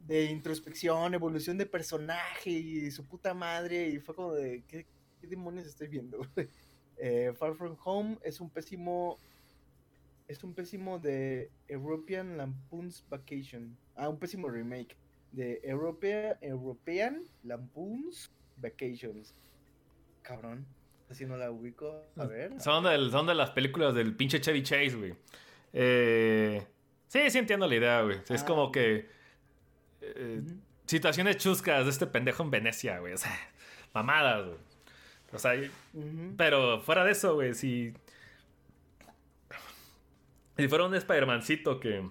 de 0.07 0.26
introspección, 0.26 1.14
evolución 1.14 1.57
de 1.57 1.65
personaje 1.65 2.49
y 2.49 2.91
su 2.91 3.06
puta 3.06 3.34
madre. 3.34 3.90
Y 3.90 3.99
fue 3.99 4.15
como 4.15 4.34
de: 4.34 4.64
¿qué, 4.68 4.86
demonios 5.22 5.68
estoy 5.68 5.88
viendo? 5.88 6.19
eh, 6.98 7.34
Far 7.38 7.56
From 7.56 7.76
Home 7.84 8.18
es 8.23 8.40
un 8.40 8.49
pésimo 8.49 9.18
es 10.27 10.44
un 10.44 10.53
pésimo 10.53 10.99
de 10.99 11.52
European 11.68 12.38
Lampoon's 12.38 13.03
Vacation. 13.10 13.77
Ah, 13.95 14.10
un 14.10 14.18
pésimo 14.18 14.49
remake 14.49 14.95
de 15.32 15.60
Europea, 15.64 16.38
European 16.41 17.23
Lampoon's 17.44 18.32
Vacations. 18.57 19.36
Cabrón, 20.22 20.65
así 21.10 21.26
no 21.26 21.38
la 21.38 21.52
ubico. 21.52 22.03
A 22.15 22.26
ver. 22.26 22.60
Son 22.60 22.84
de, 22.84 23.11
son 23.11 23.27
de 23.27 23.36
las 23.36 23.52
películas 23.52 23.94
del 23.94 24.15
pinche 24.15 24.41
Chevy 24.41 24.64
Chase, 24.64 24.95
güey. 24.95 25.14
Eh, 25.73 26.65
sí, 27.07 27.30
sí 27.30 27.38
entiendo 27.38 27.68
la 27.68 27.76
idea, 27.76 28.02
güey. 28.02 28.19
Es 28.30 28.41
ah, 28.41 28.45
como 28.45 28.72
que... 28.72 29.14
Eh, 30.15 30.41
situaciones 30.86 31.38
chuscas 31.38 31.86
de 31.86 31.91
este 31.91 32.07
pendejo 32.07 32.44
en 32.44 32.52
Venecia, 32.52 32.99
güey. 32.99 33.14
O 33.14 33.18
sea, 33.18 33.38
mamadas, 33.94 34.45
güey. 34.45 34.57
O 35.34 35.40
sea, 35.40 35.53
pero 36.38 36.80
fuera 36.82 37.03
de 37.03 37.11
eso, 37.11 37.36
güey, 37.36 37.53
si 37.53 37.94
si 40.57 40.68
fuera 40.68 40.86
un 40.86 40.95
Spider-Mancito 40.95 41.80
que. 41.80 42.07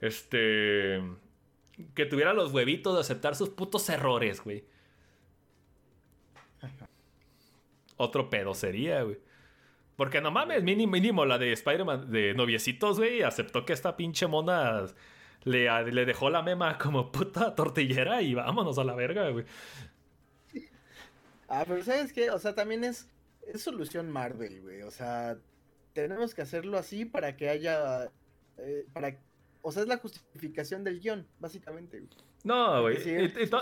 Este. 0.00 1.02
Que 1.94 2.06
tuviera 2.06 2.32
los 2.32 2.52
huevitos 2.52 2.94
de 2.94 3.00
aceptar 3.00 3.34
sus 3.34 3.50
putos 3.50 3.88
errores, 3.88 4.42
güey. 4.42 4.64
Otro 7.96 8.30
pedo 8.30 8.54
sería, 8.54 9.02
güey. 9.02 9.18
Porque 9.96 10.20
no 10.20 10.30
mames, 10.30 10.62
mínimo, 10.62 10.92
mínimo 10.92 11.24
la 11.24 11.38
de 11.38 11.52
Spider-Man 11.52 12.10
de 12.10 12.34
noviecitos, 12.34 12.98
güey, 12.98 13.22
aceptó 13.22 13.64
que 13.64 13.72
esta 13.72 13.96
pinche 13.96 14.26
mona 14.26 14.86
le, 15.44 15.92
le, 15.92 16.04
dejó 16.04 16.30
la 16.30 16.42
mema 16.42 16.78
como 16.78 17.10
puta 17.12 17.54
tortillera 17.54 18.22
y 18.22 18.34
vámonos 18.34 18.78
a 18.78 18.84
la 18.84 18.94
verga, 18.94 19.30
güey. 19.30 19.44
Ah, 21.48 21.64
pero 21.66 21.82
¿sabes 21.84 22.12
qué? 22.12 22.30
O 22.30 22.38
sea, 22.38 22.54
también 22.54 22.82
es, 22.84 23.08
es 23.46 23.62
solución 23.62 24.10
Marvel, 24.10 24.62
güey. 24.62 24.82
O 24.82 24.90
sea, 24.90 25.36
tenemos 25.92 26.34
que 26.34 26.42
hacerlo 26.42 26.78
así 26.78 27.04
para 27.04 27.36
que 27.36 27.50
haya, 27.50 28.10
eh, 28.58 28.86
para, 28.92 29.18
o 29.60 29.70
sea, 29.70 29.82
es 29.82 29.88
la 29.88 29.98
justificación 29.98 30.82
del 30.82 31.00
guion, 31.00 31.26
básicamente. 31.38 32.02
No, 32.44 32.82
güey. 32.82 32.96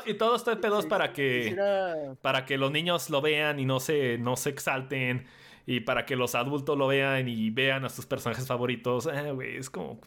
y, 0.06 0.14
todo 0.14 0.36
está 0.36 0.52
en 0.52 0.60
pedos 0.60 0.86
para 0.86 1.12
que 1.12 2.16
para 2.22 2.46
que 2.46 2.56
los 2.56 2.70
niños 2.70 3.10
lo 3.10 3.20
vean 3.20 3.58
y 3.60 3.66
no 3.66 3.78
se 3.78 4.16
no 4.16 4.36
se 4.36 4.48
exalten 4.48 5.26
y 5.66 5.80
para 5.80 6.06
que 6.06 6.16
los 6.16 6.34
adultos 6.34 6.78
lo 6.78 6.86
vean 6.86 7.28
y 7.28 7.50
vean 7.50 7.84
a 7.84 7.90
sus 7.90 8.06
personajes 8.06 8.46
favoritos. 8.46 9.06
Eh, 9.06 9.32
güey, 9.32 9.56
es 9.56 9.68
como 9.68 10.00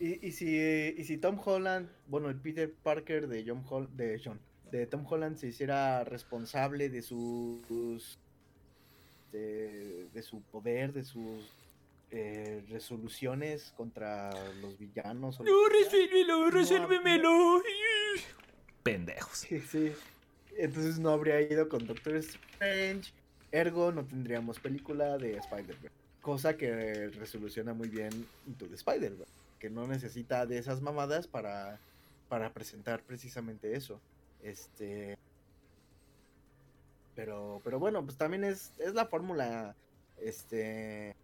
y, 0.00 0.26
y, 0.26 0.32
si, 0.32 0.58
y 0.58 1.04
si 1.04 1.18
Tom 1.18 1.38
Holland, 1.44 1.88
bueno, 2.08 2.28
el 2.28 2.36
Peter 2.36 2.72
Parker 2.82 3.28
de 3.28 3.44
John 3.46 3.88
de 3.96 4.20
John, 4.24 4.40
de 4.70 4.86
Tom 4.86 5.06
Holland 5.08 5.36
se 5.36 5.48
hiciera 5.48 6.04
responsable 6.04 6.88
de 6.88 7.02
sus 7.02 8.18
de, 9.32 10.22
su 10.22 10.42
poder, 10.42 10.92
de 10.92 11.04
sus 11.04 11.52
eh, 12.10 12.62
resoluciones 12.68 13.72
contra 13.76 14.30
los 14.60 14.78
villanos. 14.78 15.40
No, 15.40 15.68
resuélvelo, 15.68 16.50
resuélvemelo. 16.50 17.62
Pendejos. 18.82 19.38
Sí, 19.38 19.60
sí. 19.60 19.92
Entonces 20.56 20.98
no 20.98 21.10
habría 21.10 21.40
ido 21.40 21.68
con 21.68 21.86
Doctor 21.86 22.16
Strange. 22.16 23.12
Ergo, 23.50 23.92
no 23.92 24.04
tendríamos 24.04 24.60
película 24.60 25.18
de 25.18 25.36
Spider-Man. 25.36 25.92
Cosa 26.24 26.56
que 26.56 27.10
resoluciona 27.10 27.74
muy 27.74 27.88
bien 27.90 28.26
Into 28.46 28.66
the 28.66 28.76
Spider-Man. 28.76 29.28
Que 29.58 29.68
no 29.68 29.86
necesita 29.86 30.46
de 30.46 30.56
esas 30.56 30.80
mamadas 30.80 31.26
para, 31.26 31.78
para 32.30 32.50
presentar 32.50 33.02
precisamente 33.02 33.76
eso. 33.76 34.00
Este. 34.42 35.18
Pero, 37.14 37.60
pero 37.62 37.78
bueno, 37.78 38.02
pues 38.02 38.16
también 38.16 38.42
es, 38.42 38.72
es 38.78 38.94
la 38.94 39.04
fórmula, 39.04 39.76
este, 40.16 41.14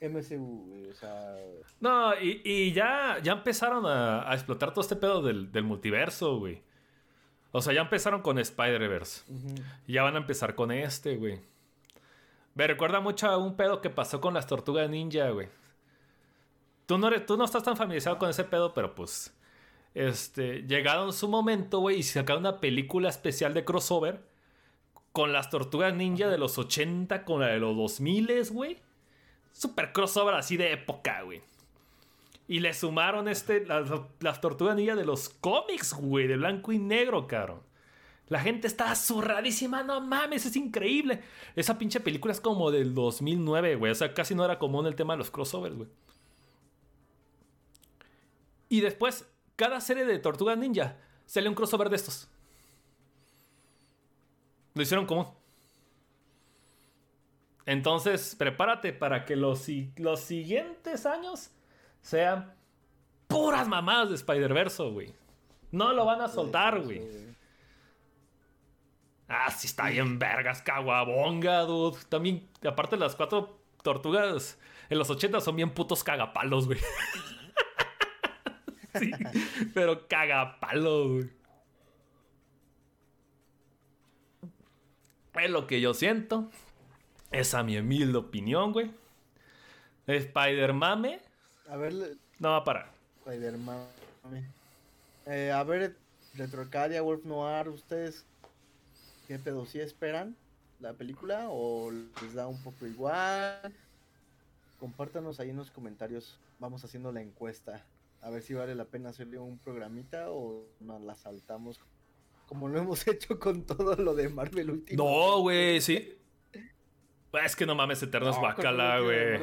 MCU, 0.00 0.88
o 0.90 0.94
sea... 0.94 1.36
No, 1.78 2.18
y, 2.20 2.72
ya, 2.72 3.18
ya 3.22 3.32
empezaron 3.32 3.84
a, 3.86 4.32
explotar 4.32 4.72
todo 4.72 4.80
este 4.80 4.96
pedo 4.96 5.22
del, 5.22 5.62
multiverso, 5.62 6.38
güey. 6.38 6.62
O 7.52 7.60
sea, 7.60 7.74
ya 7.74 7.82
empezaron 7.82 8.22
con 8.22 8.38
Spider-Verse. 8.38 9.22
Y 9.86 9.92
ya 9.92 10.02
van 10.02 10.14
a 10.14 10.18
empezar 10.18 10.54
con 10.54 10.72
este, 10.72 11.16
güey. 11.16 11.40
Me 12.60 12.66
recuerda 12.66 13.00
mucho 13.00 13.26
a 13.26 13.38
un 13.38 13.56
pedo 13.56 13.80
que 13.80 13.88
pasó 13.88 14.20
con 14.20 14.34
las 14.34 14.46
tortugas 14.46 14.90
ninja, 14.90 15.30
güey. 15.30 15.48
Tú 16.84 16.98
no, 16.98 17.10
tú 17.22 17.38
no 17.38 17.46
estás 17.46 17.62
tan 17.62 17.74
familiarizado 17.74 18.18
con 18.18 18.28
ese 18.28 18.44
pedo, 18.44 18.74
pero 18.74 18.94
pues... 18.94 19.34
Este, 19.94 20.64
llegaron 20.64 21.14
su 21.14 21.26
momento, 21.26 21.78
güey, 21.78 22.00
y 22.00 22.02
sacaron 22.02 22.42
una 22.42 22.60
película 22.60 23.08
especial 23.08 23.54
de 23.54 23.64
crossover 23.64 24.20
con 25.12 25.32
las 25.32 25.48
tortugas 25.48 25.94
ninja 25.94 26.28
de 26.28 26.36
los 26.36 26.58
80 26.58 27.24
con 27.24 27.40
la 27.40 27.46
de 27.46 27.60
los 27.60 27.74
2000, 27.74 28.50
güey. 28.50 28.76
Super 29.52 29.94
crossover 29.94 30.34
así 30.34 30.58
de 30.58 30.72
época, 30.72 31.22
güey. 31.22 31.40
Y 32.46 32.60
le 32.60 32.74
sumaron 32.74 33.26
este, 33.28 33.64
las, 33.64 34.40
tortugas 34.42 34.76
ninja 34.76 34.96
de 34.96 35.06
los 35.06 35.30
cómics, 35.30 35.94
güey, 35.94 36.26
de 36.26 36.36
blanco 36.36 36.72
y 36.72 36.78
negro, 36.78 37.26
cabrón. 37.26 37.62
La 38.30 38.38
gente 38.38 38.68
estaba 38.68 38.94
zurradísima, 38.94 39.82
no 39.82 40.00
mames, 40.00 40.46
es 40.46 40.54
increíble. 40.54 41.20
Esa 41.56 41.76
pinche 41.78 41.98
película 41.98 42.32
es 42.32 42.40
como 42.40 42.70
del 42.70 42.94
2009, 42.94 43.74
güey. 43.74 43.90
O 43.90 43.94
sea, 43.94 44.14
casi 44.14 44.36
no 44.36 44.44
era 44.44 44.56
común 44.58 44.86
el 44.86 44.94
tema 44.94 45.14
de 45.14 45.18
los 45.18 45.32
crossovers, 45.32 45.74
güey. 45.74 45.88
Y 48.68 48.82
después, 48.82 49.28
cada 49.56 49.80
serie 49.80 50.04
de 50.04 50.20
Tortugas 50.20 50.56
Ninja 50.56 50.96
sale 51.26 51.48
un 51.48 51.56
crossover 51.56 51.90
de 51.90 51.96
estos. 51.96 52.28
Lo 54.74 54.82
hicieron 54.82 55.06
común. 55.06 55.26
Entonces, 57.66 58.36
prepárate 58.36 58.92
para 58.92 59.24
que 59.24 59.34
los, 59.34 59.66
los 59.96 60.20
siguientes 60.20 61.04
años 61.04 61.50
sean 62.00 62.54
puras 63.26 63.66
mamadas 63.66 64.10
de 64.10 64.14
Spider-Verse, 64.14 64.84
güey. 64.84 65.12
No 65.72 65.92
lo 65.92 66.04
van 66.04 66.20
a 66.20 66.28
soltar, 66.28 66.80
güey. 66.80 67.29
Ah, 69.32 69.48
sí 69.52 69.68
está 69.68 69.88
bien 69.90 70.18
vergas, 70.18 70.60
caguabonga, 70.60 71.60
dude. 71.60 71.96
También, 72.08 72.48
aparte 72.66 72.96
las 72.96 73.14
cuatro 73.14 73.60
tortugas 73.80 74.58
en 74.88 74.98
los 74.98 75.08
80 75.08 75.40
son 75.40 75.54
bien 75.54 75.70
putos 75.70 76.02
cagapalos, 76.02 76.66
güey. 76.66 76.80
sí, 78.98 79.12
pero 79.72 80.08
cagapalos, 80.08 81.08
güey. 81.08 81.30
Es 85.34 85.50
lo 85.50 85.68
que 85.68 85.80
yo 85.80 85.94
siento. 85.94 86.50
Esa 87.30 87.62
mi 87.62 87.78
humilde 87.78 88.18
opinión, 88.18 88.72
güey. 88.72 88.90
Spider-Man. 90.08 91.20
A 91.68 91.76
ver, 91.76 92.16
No 92.40 92.50
va 92.50 92.56
a 92.56 92.64
parar. 92.64 92.90
Spider-Man. 93.24 93.86
Eh, 95.26 95.52
a 95.52 95.62
ver, 95.62 95.96
Retrocadia, 96.34 97.00
Wolf 97.00 97.24
Noir, 97.24 97.68
¿ustedes 97.68 98.26
qué 99.30 99.38
pedo? 99.38 99.64
¿Sí 99.64 99.78
esperan 99.78 100.34
la 100.80 100.92
película 100.94 101.46
o 101.50 101.92
les 101.92 102.34
da 102.34 102.48
un 102.48 102.60
poco 102.64 102.84
igual? 102.84 103.72
Compártanos 104.80 105.38
ahí 105.38 105.50
en 105.50 105.56
los 105.56 105.70
comentarios. 105.70 106.40
Vamos 106.58 106.84
haciendo 106.84 107.12
la 107.12 107.22
encuesta. 107.22 107.86
A 108.22 108.30
ver 108.30 108.42
si 108.42 108.54
vale 108.54 108.74
la 108.74 108.86
pena 108.86 109.10
hacerle 109.10 109.38
un 109.38 109.56
programita 109.58 110.32
o 110.32 110.66
nos 110.80 111.00
la 111.02 111.14
saltamos. 111.14 111.78
Como 112.48 112.68
lo 112.68 112.80
hemos 112.80 113.06
hecho 113.06 113.38
con 113.38 113.64
todo 113.64 113.94
lo 113.94 114.16
de 114.16 114.28
Marvel 114.30 114.68
último. 114.68 115.04
No, 115.04 115.42
güey, 115.42 115.80
sí. 115.80 116.12
Es 117.44 117.54
que 117.54 117.66
no 117.66 117.76
mames, 117.76 118.02
Eterno 118.02 118.30
es 118.30 118.34
No, 118.34 118.42
¿cuál 118.42 118.54
fue 118.56 118.64
la 118.64 118.72
bacala, 118.72 119.00
güey. 119.00 119.38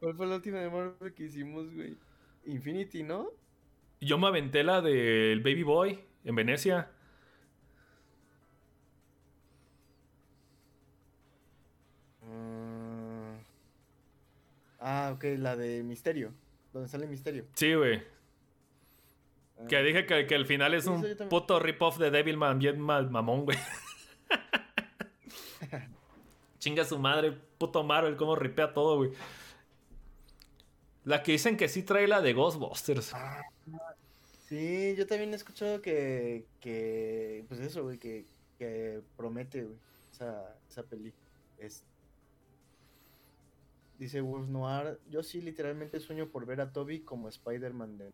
¿Cuál 0.00 0.16
fue 0.16 0.26
la 0.26 0.34
última 0.34 0.58
de 0.58 0.70
Marvel 0.70 1.14
que 1.14 1.22
hicimos, 1.22 1.72
güey? 1.72 1.96
Infinity, 2.46 3.04
¿no? 3.04 3.30
Yo 4.00 4.18
me 4.18 4.26
aventé 4.26 4.64
la 4.64 4.80
del 4.80 5.40
Baby 5.40 5.62
Boy 5.62 6.00
en 6.24 6.34
Venecia. 6.34 6.90
Ah, 14.80 15.12
ok, 15.14 15.24
la 15.38 15.56
de 15.56 15.82
Misterio. 15.82 16.32
Donde 16.72 16.88
sale 16.88 17.06
Misterio. 17.06 17.44
Sí, 17.54 17.74
güey. 17.74 18.02
Ah. 19.58 19.66
Que 19.68 19.82
dije 19.82 20.06
que, 20.06 20.26
que 20.26 20.34
el 20.34 20.46
final 20.46 20.74
es 20.74 20.84
Sí, 20.84 20.90
un 20.90 21.28
puto 21.28 21.60
rip-off 21.60 21.98
de 21.98 22.10
Devilman 22.10 22.58
bien 22.58 22.80
mal 22.80 23.10
mamón, 23.10 23.44
güey. 23.44 23.58
Chinga 26.58 26.84
su 26.84 26.98
madre, 26.98 27.32
puto 27.58 27.82
Marvel, 27.82 28.16
cómo 28.16 28.36
ripea 28.36 28.72
todo, 28.72 28.96
güey. 28.96 29.12
La 31.04 31.22
que 31.22 31.32
dicen 31.32 31.56
que 31.56 31.68
sí 31.68 31.82
trae 31.82 32.06
la 32.06 32.20
de 32.20 32.34
Ghostbusters. 32.34 33.14
Sí, 34.46 34.94
yo 34.96 35.06
también 35.06 35.32
he 35.32 35.36
escuchado 35.36 35.80
que, 35.80 36.44
que 36.60 37.44
pues 37.48 37.60
eso, 37.60 37.84
güey, 37.84 37.98
que, 37.98 38.26
que 38.58 39.00
promete, 39.16 39.62
güey, 39.62 39.76
esa, 40.12 40.54
esa 40.68 40.82
peli. 40.82 41.12
Es... 41.58 41.82
Dice 44.00 44.22
Wolf 44.22 44.48
Noir, 44.48 44.98
yo 45.10 45.22
sí 45.22 45.42
literalmente 45.42 46.00
sueño 46.00 46.26
por 46.30 46.46
ver 46.46 46.62
a 46.62 46.72
Toby 46.72 47.00
como 47.00 47.28
Spider-Man 47.28 47.98
de... 47.98 48.10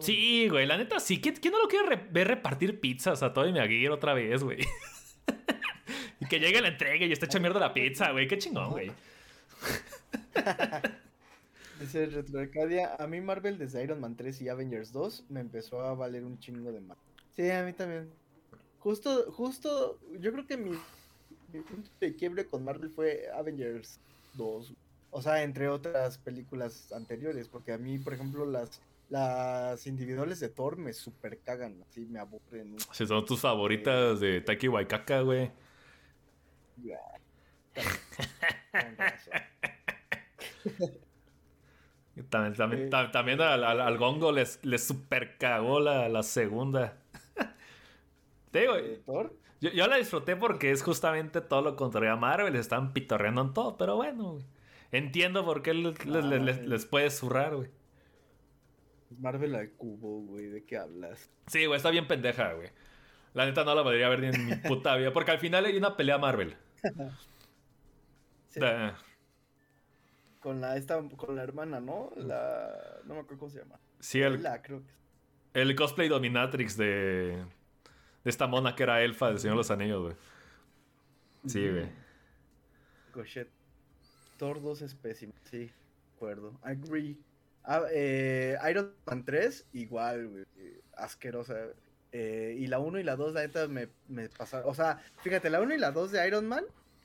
Sí, 0.00 0.48
güey, 0.48 0.66
la 0.66 0.76
neta 0.76 0.98
sí. 0.98 1.20
¿Quién, 1.20 1.36
quién 1.36 1.52
no 1.52 1.62
lo 1.62 1.68
quiere 1.68 1.86
re- 1.86 2.08
ver 2.10 2.26
repartir 2.26 2.80
pizzas 2.80 3.22
a 3.22 3.32
Tobey 3.32 3.52
Maguire 3.52 3.90
otra 3.90 4.12
vez, 4.12 4.42
güey? 4.42 4.58
y 6.20 6.26
que 6.26 6.40
llegue 6.40 6.60
la 6.60 6.66
entrega 6.66 7.06
y 7.06 7.12
esté 7.12 7.26
hecha 7.26 7.38
mierda 7.38 7.60
la 7.60 7.72
pizza, 7.72 8.10
güey. 8.10 8.26
Qué 8.26 8.36
chingón, 8.36 8.70
güey. 8.70 8.90
Dice 11.80 12.06
Retroarcadia, 12.06 12.96
a 12.98 13.06
mí 13.06 13.20
Marvel 13.20 13.56
desde 13.56 13.84
Iron 13.84 14.00
Man 14.00 14.16
3 14.16 14.42
y 14.42 14.48
Avengers 14.48 14.90
2 14.90 15.26
me 15.28 15.38
empezó 15.38 15.80
a 15.80 15.94
valer 15.94 16.24
un 16.24 16.40
chingo 16.40 16.72
de 16.72 16.80
más. 16.80 16.98
Sí, 17.36 17.48
a 17.50 17.62
mí 17.62 17.72
también. 17.72 18.10
Justo, 18.80 19.30
justo, 19.30 20.00
yo 20.18 20.32
creo 20.32 20.44
que 20.44 20.56
mi, 20.56 20.72
mi 21.52 21.60
punto 21.60 21.88
de 22.00 22.16
quiebre 22.16 22.46
con 22.46 22.64
Marvel 22.64 22.90
fue 22.90 23.28
Avengers 23.32 24.00
2. 24.36 24.74
O 25.10 25.22
sea, 25.22 25.42
entre 25.42 25.68
otras 25.68 26.18
películas 26.18 26.92
anteriores, 26.92 27.48
porque 27.48 27.72
a 27.72 27.78
mí, 27.78 27.98
por 27.98 28.14
ejemplo, 28.14 28.44
las, 28.46 28.80
las 29.08 29.86
individuales 29.86 30.40
de 30.40 30.48
Thor 30.48 30.76
me 30.76 30.92
super 30.92 31.38
cagan, 31.38 31.82
así 31.88 32.06
me 32.06 32.18
aburren. 32.18 32.76
Si 32.92 33.06
son 33.06 33.24
tus 33.24 33.40
favoritas 33.40 34.20
de 34.20 34.40
Taiki 34.40 34.68
Waikaka, 34.68 35.20
güey. 35.20 35.50
También, 42.30 42.54
también, 42.54 42.90
también 42.90 43.40
al, 43.40 43.64
al- 43.64 43.80
al 43.80 43.98
Gongo 43.98 44.30
les, 44.30 44.64
les 44.64 44.84
super 44.84 45.36
cagó 45.36 45.80
la, 45.80 46.08
la 46.08 46.22
segunda. 46.22 46.96
Te 48.52 48.60
digo, 48.60 48.74
¿De 48.74 48.98
Thor? 48.98 49.34
Yo, 49.60 49.70
yo 49.70 49.86
la 49.86 49.96
disfruté 49.96 50.36
porque 50.36 50.70
es 50.70 50.82
justamente 50.82 51.40
todo 51.40 51.62
lo 51.62 51.76
contrario 51.76 52.12
a 52.12 52.16
Marvel. 52.16 52.52
Les 52.52 52.62
están 52.62 52.92
pitorreando 52.92 53.42
en 53.42 53.54
todo, 53.54 53.76
pero 53.76 53.96
bueno, 53.96 54.32
güey. 54.32 54.44
Entiendo 54.92 55.44
por 55.44 55.62
qué 55.62 55.74
les, 55.74 56.04
les- 56.06 56.24
les- 56.24 56.42
les- 56.42 56.66
les 56.66 56.86
puede 56.86 57.10
zurrar, 57.10 57.56
güey. 57.56 57.70
Marvel 59.18 59.54
al 59.54 59.70
cubo, 59.72 60.20
güey, 60.22 60.46
¿de 60.46 60.64
qué 60.64 60.76
hablas? 60.76 61.30
Sí, 61.46 61.66
güey, 61.66 61.76
está 61.76 61.90
bien 61.90 62.06
pendeja, 62.08 62.52
güey. 62.54 62.68
La 63.32 63.46
neta 63.46 63.64
no 63.64 63.74
la 63.74 63.82
podría 63.82 64.08
ver 64.08 64.20
ni 64.20 64.26
en 64.28 64.46
mi 64.46 64.54
puta 64.68 64.94
vida. 64.96 65.12
Porque 65.12 65.30
al 65.32 65.38
final 65.38 65.64
hay 65.64 65.76
una 65.76 65.96
pelea 65.96 66.18
Marvel. 66.18 66.56
Sí. 68.48 68.60
Da- 68.60 68.96
Con 70.40 70.60
la 70.60 70.76
esta, 70.76 71.00
con 71.16 71.34
la 71.36 71.42
hermana, 71.42 71.80
¿no? 71.80 72.10
La. 72.16 72.70
No 73.04 73.14
me 73.14 73.20
acuerdo 73.20 73.38
cómo 73.40 73.50
se 73.50 73.58
llama. 73.60 73.78
Sí, 74.00 74.20
el, 74.20 74.42
La, 74.42 74.60
creo 74.62 74.82
que. 74.84 75.60
el 75.60 75.74
cosplay 75.74 76.08
Dominatrix 76.08 76.76
de, 76.76 77.44
de 78.24 78.30
esta 78.30 78.46
mona 78.46 78.74
que 78.74 78.82
era 78.82 79.02
elfa 79.02 79.28
del 79.28 79.38
Señor 79.38 79.54
de 79.54 79.58
los 79.58 79.70
Anillos, 79.70 80.02
güey. 80.02 80.16
Sí, 81.46 81.68
güey. 81.68 81.88
Goshet. 83.12 83.48
Thor 84.38 84.60
2 84.60 84.82
es 84.82 84.94
pésimo, 84.94 85.32
sí, 85.44 85.58
de 85.58 85.72
acuerdo. 86.16 86.58
Agree. 86.62 87.16
Ah, 87.62 87.82
eh, 87.92 88.56
Iron 88.68 88.92
Man 89.06 89.24
3, 89.24 89.68
igual, 89.72 90.28
güey. 90.28 90.44
Asquerosa. 90.96 91.54
Eh, 92.12 92.56
y 92.58 92.66
la 92.66 92.78
1 92.78 92.98
y 92.98 93.02
la 93.04 93.16
2, 93.16 93.34
la 93.34 93.42
neta, 93.42 93.68
me, 93.68 93.88
me 94.08 94.28
pasaron. 94.28 94.68
O 94.68 94.74
sea, 94.74 94.98
fíjate, 95.22 95.50
la 95.50 95.60
1 95.60 95.74
y 95.74 95.78
la 95.78 95.92
2 95.92 96.12
de 96.12 96.26
Iron 96.26 96.46
Man 96.46 96.64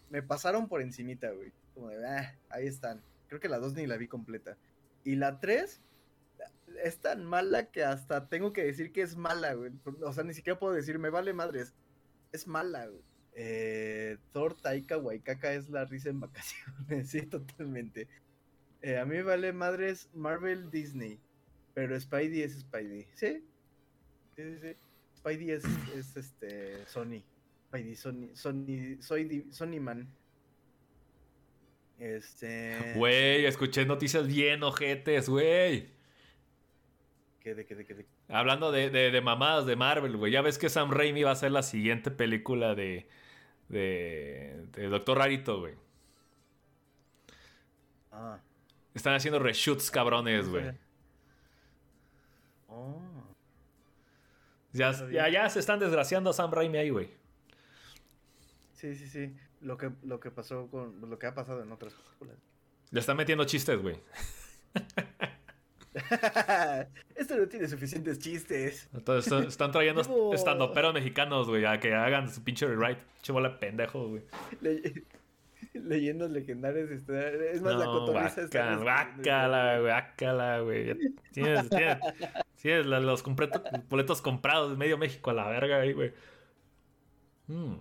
me 0.09 0.23
pasaron 0.23 0.67
por 0.67 0.81
encimita, 0.81 1.29
güey. 1.31 1.51
Como 1.73 1.89
de, 1.89 2.05
ah, 2.07 2.35
ahí 2.49 2.67
están. 2.67 3.01
Creo 3.27 3.39
que 3.39 3.49
la 3.49 3.59
2 3.59 3.73
ni 3.73 3.85
la 3.85 3.97
vi 3.97 4.07
completa. 4.07 4.57
Y 5.03 5.15
la 5.15 5.39
3 5.39 5.81
es 6.83 6.99
tan 6.99 7.25
mala 7.25 7.71
que 7.71 7.83
hasta 7.83 8.27
tengo 8.29 8.53
que 8.53 8.63
decir 8.63 8.91
que 8.91 9.01
es 9.01 9.15
mala, 9.15 9.53
güey. 9.53 9.71
O 10.03 10.13
sea, 10.13 10.23
ni 10.23 10.33
siquiera 10.33 10.59
puedo 10.59 10.73
decir, 10.73 10.99
me 10.99 11.09
vale 11.09 11.33
madres. 11.33 11.73
Es 12.31 12.47
mala, 12.47 12.87
güey. 12.87 13.03
Eh, 13.33 14.17
Thor 14.33 14.55
Taika 14.55 14.97
Waikaka 14.97 15.53
es 15.53 15.69
la 15.69 15.85
risa 15.85 16.09
en 16.09 16.19
vacaciones, 16.19 17.09
sí, 17.09 17.21
totalmente. 17.21 18.07
Eh, 18.81 18.97
a 18.97 19.05
mí 19.05 19.15
me 19.15 19.23
vale 19.23 19.53
madres 19.53 20.09
Marvel 20.13 20.69
Disney, 20.71 21.19
pero 21.73 21.99
Spidey 21.99 22.41
es 22.41 22.59
Spidey, 22.59 23.07
¿sí? 23.13 23.45
Sí, 24.35 24.43
sí, 24.43 24.57
sí. 24.61 24.75
Spidey 25.17 25.51
es, 25.51 25.63
es 25.95 26.17
este 26.17 26.85
Sony. 26.87 27.23
Spidey, 27.67 27.95
Sony, 27.95 28.29
Sony, 28.33 29.01
soy 29.01 29.47
Sony 29.51 29.79
Man. 29.79 30.09
Este. 31.99 32.93
Güey, 32.95 33.45
escuché 33.45 33.85
noticias 33.85 34.25
bien 34.27 34.63
ojetes, 34.63 35.27
güey. 35.27 35.98
¿Qué 37.41 37.55
de 37.55 37.65
qué 37.65 37.75
de 37.75 37.85
qué 37.85 37.93
de 37.93 38.05
Hablando 38.27 38.71
de, 38.71 38.89
de, 38.89 39.21
mamadas 39.21 39.65
de 39.65 39.75
Marvel, 39.75 40.17
güey. 40.17 40.31
Ya 40.31 40.41
ves 40.41 40.57
que 40.57 40.69
Sam 40.69 40.91
Raimi 40.91 41.23
va 41.23 41.31
a 41.31 41.35
ser 41.35 41.51
la 41.51 41.63
siguiente 41.63 42.11
película 42.11 42.75
de, 42.75 43.07
de, 43.69 44.87
Doctor 44.89 45.17
Rarito, 45.17 45.59
güey. 45.59 45.75
Ah. 48.11 48.39
Están 48.93 49.15
haciendo 49.15 49.39
reshoots 49.39 49.89
cabrones, 49.89 50.49
güey. 50.49 50.71
Oh. 52.67 53.01
Ya, 54.73 54.91
ya, 55.09 55.29
ya 55.29 55.49
se 55.49 55.59
están 55.59 55.79
desgraciando 55.79 56.29
a 56.29 56.33
Sam 56.33 56.51
Raimi 56.51 56.77
ahí, 56.77 56.89
güey. 56.89 57.09
Sí, 58.73 58.95
sí, 58.95 59.07
sí. 59.07 59.35
Lo 59.61 59.77
que, 59.77 59.91
lo 60.03 60.19
que 60.19 60.31
pasó 60.31 60.67
con. 60.67 61.01
Lo 61.01 61.17
que 61.17 61.27
ha 61.27 61.33
pasado 61.33 61.63
en 61.63 61.71
otras 61.71 61.93
películas. 61.93 62.37
Le 62.91 62.99
están 62.99 63.17
metiendo 63.17 63.45
chistes, 63.45 63.81
güey. 63.81 63.97
Esto 67.15 67.37
no 67.37 67.47
tiene 67.47 67.67
suficientes 67.67 68.19
chistes. 68.19 68.89
Entonces 68.93 69.31
están, 69.31 69.47
están 69.47 69.71
trayendo 69.71 70.01
Llevo- 70.03 70.33
estandoperos 70.33 70.93
mexicanos, 70.93 71.47
güey, 71.47 71.65
a 71.65 71.79
que 71.79 71.93
hagan 71.93 72.31
su 72.31 72.43
pinche 72.43 72.65
rewrite. 72.67 73.01
De 73.21 73.49
pendejo, 73.59 74.07
güey. 74.07 74.23
Le- 74.61 75.03
Leyendas 75.73 76.31
legendarias 76.31 76.89
está... 76.89 77.29
Es 77.29 77.61
más, 77.61 77.75
la 77.75 77.85
cotorriza 77.85 78.41
está... 78.43 78.75
guácala, 78.77 80.59
güey, 80.61 80.93
güey. 80.93 80.97
Tienes, 81.31 81.69
tienes, 82.61 82.85
los 82.85 83.23
boletos 83.89 84.21
comprados 84.21 84.71
de 84.71 84.77
medio 84.77 84.97
México 84.97 85.29
a 85.29 85.33
la 85.33 85.47
verga 85.47 85.81
ahí, 85.81 85.93
güey. 85.93 86.11
Mm. 87.47 87.75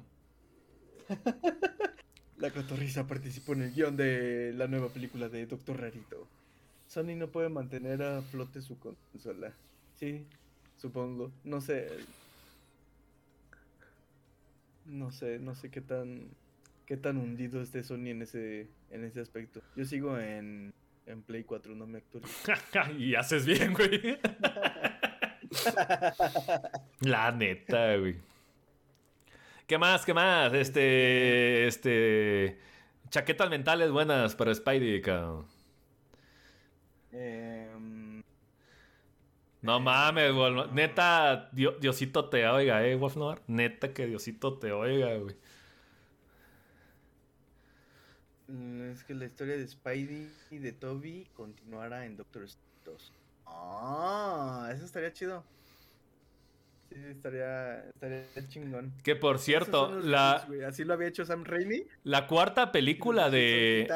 La 2.37 2.51
cotorriza 2.51 3.07
participó 3.07 3.55
en 3.55 3.63
el 3.63 3.73
guion 3.73 3.97
de 3.97 4.53
la 4.55 4.69
nueva 4.69 4.89
película 4.89 5.29
de 5.29 5.47
Doctor 5.47 5.81
Rarito. 5.81 6.29
Sony 6.89 7.15
no 7.15 7.29
puede 7.29 7.51
mantener 7.51 8.03
a 8.03 8.23
flote 8.23 8.63
su 8.63 8.79
consola. 8.79 9.53
Sí, 9.97 10.27
supongo. 10.77 11.31
No 11.45 11.61
sé. 11.61 11.87
No 14.87 15.13
sé, 15.13 15.39
no 15.39 15.55
sé 15.55 15.71
qué 15.71 15.83
tan 15.83 16.31
qué 16.87 16.97
tan 16.97 17.19
hundido 17.19 17.61
esté 17.61 17.85
Sony 17.85 18.09
en 18.09 18.23
ese 18.23 18.71
en 18.91 19.05
ese 19.05 19.21
aspecto. 19.21 19.61
Yo 19.77 19.85
sigo 19.85 20.19
en, 20.19 20.73
en 21.05 21.23
Play 21.23 21.45
4, 21.45 21.75
no 21.75 21.87
me 21.87 21.99
actualizo. 21.99 22.53
y 22.99 23.15
haces 23.15 23.45
bien, 23.45 23.75
güey. 23.75 24.19
La 27.01 27.31
neta, 27.33 27.97
güey. 27.99 28.17
¿Qué 29.67 29.77
más? 29.77 30.07
¿Qué 30.07 30.15
más? 30.15 30.55
Este. 30.55 31.67
Este. 31.67 32.59
Chaquetas 33.11 33.51
mentales 33.51 33.91
buenas 33.91 34.35
para 34.35 34.55
Spidey, 34.55 35.03
cabrón. 35.03 35.58
Em, 37.13 38.23
No 39.63 39.81
mames, 39.81 40.33
güey. 40.33 40.53
Neta, 40.73 41.51
Dio- 41.53 41.79
Diosito 41.81 42.29
te 42.29 42.47
oiga, 42.47 42.87
eh, 42.87 42.95
Wolfnor. 42.97 43.43
Neta 43.49 43.93
que 43.93 44.07
Diosito 44.07 44.59
te 44.59 44.71
oiga, 44.73 45.17
güey. 45.17 45.37
mm, 48.49 48.91
es 48.93 49.05
que 49.05 49.15
la 49.15 49.25
historia 49.27 49.57
de 49.57 49.67
Spidey 49.67 50.31
y 50.51 50.59
de 50.59 50.73
Toby 50.73 51.27
continuará 51.35 52.07
en 52.07 52.17
Doctor 52.17 52.45
Strange 52.45 52.69
2. 52.85 53.13
Ah, 53.47 54.71
eso 54.73 54.85
estaría 54.85 55.13
chido. 55.13 55.45
Sí, 56.89 56.97
estaría, 57.11 57.81
estaría 57.89 58.25
chingón. 58.49 58.95
Que 59.03 59.15
por 59.15 59.39
cierto, 59.39 60.01
la. 60.01 60.47
Así 60.67 60.85
lo 60.85 60.95
había 60.95 61.09
hecho 61.09 61.25
Sam 61.25 61.45
Raimi. 61.45 61.85
la 62.05 62.27
cuarta 62.27 62.73
película 62.73 63.29
de. 63.29 63.87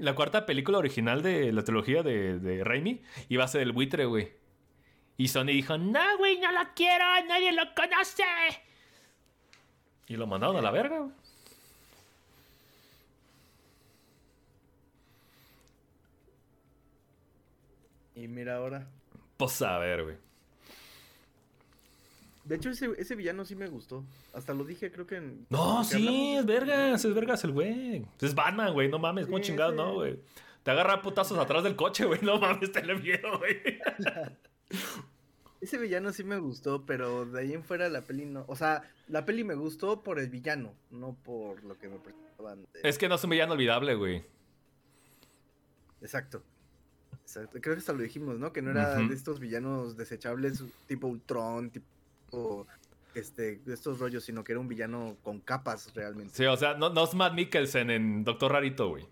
La 0.00 0.14
cuarta 0.14 0.46
película 0.46 0.78
original 0.78 1.22
de 1.22 1.52
la 1.52 1.62
trilogía 1.62 2.02
de, 2.02 2.38
de 2.38 2.64
Raimi 2.64 3.02
iba 3.28 3.44
a 3.44 3.48
ser 3.48 3.62
el 3.62 3.72
buitre, 3.72 4.06
güey. 4.06 4.32
Y 5.18 5.28
Sony 5.28 5.46
dijo, 5.48 5.76
no, 5.76 6.18
güey, 6.18 6.40
no 6.40 6.50
lo 6.52 6.60
quiero, 6.74 7.04
nadie 7.28 7.52
lo 7.52 7.62
conoce. 7.76 8.24
Y 10.08 10.16
lo 10.16 10.26
mandaron 10.26 10.56
a 10.56 10.62
la 10.62 10.70
verga, 10.70 10.98
güey. 10.98 11.12
Y 18.14 18.28
mira 18.28 18.56
ahora. 18.56 18.86
Pues 19.36 19.60
a 19.62 19.78
ver, 19.78 20.04
güey. 20.04 20.16
De 22.44 22.56
hecho, 22.56 22.70
ese, 22.70 22.90
ese 22.98 23.14
villano 23.14 23.44
sí 23.44 23.54
me 23.54 23.68
gustó. 23.68 24.04
Hasta 24.34 24.52
lo 24.54 24.64
dije, 24.64 24.90
creo 24.90 25.06
que 25.06 25.16
en. 25.16 25.46
No, 25.50 25.84
sí, 25.84 25.96
hablamos 25.96 26.38
es 26.40 26.46
vergas, 26.46 27.04
es 27.04 27.14
vergas 27.14 27.44
el 27.44 27.52
güey. 27.52 28.04
Es 28.20 28.34
Batman, 28.34 28.72
güey, 28.72 28.88
no 28.88 28.98
mames, 28.98 29.26
como 29.26 29.38
Sí, 29.38 29.44
chingados, 29.44 29.72
sí. 29.74 29.76
no, 29.76 29.94
güey. 29.94 30.18
Te 30.64 30.70
agarra 30.70 31.02
putazos 31.02 31.38
atrás 31.38 31.62
del 31.64 31.76
coche, 31.76 32.04
güey, 32.04 32.20
no 32.22 32.38
mames, 32.38 32.70
tenle 32.72 32.94
miedo, 32.96 33.38
güey. 33.38 33.56
Ese 35.60 35.78
villano 35.78 36.12
sí 36.12 36.24
me 36.24 36.38
gustó, 36.38 36.84
pero 36.84 37.24
de 37.24 37.40
ahí 37.40 37.52
en 37.52 37.62
fuera 37.62 37.88
la 37.88 38.00
peli 38.02 38.24
no. 38.26 38.44
O 38.48 38.56
sea, 38.56 38.82
la 39.06 39.24
peli 39.24 39.44
me 39.44 39.54
gustó 39.54 40.02
por 40.02 40.18
el 40.18 40.28
villano, 40.28 40.74
no 40.90 41.14
por 41.22 41.62
lo 41.62 41.78
que 41.78 41.88
me 41.88 41.98
presentaban. 41.98 42.62
de- 42.72 42.80
Es 42.88 42.98
que 42.98 43.08
no 43.08 43.14
es 43.14 43.22
un 43.24 43.30
villano 43.30 43.52
olvidable, 43.52 43.94
güey. 43.94 44.24
Exacto. 46.00 46.42
Exacto. 47.22 47.60
Creo 47.60 47.76
que 47.76 47.78
hasta 47.80 47.92
lo 47.92 48.02
dijimos, 48.02 48.38
¿no? 48.40 48.52
Que 48.52 48.60
no 48.62 48.72
era 48.72 48.96
de 48.96 49.14
estos 49.14 49.38
villanos 49.38 49.96
desechables 49.96 50.64
tipo 50.88 51.06
Ultron, 51.06 51.70
tipo 51.70 51.86
este, 53.14 53.56
de 53.58 53.74
estos 53.74 53.98
rollos, 53.98 54.24
sino 54.24 54.44
que 54.44 54.52
era 54.52 54.60
un 54.60 54.68
villano 54.68 55.16
con 55.22 55.40
capas 55.40 55.92
realmente. 55.94 56.34
Sí, 56.34 56.44
o 56.44 56.56
sea, 56.56 56.74
no, 56.74 56.90
no 56.90 57.04
es 57.04 57.14
Matt 57.14 57.34
Mikkelsen 57.34 57.90
en 57.90 58.24
Doctor 58.24 58.52
Rarito, 58.52 58.88
güey. 58.88 59.06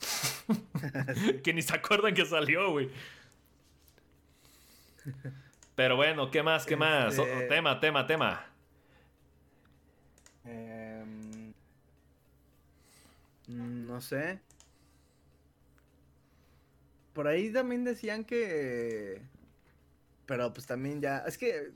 que 1.42 1.52
ni 1.52 1.62
se 1.62 1.74
acuerdan 1.74 2.14
que 2.14 2.24
salió, 2.24 2.70
güey. 2.70 2.90
Pero 5.74 5.96
bueno, 5.96 6.30
¿qué 6.30 6.42
más? 6.42 6.66
¿Qué 6.66 6.76
más? 6.76 7.18
Este- 7.18 7.46
tema, 7.46 7.80
tema, 7.80 8.06
tema. 8.06 8.46
Em, 10.44 11.52
no 13.46 14.00
sé. 14.00 14.40
Por 17.12 17.26
ahí 17.26 17.52
también 17.52 17.84
decían 17.84 18.24
que... 18.24 19.22
Pero 20.26 20.52
pues 20.52 20.66
también 20.66 21.00
ya... 21.00 21.18
Es 21.26 21.38
que 21.38 21.72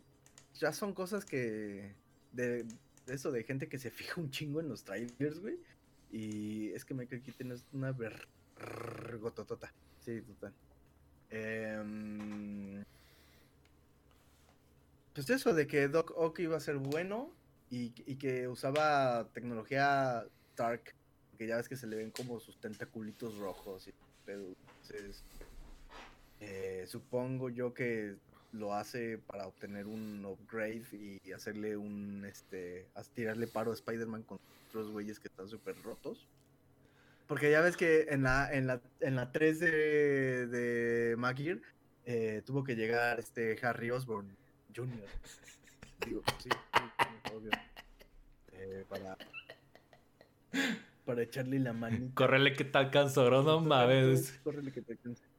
ya 0.54 0.72
son 0.72 0.94
cosas 0.94 1.24
que... 1.24 1.94
De, 2.32 2.66
eso, 3.06 3.32
de 3.32 3.44
gente 3.44 3.68
que 3.68 3.78
se 3.78 3.90
fija 3.90 4.20
un 4.20 4.30
chingo 4.30 4.60
en 4.60 4.68
los 4.68 4.84
trailers, 4.84 5.40
güey. 5.40 5.58
Y 6.10 6.70
es 6.72 6.84
que 6.84 6.94
Michael 6.94 7.22
Keaton 7.22 7.52
es 7.52 7.66
una 7.72 7.92
vergototota. 7.92 9.72
Sí, 10.00 10.20
total. 10.20 10.52
Em, 11.30 12.84
pues 15.14 15.30
eso, 15.30 15.54
de 15.54 15.66
que 15.66 15.88
Doc 15.88 16.12
Ock 16.16 16.40
iba 16.40 16.56
a 16.56 16.60
ser 16.60 16.76
bueno 16.76 17.32
y, 17.70 17.90
que 18.16 18.48
usaba 18.48 19.30
tecnología 19.32 20.26
Dark, 20.56 20.94
que 21.38 21.46
ya 21.46 21.56
ves 21.56 21.68
que 21.68 21.76
se 21.76 21.86
le 21.86 21.96
ven 21.96 22.10
como 22.10 22.38
sus 22.38 22.60
tentaculitos 22.60 23.38
rojos 23.38 23.88
y. 23.88 23.94
Entonces, 24.26 25.24
eh, 26.40 26.84
supongo 26.86 27.48
yo 27.48 27.74
que 27.74 28.16
lo 28.52 28.74
hace 28.74 29.18
para 29.18 29.46
obtener 29.46 29.86
un 29.86 30.24
upgrade 30.24 30.84
y 30.92 31.32
hacerle 31.32 31.76
un, 31.76 32.24
este, 32.26 32.86
tirarle 33.14 33.46
paro 33.46 33.70
a 33.70 33.74
Spider-Man 33.74 34.22
con 34.22 34.38
otros 34.68 34.90
güeyes 34.90 35.18
que 35.18 35.28
están 35.28 35.48
súper 35.48 35.74
rotos. 35.82 36.28
Porque 37.26 37.50
ya 37.50 37.62
ves 37.62 37.76
que 37.76 38.06
en 38.10 38.24
la, 38.24 38.52
en 38.52 38.66
la, 38.66 38.80
en 39.00 39.16
la 39.16 39.32
3 39.32 39.60
de, 39.60 40.46
de 40.48 41.16
Maguire 41.16 41.62
eh, 42.04 42.42
tuvo 42.44 42.62
que 42.62 42.76
llegar 42.76 43.18
este 43.20 43.58
Harry 43.62 43.90
Osborn 43.90 44.36
Jr. 44.74 45.06
Digo, 46.06 46.22
sí, 46.38 46.50
obvio. 47.34 47.50
Eh, 48.52 48.84
para, 48.88 49.16
para 51.04 51.22
echarle 51.22 51.58
la 51.58 51.72
manita. 51.72 52.14
Correle 52.14 52.54
que 52.54 52.64
te 52.64 52.78
alcanzó, 52.78 53.30
no 53.30 53.60
mames. 53.60 54.38
Córrele 54.42 54.72
que 54.72 54.82
te 54.82 54.92
alcance. 54.92 55.31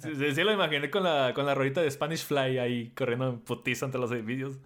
Sí, 0.00 0.14
sí, 0.14 0.34
sí 0.34 0.42
lo 0.42 0.52
imaginé 0.52 0.90
con 0.90 1.02
la, 1.02 1.32
con 1.34 1.46
la 1.46 1.54
rolita 1.54 1.80
de 1.80 1.90
Spanish 1.90 2.24
Fly 2.24 2.58
ahí 2.58 2.92
corriendo 2.94 3.28
en 3.28 3.40
putiza 3.40 3.86
entre 3.86 4.00
los 4.00 4.10
edificios. 4.12 4.58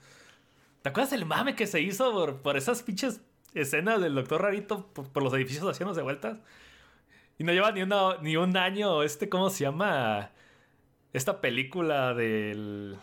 ¿Te 0.82 0.90
acuerdas 0.90 1.12
el 1.12 1.26
mame 1.26 1.54
que 1.54 1.66
se 1.66 1.80
hizo 1.80 2.12
por, 2.12 2.42
por 2.42 2.56
esas 2.56 2.82
pinches 2.82 3.20
escenas 3.54 4.00
del 4.00 4.14
Doctor 4.14 4.42
Rarito 4.42 4.86
por, 4.88 5.08
por 5.08 5.22
los 5.22 5.32
edificios 5.34 5.64
haciéndose 5.64 6.02
vueltas? 6.02 6.38
Y 7.38 7.44
no 7.44 7.52
lleva 7.52 7.72
ni, 7.72 7.82
una, 7.82 8.18
ni 8.22 8.36
un 8.36 8.56
año, 8.56 9.02
este, 9.02 9.28
¿cómo 9.28 9.50
se 9.50 9.64
llama? 9.64 10.30
Esta 11.12 11.40
película 11.40 12.14
del... 12.14 12.96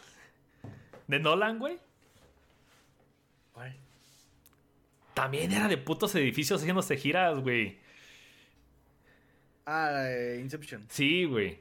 De 1.08 1.20
Nolan, 1.20 1.60
güey. 1.60 1.80
También 5.14 5.52
era 5.52 5.68
de 5.68 5.78
putos 5.78 6.16
edificios 6.16 6.62
haciéndose 6.62 6.98
giras, 6.98 7.40
güey. 7.40 7.78
Ah, 9.66 10.06
eh, 10.08 10.40
Inception. 10.42 10.86
Sí, 10.90 11.26
güey. 11.26 11.60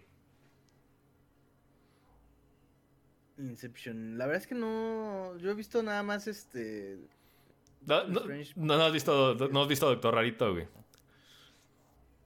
Inception. 3.39 4.19
La 4.19 4.27
verdad 4.27 4.43
es 4.43 4.47
que 4.47 4.55
no. 4.55 5.37
Yo 5.39 5.51
he 5.51 5.55
visto 5.55 5.83
nada 5.83 6.03
más 6.03 6.27
este. 6.27 6.99
No, 7.87 8.05
no, 8.05 8.21
Strange. 8.21 8.53
no, 8.57 8.77
no 8.77 8.85
has 8.85 8.93
visto, 8.93 9.35
no 9.35 9.63
has 9.63 9.69
visto 9.69 9.87
Doctor 9.89 10.15
Rarito, 10.15 10.53
güey. 10.53 10.69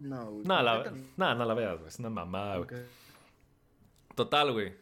No, 0.01 0.31
güey, 0.31 0.45
No, 0.47 0.63
la, 0.63 0.93
no, 1.17 1.35
no 1.35 1.45
la 1.45 1.55
veas, 1.55 1.77
güey. 1.79 1.89
Es 1.89 1.99
una 1.99 2.11
mamada, 2.11 2.59
güey. 2.59 2.69
Total, 4.15 4.53
güey. 4.53 4.75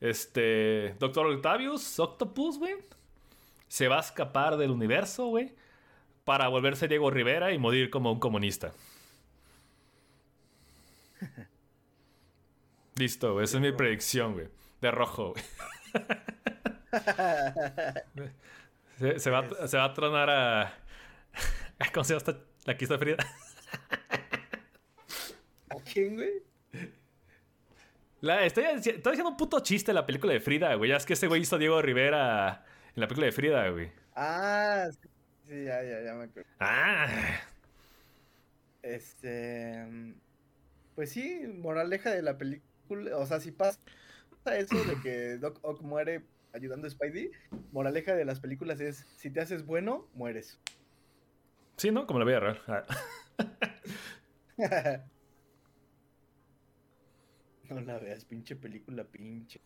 Este. 0.00 0.96
Doctor 0.98 1.26
Octavius, 1.26 1.98
Octopus, 2.00 2.58
güey. 2.58 2.74
Se 3.68 3.86
va 3.86 3.98
a 3.98 4.00
escapar 4.00 4.56
del 4.56 4.70
universo, 4.70 5.26
güey. 5.26 5.54
Para 6.24 6.48
volverse 6.48 6.88
Diego 6.88 7.10
Rivera 7.10 7.52
y 7.52 7.58
morir 7.58 7.90
como 7.90 8.10
un 8.12 8.18
comunista. 8.18 8.72
Listo, 12.96 13.34
güey. 13.34 13.44
Esa 13.44 13.58
es 13.58 13.62
mi 13.62 13.72
predicción, 13.72 14.32
güey. 14.34 14.48
De 14.80 14.90
rojo, 14.90 15.34
güey. 15.34 15.44
Se, 18.98 19.18
se 19.18 19.30
va, 19.30 19.48
se 19.66 19.76
va 19.76 19.84
a 19.84 19.94
tronar 19.94 20.28
a. 20.30 20.74
¿Cómo 21.94 22.04
se 22.04 22.14
llama 22.14 22.18
esta? 22.18 22.38
La 22.66 22.76
que 22.76 22.84
está 22.84 22.98
Frida. 22.98 23.16
¿A 25.70 25.76
quién, 25.90 26.16
güey? 26.16 26.42
La, 28.20 28.44
estoy, 28.44 28.64
estoy 28.64 28.92
haciendo 28.94 29.30
un 29.30 29.36
puto 29.36 29.60
chiste 29.60 29.92
en 29.92 29.94
la 29.94 30.04
película 30.04 30.34
de 30.34 30.40
Frida, 30.40 30.74
güey. 30.74 30.90
Ya 30.90 30.96
es 30.96 31.06
que 31.06 31.14
ese 31.14 31.26
güey 31.26 31.40
hizo 31.40 31.56
Diego 31.56 31.80
Rivera 31.80 32.66
en 32.94 33.00
la 33.00 33.06
película 33.06 33.26
de 33.26 33.32
Frida, 33.32 33.68
güey. 33.70 33.90
Ah, 34.14 34.88
sí, 34.90 35.08
sí, 35.48 35.64
ya, 35.64 35.82
ya, 35.82 36.02
ya 36.02 36.14
me 36.14 36.24
acuerdo. 36.24 36.50
Ah. 36.58 37.40
Este. 38.82 39.86
Pues 40.94 41.10
sí, 41.10 41.46
moraleja 41.46 42.10
de 42.10 42.20
la 42.22 42.36
película. 42.36 43.16
O 43.16 43.24
sea, 43.24 43.40
si 43.40 43.52
pasa 43.52 43.80
eso 44.46 44.76
de 44.84 45.00
que 45.02 45.38
Doc 45.38 45.58
Ock 45.62 45.82
muere 45.82 46.24
ayudando 46.52 46.86
a 46.86 46.90
Spidey, 46.90 47.30
moraleja 47.72 48.14
de 48.14 48.24
las 48.24 48.40
películas 48.40 48.80
es: 48.80 49.06
si 49.16 49.30
te 49.30 49.40
haces 49.40 49.64
bueno, 49.66 50.08
mueres. 50.14 50.58
Sí, 51.76 51.90
¿no? 51.90 52.06
Como 52.06 52.18
la 52.18 52.24
vida 52.24 52.40
real. 52.40 52.60
Ah. 52.66 52.84
no 57.70 57.80
la 57.80 57.98
veas, 57.98 58.24
pinche 58.24 58.56
película, 58.56 59.04
pinche. 59.04 59.60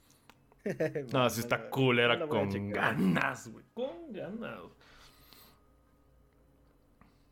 No, 1.13 1.29
sí 1.29 1.41
la 1.41 1.45
está 1.45 1.69
cool, 1.69 1.99
era 1.99 2.17
No 2.17 2.29
con 2.29 2.71
ganas, 2.71 3.49
güey. 3.49 3.65
Con 3.75 4.13
ganas. 4.13 4.61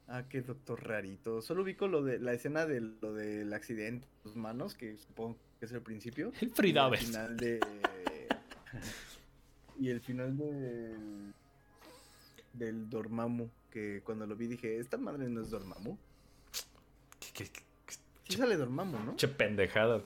Ah, 0.09 0.25
qué 0.29 0.43
doctor 0.43 0.87
rarito. 0.87 1.41
Solo 1.41 1.63
ubico 1.63 1.89
lo 1.89 2.03
de 2.03 2.19
la 2.19 2.35
escena 2.35 2.67
de 2.67 2.81
lo 2.81 3.15
del 3.15 3.53
accidente 3.55 4.07
de 4.07 4.23
sus 4.23 4.37
manos, 4.37 4.75
que 4.75 4.99
supongo 4.99 5.39
que 5.63 5.67
es 5.67 5.73
el 5.73 5.81
principio. 5.81 6.33
El 6.41 6.49
y 6.49 6.51
Frida 6.51 6.89
el 6.93 6.97
final 6.99 7.37
de. 7.37 7.61
y 9.79 9.91
el 9.91 10.01
final 10.01 10.37
del. 10.37 11.33
Del 12.53 12.91
Dormammu. 12.91 13.49
Que 13.71 14.01
cuando 14.05 14.27
lo 14.27 14.35
vi 14.35 14.49
dije, 14.49 14.81
esta 14.81 14.97
madre 14.97 15.29
no 15.29 15.41
es 15.41 15.51
Dormammu. 15.51 15.97
¿Qué, 17.21 17.45
qué- 17.45 17.51
qué- 17.87 17.95
Sí 18.29 18.37
sale 18.39 18.57
Dormammu, 18.57 18.99
¿no? 19.05 19.15
Che 19.17 19.29
pendejada. 19.29 20.03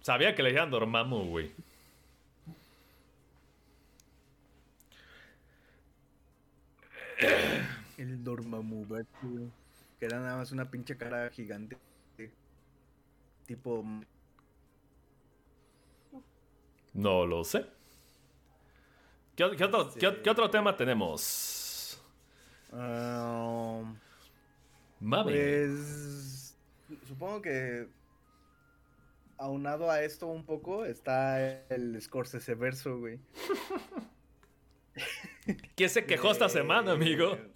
Sabía 0.00 0.34
que 0.34 0.42
le 0.42 0.48
decían 0.48 0.70
Dormammu, 0.70 1.28
güey. 1.28 1.52
El 7.98 8.22
Dormammu. 8.22 8.86
Que 9.98 10.06
era 10.06 10.20
nada 10.20 10.36
más 10.36 10.52
una 10.52 10.70
pinche 10.70 10.96
cara 10.96 11.30
gigante. 11.30 11.76
Tipo. 13.46 13.84
No 16.96 17.26
lo 17.26 17.44
sé. 17.44 17.66
¿Qué, 19.36 19.50
qué 19.56 19.64
otro, 19.64 19.92
qué- 19.94 20.22
qué 20.22 20.30
otro 20.30 20.50
tema 20.50 20.76
tenemos? 20.76 22.00
ah, 22.72 23.82
Mami. 25.00 25.32
Pues 25.32 26.56
supongo 27.06 27.42
que 27.42 27.88
aunado 29.36 29.90
a 29.90 30.02
esto 30.02 30.26
un 30.26 30.44
poco 30.44 30.86
está 30.86 31.42
el 31.68 32.00
Scorsese 32.00 32.54
verso, 32.54 32.98
güey. 32.98 33.20
¿Quién 35.76 35.90
se 35.90 36.06
quejó 36.06 36.30
esta 36.30 36.48
semana, 36.48 36.92
amigo? 36.92 37.36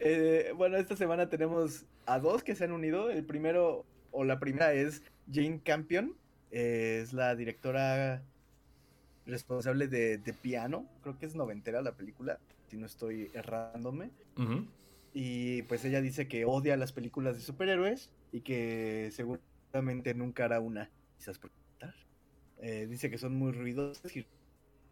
Eh, 0.00 0.52
bueno, 0.54 0.76
esta 0.76 0.94
semana 0.96 1.28
tenemos 1.28 1.84
a 2.06 2.20
dos 2.20 2.44
que 2.44 2.54
se 2.54 2.64
han 2.64 2.72
unido. 2.72 3.10
El 3.10 3.24
primero, 3.24 3.84
o 4.10 4.24
la 4.24 4.38
primera 4.38 4.72
es 4.72 5.02
Jane 5.32 5.60
Campion. 5.62 6.16
eh, 6.50 7.00
es 7.02 7.12
la 7.12 7.36
directora 7.36 8.22
responsable 9.26 9.88
de, 9.88 10.18
de 10.18 10.32
Piano. 10.32 10.86
Creo 11.02 11.18
que 11.18 11.26
es 11.26 11.34
noventera 11.34 11.82
la 11.82 11.92
película, 11.92 12.38
si 12.68 12.76
no 12.76 12.86
estoy 12.86 13.30
errándome. 13.34 14.10
Ujú. 14.36 14.66
Y 15.12 15.62
pues 15.62 15.84
ella 15.84 16.00
dice 16.00 16.28
que 16.28 16.44
odia 16.44 16.76
las 16.76 16.92
películas 16.92 17.36
de 17.36 17.42
superhéroes 17.42 18.10
y 18.32 18.40
que 18.40 19.10
seguramente 19.12 20.14
nunca 20.14 20.44
hará 20.44 20.60
una. 20.60 20.90
Quizás 21.18 21.38
por. 21.38 21.50
Eh, 22.60 22.86
dice 22.88 23.08
que 23.08 23.18
son 23.18 23.36
muy 23.36 23.52
ruidosas 23.52 24.16
y 24.16 24.26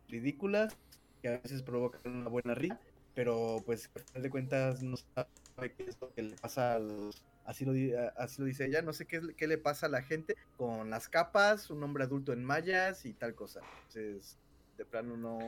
ridículas, 0.09 0.77
que 1.21 1.29
a 1.29 1.39
veces 1.39 1.63
provocan 1.63 2.01
una 2.15 2.29
buena 2.29 2.55
risa, 2.55 2.79
pero 3.13 3.61
pues 3.67 3.91
al 3.97 4.03
final 4.05 4.23
de 4.23 4.31
cuentas 4.31 4.83
no 4.85 4.97
sabe 4.97 5.73
qué 5.77 5.85
es 5.85 6.01
lo 6.01 6.13
que 6.15 6.23
le 6.23 6.37
pasa 6.37 6.75
a 6.75 6.79
los... 6.79 7.25
Así 7.47 7.65
lo, 7.65 7.73
así 8.17 8.41
lo 8.41 8.47
dice 8.47 8.67
ella, 8.67 8.83
no 8.83 8.93
sé 8.93 9.07
qué, 9.07 9.21
qué 9.37 9.47
le 9.47 9.57
pasa 9.57 9.87
a 9.87 9.89
la 9.89 10.03
gente 10.03 10.37
con 10.57 10.91
las 10.91 11.09
capas, 11.09 11.71
un 11.71 11.83
hombre 11.83 12.05
adulto 12.05 12.33
en 12.33 12.45
mallas 12.45 13.07
y 13.07 13.13
tal 13.13 13.35
cosa. 13.35 13.61
Entonces, 13.87 14.37
de 14.77 14.85
plano 14.85 15.17
no, 15.17 15.39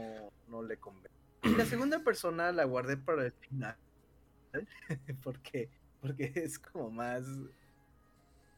no 0.49 0.62
le 0.62 0.77
convence. 0.77 1.11
Y 1.43 1.55
la 1.57 1.66
segunda 1.66 2.03
persona 2.05 2.53
la 2.53 2.65
guardé 2.65 2.97
para 2.97 3.25
el 3.27 3.33
final 3.33 3.77
porque 5.23 5.69
porque 6.01 6.33
es 6.35 6.59
como 6.59 6.91
más 6.91 7.25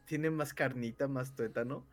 tiene 0.05 0.29
más 0.29 0.53
carnita, 0.53 1.07
más 1.07 1.35
tuétano. 1.35 1.85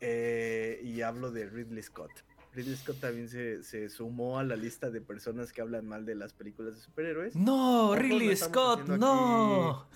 Eh, 0.00 0.80
y 0.84 1.00
hablo 1.00 1.30
de 1.30 1.48
Ridley 1.48 1.82
Scott. 1.82 2.10
Ridley 2.52 2.76
Scott 2.76 3.00
también 3.00 3.28
se, 3.28 3.62
se 3.62 3.88
sumó 3.88 4.38
a 4.38 4.44
la 4.44 4.56
lista 4.56 4.90
de 4.90 5.00
personas 5.00 5.52
que 5.52 5.60
hablan 5.62 5.86
mal 5.86 6.04
de 6.04 6.16
las 6.16 6.34
películas 6.34 6.74
de 6.74 6.80
superhéroes. 6.82 7.34
No, 7.36 7.94
Ridley 7.94 8.36
Scott, 8.36 8.86
no. 8.88 9.88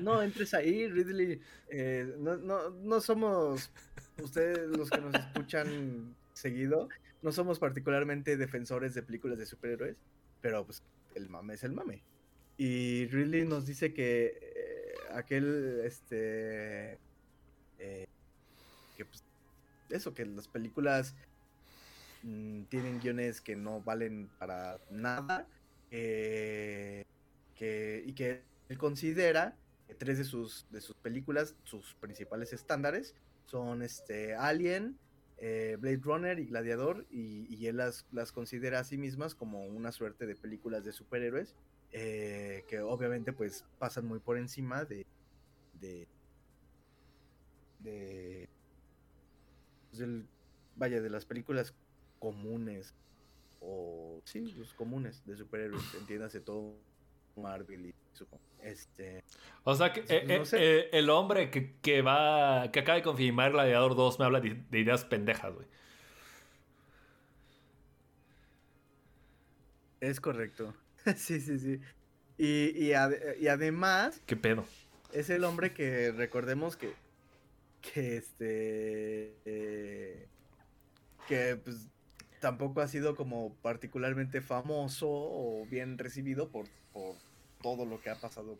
No 0.00 0.22
entres 0.22 0.54
ahí, 0.54 0.88
Ridley. 0.88 1.40
eh, 1.68 2.14
no, 2.18 2.36
no, 2.36 2.70
no 2.70 3.00
somos 3.00 3.70
ustedes 4.22 4.68
los 4.68 4.90
que 4.90 5.00
nos 5.00 5.14
escuchan 5.14 6.14
seguido. 6.32 6.88
No 7.22 7.32
somos 7.32 7.58
particularmente 7.58 8.36
defensores 8.36 8.94
de 8.94 9.02
películas 9.02 9.38
de 9.38 9.46
superhéroes, 9.46 9.96
pero 10.40 10.64
pues 10.64 10.82
el 11.14 11.28
mame 11.28 11.54
es 11.54 11.64
el 11.64 11.72
mame. 11.72 12.02
Y 12.56 13.06
Ridley 13.06 13.46
nos 13.46 13.66
dice 13.66 13.92
que 13.92 14.38
eh, 14.40 14.94
aquel, 15.14 15.80
este, 15.84 16.98
eh, 17.78 18.06
que 18.96 19.04
pues, 19.04 19.24
eso, 19.90 20.14
que 20.14 20.24
las 20.26 20.48
películas 20.48 21.14
mm, 22.22 22.62
tienen 22.64 23.00
guiones 23.00 23.40
que 23.40 23.56
no 23.56 23.80
valen 23.80 24.28
para 24.38 24.78
nada, 24.90 25.46
que, 25.90 27.04
y 28.06 28.12
que 28.12 28.42
él 28.68 28.78
considera 28.78 29.56
tres 29.98 30.18
de 30.18 30.24
sus, 30.24 30.66
de 30.70 30.80
sus 30.80 30.96
películas, 30.96 31.56
sus 31.64 31.94
principales 31.94 32.52
estándares, 32.52 33.14
son 33.46 33.82
este, 33.82 34.34
Alien, 34.34 34.98
eh, 35.38 35.76
Blade 35.80 36.00
Runner 36.02 36.38
y 36.38 36.46
Gladiador, 36.46 37.06
y, 37.10 37.66
él 37.66 37.78
las, 37.78 38.06
las 38.12 38.32
considera 38.32 38.80
a 38.80 38.84
sí 38.84 38.98
mismas 38.98 39.34
como 39.34 39.64
una 39.66 39.92
suerte 39.92 40.26
de 40.26 40.36
películas 40.36 40.84
de 40.84 40.92
superhéroes, 40.92 41.56
eh, 41.92 42.64
que 42.68 42.80
obviamente 42.80 43.32
pues 43.32 43.64
pasan 43.78 44.06
muy 44.06 44.20
por 44.20 44.38
encima 44.38 44.84
de... 44.84 45.06
de, 45.80 46.06
de 47.80 48.48
pues, 49.88 49.98
del- 49.98 50.26
vaya, 50.76 51.00
de 51.00 51.10
las 51.10 51.26
películas 51.26 51.74
comunes, 52.18 52.94
o 53.60 54.20
sí, 54.24 54.52
los 54.52 54.72
comunes 54.74 55.24
de 55.26 55.36
superhéroes, 55.36 55.82
entiéndase 55.98 56.40
todo 56.40 56.78
Marvel 57.36 57.86
y. 57.86 57.94
Este, 58.62 59.24
O 59.64 59.74
sea, 59.74 59.92
que 59.94 60.04
eh, 60.08 60.24
No 60.26 60.42
eh, 60.42 60.44
sé. 60.44 60.58
eh, 60.80 60.88
el 60.92 61.08
hombre 61.08 61.50
que, 61.50 61.76
que 61.80 62.02
va, 62.02 62.70
que 62.70 62.80
acaba 62.80 62.96
de 62.96 63.02
confirmar 63.02 63.52
Gladiador 63.52 63.96
2 63.96 64.18
me 64.18 64.26
habla 64.26 64.40
de, 64.40 64.62
de 64.70 64.78
ideas 64.80 65.04
pendejas, 65.06 65.54
güey. 65.54 65.66
es 70.00 70.20
correcto. 70.20 70.74
sí, 71.16 71.40
sí, 71.40 71.58
sí. 71.58 71.80
Y, 72.38 72.70
y, 72.86 72.90
ade- 72.92 73.36
y 73.38 73.48
además 73.48 74.20
¿Qué 74.26 74.36
pedo? 74.36 74.64
es 75.12 75.28
el 75.30 75.44
hombre 75.44 75.72
que 75.72 76.12
recordemos 76.12 76.76
que 76.76 76.92
que 77.82 78.16
este 78.18 79.36
eh, 79.46 80.28
que 81.26 81.56
pues 81.56 81.88
tampoco 82.40 82.80
ha 82.80 82.88
sido 82.88 83.14
como 83.16 83.54
particularmente 83.62 84.40
famoso 84.40 85.08
o 85.10 85.66
bien 85.70 85.98
recibido 85.98 86.48
por, 86.48 86.66
por 86.92 87.14
todo 87.62 87.84
lo 87.84 88.00
que 88.00 88.10
ha 88.10 88.16
pasado 88.16 88.58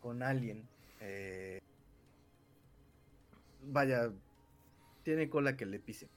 con 0.00 0.22
Alien. 0.22 0.62
Eh, 1.00 1.60
vaya, 3.64 4.10
tiene 5.02 5.28
cola 5.28 5.56
que 5.56 5.66
le 5.66 5.78
pise. 5.78 6.08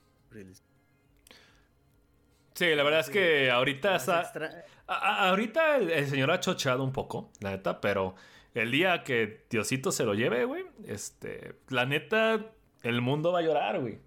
Sí, 2.54 2.74
la 2.74 2.82
verdad 2.82 3.00
es 3.00 3.10
que 3.10 3.50
ahorita 3.50 3.96
está... 3.96 4.22
extra- 4.22 4.64
a- 4.86 4.94
a- 4.94 5.28
ahorita 5.28 5.76
el, 5.76 5.90
el 5.90 6.06
señor 6.06 6.30
ha 6.30 6.40
chocheado 6.40 6.82
un 6.84 6.92
poco, 6.92 7.30
la 7.40 7.50
neta, 7.50 7.80
pero 7.80 8.14
el 8.54 8.70
día 8.70 9.02
que 9.04 9.44
Diosito 9.50 9.92
se 9.92 10.04
lo 10.04 10.14
lleve, 10.14 10.44
güey, 10.46 10.64
este, 10.86 11.56
la 11.68 11.84
neta, 11.84 12.46
el 12.82 13.02
mundo 13.02 13.32
va 13.32 13.40
a 13.40 13.42
llorar, 13.42 13.80
güey. 13.80 13.98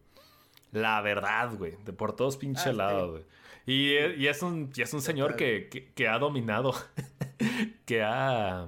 La 0.71 1.01
verdad, 1.01 1.53
güey, 1.55 1.75
de 1.85 1.93
por 1.93 2.15
todos 2.15 2.37
pinche 2.37 2.69
Ah, 2.69 2.73
lados, 2.73 3.11
güey. 3.11 3.23
Y, 3.65 3.93
y 3.97 4.27
es 4.27 4.41
un, 4.41 4.71
y 4.75 4.81
es 4.81 4.93
un 4.93 5.01
señor 5.01 5.35
que, 5.35 5.67
que- 5.69 5.91
que 5.93 6.07
ha 6.07 6.17
dominado, 6.19 6.73
que 7.85 8.01
ha, 8.03 8.67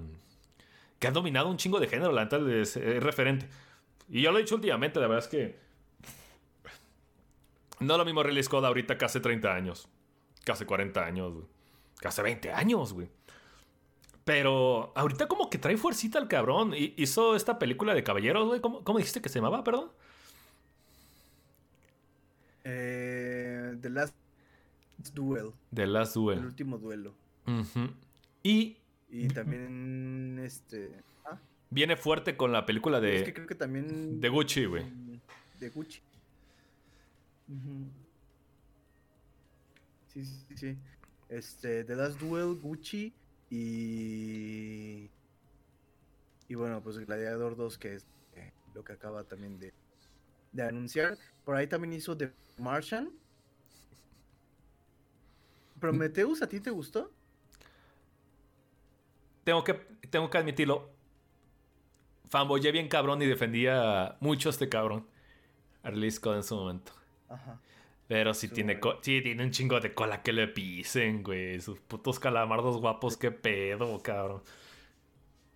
que 0.99 1.07
ha 1.07 1.11
dominado 1.11 1.49
un 1.49 1.57
chingo 1.57 1.79
de 1.79 1.87
género, 1.87 2.11
la 2.11 2.23
neta 2.23 2.37
es, 2.37 2.75
es 2.77 3.01
referente. 3.03 3.47
Y 4.09 4.21
yo 4.21 4.31
lo 4.31 4.37
he 4.37 4.41
dicho 4.41 4.55
últimamente, 4.55 4.99
la 4.99 5.07
verdad 5.07 5.23
es 5.23 5.29
que 5.29 5.57
no 7.79 7.97
lo 7.97 8.05
mismo 8.05 8.21
Ridley 8.23 8.43
Scott 8.43 8.63
ahorita 8.63 8.97
que 8.97 9.05
hace 9.05 9.19
30 9.19 9.53
años, 9.53 9.87
que 10.45 10.51
hace 10.51 10.65
40 10.65 11.03
años, 11.03 11.33
güey. 11.33 11.45
Que 11.99 12.07
hace 12.07 12.21
20 12.21 12.51
años, 12.51 12.93
güey. 12.93 13.09
Pero 14.23 14.91
ahorita 14.95 15.27
como 15.27 15.49
que 15.49 15.57
trae 15.57 15.77
fuercita 15.77 16.19
el 16.19 16.27
cabrón. 16.27 16.73
Hi- 16.75 16.93
Hizo 16.97 17.35
esta 17.35 17.57
película 17.59 17.93
de 17.93 18.03
caballeros, 18.03 18.47
güey. 18.47 18.59
¿Cómo, 18.61 18.83
cómo 18.83 18.97
dijiste 18.99 19.21
que 19.21 19.29
se 19.29 19.39
llamaba, 19.39 19.63
perdón? 19.63 19.91
Eh, 22.63 23.75
The 23.81 23.89
Last 23.89 24.15
Duel, 25.13 25.51
The 25.73 25.87
Last 25.87 26.15
el 26.15 26.21
Duel. 26.21 26.45
último 26.45 26.77
duelo. 26.77 27.13
Y 28.43 28.77
Y 29.09 29.27
también 29.29 30.39
este 30.43 30.91
ah, 31.25 31.37
viene 31.69 31.97
fuerte 31.97 32.37
con 32.37 32.51
la 32.51 32.65
película 32.65 32.97
es 32.99 33.21
que 33.21 33.25
de, 33.25 33.33
creo 33.33 33.47
que 33.47 33.55
también 33.55 34.21
de 34.21 34.29
Gucci, 34.29 34.65
güey. 34.65 34.85
De 35.59 35.69
Gucci. 35.69 36.01
Sí, 40.13 40.25
sí, 40.25 40.57
sí. 40.57 40.77
Este, 41.29 41.83
The 41.83 41.95
Last 41.95 42.19
Duel, 42.19 42.55
Gucci 42.61 43.13
y. 43.49 45.09
Y 46.47 46.55
bueno, 46.55 46.81
pues 46.81 46.97
Gladiador 46.97 47.55
2, 47.55 47.77
que 47.77 47.95
es 47.95 48.05
eh, 48.35 48.51
lo 48.73 48.83
que 48.83 48.91
acaba 48.93 49.23
también 49.23 49.57
de, 49.59 49.73
de 50.51 50.63
anunciar. 50.63 51.17
Por 51.43 51.55
ahí 51.55 51.67
también 51.67 51.93
hizo 51.93 52.17
The 52.17 52.31
Martian. 52.57 53.11
Prometheus, 55.79 56.41
¿a 56.41 56.47
ti 56.47 56.59
te 56.59 56.69
gustó? 56.71 57.11
Tengo 59.43 59.63
que, 59.63 59.73
tengo 60.09 60.29
que 60.29 60.37
admitirlo. 60.37 60.91
Fanboyé 62.29 62.71
bien 62.71 62.87
cabrón 62.87 63.21
y 63.21 63.25
defendía 63.25 64.17
mucho 64.19 64.49
a 64.49 64.51
este 64.51 64.69
cabrón. 64.69 65.07
A 65.83 65.89
Ridley 65.91 66.11
Scott 66.11 66.37
en 66.37 66.43
su 66.43 66.55
momento. 66.55 66.93
Ajá. 67.29 67.59
Pero 68.07 68.33
sí 68.33 68.47
Estuvo 68.47 68.55
tiene, 68.55 68.79
sí 69.01 69.21
tiene 69.21 69.43
un 69.43 69.51
chingo 69.51 69.79
de 69.79 69.93
cola 69.93 70.21
que 70.21 70.33
le 70.33 70.47
pisen, 70.47 71.23
güey. 71.23 71.59
Sus 71.61 71.79
putos 71.79 72.19
calamardos 72.19 72.77
guapos, 72.79 73.17
qué 73.17 73.31
pedo, 73.31 74.01
cabrón. 74.01 74.43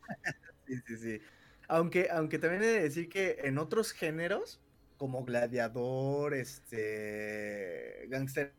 Sí, 0.68 0.78
sí, 0.88 0.98
sí. 0.98 1.22
Aunque, 1.68 2.08
aunque 2.12 2.40
también 2.40 2.64
he 2.64 2.68
de 2.68 2.82
decir 2.82 3.08
que 3.08 3.38
en 3.44 3.60
otros 3.60 3.92
géneros, 3.92 4.60
como 4.98 5.26
gladiador, 5.26 6.34
este, 6.34 8.08
gángster 8.10 8.54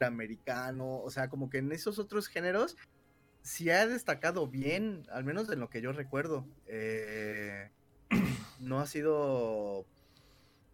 americano, 0.00 0.98
o 1.00 1.10
sea, 1.10 1.28
como 1.28 1.48
que 1.48 1.58
en 1.58 1.70
esos 1.72 1.98
otros 1.98 2.26
géneros 2.28 2.76
sí 3.42 3.70
ha 3.70 3.86
destacado 3.86 4.46
bien, 4.46 5.06
al 5.10 5.24
menos 5.24 5.48
de 5.48 5.56
lo 5.56 5.68
que 5.68 5.80
yo 5.80 5.92
recuerdo. 5.92 6.46
Eh, 6.66 7.70
no 8.60 8.80
ha 8.80 8.86
sido 8.86 9.84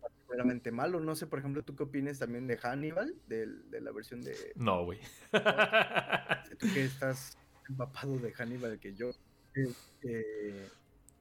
particularmente 0.00 0.70
malo. 0.70 1.00
No 1.00 1.14
sé, 1.14 1.26
por 1.26 1.38
ejemplo, 1.38 1.62
¿tú 1.62 1.74
qué 1.74 1.84
opinas 1.84 2.18
también 2.18 2.46
de 2.46 2.58
Hannibal, 2.58 3.14
de, 3.26 3.46
la 3.80 3.92
versión 3.92 4.22
de... 4.22 4.34
No, 4.54 4.84
güey. 4.84 5.00
Tú 6.58 6.66
que 6.72 6.84
estás 6.84 7.36
empapado 7.68 8.18
de 8.18 8.32
Hannibal 8.32 8.78
que 8.78 8.94
yo. 8.94 9.10
Este, 9.54 10.68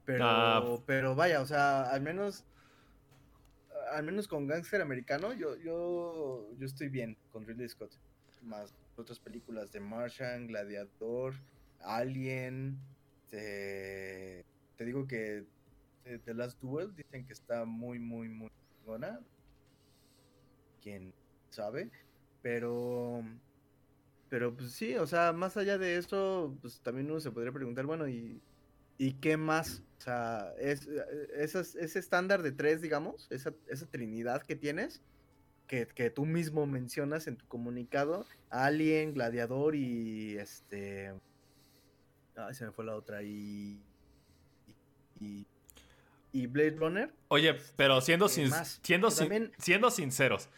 pero, 0.04 0.24
Ah. 0.24 0.78
pero 0.86 1.14
vaya, 1.14 1.40
o 1.40 1.46
sea, 1.46 1.90
al 1.90 2.02
menos, 2.02 2.44
al 3.92 4.04
menos 4.04 4.28
con 4.28 4.46
Gangster 4.46 4.80
Americano, 4.80 5.32
yo, 5.32 5.56
yo, 5.56 6.48
yo 6.56 6.66
estoy 6.66 6.88
bien 6.88 7.16
con 7.32 7.46
Ridley 7.46 7.68
Scott. 7.68 7.92
Más 8.42 8.72
otras 8.96 9.18
películas 9.18 9.72
de 9.72 9.80
Martian, 9.80 10.46
Gladiador, 10.46 11.34
Alien. 11.80 12.78
Te, 13.30 14.44
te 14.76 14.84
digo 14.84 15.06
que 15.06 15.44
eh, 16.04 16.18
The 16.24 16.34
Last 16.34 16.60
Duel 16.60 16.94
dicen 16.94 17.26
que 17.26 17.32
está 17.32 17.64
muy, 17.64 17.98
muy, 17.98 18.28
muy 18.28 18.50
buena. 18.86 19.20
Quién 20.80 21.12
sabe. 21.50 21.90
Pero 22.42 23.24
pero 24.28 24.54
pues 24.54 24.72
sí, 24.72 24.94
o 24.96 25.06
sea, 25.06 25.32
más 25.32 25.56
allá 25.56 25.78
de 25.78 25.96
eso, 25.96 26.54
pues 26.60 26.80
también 26.80 27.10
uno 27.10 27.20
se 27.20 27.30
podría 27.30 27.52
preguntar, 27.52 27.86
bueno, 27.86 28.06
¿y, 28.08 28.40
¿y 28.98 29.14
qué 29.14 29.36
más? 29.36 29.82
O 29.98 30.00
sea, 30.02 30.52
es, 30.58 30.86
eh, 30.86 31.04
ese 31.38 31.98
estándar 31.98 32.42
de 32.42 32.52
tres, 32.52 32.80
digamos, 32.82 33.26
esa, 33.30 33.52
esa 33.68 33.86
trinidad 33.86 34.42
que 34.42 34.54
tienes, 34.56 35.00
que, 35.66 35.86
que 35.86 36.10
tú 36.10 36.24
mismo 36.24 36.66
mencionas 36.66 37.26
en 37.26 37.36
tu 37.36 37.46
comunicado, 37.46 38.24
Alien, 38.50 39.14
Gladiador 39.14 39.74
y 39.74 40.36
este... 40.38 41.14
Ay, 42.36 42.54
se 42.54 42.64
me 42.66 42.70
fue 42.72 42.84
la 42.84 42.94
otra, 42.94 43.22
y... 43.22 43.80
y, 45.20 45.44
y 46.32 46.46
Blade 46.46 46.76
Runner. 46.76 47.12
Oye, 47.28 47.56
pero 47.76 48.00
siendo, 48.00 48.26
¿Qué 48.28 48.32
sin- 48.34 48.50
más? 48.50 48.80
siendo, 48.82 49.08
Que 49.08 49.14
sin- 49.14 49.28
también- 49.28 49.52
siendo 49.58 49.90
sinceros, 49.90 50.48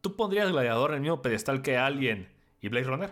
¿tú 0.00 0.14
pondrías 0.16 0.50
Gladiador 0.52 0.90
en 0.90 0.96
el 0.96 1.00
mismo 1.02 1.20
pedestal 1.22 1.60
que 1.62 1.76
Alien 1.76 2.28
y 2.60 2.68
Blade 2.68 2.86
Runner? 2.86 3.10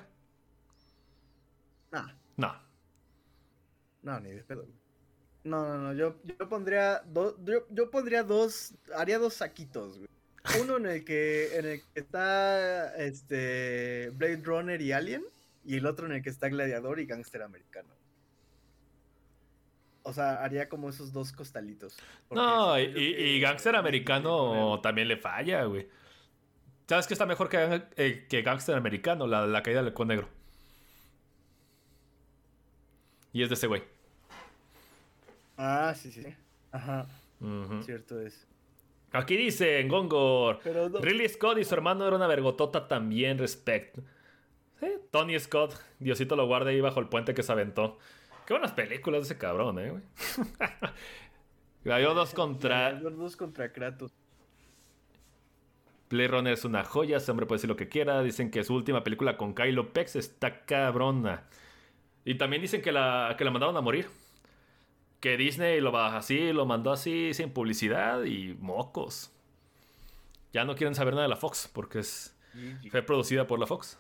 Nah, 1.91 2.13
No. 2.37 2.62
No, 4.03 4.19
ni 4.21 4.31
de 4.31 4.43
pedo. 4.43 4.63
güey. 4.63 4.75
No, 5.45 5.67
no, 5.67 5.79
no, 5.79 5.93
yo, 5.95 6.17
yo 6.23 6.49
pondría 6.49 7.03
dos, 7.07 7.35
yo, 7.45 7.67
yo 7.71 7.91
pondría 7.91 8.23
dos, 8.23 8.75
haría 8.95 9.19
dos 9.19 9.35
saquitos, 9.35 9.99
güey. 9.99 10.09
Uno 10.61 10.77
en 10.77 10.87
el 10.87 11.05
que, 11.05 11.57
en 11.57 11.67
el 11.67 11.81
que 11.95 12.01
está 12.01 12.97
este 12.97 14.11
Blade 14.15 14.43
Runner 14.45 14.81
y 14.81 14.93
Alien, 14.93 15.25
y 15.65 15.77
el 15.77 15.87
otro 15.87 16.07
en 16.07 16.13
el 16.13 16.23
que 16.23 16.31
está 16.31 16.49
Gladiador 16.49 16.99
y 17.01 17.07
Gangster 17.07 17.43
Americano. 17.43 17.89
O 20.05 20.13
sea, 20.13 20.43
haría 20.43 20.69
como 20.69 20.89
esos 20.91 21.13
dos 21.13 21.31
costalitos. 21.33 21.97
No, 22.31 22.77
y, 22.79 22.83
y, 22.83 22.93
que- 22.93 23.27
y 23.37 23.41
Gangster 23.41 23.77
Americano 23.77 24.81
también 24.81 25.07
le 25.09 25.17
falla, 25.17 25.65
güey. 25.65 25.89
¿Sabes 26.89 27.07
qué 27.07 27.15
está 27.15 27.25
mejor 27.27 27.49
que, 27.49 27.85
eh, 27.97 28.27
que 28.29 28.43
Gangster 28.43 28.75
Americano? 28.77 29.27
La, 29.29 29.47
la 29.47 29.63
caída 29.63 29.79
del 29.79 29.89
halcón 29.89 30.09
negro. 30.09 30.29
Y 33.33 33.43
es 33.43 33.49
de 33.49 33.55
ese 33.55 33.67
güey. 33.69 33.83
Ah, 35.57 35.95
sí, 35.97 36.11
sí. 36.11 36.27
Ajá, 36.71 37.07
cierto 37.85 38.21
es. 38.21 38.47
Aquí 39.13 39.37
dice 39.37 39.81
en 39.81 39.89
Gongor. 39.89 40.61
No- 40.65 40.99
Ridley 41.01 41.29
Scott 41.29 41.59
y 41.59 41.65
su 41.65 41.75
hermano 41.75 42.07
era 42.07 42.17
una 42.17 42.27
vergotota 42.27 42.89
también, 42.89 43.39
respecto. 43.39 44.03
Sí, 44.81 44.87
Tony 45.11 45.39
Scott, 45.39 45.75
Diosito 45.99 46.35
lo 46.35 46.47
guarda 46.47 46.71
ahí 46.71 46.81
bajo 46.81 46.99
el 47.01 47.09
puente 47.09 47.35
que 47.35 47.43
se 47.43 47.53
aventó. 47.53 47.99
Qué 48.47 48.55
buenas 48.55 48.73
películas 48.73 49.21
de 49.21 49.25
ese 49.27 49.39
cabrón, 49.39 49.79
eh, 49.79 49.91
güey. 49.91 50.03
2 52.15 52.31
contra. 52.35 52.95
Dos 52.95 53.37
contra 53.37 53.73
Kratos. 53.73 54.13
Blade 56.11 56.29
Runner 56.29 56.53
es 56.53 56.65
una 56.65 56.85
joya, 56.85 57.17
ese 57.19 57.31
hombre 57.31 57.47
puede 57.47 57.59
decir 57.59 57.71
lo 57.71 57.77
que 57.77 57.89
quiera. 57.89 58.23
Dicen 58.23 58.51
que 58.51 58.65
su 58.65 58.75
última 58.75 59.03
película 59.05 59.37
con 59.37 59.55
Kylo 59.55 59.93
Pex 59.93 60.17
está 60.17 60.65
cabrona. 60.65 61.45
Y 62.25 62.35
también 62.37 62.61
dicen 62.63 62.83
que 62.83 62.93
la, 62.93 63.35
que 63.39 63.45
la 63.45 63.51
mandaron 63.51 63.77
a 63.77 63.81
morir. 63.81 64.09
Que 65.23 65.37
Disney 65.37 65.81
lo 65.81 65.93
va 65.93 66.17
así, 66.17 66.53
lo 66.53 66.67
mandó 66.67 66.91
así, 66.91 67.33
sin 67.33 67.51
publicidad 67.51 68.25
y 68.25 68.57
mocos. 68.59 69.31
Ya 70.53 70.65
no 70.65 70.75
quieren 70.75 70.97
saber 70.97 71.15
nada 71.15 71.23
de 71.23 71.29
la 71.29 71.37
Fox, 71.37 71.71
porque 71.73 72.01
es, 72.01 72.37
fue 72.91 73.03
producida 73.03 73.47
por 73.47 73.61
la 73.61 73.69
Fox. 73.69 73.99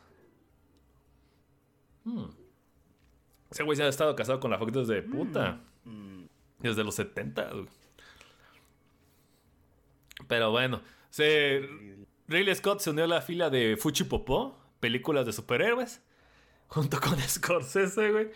Hmm. 2.03 2.24
Ese 3.53 3.62
güey 3.62 3.77
se 3.77 3.85
ha 3.85 3.89
estado 3.89 4.16
casado 4.16 4.40
con 4.40 4.51
la 4.51 4.59
Fox 4.59 4.73
desde 4.73 5.01
puta. 5.03 5.61
Mm, 5.85 6.24
Desde 6.59 6.82
los 6.82 6.97
70. 6.97 7.51
güey. 7.51 7.66
Pero 10.27 10.51
bueno, 10.51 10.82
se. 11.11 11.69
Ridley 12.27 12.55
Scott 12.57 12.81
se 12.81 12.90
unió 12.90 13.05
a 13.05 13.09
la 13.09 13.23
fila 13.23 13.49
de 13.49 13.77
Fuchi 13.77 14.03
Popó, 14.05 14.59
películas 14.81 15.24
de 15.24 15.32
superhéroes, 15.32 16.03
junto 16.66 17.01
con 17.01 17.16
Scorsese, 17.28 18.11
güey. 18.11 18.31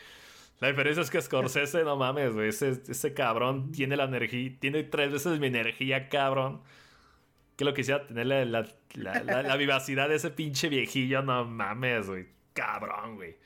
La 0.60 0.68
diferencia 0.68 1.02
es 1.02 1.10
que 1.10 1.20
Scorsese, 1.20 1.84
no 1.84 1.96
mames, 1.96 2.32
güey, 2.32 2.48
ese, 2.48 2.80
ese 2.88 3.12
cabrón 3.12 3.72
tiene 3.72 3.96
la 3.96 4.04
energía, 4.04 4.50
tiene 4.58 4.84
tres 4.84 5.12
veces 5.12 5.38
mi 5.38 5.48
energía, 5.48 6.08
cabrón. 6.08 6.62
Que 7.56 7.64
lo 7.64 7.74
quisiera 7.74 8.06
tener 8.06 8.26
la, 8.26 8.44
la, 8.94 9.22
la- 9.42 9.56
vivacidad 9.56 10.08
de 10.08 10.16
ese 10.16 10.30
pinche 10.30 10.68
viejillo, 10.68 11.22
no 11.22 11.44
mames, 11.44 12.06
güey. 12.08 12.26
Cabrón, 12.54 13.16
güey. 13.16 13.36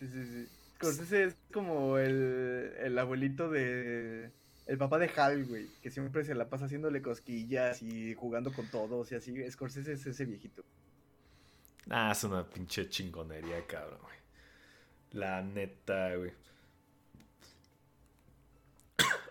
Sí, 0.00 0.08
sí, 0.08 0.24
sí. 0.26 0.48
Scorsese 0.76 1.24
es 1.24 1.36
como 1.52 1.98
el, 1.98 2.72
el 2.80 2.98
abuelito 2.98 3.48
de... 3.50 4.30
El 4.66 4.78
papá 4.78 4.98
de 4.98 5.10
Hal, 5.16 5.44
güey, 5.46 5.66
que 5.82 5.90
siempre 5.90 6.24
se 6.24 6.34
la 6.36 6.48
pasa 6.48 6.66
haciéndole 6.66 7.02
cosquillas 7.02 7.82
y 7.82 8.14
jugando 8.14 8.52
con 8.52 8.68
todos 8.68 9.10
y 9.12 9.16
así. 9.16 9.50
Scorsese 9.50 9.92
es 9.92 10.06
ese 10.06 10.24
viejito. 10.24 10.64
Ah, 11.90 12.10
es 12.12 12.22
una 12.24 12.48
pinche 12.48 12.88
chingonería, 12.88 13.66
cabrón, 13.66 13.98
güey. 14.02 14.21
La 15.12 15.42
neta, 15.42 16.16
güey. 16.16 16.32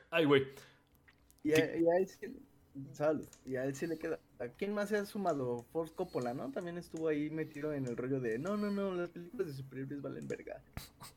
Ay, 0.09 0.25
güey. 0.25 0.47
Y 1.43 1.53
a, 1.53 1.75
y 1.77 1.87
a 1.87 1.97
él 1.97 2.07
sí... 2.07 2.27
Y 3.45 3.55
a 3.55 3.65
él 3.65 3.75
sí 3.75 3.85
le 3.85 3.97
queda... 3.97 4.17
¿A 4.39 4.47
quién 4.47 4.73
más 4.73 4.89
se 4.89 4.97
ha 4.97 5.05
sumado? 5.05 5.65
Ford 5.73 5.89
Coppola, 5.89 6.33
¿no? 6.33 6.51
También 6.51 6.77
estuvo 6.77 7.09
ahí 7.09 7.29
metido 7.29 7.73
en 7.73 7.85
el 7.85 7.97
rollo 7.97 8.19
de... 8.19 8.39
No, 8.39 8.55
no, 8.55 8.71
no, 8.71 8.93
las 8.93 9.09
películas 9.09 9.47
de 9.47 9.53
superhéroes 9.53 10.01
valen 10.01 10.27
verga. 10.27 10.61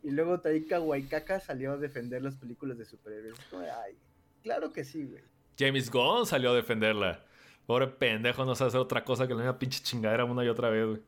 Y 0.03 0.11
luego 0.11 0.41
Taika 0.41 0.81
Waikaka 0.81 1.39
salió 1.41 1.73
a 1.73 1.77
defender 1.77 2.23
las 2.23 2.37
películas 2.37 2.77
de 2.77 2.85
superhéroes. 2.85 3.39
Ay, 3.53 3.95
claro 4.43 4.73
que 4.73 4.85
sí, 4.85 5.05
güey. 5.05 5.23
James 5.59 5.91
Gunn 5.91 6.27
salió 6.27 6.51
a 6.51 6.55
defenderla. 6.55 7.25
Pobre 7.67 7.87
pendejo, 7.87 8.45
no 8.45 8.55
sabe 8.55 8.69
hacer 8.69 8.81
otra 8.81 9.05
cosa 9.05 9.27
que 9.27 9.35
la 9.35 9.41
misma 9.41 9.59
pinche 9.59 9.83
chingadera 9.83 10.25
una 10.25 10.45
y 10.45 10.49
otra 10.49 10.71
vez, 10.71 10.87
güey. 10.87 11.01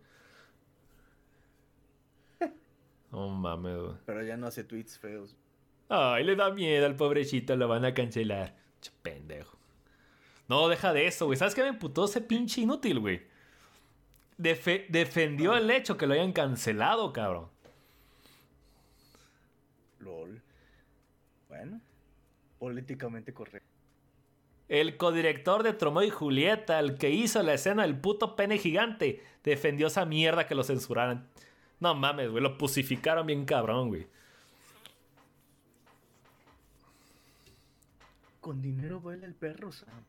No 3.16 3.28
mames, 3.30 3.76
güey. 3.78 3.94
Pero 4.04 4.22
ya 4.22 4.36
no 4.36 4.46
hace 4.46 4.62
tweets 4.62 4.98
feos. 4.98 5.34
Ay, 5.88 6.22
le 6.22 6.36
da 6.36 6.50
miedo 6.50 6.84
al 6.84 6.96
pobrecito, 6.96 7.56
lo 7.56 7.66
van 7.66 7.86
a 7.86 7.94
cancelar. 7.94 8.54
Che 8.82 8.90
pendejo. 9.00 9.56
No, 10.48 10.68
deja 10.68 10.92
de 10.92 11.06
eso, 11.06 11.24
güey. 11.24 11.38
¿Sabes 11.38 11.54
qué 11.54 11.62
me 11.62 11.68
emputó 11.68 12.04
ese 12.04 12.20
pinche 12.20 12.60
inútil, 12.60 13.00
güey? 13.00 13.22
Defe- 14.38 14.86
defendió 14.90 15.56
el 15.56 15.70
hecho 15.70 15.96
que 15.96 16.06
lo 16.06 16.12
hayan 16.12 16.32
cancelado, 16.32 17.10
cabrón. 17.14 17.48
LOL. 20.00 20.42
Bueno. 21.48 21.80
Políticamente 22.58 23.32
correcto. 23.32 23.66
El 24.68 24.96
codirector 24.98 25.62
de 25.62 25.72
Tromeo 25.72 26.02
y 26.02 26.10
Julieta, 26.10 26.78
el 26.80 26.98
que 26.98 27.08
hizo 27.10 27.42
la 27.42 27.54
escena 27.54 27.82
del 27.84 27.98
puto 27.98 28.36
pene 28.36 28.58
gigante, 28.58 29.22
defendió 29.42 29.86
esa 29.86 30.04
mierda 30.04 30.46
que 30.46 30.54
lo 30.54 30.64
censuraran. 30.64 31.28
No 31.80 31.94
mames, 31.94 32.30
güey, 32.30 32.42
lo 32.42 32.56
pusificaron 32.56 33.26
bien 33.26 33.44
cabrón, 33.44 33.88
güey. 33.88 34.06
Con 38.40 38.62
dinero 38.62 39.00
baila 39.00 39.26
el 39.26 39.34
perro, 39.34 39.72
Sam. 39.72 40.04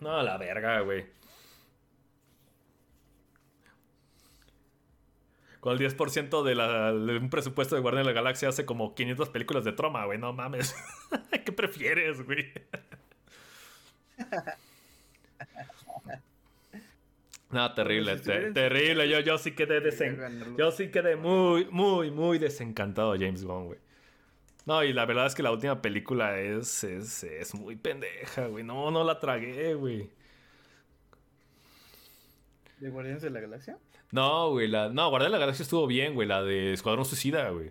No, 0.00 0.22
la 0.22 0.36
verga, 0.36 0.80
güey. 0.80 1.06
con 5.64 5.72
el 5.72 5.78
10% 5.78 6.42
de, 6.42 6.54
la, 6.54 6.92
de 6.92 7.16
un 7.16 7.30
presupuesto 7.30 7.74
de 7.74 7.80
Guardián 7.80 8.04
de 8.04 8.10
la 8.10 8.14
Galaxia 8.14 8.50
hace 8.50 8.66
como 8.66 8.94
500 8.94 9.30
películas 9.30 9.64
de 9.64 9.72
troma, 9.72 10.04
güey. 10.04 10.18
No 10.18 10.34
mames. 10.34 10.76
¿Qué 11.46 11.52
prefieres, 11.52 12.22
güey? 12.22 12.52
No, 17.54 17.72
terrible, 17.72 18.16
terrible. 18.18 19.08
Yo, 19.08 19.20
yo 19.20 19.38
sí 19.38 19.52
quedé 19.52 19.80
desen... 19.80 20.56
Yo 20.58 20.72
sí 20.72 20.88
quedé 20.88 21.14
muy, 21.14 21.66
muy, 21.70 22.10
muy 22.10 22.40
desencantado 22.40 23.12
de 23.12 23.24
James 23.24 23.44
Bond, 23.44 23.66
güey. 23.66 23.78
No, 24.66 24.82
y 24.82 24.92
la 24.92 25.06
verdad 25.06 25.26
es 25.26 25.36
que 25.36 25.44
la 25.44 25.52
última 25.52 25.80
película 25.80 26.36
es, 26.40 26.82
es, 26.82 27.22
es 27.22 27.54
muy 27.54 27.76
pendeja, 27.76 28.48
güey. 28.48 28.64
No, 28.64 28.90
no 28.90 29.04
la 29.04 29.20
tragué, 29.20 29.74
güey. 29.74 30.10
¿De 32.80 32.90
Guardianes 32.90 33.22
de 33.22 33.30
la 33.30 33.38
Galaxia? 33.38 33.78
No, 34.10 34.50
güey. 34.50 34.66
La... 34.66 34.88
No, 34.88 35.08
Guardianes 35.10 35.30
de 35.30 35.38
la 35.38 35.46
Galaxia 35.46 35.62
estuvo 35.62 35.86
bien, 35.86 36.14
güey. 36.14 36.26
La 36.26 36.42
de 36.42 36.72
Escuadrón 36.72 37.04
Suicida, 37.04 37.50
güey. 37.50 37.70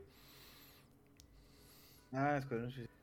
Ah, 2.14 2.38
Escuadrón 2.38 2.72
Suicida. 2.72 2.94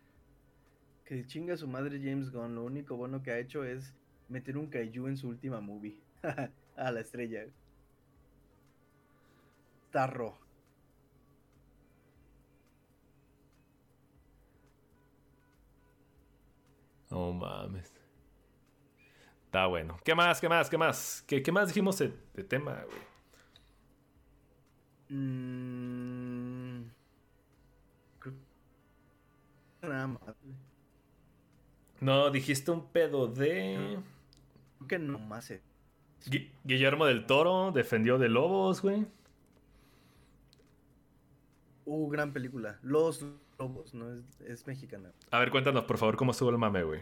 Que 1.05 1.27
chinga 1.27 1.59
su 1.59 1.69
madre 1.69 2.01
James 2.03 2.31
Gunn. 2.31 2.55
Lo 2.55 2.65
único 2.65 2.97
bueno 2.97 3.23
que 3.23 3.33
ha 3.33 3.39
hecho 3.39 3.65
es 3.65 3.93
meter 4.31 4.57
un 4.57 4.69
kaiju 4.69 5.09
en 5.09 5.19
su 5.19 5.29
última 5.29 5.61
movie. 5.61 5.99
a 6.77 6.91
la 6.91 7.01
estrella. 7.01 7.47
Tarro. 9.91 10.39
No 17.11 17.33
mames. 17.33 17.93
Está 19.47 19.67
bueno. 19.67 19.99
¿Qué 20.05 20.15
más? 20.15 20.41
¿Qué 20.41 20.49
más? 20.49 20.71
¿Qué 20.71 20.79
más? 20.79 21.25
¿Qué, 21.27 21.43
qué 21.43 21.51
más 21.51 21.67
dijimos 21.69 21.99
de, 21.99 22.11
tema, 22.45 22.85
güey? 22.85 23.01
Mm, 25.09 26.85
nada 29.83 30.07
más. 30.07 30.21
No, 32.01 32.31
dijiste 32.31 32.71
un 32.71 32.87
pedo 32.87 33.27
de. 33.27 33.99
Creo 34.79 34.89
que 34.89 34.99
nomás. 35.01 35.53
Guillermo 36.65 37.07
del 37.07 37.27
Toro 37.27 37.73
defendió 37.73 38.19
de 38.19 38.29
Lobos, 38.29 38.83
güey. 38.83 39.07
Uh, 41.87 42.09
gran 42.09 42.33
película. 42.33 42.79
Los 42.83 43.25
Lobos, 43.59 43.95
no 43.95 44.13
es, 44.13 44.41
es 44.47 44.67
mexicana. 44.67 45.13
A 45.31 45.39
ver, 45.39 45.51
cuéntanos, 45.51 45.85
por 45.85 45.99
favor, 45.99 46.17
cómo 46.17 46.33
estuvo 46.33 46.51
el 46.51 46.59
mame, 46.59 46.83
güey. 46.83 47.01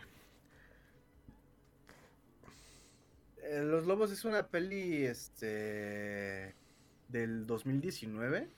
Eh, 3.49 3.63
Los 3.63 3.87
Lobos 3.87 4.11
es 4.13 4.25
una 4.25 4.47
peli 4.47 5.05
este 5.05 6.55
del 7.09 7.47
2019 7.47 8.49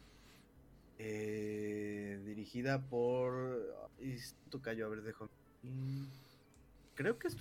eh, 0.98 2.20
dirigida 2.24 2.82
por 2.82 3.72
esto 4.00 4.60
cayó 4.60 4.86
a 4.86 4.88
ver 4.88 5.02
dejo 5.02 5.30
creo 6.94 7.18
que 7.18 7.28
es 7.28 7.36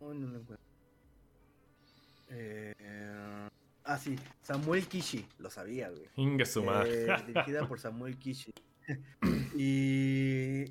oh, 0.00 0.14
no 0.14 0.26
lo 0.28 0.38
encuentro. 0.38 0.66
Eh, 2.30 2.74
ah 3.84 3.96
sí 3.96 4.14
Samuel 4.42 4.86
Kishi 4.86 5.26
lo 5.38 5.50
sabía 5.50 5.88
güey. 5.88 6.08
Inga 6.16 6.44
eh, 6.84 7.06
dirigida 7.26 7.66
por 7.66 7.80
Samuel 7.80 8.18
Kishi. 8.18 8.52
Y 9.56 10.66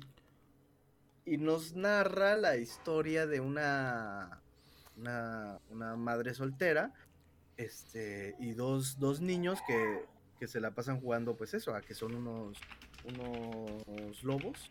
y 1.28 1.36
nos 1.36 1.74
narra 1.74 2.36
la 2.36 2.56
historia 2.56 3.26
de 3.26 3.40
una, 3.40 4.40
una, 4.96 5.96
madre 5.96 6.32
soltera 6.32 6.94
este, 7.58 8.34
y 8.38 8.52
dos, 8.52 8.98
dos 8.98 9.20
niños 9.20 9.58
que, 9.66 10.06
que, 10.40 10.48
se 10.48 10.58
la 10.58 10.70
pasan 10.70 11.00
jugando, 11.00 11.36
pues 11.36 11.52
eso, 11.52 11.74
a 11.74 11.82
que 11.82 11.94
son 11.94 12.14
unos, 12.14 12.56
unos 13.04 14.24
lobos. 14.24 14.68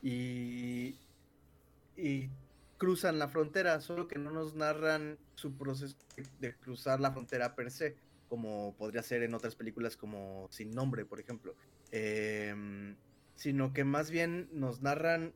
Y, 0.00 0.94
y 1.96 2.30
cruzan 2.78 3.18
la 3.18 3.28
frontera, 3.28 3.80
solo 3.80 4.08
que 4.08 4.18
no 4.18 4.30
nos 4.30 4.54
narran 4.54 5.18
su 5.34 5.56
proceso 5.56 5.96
de 6.40 6.54
cruzar 6.54 7.00
la 7.00 7.12
frontera 7.12 7.54
per 7.54 7.70
se, 7.70 7.96
como 8.28 8.74
podría 8.76 9.02
ser 9.02 9.22
en 9.22 9.34
otras 9.34 9.54
películas 9.54 9.96
como 9.96 10.48
Sin 10.50 10.70
Nombre, 10.70 11.04
por 11.04 11.20
ejemplo. 11.20 11.54
Eh, 11.92 12.94
sino 13.36 13.72
que 13.72 13.84
más 13.84 14.10
bien 14.10 14.48
nos 14.52 14.82
narran 14.82 15.32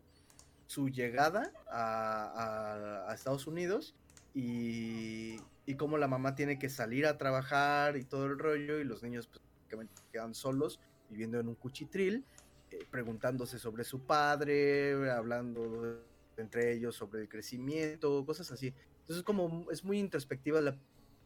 su 0.66 0.88
llegada 0.88 1.52
a, 1.70 3.12
Estados 3.14 3.46
Unidos 3.46 3.94
y, 4.34 5.36
y, 5.66 5.74
cómo 5.76 5.98
la 5.98 6.06
mamá 6.06 6.34
tiene 6.34 6.58
que 6.58 6.68
salir 6.68 7.06
a 7.06 7.18
trabajar 7.18 7.96
y 7.96 8.04
todo 8.04 8.26
el 8.26 8.38
rollo 8.38 8.78
y 8.78 8.84
los 8.84 9.02
niños 9.02 9.26
pues, 9.26 9.88
quedan 10.12 10.34
solos 10.34 10.78
viviendo 11.10 11.40
en 11.40 11.48
un 11.48 11.54
cuchitril, 11.54 12.24
eh, 12.70 12.86
preguntándose 12.90 13.58
sobre 13.58 13.84
su 13.84 14.00
padre, 14.00 15.10
hablando 15.10 16.04
entre 16.38 16.72
ellos 16.72 16.96
sobre 16.96 17.22
el 17.22 17.28
crecimiento, 17.28 18.24
cosas 18.24 18.50
así. 18.50 18.72
Entonces 19.00 19.24
como 19.24 19.70
es 19.70 19.84
muy 19.84 19.98
introspectiva 19.98 20.60
la 20.60 20.76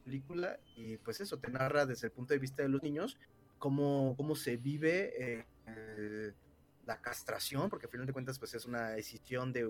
película 0.05 0.59
y 0.77 0.97
pues 0.99 1.21
eso, 1.21 1.39
te 1.39 1.51
narra 1.51 1.87
desde 1.87 2.09
el 2.09 2.13
punto 2.13 2.35
de 2.35 2.39
vista 2.39 2.63
de 2.63 2.69
los 2.69 2.83
niños 2.83 3.19
cómo, 3.59 4.15
cómo 4.17 4.35
se 4.35 4.57
vive 4.57 5.45
eh, 5.67 6.33
la 6.87 7.01
castración, 7.01 7.71
porque 7.71 7.87
al 7.87 7.93
final 7.93 8.07
de 8.07 8.13
cuentas 8.13 8.39
pues 8.39 8.55
es 8.55 8.67
una 8.67 8.91
decisión 8.91 9.53
de, 9.53 9.63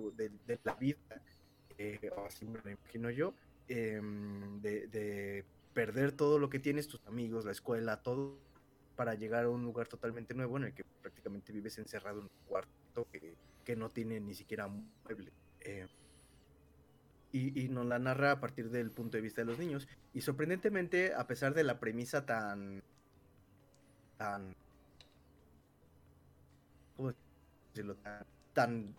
la 0.65 0.75
vida, 0.75 0.99
eh, 1.79 2.11
así 2.27 2.47
me 2.47 2.59
lo 2.63 2.71
imagino 2.71 3.11
yo, 3.11 3.35
em, 3.69 4.61
de, 4.61 5.45
perder 5.75 6.13
todo 6.13 6.39
lo 6.39 6.51
que 6.51 6.59
tienes, 6.59 6.87
tus 6.87 7.01
amigos, 7.07 7.45
la 7.45 7.53
escuela, 7.53 8.03
todo, 8.03 8.39
para 8.97 9.15
llegar 9.15 9.45
a 9.45 9.51
un 9.51 9.63
lugar 9.63 9.89
totalmente 9.89 10.35
nuevo 10.35 10.59
en 10.59 10.65
el 10.65 10.75
que 10.75 10.85
prácticamente 10.85 11.53
vives 11.53 11.79
encerrado 11.79 12.21
en 12.21 12.25
un 12.25 12.47
cuarto 12.47 13.07
que, 13.11 13.35
no 13.77 13.91
tiene 13.91 14.21
ni 14.21 14.35
siquiera 14.35 14.69
mueble. 14.69 15.33
Eh, 15.61 15.87
y, 17.33 17.65
y, 17.65 17.69
nos 17.69 17.87
la 17.87 17.99
narra 17.99 18.33
a 18.33 18.41
partir 18.41 18.71
del 18.71 18.91
punto 18.91 19.17
de 19.17 19.23
vista 19.23 19.41
de 19.41 19.47
los 19.47 19.59
niños. 19.59 19.89
Y 20.13 20.21
sorprendentemente, 20.21 21.15
a 21.15 21.27
pesar 21.27 21.55
de 21.55 21.65
la 21.65 21.81
premisa 21.81 22.27
tan, 22.27 22.83
tan 24.19 24.55
Tan, 28.53 28.95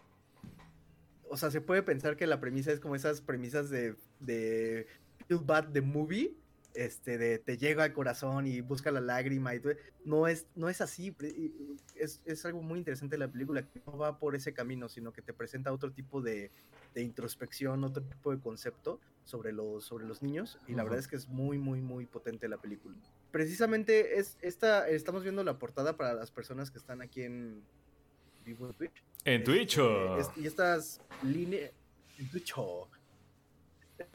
O 1.30 1.38
sea, 1.38 1.52
se 1.52 1.61
puede 1.61 1.84
pensar 1.84 2.15
que 2.18 2.27
la 2.27 2.40
premisa 2.40 2.72
es 2.72 2.80
como 2.80 2.95
esas 2.95 3.22
premisas 3.22 3.69
de, 3.69 3.95
de 4.19 4.88
Feel 5.27 5.41
Bad 5.44 5.72
the 5.72 5.81
Movie, 5.81 6.35
este, 6.74 7.18
de 7.18 7.40
te 7.40 7.58
llega 7.58 7.84
al 7.84 7.94
corazón 7.94 8.48
y 8.48 8.62
busca 8.62 8.91
la 8.91 9.02
lágrima 9.02 9.54
y 9.56 9.60
todo. 9.60 9.74
No 10.06 10.28
es, 10.28 10.48
no 10.56 10.70
es 10.70 10.82
así. 10.82 11.16
Es, 11.95 12.45
algo 12.45 12.62
muy 12.62 12.80
interesante 12.80 13.18
la 13.18 13.32
película, 13.32 13.68
que 13.68 13.82
no 13.86 13.98
va 13.98 14.20
por 14.20 14.36
ese 14.36 14.54
camino, 14.54 14.90
sino 14.90 15.14
que 15.14 15.22
te 15.22 15.34
presenta 15.34 15.72
otro 15.72 15.91
tipo 15.91 16.22
de, 16.22 16.52
introspección, 16.95 17.84
otro 17.84 18.04
tipo 18.04 18.32
de 18.32 18.40
concepto 18.40 19.00
sobre 19.24 19.52
los, 19.52 19.86
sobre 19.86 20.06
los 20.06 20.22
niños. 20.22 20.60
Y 20.68 20.74
la 20.74 20.84
verdad 20.84 21.00
es 21.00 21.08
que 21.08 21.16
es 21.16 21.28
muy, 21.28 21.58
muy, 21.58 21.82
muy 21.82 22.06
potente 22.06 22.48
la 22.48 22.58
película. 22.58 22.95
Precisamente 23.32 24.20
es 24.20 24.38
esta, 24.41 24.90
estamos 24.90 25.24
viendo 25.24 25.44
la 25.44 25.58
portada 25.58 25.95
para 25.95 26.14
las 26.14 26.32
personas 26.32 26.72
que 26.72 26.78
están 26.78 27.02
aquí 27.02 27.24
en, 27.24 27.64
vivo 28.44 28.68
en 28.68 28.74
Twitch. 28.74 29.04
En 29.26 29.44
Twitch. 29.44 29.80
Este, 30.20 30.41
y 30.41 30.48
estas 30.48 31.02
líneas. 31.24 31.72
En 32.20 32.30
Twitch. 32.30 32.54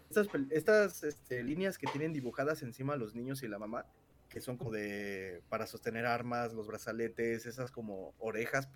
Estas, 0.08 0.28
estas 0.50 1.04
este, 1.04 1.42
líneas 1.42 1.76
que 1.78 1.86
tienen 1.86 2.12
dibujadas 2.12 2.62
encima 2.62 2.96
los 2.96 3.14
niños 3.14 3.42
y 3.42 3.48
la 3.48 3.58
mamá, 3.58 3.86
que 4.28 4.40
son 4.40 4.56
como 4.56 4.70
de. 4.70 5.42
para 5.48 5.66
sostener 5.66 6.06
armas, 6.06 6.54
los 6.54 6.66
brazaletes, 6.66 7.46
esas 7.46 7.70
como 7.70 8.14
orejas, 8.18 8.68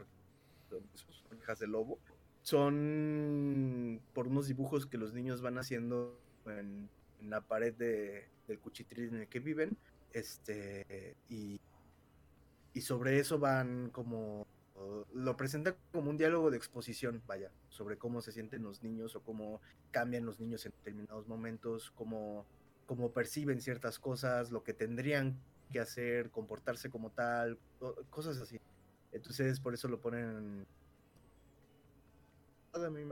orejas 1.30 1.58
de 1.58 1.66
lobo, 1.66 1.98
son 2.42 4.00
por 4.12 4.28
unos 4.28 4.46
dibujos 4.46 4.86
que 4.86 4.98
los 4.98 5.14
niños 5.14 5.40
van 5.40 5.58
haciendo 5.58 6.18
en, 6.46 6.88
la 7.22 7.40
pared 7.40 7.72
de, 7.74 8.28
del 8.48 8.58
cuchitril 8.58 9.08
en 9.08 9.20
el 9.22 9.28
que 9.28 9.40
viven. 9.40 9.76
Este. 10.12 11.16
Y, 11.28 11.60
y 12.74 12.80
sobre 12.80 13.18
eso 13.18 13.38
van 13.38 13.90
como 13.90 14.46
lo 15.14 15.36
presenta 15.36 15.76
como 15.92 16.10
un 16.10 16.16
diálogo 16.16 16.50
de 16.50 16.56
exposición, 16.56 17.22
vaya, 17.26 17.50
sobre 17.68 17.98
cómo 17.98 18.20
se 18.20 18.32
sienten 18.32 18.62
los 18.62 18.82
niños 18.82 19.16
o 19.16 19.22
cómo 19.22 19.60
cambian 19.90 20.24
los 20.24 20.40
niños 20.40 20.64
en 20.66 20.72
determinados 20.72 21.28
momentos, 21.28 21.90
cómo, 21.92 22.46
cómo 22.86 23.12
perciben 23.12 23.60
ciertas 23.60 23.98
cosas, 23.98 24.50
lo 24.50 24.62
que 24.62 24.74
tendrían 24.74 25.38
que 25.70 25.80
hacer, 25.80 26.30
comportarse 26.30 26.90
como 26.90 27.10
tal, 27.10 27.58
cosas 28.10 28.38
así. 28.40 28.60
Entonces, 29.12 29.60
por 29.60 29.74
eso 29.74 29.88
lo 29.88 30.00
ponen. 30.00 30.66
Me. 32.74 33.04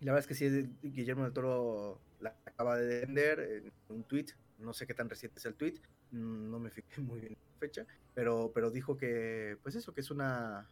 La 0.00 0.12
verdad 0.12 0.18
es 0.18 0.26
que 0.26 0.34
sí, 0.34 0.74
Guillermo 0.82 1.24
del 1.24 1.32
Toro 1.32 2.00
la 2.20 2.36
acaba 2.44 2.76
de 2.76 3.00
vender 3.00 3.40
en 3.40 3.72
un 3.88 4.02
tweet. 4.04 4.26
No 4.58 4.72
sé 4.72 4.86
qué 4.86 4.94
tan 4.94 5.08
reciente 5.08 5.38
es 5.38 5.46
el 5.46 5.54
tweet. 5.54 5.74
No 6.10 6.58
me 6.58 6.70
fijé 6.70 7.00
muy 7.00 7.20
bien 7.20 7.32
la 7.34 7.58
fecha. 7.60 7.86
Pero, 8.14 8.50
pero 8.52 8.70
dijo 8.70 8.96
que, 8.96 9.56
pues 9.62 9.76
eso, 9.76 9.94
que 9.94 10.00
es 10.00 10.10
una, 10.10 10.68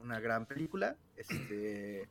una 0.00 0.20
gran 0.20 0.46
película. 0.46 0.96
Este. 1.16 2.08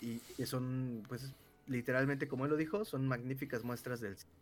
Y, 0.00 0.20
y 0.38 0.46
son, 0.46 1.02
pues, 1.08 1.32
literalmente, 1.66 2.28
como 2.28 2.44
él 2.44 2.50
lo 2.50 2.56
dijo, 2.56 2.84
son 2.84 3.08
magníficas 3.08 3.64
muestras 3.64 4.00
del 4.00 4.16
cine. 4.16 4.32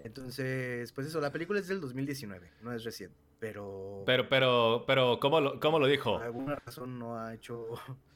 Entonces, 0.00 0.92
pues 0.92 1.08
eso, 1.08 1.20
la 1.20 1.32
película 1.32 1.58
es 1.58 1.66
del 1.66 1.80
2019, 1.80 2.52
no 2.62 2.72
es 2.72 2.84
reciente, 2.84 3.16
pero... 3.40 4.04
Pero, 4.06 4.28
pero, 4.28 4.84
pero, 4.86 5.18
¿cómo 5.18 5.40
lo, 5.40 5.58
cómo 5.58 5.80
lo 5.80 5.86
dijo? 5.86 6.14
Por 6.14 6.22
alguna 6.22 6.54
razón 6.54 6.98
no 6.98 7.18
ha 7.18 7.34
hecho... 7.34 7.66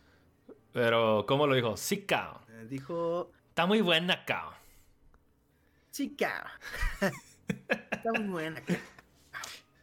Pero, 0.72 1.26
¿cómo 1.28 1.46
lo 1.46 1.54
dijo? 1.54 1.76
Sí, 1.76 2.06
cao. 2.06 2.46
Eh, 2.48 2.66
dijo... 2.66 3.30
Está 3.50 3.66
muy 3.66 3.82
buena, 3.82 4.24
cao. 4.24 4.54
Sí, 5.90 6.16
cao. 6.16 6.46
Está 7.68 8.10
muy 8.18 8.28
buena, 8.28 8.64
cao. 8.64 8.78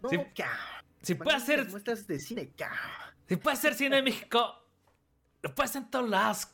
No, 0.02 0.10
Sí, 0.10 0.18
cao. 0.36 0.79
Si 1.02 1.16
puede 1.16 1.38
hacer, 1.38 1.68
muestras 1.70 2.06
de 2.08 2.20
cine, 2.20 2.52
cao. 2.56 2.70
si 3.28 3.36
puede 3.38 3.58
hacer 3.58 3.74
cine 3.74 4.00
en 4.00 4.04
México, 4.04 4.66
lo 5.42 5.56
puede 5.56 5.70
hacer 5.70 5.84
en 5.84 5.90
todos 5.92 6.10
lados, 6.10 6.48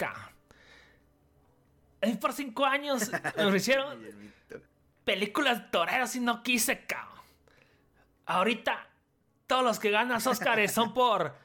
mí 2.07 2.13
por 2.15 2.34
cinco 2.34 2.65
años 2.65 3.09
me 3.38 3.51
Guillermito. 3.51 4.61
películas 5.03 5.72
toreras 5.72 6.15
y 6.15 6.19
no 6.19 6.43
quise, 6.43 6.85
cao. 6.85 7.23
Ahorita, 8.27 8.88
todos 9.47 9.63
los 9.63 9.80
que 9.80 9.91
ganan 9.91 10.19
Óscares 10.26 10.72
son 10.72 10.93
por 10.93 11.35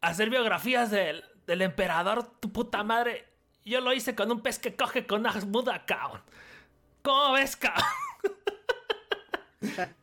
hacer 0.00 0.30
biografías 0.30 0.90
del, 0.90 1.24
del 1.46 1.62
emperador, 1.62 2.38
tu 2.40 2.52
puta 2.52 2.82
madre. 2.82 3.28
Yo 3.64 3.80
lo 3.80 3.92
hice 3.92 4.14
con 4.14 4.30
un 4.30 4.42
pez 4.42 4.58
que 4.58 4.74
coge 4.74 5.06
con 5.06 5.20
una 5.20 5.32
muda, 5.46 5.84
cao. 5.84 6.22
¿Cómo 7.02 7.32
ves, 7.32 7.56
cao? 7.56 7.74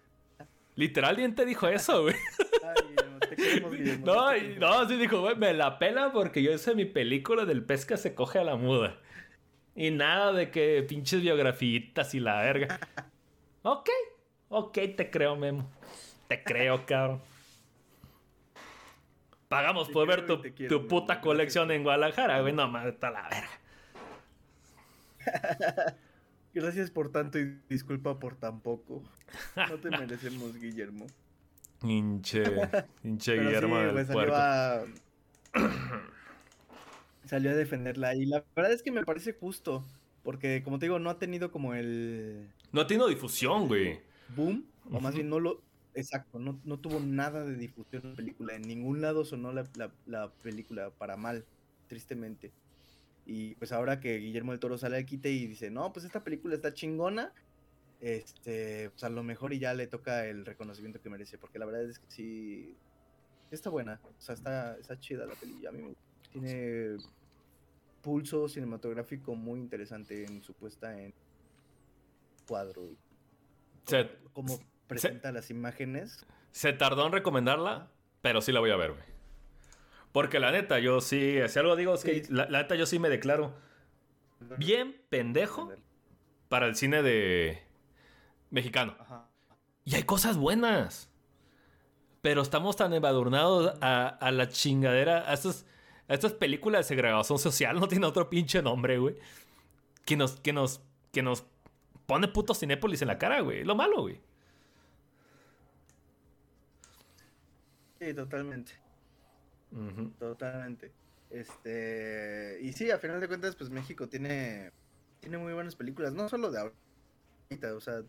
Literal, 0.78 1.16
Diente 1.18 1.44
dijo 1.44 1.68
eso, 1.68 2.04
güey. 2.04 2.16
Ay, 2.64 2.95
te 3.30 3.36
queremos, 3.36 3.72
Guillermo, 3.76 4.06
No, 4.06 4.30
te 4.30 4.38
y- 4.38 4.41
queremos. 4.41 4.60
no, 4.80 4.88
sí 4.88 4.95
dijo, 4.95 5.20
güey, 5.20 5.36
me 5.36 5.54
la 5.54 5.78
pela 5.80 6.12
porque 6.14 6.41
yo 6.41 6.54
hice 6.54 6.74
mi 6.76 6.86
película 6.86 7.44
del 7.45 7.66
que 7.66 7.98
se 7.98 8.16
coge 8.16 8.40
a 8.40 8.44
la 8.45 8.56
muda. 8.56 8.95
Y 9.76 9.91
nada 9.91 10.32
de 10.34 10.49
que 10.52 10.84
pinches 10.88 11.22
biografitas 11.22 12.14
y 12.16 12.20
la 12.22 12.41
verga. 12.41 12.80
Ok, 13.64 13.90
ok, 14.48 14.74
te 14.95 15.10
creo, 15.10 15.36
Memo. 15.36 15.70
Te 16.30 16.41
creo, 16.41 16.86
cabrón. 16.86 17.22
Pagamos 19.49 19.88
Te 19.88 19.94
por 19.94 20.08
ver 20.08 20.26
tu, 20.26 20.41
quiero, 20.41 20.80
tu 20.80 20.88
puta 20.88 21.20
colección 21.20 21.72
en 21.72 21.84
Guadalajara, 21.84 22.40
güey. 22.40 22.54
No, 22.54 22.68
mames, 22.70 22.94
está 22.94 23.10
la 23.12 23.28
verga. 23.30 23.49
Gracias 26.60 26.90
por 26.92 27.12
tanto 27.12 27.38
y 27.40 27.60
disculpa 27.70 28.20
por 28.20 28.36
tan 28.36 28.62
poco. 28.62 29.04
No 29.56 29.78
te 29.78 29.90
merecemos, 29.92 30.56
Guillermo. 30.60 31.06
Hinche, 31.84 32.44
hinche 33.04 33.34
Guillermo 33.40 33.78
sí, 33.80 33.96
del 33.96 34.06
salió 34.08 34.36
a... 34.36 34.86
salió 37.26 37.52
a 37.52 37.54
defenderla. 37.56 38.16
Y 38.16 38.26
la 38.26 38.44
verdad 38.56 38.72
es 38.74 38.82
que 38.84 38.92
me 38.92 39.04
parece 39.04 39.34
justo. 39.34 39.86
Porque, 40.24 40.62
como 40.64 40.80
te 40.80 40.88
digo, 40.88 41.00
no 41.00 41.10
ha 41.10 41.20
tenido 41.20 41.52
como 41.52 41.74
el 41.74 42.50
No 42.72 42.82
ha 42.82 42.88
tenido 42.88 43.08
difusión, 43.08 43.68
güey. 43.68 44.00
boom. 44.36 44.66
O 44.92 45.00
más 45.00 45.14
bien 45.16 45.30
no 45.30 45.40
lo... 45.40 45.62
Exacto, 45.94 46.38
no, 46.38 46.60
no 46.64 46.78
tuvo 46.80 47.00
nada 47.00 47.44
de 47.44 47.56
difusión 47.56 48.04
en 48.04 48.10
la 48.12 48.16
película. 48.16 48.56
En 48.56 48.62
ningún 48.64 49.02
lado 49.02 49.26
sonó 49.26 49.52
la, 49.52 49.68
la- 49.76 49.92
la 50.06 50.30
película 50.44 50.90
para 50.92 51.18
mal, 51.18 51.44
tristemente. 51.88 52.52
Y 53.30 53.56
pues 53.56 53.74
ahora 53.74 53.99
que 53.99 54.18
Guillermo 54.20 54.54
del 54.54 54.60
Toro 54.62 54.78
sale 54.78 54.95
al 54.95 55.06
quite 55.06 55.30
y 55.30 55.48
dice, 55.48 55.70
no, 55.70 55.91
pues 55.91 56.06
esta 56.06 56.24
película 56.24 56.56
está 56.56 56.74
chingona, 56.74 57.34
este, 57.99 58.90
pues 58.91 59.04
a 59.04 59.10
lo 59.10 59.22
mejor 59.22 59.52
y 59.52 59.60
ya 59.60 59.74
le 59.74 59.86
toca 59.88 60.26
el 60.26 60.45
reconocimiento 60.45 61.02
que 61.02 61.10
merece, 61.10 61.38
porque 61.38 61.60
la 61.60 61.66
verdad 61.66 61.84
es 61.84 61.99
que 61.99 62.06
sí, 62.10 62.78
está 63.52 63.70
buena, 63.70 63.99
o 64.02 64.22
sea, 64.22 64.34
está, 64.34 64.78
está 64.78 64.98
chida 64.98 65.26
la 65.26 65.36
película, 65.36 65.70
a 65.70 65.72
mí 65.74 65.82
me 65.82 65.88
gusta. 65.90 66.04
Tiene 66.32 66.98
pulso 68.02 68.48
cinematográfico 68.48 69.36
muy 69.36 69.60
interesante 69.60 70.24
en 70.24 70.41
su 70.41 70.54
puesta 70.54 70.98
en 70.98 71.14
cuadro. 72.48 72.86
y 72.86 72.98
Se, 73.86 74.10
Cómo 74.32 74.58
presenta 74.88 75.34
las 75.34 75.49
imágenes. 75.49 76.26
Se 76.52 76.72
tardó 76.72 77.06
en 77.06 77.12
recomendarla, 77.12 77.90
pero 78.22 78.40
sí 78.40 78.54
la 78.54 78.62
voy 78.62 78.72
a 78.72 78.78
ver, 78.78 78.91
güey. 78.91 79.16
Porque 80.18 80.39
la 80.39 80.52
neta, 80.52 80.80
yo 80.80 80.99
sí, 80.99 81.38
si 81.48 81.60
algo 81.60 81.76
digo 81.76 81.94
es 81.94 82.03
que 82.03 82.23
Sí. 82.26 82.34
la, 82.34 82.49
la 82.49 82.64
neta 82.64 82.73
yo 82.73 82.88
sí 82.88 82.98
me 82.98 83.07
declaro 83.07 83.53
bien 84.57 84.99
pendejo 85.10 85.72
para 86.49 86.65
el 86.65 86.76
cine 86.76 87.03
de 87.03 87.61
mexicano. 88.49 88.95
Ajá. 88.99 89.30
Y 89.85 89.94
hay 89.94 90.02
cosas 90.06 90.35
buenas. 90.35 91.07
Pero 92.23 92.41
estamos 92.41 92.76
tan 92.76 92.94
embadurnados 92.95 93.77
a, 93.80 94.07
a 94.07 94.31
la 94.31 94.49
chingadera, 94.49 95.30
a 95.30 95.34
estas, 95.35 95.68
a 96.07 96.15
estas 96.15 96.34
películas 96.34 96.80
de 96.80 96.95
segregación 96.95 97.38
social, 97.38 97.80
no 97.80 97.88
tiene 97.88 98.07
otro 98.07 98.27
pinche 98.27 98.64
nombre, 98.64 98.98
güey. 98.98 99.18
Que 100.03 100.18
nos, 100.18 100.39
que 100.39 100.52
nos, 100.52 100.81
que 101.11 101.22
nos 101.22 101.45
pone 102.07 102.27
puto 102.27 102.56
Cinépolis 102.56 103.03
en 103.03 103.10
la 103.10 103.19
cara, 103.19 103.41
güey. 103.41 103.64
Lo 103.64 103.76
malo, 103.76 104.02
güey. 104.02 104.19
Sí, 107.99 108.15
totalmente. 108.15 108.86
Totalmente. 110.19 110.91
Este, 111.30 112.60
y 112.61 112.72
sí, 112.73 112.89
a 112.91 112.99
final 112.99 113.19
de 113.19 113.27
cuentas, 113.27 113.56
pues 113.56 113.69
México 113.69 114.07
tiene, 114.07 114.72
tiene 115.19 115.38
muy 115.38 115.53
buenas 115.53 115.76
películas, 115.76 116.14
no 116.14 116.30
solo 116.30 116.52
de 116.52 116.72
ahorita, 117.49 117.76
o 117.76 117.81
sea, 117.81 118.02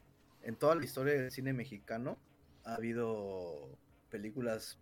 en 0.42 0.56
toda 0.56 0.74
la 0.76 0.84
historia 0.84 1.14
del 1.14 1.32
cine 1.32 1.52
mexicano 1.52 2.16
ha 2.64 2.74
habido 2.74 3.68
películas 4.10 4.78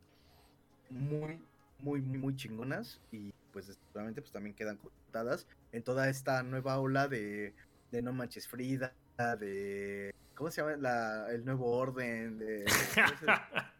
muy, 0.91 1.41
muy, 1.79 2.01
muy, 2.03 2.19
muy 2.19 2.37
chingonas 2.37 3.01
y 3.11 3.33
pues 3.53 3.67
seguramente 3.67 4.21
pues 4.21 4.33
también 4.33 4.55
quedan 4.55 4.77
contadas 4.77 5.47
en 5.73 5.83
toda 5.83 6.09
esta 6.09 6.43
nueva 6.43 6.79
ola 6.79 7.09
de, 7.09 7.55
de 7.91 8.03
No 8.03 8.13
Manches 8.13 8.49
Frida, 8.49 8.93
de, 9.39 10.15
¿cómo 10.35 10.51
se 10.51 10.61
llama? 10.61 10.77
La, 10.77 11.31
el 11.31 11.45
Nuevo 11.45 11.73
Orden, 11.73 12.39
de... 12.39 12.65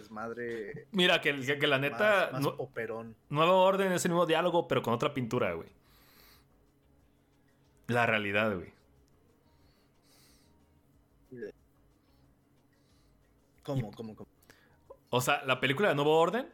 Desmadre 0.00 0.86
Mira, 0.92 1.20
que, 1.20 1.38
que- 1.40 1.58
que 1.58 1.66
la 1.66 1.78
neta, 1.78 1.98
más, 2.24 2.32
más 2.32 2.40
nu- 2.42 2.56
poperón. 2.56 3.14
Nuevo 3.28 3.62
Orden 3.62 3.92
es 3.92 4.04
el 4.04 4.10
mismo 4.10 4.26
diálogo, 4.26 4.66
pero 4.68 4.82
con 4.82 4.94
otra 4.94 5.14
pintura, 5.14 5.52
güey. 5.54 5.68
La 7.86 8.06
realidad, 8.06 8.54
güey. 8.54 8.72
¿Cómo, 13.62 13.90
cómo, 13.92 14.14
cómo? 14.16 14.28
O 15.10 15.20
sea, 15.20 15.44
la 15.44 15.60
película 15.60 15.88
de 15.88 15.94
Nuevo 15.94 16.18
Orden 16.18 16.48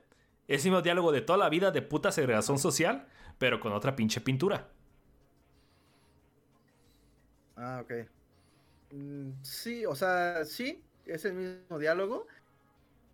es 0.49 0.65
el 0.65 0.71
mismo 0.71 0.83
diálogo 0.83 1.13
de 1.13 1.21
toda 1.21 1.39
la 1.39 1.49
vida 1.49 1.71
de 1.71 1.83
puta 1.83 2.11
segregación 2.13 2.59
social, 2.59 3.07
pero 3.39 3.61
con 3.61 3.73
otra 3.73 3.97
pinche 3.97 4.21
pintura. 4.21 4.69
Ah, 7.57 7.83
ok. 7.83 7.93
Mm, 8.93 9.31
sí, 9.43 9.87
o 9.87 9.95
sea, 9.95 10.45
sí, 10.45 10.83
es 11.07 11.25
el 11.25 11.35
mismo 11.35 11.79
diálogo, 11.79 12.27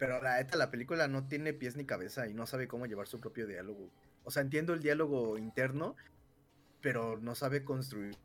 pero 0.02 0.20
la 0.20 0.38
neta, 0.38 0.56
la 0.56 0.68
película 0.68 1.06
no 1.06 1.28
tiene 1.28 1.52
pies 1.52 1.76
ni 1.76 1.84
cabeza 1.84 2.26
y 2.26 2.34
no 2.34 2.44
sabe 2.44 2.66
cómo 2.66 2.86
llevar 2.86 3.06
su 3.06 3.20
propio 3.20 3.46
diálogo. 3.46 3.88
O 4.24 4.32
sea, 4.32 4.42
entiendo 4.42 4.74
el 4.74 4.80
diálogo 4.82 5.38
interno, 5.38 5.94
pero 6.80 7.18
no 7.18 7.36
sabe 7.36 7.62
construir 7.62 8.16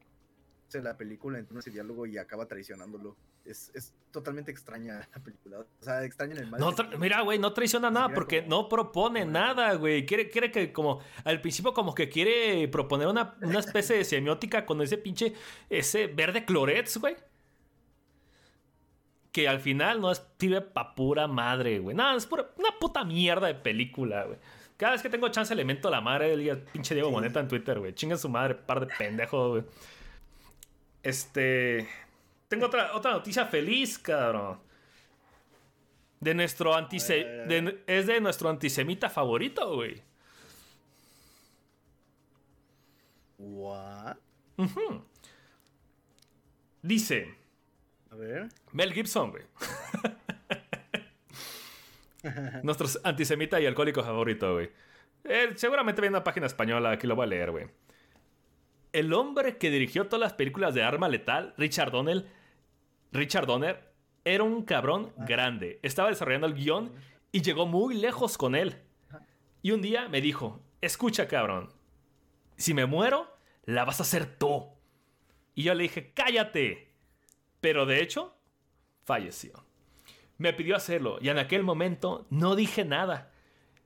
la 0.73 0.97
película 0.97 1.37
en 1.37 1.47
ese 1.55 1.69
diálogo 1.69 2.07
y 2.07 2.17
acaba 2.17 2.47
traicionándolo. 2.47 3.15
Es, 3.45 3.69
es 3.75 3.93
totalmente 4.09 4.49
extraña 4.49 5.07
la 5.13 5.21
película. 5.21 5.59
O 5.59 5.83
sea, 5.83 6.03
extraña 6.03 6.31
en 6.33 6.39
el 6.39 6.49
mal. 6.49 6.59
No 6.59 6.73
mira, 6.97 7.21
güey, 7.21 7.37
no 7.37 7.53
traiciona 7.53 7.91
nada 7.91 8.09
porque 8.11 8.39
como- 8.43 8.63
no 8.63 8.69
propone 8.69 9.19
como- 9.19 9.31
nada, 9.33 9.75
güey. 9.75 10.03
Quiere, 10.07 10.29
quiere 10.31 10.49
que 10.49 10.73
como 10.73 10.99
al 11.25 11.41
principio 11.41 11.75
como 11.75 11.93
que 11.93 12.09
quiere 12.09 12.67
proponer 12.69 13.07
una, 13.07 13.37
una 13.43 13.59
especie 13.59 13.97
de 13.97 14.03
semiótica 14.03 14.65
con 14.65 14.81
ese 14.81 14.97
pinche, 14.97 15.35
ese 15.69 16.07
verde 16.07 16.43
clorets, 16.43 16.97
güey. 16.97 17.15
Que 19.37 19.47
al 19.47 19.59
final 19.59 20.01
no 20.01 20.11
es 20.11 20.25
sirve 20.39 20.61
pa' 20.61 20.95
pura 20.95 21.27
madre, 21.27 21.77
güey. 21.77 21.95
Nada, 21.95 22.15
es 22.17 22.25
pura, 22.25 22.49
una 22.57 22.71
puta 22.79 23.03
mierda 23.03 23.45
de 23.45 23.53
película, 23.53 24.23
güey. 24.23 24.39
Cada 24.77 24.93
vez 24.93 25.03
que 25.03 25.11
tengo 25.11 25.29
chance 25.29 25.53
elemento 25.53 25.91
la 25.91 26.01
madre 26.01 26.35
del 26.35 26.57
pinche 26.63 26.95
Diego 26.95 27.09
Sí. 27.09 27.13
Moneta 27.13 27.39
en 27.39 27.47
Twitter, 27.47 27.77
güey. 27.77 27.93
Chinga 27.93 28.17
su 28.17 28.29
madre, 28.29 28.55
par 28.55 28.79
de 28.79 28.87
pendejos, 28.87 29.49
güey. 29.51 29.63
Este... 31.03 31.87
Tengo 32.47 32.65
otra, 32.65 32.95
otra 32.95 33.11
noticia 33.11 33.45
feliz, 33.45 33.99
cabrón. 33.99 34.59
De 36.19 36.33
nuestro 36.33 36.73
antise... 36.73 37.21
A 37.21 37.23
ver, 37.23 37.27
a 37.27 37.37
ver, 37.37 37.43
a 37.43 37.47
de- 37.47 37.83
es 37.85 38.07
de 38.07 38.19
nuestro 38.19 38.49
antisemita 38.49 39.07
favorito, 39.07 39.75
güey. 39.75 40.01
What? 43.37 44.17
Dice 46.81 47.21
A 47.21 47.36
ver. 48.17 48.49
Mel 48.71 48.93
Gibson, 48.93 49.31
güey. 49.31 49.43
Nuestro 52.63 52.87
antisemita 53.03 53.61
y 53.61 53.65
alcohólico 53.65 54.03
favorito, 54.03 54.53
güey. 54.53 54.69
Eh, 55.23 55.53
seguramente 55.55 56.01
viene 56.01 56.17
una 56.17 56.23
página 56.23 56.47
española, 56.47 56.91
aquí 56.91 57.07
lo 57.07 57.15
voy 57.15 57.25
a 57.25 57.27
leer, 57.27 57.51
güey. 57.51 57.67
El 58.93 59.13
hombre 59.13 59.57
que 59.57 59.69
dirigió 59.69 60.07
todas 60.07 60.21
las 60.21 60.33
películas 60.33 60.73
de 60.73 60.83
Arma 60.83 61.09
Letal, 61.09 61.53
Richard 61.57 61.91
Donner, 61.91 62.25
Richard 63.11 63.45
Donner, 63.45 63.93
era 64.25 64.43
un 64.43 64.63
cabrón 64.63 65.13
grande. 65.17 65.79
Estaba 65.83 66.09
desarrollando 66.09 66.47
el 66.47 66.53
guion 66.53 66.91
y 67.31 67.41
llegó 67.41 67.65
muy 67.65 67.95
lejos 67.95 68.37
con 68.37 68.55
él. 68.55 68.75
Y 69.61 69.71
un 69.71 69.81
día 69.81 70.07
me 70.07 70.21
dijo, 70.21 70.61
escucha 70.81 71.27
cabrón, 71.27 71.69
si 72.55 72.73
me 72.73 72.85
muero, 72.85 73.33
la 73.65 73.85
vas 73.85 73.99
a 73.99 74.03
hacer 74.03 74.25
tú. 74.37 74.69
Y 75.53 75.63
yo 75.63 75.73
le 75.73 75.83
dije, 75.83 76.13
cállate. 76.13 76.86
Pero 77.61 77.85
de 77.85 78.01
hecho, 78.01 78.35
falleció. 79.03 79.65
Me 80.37 80.53
pidió 80.53 80.75
hacerlo 80.75 81.17
y 81.21 81.29
en 81.29 81.39
aquel 81.39 81.63
momento 81.63 82.27
no 82.29 82.55
dije 82.55 82.85
nada. 82.85 83.31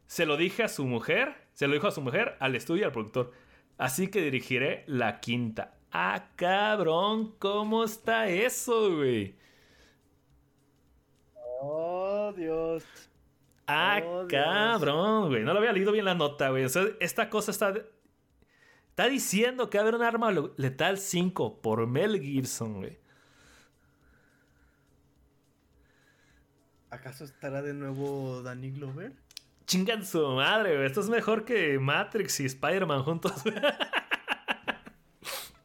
Se 0.07 0.26
lo 0.26 0.35
dije 0.35 0.64
a 0.64 0.68
su 0.68 0.85
mujer, 0.85 1.48
se 1.53 1.68
lo 1.68 1.73
dijo 1.73 1.88
a 1.88 1.91
su 1.91 2.02
mujer, 2.02 2.35
al 2.39 2.56
estudio 2.56 2.81
y 2.81 2.85
al 2.85 2.91
productor. 2.91 3.31
Así 3.77 4.10
que 4.10 4.22
dirigiré 4.22 4.84
la 4.88 5.22
quinta. 5.22 5.77
Ah, 5.91 6.30
cabrón, 6.35 7.35
¿cómo 7.39 7.84
está 7.84 8.27
eso, 8.27 8.95
güey? 8.95 9.35
Oh, 11.61 12.34
Dios. 12.35 12.84
Ah, 13.68 14.02
Oh, 14.03 14.27
cabrón, 14.27 15.30
güey. 15.30 15.43
No 15.43 15.53
lo 15.53 15.60
había 15.60 15.72
leído 15.72 15.91
bien 15.91 16.06
la 16.06 16.15
nota, 16.15 16.49
güey. 16.49 16.65
O 16.65 16.69
sea, 16.69 16.84
esta 16.99 17.30
cosa 17.30 17.52
está. 17.52 17.73
Está 18.89 19.07
diciendo 19.07 19.69
que 19.69 19.77
va 19.77 19.84
a 19.84 19.88
haber 19.88 19.95
un 19.95 20.03
arma 20.03 20.31
letal 20.57 20.98
5 20.98 21.61
por 21.61 21.88
Mel 21.88 22.19
Gibson, 22.22 22.80
güey. 22.80 23.01
¿Acaso 26.91 27.23
estará 27.23 27.61
de 27.61 27.73
nuevo 27.73 28.41
Danny 28.43 28.72
Glover? 28.72 29.13
Chingan 29.65 30.05
su 30.05 30.27
madre, 30.27 30.76
güey. 30.76 30.85
Esto 30.85 30.99
es 31.01 31.09
mejor 31.09 31.45
que 31.45 31.80
Matrix 31.80 32.41
y 32.41 32.45
Spider-Man 32.45 33.03
juntos. 33.03 33.34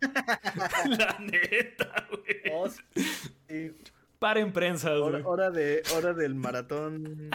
la 0.00 1.16
neta, 1.18 2.06
güey. 2.10 2.52
Oh, 2.52 2.68
sí. 2.68 3.72
Paren 4.18 4.52
prensas, 4.52 4.92
Hora, 4.92 5.18
güey. 5.18 5.22
hora 5.24 5.50
de, 5.50 5.82
hora 5.96 6.12
del 6.14 6.34
maratón. 6.34 7.28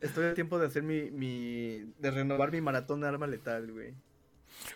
Estoy 0.00 0.26
a 0.26 0.34
tiempo 0.34 0.58
de 0.58 0.66
hacer 0.66 0.82
mi, 0.82 1.10
mi. 1.10 1.92
de 1.98 2.10
renovar 2.10 2.52
mi 2.52 2.60
maratón 2.60 3.00
de 3.00 3.08
arma 3.08 3.26
letal, 3.26 3.72
güey. 3.72 3.94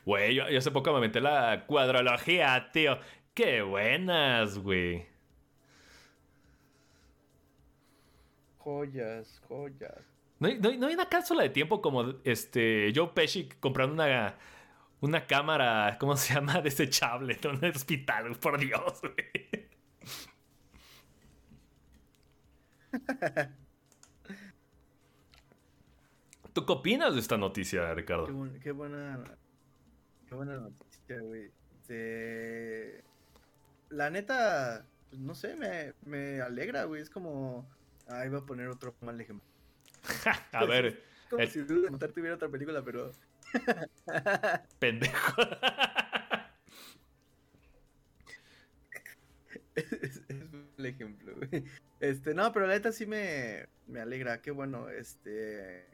Güey, 0.05 0.35
yo, 0.35 0.49
yo 0.49 0.59
hace 0.59 0.70
poco 0.70 0.91
me 0.93 0.99
aventé 0.99 1.20
la 1.20 1.65
cuadrología, 1.66 2.70
tío. 2.73 2.99
Qué 3.35 3.62
buenas, 3.62 4.59
güey. 4.59 5.07
Joyas, 8.73 9.40
joyas. 9.49 9.97
¿No 10.39 10.47
hay, 10.49 10.59
no, 10.61 10.69
hay- 10.69 10.77
no 10.77 10.86
hay 10.89 10.95
una 10.95 11.09
cápsula 11.09 11.43
de 11.43 11.49
tiempo 11.49 11.81
como 11.81 12.05
este 12.23 12.93
Joe 12.95 13.09
Pesci 13.15 13.49
comprando 13.61 13.95
una, 13.95 14.35
una 15.01 15.27
cámara, 15.27 15.97
¿cómo 15.99 16.16
se 16.19 16.35
llama? 16.35 16.61
Desechable 16.62 17.39
en 17.43 17.51
un 17.57 17.65
hospital, 17.65 18.36
por 18.39 18.59
Dios, 18.61 19.01
güey. 19.01 19.69
¿Tú 26.53 26.66
qué 26.66 26.73
opinas 26.73 27.15
de 27.15 27.20
esta 27.20 27.36
noticia, 27.36 27.89
Qué, 27.89 27.95
Ricardo? 27.95 28.27
qué 28.62 28.73
buena. 28.73 29.24
Qué 30.28 30.35
buena 30.35 30.57
noticia, 30.59 31.20
güey. 31.20 31.51
De- 31.86 33.03
La 33.90 34.11
neta, 34.11 34.85
pues, 35.09 35.20
no 35.23 35.35
sé, 35.35 35.57
me, 35.57 35.95
me 36.05 36.40
alegra, 36.43 36.85
güey. 36.85 37.01
Es 37.03 37.09
como. 37.11 37.66
Ahí 38.09 38.29
va 38.29 38.39
a 38.39 38.47
poner 38.47 38.69
otro 38.69 38.95
mal 39.01 39.21
ejemplo. 39.21 39.47
A 40.53 40.65
ver, 40.65 41.03
Como 41.29 41.43
El- 41.43 41.51
si 41.51 41.61
Duro 41.61 41.91
Matar 41.91 42.13
tuviera 42.13 42.37
otra 42.37 42.49
película, 42.49 42.83
pero. 42.83 43.13
pendejo. 44.79 45.43
es, 49.75 50.23
es 50.29 50.43
el 50.79 50.87
ejemplo, 50.87 51.35
güey. 51.37 51.65
Este, 52.01 52.35
no, 52.35 52.53
pero 52.53 52.67
la 52.67 52.75
neta 52.75 52.93
sí 52.93 53.07
me, 53.07 53.67
me 53.87 54.01
alegra. 54.01 54.41
Qué 54.41 54.51
bueno, 54.51 54.89
este. 54.89 55.87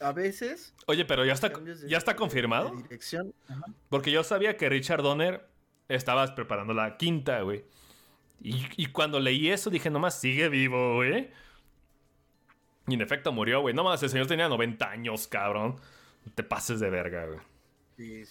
A 0.00 0.12
veces. 0.12 0.74
Oye, 0.86 1.04
pero 1.04 1.24
ya 1.24 1.32
está, 1.32 1.48
de- 1.48 1.88
ya 1.88 1.98
está 1.98 2.16
confirmado. 2.16 2.74
dirección. 2.74 3.32
Ajá. 3.48 3.62
Porque 3.88 4.10
yo 4.10 4.24
sabía 4.24 4.56
que 4.56 4.68
Richard 4.68 5.02
Donner 5.02 5.46
estabas 5.88 6.32
preparando 6.32 6.74
la 6.74 6.96
quinta, 6.96 7.40
güey. 7.42 7.64
Y, 8.42 8.66
y 8.76 8.86
cuando 8.86 9.20
leí 9.20 9.48
eso 9.48 9.70
dije, 9.70 9.88
nomás 9.88 10.20
sigue 10.20 10.48
vivo, 10.48 10.96
güey. 10.96 11.30
Y 12.88 12.94
en 12.94 13.00
efecto 13.00 13.32
murió, 13.32 13.60
güey. 13.60 13.74
Nomás 13.74 14.02
el 14.02 14.10
señor 14.10 14.26
tenía 14.26 14.48
90 14.48 14.90
años, 14.90 15.28
cabrón. 15.28 15.76
Te 16.34 16.42
pases 16.42 16.80
de 16.80 16.90
verga, 16.90 17.26
güey. 17.26 17.38
Sí. 17.96 18.24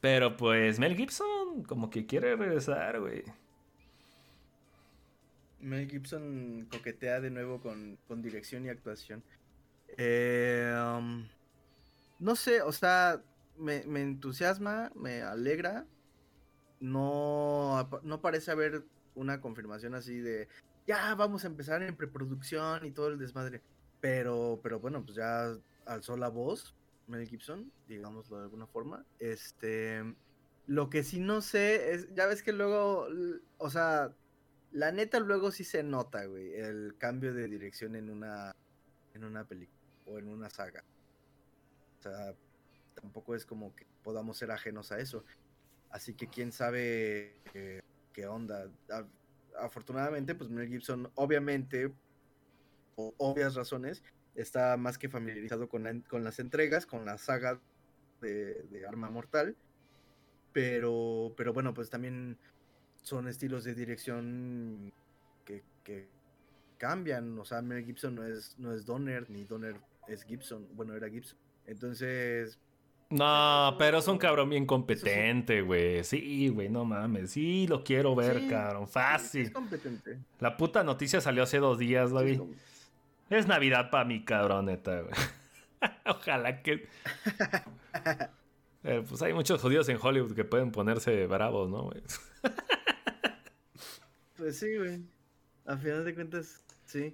Pero 0.00 0.36
pues 0.36 0.78
Mel 0.78 0.96
Gibson 0.96 1.64
como 1.64 1.90
que 1.90 2.06
quiere 2.06 2.36
regresar, 2.36 3.00
güey. 3.00 3.24
Mel 5.60 5.90
Gibson 5.90 6.68
coquetea 6.70 7.20
de 7.20 7.30
nuevo 7.30 7.60
con, 7.60 7.98
con 8.06 8.22
dirección 8.22 8.64
y 8.64 8.68
actuación. 8.68 9.24
Eh, 9.96 10.72
um, 10.96 11.26
no 12.20 12.36
sé, 12.36 12.62
o 12.62 12.70
sea, 12.70 13.20
me, 13.56 13.82
me 13.84 14.02
entusiasma, 14.02 14.92
me 14.94 15.22
alegra. 15.22 15.84
No, 16.78 17.88
no 18.04 18.20
parece 18.20 18.52
haber 18.52 18.84
una 19.18 19.40
confirmación 19.40 19.94
así 19.94 20.18
de 20.18 20.48
ya 20.86 21.14
vamos 21.14 21.44
a 21.44 21.48
empezar 21.48 21.82
en 21.82 21.96
preproducción 21.96 22.86
y 22.86 22.92
todo 22.92 23.08
el 23.08 23.18
desmadre. 23.18 23.60
Pero, 24.00 24.60
pero 24.62 24.80
bueno, 24.80 25.04
pues 25.04 25.16
ya 25.16 25.54
alzó 25.84 26.16
la 26.16 26.28
voz 26.28 26.74
Mel 27.08 27.26
Gibson, 27.26 27.70
digámoslo 27.88 28.38
de 28.38 28.44
alguna 28.44 28.66
forma. 28.66 29.04
Este, 29.18 30.02
lo 30.66 30.88
que 30.88 31.02
sí 31.02 31.20
no 31.20 31.40
sé 31.40 31.92
es, 31.92 32.14
ya 32.14 32.26
ves 32.26 32.42
que 32.42 32.52
luego, 32.52 33.06
o 33.58 33.70
sea, 33.70 34.14
la 34.72 34.92
neta 34.92 35.18
luego 35.20 35.50
sí 35.50 35.64
se 35.64 35.82
nota, 35.82 36.24
güey, 36.26 36.54
el 36.54 36.96
cambio 36.98 37.34
de 37.34 37.48
dirección 37.48 37.96
en 37.96 38.10
una 38.10 38.54
en 39.14 39.24
una 39.24 39.44
película 39.44 39.78
o 40.06 40.18
en 40.18 40.28
una 40.28 40.48
saga. 40.50 40.84
O 41.98 42.02
sea, 42.02 42.34
tampoco 42.94 43.34
es 43.34 43.44
como 43.44 43.74
que 43.74 43.86
podamos 44.02 44.38
ser 44.38 44.50
ajenos 44.50 44.92
a 44.92 45.00
eso. 45.00 45.24
Así 45.90 46.14
que 46.14 46.28
quién 46.28 46.52
sabe 46.52 47.40
eh, 47.54 47.82
onda. 48.26 48.70
Afortunadamente, 49.58 50.34
pues 50.34 50.50
Mel 50.50 50.68
Gibson, 50.68 51.10
obviamente, 51.14 51.92
por 52.94 53.14
obvias 53.18 53.54
razones, 53.54 54.02
está 54.34 54.76
más 54.76 54.98
que 54.98 55.08
familiarizado 55.08 55.68
con, 55.68 55.84
la- 55.84 56.00
con 56.08 56.24
las 56.24 56.38
entregas, 56.38 56.86
con 56.86 57.04
la 57.04 57.18
saga 57.18 57.60
de, 58.20 58.62
de 58.70 58.86
Arma 58.86 59.10
Mortal. 59.10 59.56
Pero, 60.52 61.34
pero 61.36 61.52
bueno, 61.52 61.74
pues 61.74 61.90
también 61.90 62.38
son 63.02 63.28
estilos 63.28 63.64
de 63.64 63.74
dirección 63.74 64.92
que, 65.44 65.62
que 65.84 66.08
cambian. 66.78 67.38
O 67.38 67.44
sea, 67.44 67.62
Mel 67.62 67.84
Gibson 67.84 68.14
no 68.14 68.24
es, 68.26 68.58
no 68.58 68.72
es 68.72 68.84
Donner, 68.86 69.28
ni 69.30 69.44
Donner 69.44 69.80
es 70.08 70.24
Gibson. 70.24 70.66
Bueno, 70.74 70.94
era 70.94 71.08
Gibson. 71.08 71.38
Entonces, 71.66 72.58
No, 73.10 73.74
pero 73.78 73.98
es 73.98 74.08
un 74.08 74.18
cabrón 74.18 74.50
bien 74.50 74.66
competente, 74.66 75.62
güey. 75.62 76.04
Sí, 76.04 76.48
güey, 76.48 76.68
no 76.68 76.84
mames. 76.84 77.30
Sí, 77.30 77.66
lo 77.66 77.82
quiero 77.82 78.14
ver, 78.14 78.40
Sí, 78.40 78.48
cabrón. 78.48 78.84
es 78.84 78.90
Fácil. 78.90 79.52
competente. 79.52 80.18
La 80.40 80.56
puta 80.58 80.84
noticia 80.84 81.20
salió 81.22 81.42
hace 81.44 81.58
dos 81.58 81.78
días, 81.78 82.12
güey. 82.12 82.34
es 82.34 83.38
Es 83.40 83.46
Navidad 83.46 83.88
para 83.90 84.04
mi 84.04 84.24
cabrón, 84.24 84.66
neta, 84.66 85.00
güey. 85.00 85.14
Ojalá 86.06 86.62
que. 86.62 86.88
Eh, 88.84 89.04
pues 89.06 89.20
hay 89.22 89.34
muchos 89.34 89.60
judíos 89.60 89.88
en 89.88 89.98
Hollywood 90.00 90.34
que 90.36 90.44
pueden 90.44 90.70
ponerse 90.70 91.26
bravos, 91.26 91.68
¿no, 91.68 91.82
güey? 91.82 92.00
Pues 94.36 94.56
sí, 94.60 94.76
güey. 94.76 95.02
A 95.66 95.76
final 95.76 96.04
de 96.04 96.14
cuentas, 96.14 96.64
sí. 96.86 97.12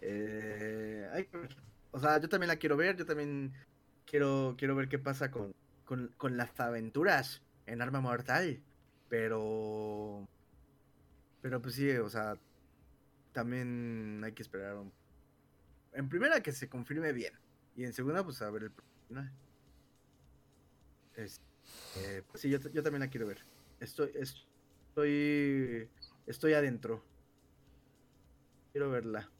Eh. 0.00 1.26
O 1.90 1.98
sea, 1.98 2.20
yo 2.20 2.28
también 2.28 2.48
la 2.48 2.56
quiero 2.56 2.76
ver. 2.76 2.96
Yo 2.96 3.04
también 3.04 3.52
quiero, 4.08 4.54
quiero 4.58 4.74
ver 4.74 4.88
qué 4.88 4.98
pasa 4.98 5.30
con, 5.30 5.54
con, 5.84 6.08
con 6.16 6.36
las 6.36 6.58
aventuras 6.60 7.42
en 7.66 7.82
Arma 7.82 8.00
Mortal. 8.00 8.60
Pero. 9.08 10.28
Pero 11.42 11.62
pues 11.62 11.74
sí, 11.74 11.90
o 11.92 12.08
sea. 12.08 12.38
También 13.32 14.22
hay 14.24 14.32
que 14.32 14.42
esperar. 14.42 14.76
En 15.92 16.08
primera, 16.08 16.42
que 16.42 16.52
se 16.52 16.68
confirme 16.68 17.12
bien. 17.12 17.34
Y 17.76 17.84
en 17.84 17.92
segunda, 17.92 18.24
pues 18.24 18.42
a 18.42 18.50
ver 18.50 18.64
el. 18.64 18.72
Es- 21.14 21.40
eh, 21.96 22.22
pues 22.28 22.40
sí, 22.42 22.50
yo, 22.50 22.58
yo 22.72 22.82
también 22.82 23.00
la 23.00 23.10
quiero 23.10 23.26
ver. 23.26 23.44
Estoy, 23.80 24.10
estoy, 24.14 25.88
estoy 26.26 26.52
adentro. 26.54 27.04
Quiero 28.72 28.90
verla. 28.90 29.30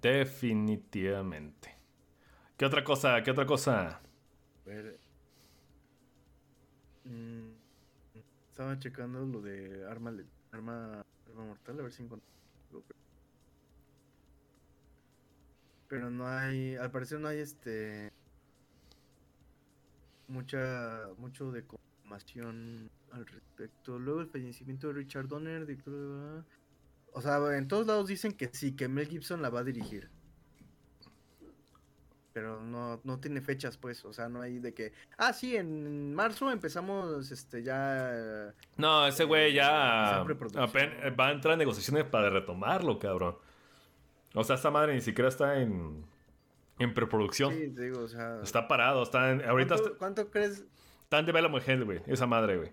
Definitivamente. 0.00 1.75
¿Qué 2.56 2.64
otra 2.64 2.82
cosa? 2.84 3.22
¿Qué 3.22 3.30
otra 3.30 3.44
cosa? 3.44 4.00
Mm, 7.04 7.50
estaba 8.50 8.78
checando 8.78 9.24
lo 9.26 9.42
de 9.42 9.86
arma, 9.88 10.14
arma, 10.52 11.04
arma 11.28 11.44
mortal, 11.44 11.80
a 11.80 11.82
ver 11.82 11.92
si 11.92 12.02
encuentro. 12.02 12.28
Pero 15.88 16.10
no 16.10 16.26
hay, 16.26 16.74
al 16.76 16.90
parecer 16.90 17.20
no 17.20 17.28
hay 17.28 17.38
este 17.38 18.10
mucha, 20.28 21.08
mucho 21.18 21.52
de 21.52 21.64
confirmación 21.64 22.90
al 23.12 23.26
respecto. 23.26 23.98
Luego 23.98 24.20
el 24.22 24.28
fallecimiento 24.28 24.88
de 24.88 24.94
Richard 24.94 25.28
Donner, 25.28 25.66
director 25.66 25.92
de... 25.92 26.42
O 27.12 27.20
sea, 27.20 27.56
en 27.56 27.68
todos 27.68 27.86
lados 27.86 28.08
dicen 28.08 28.32
que 28.32 28.48
sí, 28.52 28.72
que 28.72 28.88
Mel 28.88 29.08
Gibson 29.08 29.42
la 29.42 29.50
va 29.50 29.60
a 29.60 29.64
dirigir. 29.64 30.10
Pero 32.36 32.60
no, 32.60 33.00
no 33.02 33.18
tiene 33.18 33.40
fechas, 33.40 33.78
pues, 33.78 34.04
o 34.04 34.12
sea, 34.12 34.28
no 34.28 34.42
hay 34.42 34.58
de 34.58 34.74
que, 34.74 34.92
ah, 35.16 35.32
sí, 35.32 35.56
en 35.56 36.14
marzo 36.14 36.50
empezamos, 36.50 37.32
este, 37.32 37.62
ya... 37.62 38.52
No, 38.76 39.06
ese 39.06 39.24
güey 39.24 39.54
ya 39.54 40.20
apen- 40.20 41.18
va 41.18 41.28
a 41.28 41.32
entrar 41.32 41.54
en 41.54 41.60
negociaciones 41.60 42.04
para 42.04 42.28
retomarlo, 42.28 42.98
cabrón. 42.98 43.38
O 44.34 44.44
sea, 44.44 44.56
esta 44.56 44.70
madre 44.70 44.92
ni 44.92 45.00
siquiera 45.00 45.30
está 45.30 45.62
en, 45.62 46.04
en 46.78 46.92
preproducción. 46.92 47.54
Sí, 47.54 47.68
digo, 47.68 48.00
o 48.00 48.08
sea... 48.08 48.38
Está 48.42 48.68
parado, 48.68 49.02
está 49.02 49.30
en, 49.30 49.42
ahorita 49.42 49.76
¿cuánto, 49.76 49.86
está, 49.86 49.98
cuánto 49.98 50.30
crees, 50.30 50.66
está 51.04 51.18
en 51.20 51.24
development 51.24 51.66
hell, 51.66 51.84
güey, 51.86 52.02
esa 52.06 52.26
madre, 52.26 52.58
güey. 52.58 52.72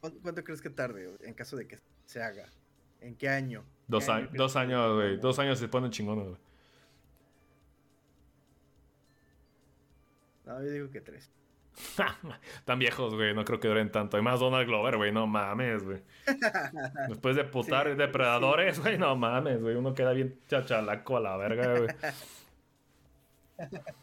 cuánto, 0.00 0.42
crees 0.42 0.60
que 0.60 0.70
tarde, 0.70 1.16
en 1.20 1.34
caso 1.34 1.56
de 1.56 1.68
que 1.68 1.78
se 2.06 2.20
haga? 2.20 2.48
¿En 3.00 3.14
qué 3.14 3.28
año? 3.28 3.62
Dos, 3.86 4.06
¿Qué 4.06 4.10
años, 4.10 4.28
crees 4.30 4.38
dos 4.38 4.56
años, 4.56 4.94
güey. 4.96 5.16
Dos 5.18 5.38
años 5.38 5.60
se 5.60 5.68
ponen 5.68 5.92
chingones, 5.92 6.26
güey. 6.26 6.53
No, 10.44 10.62
yo 10.62 10.70
digo 10.70 10.90
que 10.90 11.00
tres. 11.00 11.30
Tan 12.64 12.78
viejos, 12.78 13.14
güey. 13.14 13.34
No 13.34 13.44
creo 13.44 13.60
que 13.60 13.68
duren 13.68 13.90
tanto. 13.90 14.16
Además, 14.16 14.40
Donald 14.40 14.66
Glover, 14.66 14.96
güey. 14.96 15.12
No 15.12 15.26
mames, 15.26 15.82
güey. 15.82 16.02
Después 17.08 17.36
de 17.36 17.44
putar 17.44 17.88
Sí, 17.88 17.94
depredadores, 17.94 18.78
güey. 18.80 18.98
No 18.98 19.16
mames, 19.16 19.60
güey. 19.60 19.74
Uno 19.74 19.94
queda 19.94 20.12
bien 20.12 20.38
chachalaco 20.48 21.16
a 21.16 21.20
la 21.20 21.36
verga, 21.36 21.78
güey. 21.78 21.88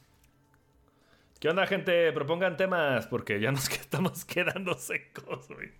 ¿Qué 1.39 1.49
onda, 1.49 1.65
gente? 1.65 2.11
Propongan 2.11 2.55
temas 2.55 3.07
porque 3.07 3.39
ya 3.39 3.51
nos 3.51 3.69
estamos 3.69 4.26
quedando 4.26 4.76
secos, 4.76 5.47
güey. 5.47 5.72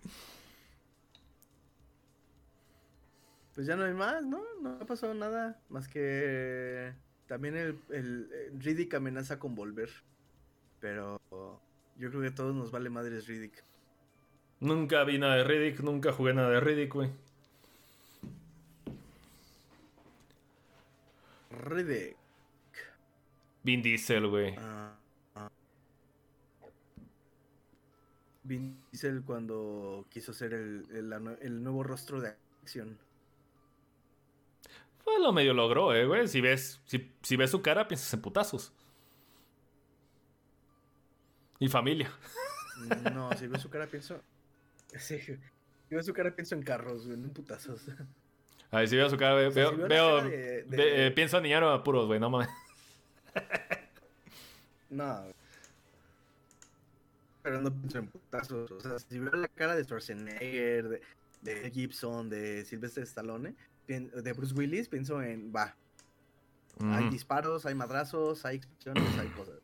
Pues 3.54 3.66
ya 3.66 3.76
no 3.76 3.84
hay 3.84 3.92
más, 3.92 4.24
¿no? 4.24 4.42
No 4.60 4.78
ha 4.80 4.86
pasado 4.86 5.14
nada 5.14 5.60
más 5.68 5.86
que 5.86 6.92
también 7.26 7.56
el, 7.56 7.78
el, 7.90 8.30
el 8.32 8.60
Riddick 8.60 8.94
amenaza 8.94 9.38
con 9.38 9.54
volver. 9.54 9.90
Pero 10.82 11.20
yo 11.96 12.10
creo 12.10 12.20
que 12.20 12.28
a 12.28 12.34
todos 12.34 12.54
nos 12.54 12.72
vale 12.72 12.90
madres 12.90 13.28
Riddick. 13.28 13.64
Nunca 14.58 15.04
vi 15.04 15.16
nada 15.16 15.36
de 15.36 15.44
Riddick. 15.44 15.80
Nunca 15.80 16.12
jugué 16.12 16.34
nada 16.34 16.50
de 16.50 16.60
Riddick, 16.60 16.92
güey. 16.92 17.10
Riddick. 21.50 22.16
Vin 23.62 23.80
Diesel, 23.80 24.26
güey. 24.26 24.56
Ah, 24.58 24.96
ah. 25.36 25.50
Vin 28.42 28.76
Diesel 28.90 29.22
cuando 29.22 30.04
quiso 30.10 30.32
ser 30.32 30.52
el, 30.52 30.84
el, 30.90 31.62
nuevo 31.62 31.84
rostro 31.84 32.20
de 32.20 32.34
acción. 32.62 32.98
Pues 35.04 35.20
lo 35.20 35.32
medio 35.32 35.54
logró, 35.54 35.94
eh, 35.94 36.06
güey. 36.06 36.26
Si 36.26 36.40
ves, 36.40 36.80
si, 36.86 37.12
si 37.22 37.36
ves 37.36 37.52
su 37.52 37.62
cara, 37.62 37.86
piensas 37.86 38.12
en 38.14 38.20
putazos. 38.20 38.72
Y 41.62 41.68
familia. 41.68 42.10
No, 43.14 43.32
si 43.34 43.46
veo 43.46 43.60
su 43.60 43.70
cara 43.70 43.86
pienso... 43.86 44.20
Sí, 44.98 45.20
si 45.20 45.38
veo 45.88 46.02
su 46.02 46.12
cara 46.12 46.34
pienso 46.34 46.56
en 46.56 46.62
carros, 46.64 47.06
güey, 47.06 47.16
no 47.16 47.26
en 47.26 47.32
putazos. 47.32 47.82
A 48.72 48.78
ver, 48.80 48.88
si 48.88 48.96
veo 48.96 49.08
su 49.08 49.16
cara, 49.16 49.34
ve- 49.36 49.46
O 49.46 49.52
sea, 49.52 49.70
veo, 49.70 49.70
si 49.70 49.76
veo 49.76 49.86
la 49.88 49.94
veo- 49.94 50.16
cara 50.18 50.28
de- 50.28 50.62
de- 50.64 50.76
ve- 50.76 51.06
eh, 51.06 51.10
pienso 51.12 51.36
en 51.36 51.44
niñar 51.44 51.62
a 51.62 51.84
puros, 51.84 52.06
güey, 52.08 52.18
no 52.18 52.30
mames. 52.30 52.48
No. 54.90 55.24
Pero 57.42 57.60
no 57.62 57.70
pienso 57.72 57.98
en 57.98 58.06
putazos. 58.08 58.70
O 58.72 58.80
sea, 58.80 58.98
si 58.98 59.18
veo 59.20 59.32
la 59.32 59.46
cara 59.48 59.74
de 59.76 59.84
Schwarzenegger, 59.84 61.00
de, 61.40 61.70
Gibson, 61.70 62.28
de 62.28 62.64
Sylvester 62.64 63.04
Stallone, 63.04 63.54
de 63.86 64.32
Bruce 64.32 64.52
Willis, 64.54 64.88
pienso 64.88 65.22
en, 65.22 65.52
va, 65.54 65.74
hay 66.80 67.08
disparos, 67.10 67.64
hay 67.66 67.74
madrazos, 67.76 68.44
hay 68.44 68.56
explosiones, 68.56 69.16
hay 69.18 69.28
cosas. 69.28 69.60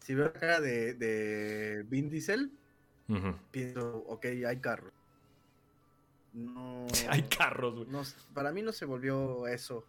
Si 0.00 0.14
veo 0.14 0.26
la 0.26 0.32
cara 0.32 0.60
de, 0.60 0.94
de 0.94 1.84
Vin 1.88 2.10
Diesel, 2.10 2.50
pienso, 3.50 4.04
ok, 4.08 4.26
hay 4.46 4.60
carros. 4.60 4.92
No. 6.32 6.86
Hay 7.08 7.22
carros, 7.22 7.74
güey. 7.74 7.88
no, 7.88 8.02
para 8.34 8.52
mí 8.52 8.62
no 8.62 8.70
se 8.70 8.84
volvió 8.84 9.48
eso. 9.48 9.84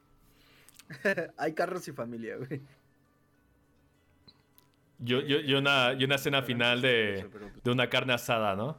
hay 1.37 1.53
carros 1.53 1.87
y 1.87 1.91
familia, 1.91 2.37
güey. 2.37 2.61
Yo, 4.97 5.21
yo, 5.21 5.39
yo 5.39 5.59
una, 5.59 5.93
yo 5.93 6.05
una 6.05 6.15
escena 6.15 6.41
final 6.41 6.81
de, 6.81 7.29
de 7.63 7.71
una 7.71 7.89
carne 7.89 8.13
asada, 8.13 8.55
¿no? 8.55 8.77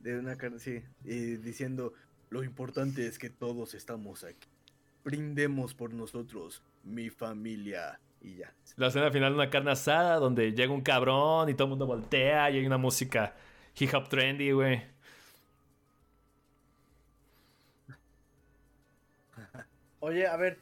De 0.00 0.18
una 0.18 0.36
carne, 0.36 0.58
sí. 0.58 0.82
Y 1.04 1.36
diciendo, 1.36 1.94
lo 2.30 2.44
importante 2.44 3.06
es 3.06 3.18
que 3.18 3.30
todos 3.30 3.74
estamos 3.74 4.24
aquí. 4.24 4.51
Brindemos 5.04 5.74
por 5.74 5.92
nosotros, 5.92 6.62
mi 6.84 7.10
familia. 7.10 7.98
Y 8.20 8.36
ya. 8.36 8.52
La 8.76 8.86
escena 8.88 9.10
final 9.10 9.32
de 9.32 9.34
una 9.40 9.50
carne 9.50 9.72
asada 9.72 10.16
donde 10.16 10.52
llega 10.52 10.72
un 10.72 10.82
cabrón 10.82 11.48
y 11.48 11.54
todo 11.54 11.64
el 11.64 11.70
mundo 11.70 11.86
voltea 11.86 12.50
y 12.50 12.58
hay 12.58 12.66
una 12.66 12.78
música 12.78 13.34
hip 13.76 13.92
hop 13.94 14.08
trendy, 14.08 14.52
güey. 14.52 14.80
Oye, 20.00 20.26
a 20.26 20.36
ver. 20.36 20.58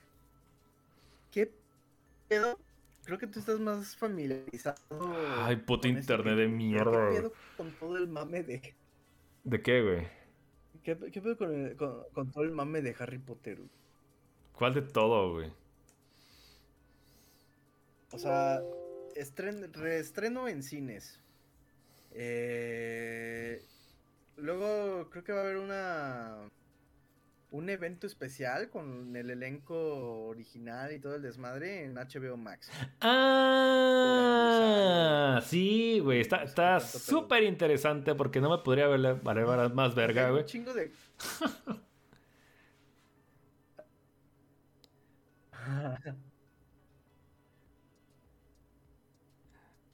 ¿Qué 1.31 1.51
pedo? 2.29 2.59
Creo 3.05 3.19
que 3.19 3.27
tú 3.27 3.39
estás 3.41 3.59
más 3.59 3.97
familiarizado. 3.97 4.77
Ay, 5.45 5.57
puto 5.57 5.89
esto 5.89 5.99
internet 6.01 6.37
de 6.37 6.49
mierda, 6.49 7.11
¿Qué 7.11 7.17
pedo 7.17 7.33
con 7.57 7.71
todo 7.73 7.97
el 7.97 8.09
mame 8.09 8.43
de. 8.43 8.75
¿De 9.45 9.63
qué, 9.63 9.83
güey? 9.83 10.09
¿Qué, 10.83 10.97
qué 11.11 11.21
pedo 11.21 11.37
con, 11.37 11.53
el- 11.55 11.77
con- 11.77 12.05
con 12.13 12.31
todo 12.31 12.45
el 12.45 12.53
mame 12.53 12.83
de 12.83 12.95
Harry 12.99 13.19
Potter? 13.19 13.57
güey? 13.57 13.69
¿Cuál 14.61 14.75
de 14.75 14.83
todo, 14.83 15.33
güey? 15.33 15.51
O 18.13 18.19
sea, 18.19 18.61
estren- 19.17 19.73
reestreno 19.73 20.49
en 20.49 20.63
cines. 20.63 21.19
Eh, 22.13 23.65
luego 24.37 25.09
creo 25.09 25.25
que 25.25 25.33
va 25.33 25.39
a 25.41 25.45
haber 25.45 25.57
una 25.57 26.37
un 27.53 27.71
evento 27.71 28.07
especial 28.07 28.69
con 28.69 29.17
el 29.17 29.31
elenco 29.31 30.27
original 30.27 30.93
y 30.93 30.99
todo 31.01 31.15
el 31.15 31.23
desmadre 31.23 31.85
en 31.85 31.95
HBO 31.97 32.37
Max. 32.37 32.71
Ah, 34.11 35.41
sí, 35.47 36.01
güey. 36.01 36.21
Está 36.21 36.41
qué 36.41 36.45
está 36.45 36.81
súper 36.81 37.45
interesante 37.45 38.15
porque 38.15 38.43
no 38.43 38.51
me 38.51 38.59
podría 38.59 38.89
valer, 38.89 39.15
valer 39.23 39.73
más 39.73 39.95
verga, 39.95 40.29
güey. 40.29 40.43
Un 40.43 40.47
chingo 40.49 40.75
de 40.75 40.93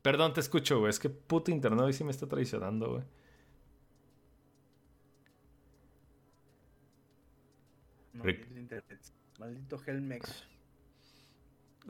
Perdón, 0.03 0.33
te 0.33 0.41
escucho, 0.41 0.79
güey. 0.79 0.91
Es 0.91 0.99
que 1.01 1.11
puto 1.11 1.51
internet 1.51 1.81
hoy 1.85 1.93
sí 1.93 2.05
me 2.05 2.11
está 2.13 2.27
traicionando, 2.29 2.91
güey. 2.93 3.05
Maldito 8.13 8.59
internet. 8.59 9.01
Maldito 9.39 9.77
Helmex. 9.87 10.45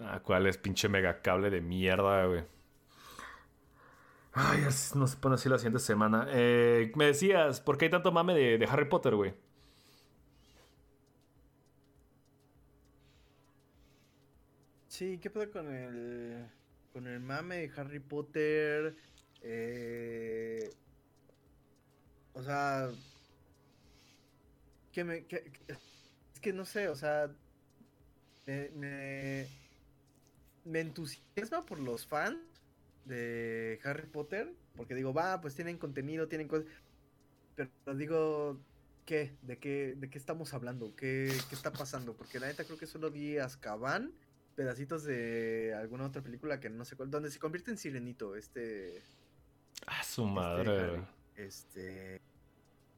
Ah, 0.01 0.21
¿cuál 0.23 0.47
es? 0.47 0.59
Pinche 0.59 0.89
megacable 0.89 1.51
de 1.51 1.61
mierda, 1.61 2.27
güey. 2.27 2.45
Ay, 4.33 4.61
no 4.95 5.07
se 5.07 5.17
pone 5.17 5.35
así 5.37 5.49
la 5.49 5.59
siguiente 5.59 5.79
semana. 5.81 6.27
Eh, 6.31 6.93
me 6.97 7.07
decías, 7.07 7.61
¿por 7.61 7.79
qué 7.79 7.87
hay 7.87 7.91
tanto 7.91 8.13
mame 8.13 8.35
de, 8.35 8.59
de 8.59 8.67
Harry 8.67 8.85
Potter, 8.87 9.15
güey? 9.15 9.35
Sí, 14.97 15.19
¿qué 15.19 15.31
pedo 15.31 15.51
con 15.51 15.69
el 15.75 16.51
con 16.93 17.07
el 17.07 17.21
mame 17.21 17.57
de 17.59 17.73
Harry 17.77 18.01
Potter? 18.01 18.97
Eh, 19.43 20.71
o 22.35 22.43
sea, 22.43 22.91
que 24.93 25.05
me 25.05 25.27
que- 25.27 25.53
es 26.35 26.41
que 26.41 26.53
no 26.53 26.65
sé, 26.65 26.89
o 26.89 26.97
sea, 26.97 27.31
me, 28.47 28.71
me 28.71 29.47
me 30.65 30.81
entusiasma 30.81 31.65
por 31.65 31.79
los 31.79 32.07
fans 32.07 32.39
de 33.05 33.79
Harry 33.85 34.07
Potter, 34.09 34.53
porque 34.75 34.95
digo, 34.95 35.15
va, 35.15 35.41
pues 35.41 35.55
tienen 35.55 35.79
contenido, 35.79 36.29
tienen 36.29 36.49
cosas, 36.49 36.67
pero 37.57 37.71
digo, 37.97 38.61
¿qué? 39.07 39.39
¿De 39.43 39.59
qué, 39.59 39.95
de 39.97 40.11
qué 40.11 40.19
estamos 40.19 40.55
hablando? 40.55 40.95
¿Qué, 40.97 41.33
qué 41.49 41.55
está 41.55 41.73
pasando? 41.73 42.17
Porque 42.17 42.41
la 42.41 42.49
neta 42.49 42.65
creo 42.65 42.79
que 42.79 42.87
solo 42.87 43.11
vi 43.11 43.39
Azkaban, 43.39 44.13
pedacitos 44.57 45.05
de 45.05 45.75
alguna 45.79 46.07
otra 46.07 46.23
película 46.23 46.59
que 46.59 46.69
no 46.71 46.85
sé 46.85 46.97
cuál, 46.97 47.11
donde 47.11 47.31
se 47.31 47.39
convierte 47.39 47.71
en 47.71 47.79
Sirenito, 47.79 48.35
este, 48.35 49.03
Ah, 49.87 50.03
su 50.03 50.23
este 50.23 50.35
madre, 50.35 50.71
Harry, 50.81 50.91
güey. 50.97 51.03
este, 51.37 52.21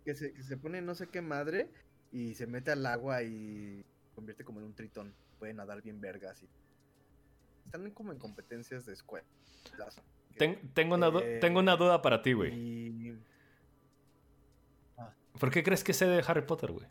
que 0.04 0.14
se, 0.14 0.32
que 0.32 0.42
se 0.42 0.56
pone 0.56 0.80
no 0.80 0.94
sé 0.94 1.08
qué 1.08 1.20
madre 1.20 1.68
y 2.12 2.34
se 2.34 2.46
mete 2.46 2.70
al 2.70 2.86
agua 2.86 3.22
y 3.22 3.84
convierte 4.14 4.44
como 4.44 4.60
en 4.60 4.66
un 4.66 4.74
tritón, 4.74 5.12
puede 5.38 5.52
nadar 5.52 5.82
bien 5.82 6.00
vergas 6.00 6.42
y 6.42 6.48
están 7.66 7.90
como 7.90 8.12
en 8.12 8.18
competencias 8.18 8.86
de 8.86 8.94
escuela. 8.94 9.26
Ten- 10.38 10.70
tengo, 10.72 10.94
una 10.94 11.08
Eh, 11.08 11.38
tengo 11.40 11.58
una 11.60 11.76
duda 11.76 12.00
para 12.00 12.22
ti, 12.22 12.32
güey. 12.32 12.54
Y 12.54 13.18
¿Por 15.38 15.50
qué 15.50 15.62
crees 15.62 15.84
que 15.84 15.92
sé 15.92 16.06
de 16.06 16.22
Harry 16.26 16.42
Potter, 16.42 16.72
güey? 16.72 16.86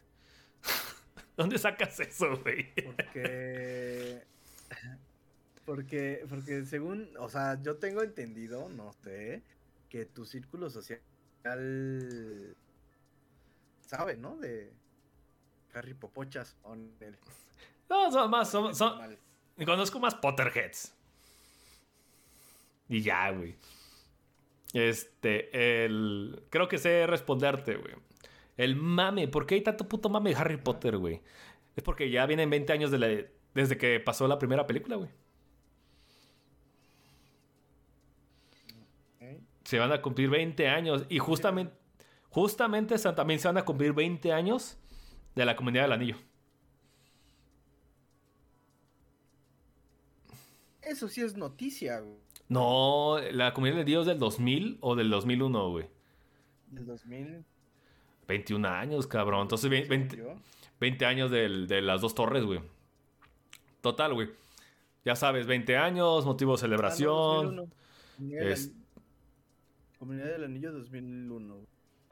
¿Dónde 1.37 1.57
sacas 1.57 1.99
eso, 1.99 2.37
güey? 2.41 2.73
Porque. 2.75 4.23
Porque, 5.65 6.25
porque 6.29 6.63
según, 6.65 7.09
o 7.19 7.29
sea, 7.29 7.61
yo 7.61 7.75
tengo 7.75 8.01
entendido, 8.01 8.69
no 8.69 8.93
sé, 9.03 9.43
que 9.89 10.05
tu 10.05 10.25
círculo 10.25 10.69
social 10.69 11.01
sabe, 13.81 14.15
¿no? 14.17 14.37
De 14.37 14.73
Harry 15.73 15.93
Popochas 15.93 16.55
No, 17.89 18.11
son 18.11 18.29
más, 18.29 18.49
son, 18.49 18.73
son, 18.75 19.17
conozco 19.65 19.99
más 19.99 20.15
Potterheads. 20.15 20.93
Y 22.89 23.01
ya, 23.01 23.31
güey. 23.31 23.55
Este, 24.73 25.85
el. 25.85 26.43
Creo 26.49 26.67
que 26.67 26.77
sé 26.77 27.07
responderte, 27.07 27.75
güey. 27.75 27.93
El 28.55 28.75
mame. 28.75 29.27
¿Por 29.27 29.45
qué 29.45 29.55
hay 29.55 29.61
tanto 29.61 29.87
puto 29.87 30.09
mame 30.09 30.31
de 30.31 30.35
Harry 30.37 30.57
Potter, 30.57 30.97
güey? 30.97 31.21
Es 31.75 31.83
porque 31.83 32.09
ya 32.09 32.25
vienen 32.25 32.49
20 32.49 32.73
años 32.73 32.91
de 32.91 32.97
la... 32.97 33.07
desde 33.57 33.75
que 33.75 33.99
pasó 33.99 34.27
la 34.27 34.37
primera 34.37 34.67
película, 34.67 34.97
güey. 34.97 35.09
Se 39.63 39.79
van 39.79 39.91
a 39.91 39.99
cumplir 39.99 40.29
20 40.29 40.67
años. 40.67 41.05
Y 41.09 41.17
justamente. 41.17 41.73
Justamente 42.29 42.95
también 42.99 43.39
se 43.39 43.47
van 43.47 43.57
a 43.57 43.65
cumplir 43.65 43.93
20 43.93 44.31
años 44.31 44.77
de 45.33 45.43
la 45.43 45.55
comunidad 45.55 45.83
del 45.83 45.93
anillo. 45.93 46.17
Eso 50.83 51.07
sí 51.07 51.21
es 51.21 51.35
noticia, 51.35 51.99
güey. 51.99 52.19
No, 52.47 53.17
la 53.31 53.55
comunidad 53.55 53.77
de 53.77 53.85
Dios 53.85 54.05
del 54.05 54.19
2000 54.19 54.77
o 54.81 54.95
del 54.95 55.09
2001, 55.09 55.71
güey. 55.71 55.89
Del 56.67 56.85
2000. 56.85 57.43
21 58.27 58.67
años, 58.67 59.07
cabrón. 59.07 59.41
Entonces, 59.41 59.71
20, 59.71 61.05
años 61.05 61.31
de 61.31 61.81
las 61.81 62.01
dos 62.01 62.13
torres, 62.13 62.43
güey. 62.45 62.61
Total, 63.81 64.13
güey. 64.13 64.29
Ya 65.05 65.15
sabes, 65.15 65.47
20 65.47 65.77
años, 65.77 66.25
motivo 66.25 66.53
de 66.53 66.57
celebración. 66.57 67.71
Comunidad, 69.99 70.25
del 70.27 70.43
Anillo 70.43 70.71
2001. 70.73 71.55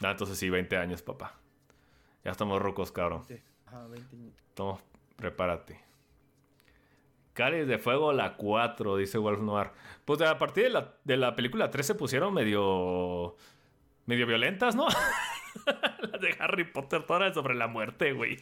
ah, 0.00 0.10
entonces 0.10 0.38
sí, 0.38 0.48
20 0.48 0.76
años, 0.76 1.02
papá. 1.02 1.38
Ya 2.24 2.30
estamos 2.30 2.60
rocos, 2.62 2.92
cabrón. 2.92 3.22
Ajá, 3.66 3.86
20 3.88 4.16
años. 4.16 4.34
Toma, 4.54 4.78
prepárate. 5.16 5.80
Cáliz 7.34 7.66
de 7.66 7.78
Fuego, 7.78 8.12
la 8.12 8.36
4, 8.36 8.96
dice 8.96 9.18
Wolf 9.18 9.40
Noir. 9.40 9.70
Pues 10.06 10.22
a 10.22 10.38
partir 10.38 10.64
de 10.64 10.70
la, 10.70 10.94
de 11.04 11.16
la 11.18 11.36
película 11.36 11.70
3 11.70 11.86
se 11.86 11.94
pusieron 11.94 12.32
medio. 12.32 13.36
medio 14.06 14.26
violentas, 14.26 14.74
¿no? 14.74 14.86
Las 16.00 16.20
de 16.20 16.34
Harry 16.38 16.64
Potter, 16.64 17.04
todas 17.04 17.34
sobre 17.34 17.54
la 17.54 17.66
muerte, 17.66 18.12
güey. 18.12 18.38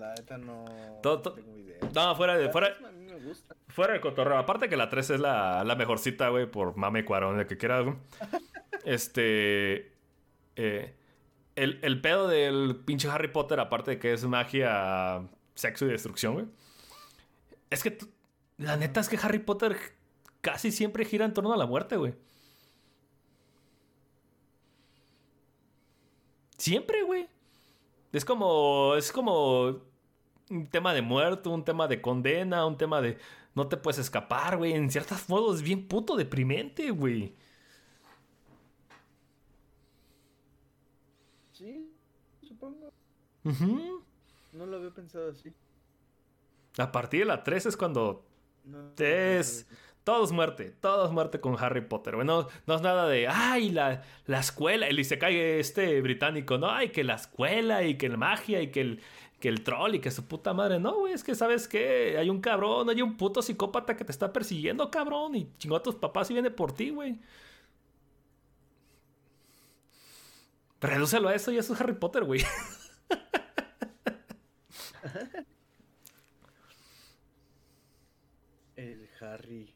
La 0.00 0.14
neta 0.14 0.38
no. 0.38 0.64
tengo 1.02 1.58
idea. 1.58 1.78
No, 1.94 2.16
fuera 2.16 2.38
de. 2.38 2.48
Fuera, 2.48 2.68
a 2.68 2.90
mí 2.90 3.04
me 3.04 3.18
gusta. 3.20 3.54
fuera 3.68 3.92
de 3.92 4.00
cotorreo. 4.00 4.38
Aparte 4.38 4.70
que 4.70 4.76
la 4.78 4.88
3 4.88 5.10
es 5.10 5.20
la, 5.20 5.62
la 5.62 5.76
mejorcita, 5.76 6.30
güey, 6.30 6.50
por 6.50 6.74
mame 6.78 7.04
cuarón, 7.04 7.36
de 7.36 7.46
que 7.46 7.58
quieras, 7.58 7.84
güey. 7.84 7.96
este. 8.86 9.92
Eh, 10.56 10.94
el, 11.54 11.80
el 11.82 12.00
pedo 12.00 12.28
del 12.28 12.80
pinche 12.86 13.10
Harry 13.10 13.28
Potter, 13.28 13.60
aparte 13.60 13.92
de 13.92 13.98
que 13.98 14.14
es 14.14 14.24
magia 14.24 15.28
sexo 15.54 15.84
y 15.84 15.90
destrucción, 15.90 16.32
güey. 16.32 16.46
Es 17.68 17.82
que 17.82 17.98
la 18.56 18.78
neta 18.78 19.00
es 19.00 19.08
que 19.10 19.18
Harry 19.22 19.40
Potter 19.40 19.76
casi 20.40 20.72
siempre 20.72 21.04
gira 21.04 21.26
en 21.26 21.34
torno 21.34 21.52
a 21.52 21.58
la 21.58 21.66
muerte, 21.66 21.96
güey. 21.96 22.14
Siempre, 26.56 27.02
güey. 27.02 27.28
Es 28.12 28.24
como. 28.24 28.94
Es 28.96 29.12
como. 29.12 29.89
Un 30.50 30.66
tema 30.66 30.92
de 30.92 31.00
muerte, 31.00 31.48
un 31.48 31.64
tema 31.64 31.86
de 31.88 32.02
condena, 32.02 32.66
un 32.66 32.76
tema 32.76 33.00
de. 33.00 33.18
No 33.54 33.68
te 33.68 33.76
puedes 33.76 33.98
escapar, 33.98 34.56
güey. 34.56 34.72
En 34.72 34.90
ciertos 34.90 35.28
modos 35.28 35.56
es 35.56 35.62
bien 35.62 35.86
puto 35.86 36.16
deprimente, 36.16 36.90
güey. 36.90 37.34
Sí, 41.52 41.92
supongo. 42.42 42.92
No 44.52 44.66
lo 44.66 44.76
había 44.76 44.90
pensado 44.90 45.30
así. 45.30 45.52
A 46.78 46.90
partir 46.90 47.20
de 47.20 47.26
la 47.26 47.42
3 47.42 47.66
es 47.66 47.76
cuando 47.76 48.26
es... 48.98 49.68
Todo 50.02 50.24
es 50.24 50.32
muerte, 50.32 50.74
todo 50.80 51.04
es 51.04 51.12
muerte 51.12 51.40
con 51.40 51.62
Harry 51.62 51.82
Potter. 51.82 52.16
Bueno, 52.16 52.48
no 52.66 52.74
es 52.74 52.80
nada 52.80 53.06
de, 53.06 53.28
ay, 53.28 53.68
la, 53.68 54.02
la 54.24 54.40
escuela, 54.40 54.88
el 54.88 55.04
se 55.04 55.18
cae 55.18 55.60
este 55.60 56.00
británico, 56.00 56.56
no, 56.56 56.70
ay, 56.70 56.88
que 56.88 57.04
la 57.04 57.16
escuela 57.16 57.84
y 57.84 57.98
que 57.98 58.08
la 58.08 58.16
magia 58.16 58.62
y 58.62 58.70
que 58.70 58.80
el, 58.80 59.02
que 59.40 59.48
el 59.48 59.64
troll 59.64 59.94
y 59.94 60.00
que 60.00 60.10
su 60.10 60.26
puta 60.26 60.52
madre. 60.54 60.78
No, 60.78 61.00
güey, 61.00 61.14
es 61.14 61.24
que 61.24 61.34
sabes 61.34 61.66
que 61.66 62.16
hay 62.18 62.30
un 62.30 62.40
cabrón, 62.40 62.90
hay 62.90 63.02
un 63.02 63.16
puto 63.16 63.42
psicópata 63.42 63.96
que 63.96 64.04
te 64.04 64.12
está 64.12 64.32
persiguiendo, 64.32 64.90
cabrón, 64.90 65.34
y 65.34 65.50
chingó 65.58 65.76
a 65.76 65.82
tus 65.82 65.96
papás 65.96 66.30
y 66.30 66.34
viene 66.34 66.50
por 66.50 66.72
ti, 66.72 66.90
güey. 66.90 67.18
Redúcelo 70.80 71.28
a 71.28 71.34
eso 71.34 71.52
y 71.52 71.58
eso 71.58 71.74
es 71.74 71.80
Harry 71.80 71.94
Potter, 71.94 72.24
güey. 72.24 72.40
El 78.76 79.08
Harry. 79.20 79.74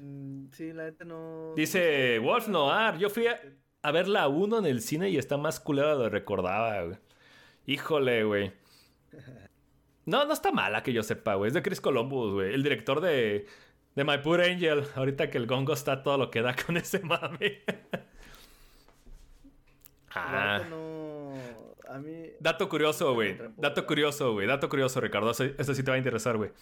Mm, 0.00 0.46
sí, 0.52 0.72
la 0.72 0.84
neta 0.84 1.04
no. 1.04 1.52
Dice 1.56 2.20
Wolf 2.20 2.46
Noir. 2.48 2.96
Yo 2.98 3.10
fui 3.10 3.26
a, 3.26 3.90
ver 3.90 4.06
la 4.06 4.28
1 4.28 4.58
en 4.58 4.66
el 4.66 4.82
cine 4.82 5.10
y 5.10 5.16
está 5.16 5.36
más 5.36 5.58
culera 5.58 5.92
de 5.92 5.96
lo 5.96 6.04
que 6.04 6.10
recordaba, 6.10 6.80
güey. 6.82 6.98
Híjole, 7.68 8.24
güey. 8.24 8.50
No, 10.06 10.24
no 10.24 10.32
está 10.32 10.52
mala 10.52 10.82
que 10.82 10.94
yo 10.94 11.02
sepa, 11.02 11.34
güey. 11.34 11.48
Es 11.48 11.54
de 11.54 11.60
Chris 11.60 11.82
Columbus, 11.82 12.32
güey. 12.32 12.54
El 12.54 12.62
director 12.62 13.02
de, 13.02 13.46
de 13.94 14.04
My 14.04 14.16
Poor 14.24 14.40
Angel. 14.40 14.84
Ahorita 14.96 15.28
que 15.28 15.36
el 15.36 15.46
gongo 15.46 15.74
está 15.74 16.02
todo 16.02 16.16
lo 16.16 16.30
que 16.30 16.40
da 16.40 16.56
con 16.56 16.78
ese 16.78 17.00
mame. 17.00 17.62
ah. 20.14 20.62
No 20.70 21.34
a 21.90 21.98
mí... 21.98 22.30
Dato 22.40 22.70
curioso, 22.70 23.12
güey. 23.12 23.36
Dato 23.58 23.86
curioso, 23.86 24.32
güey. 24.32 24.46
Dato 24.46 24.70
curioso, 24.70 24.98
Ricardo. 25.02 25.30
Eso, 25.30 25.74
sí 25.74 25.82
te 25.82 25.90
va 25.90 25.96
a 25.96 25.98
interesar, 25.98 26.38
güey. 26.38 26.52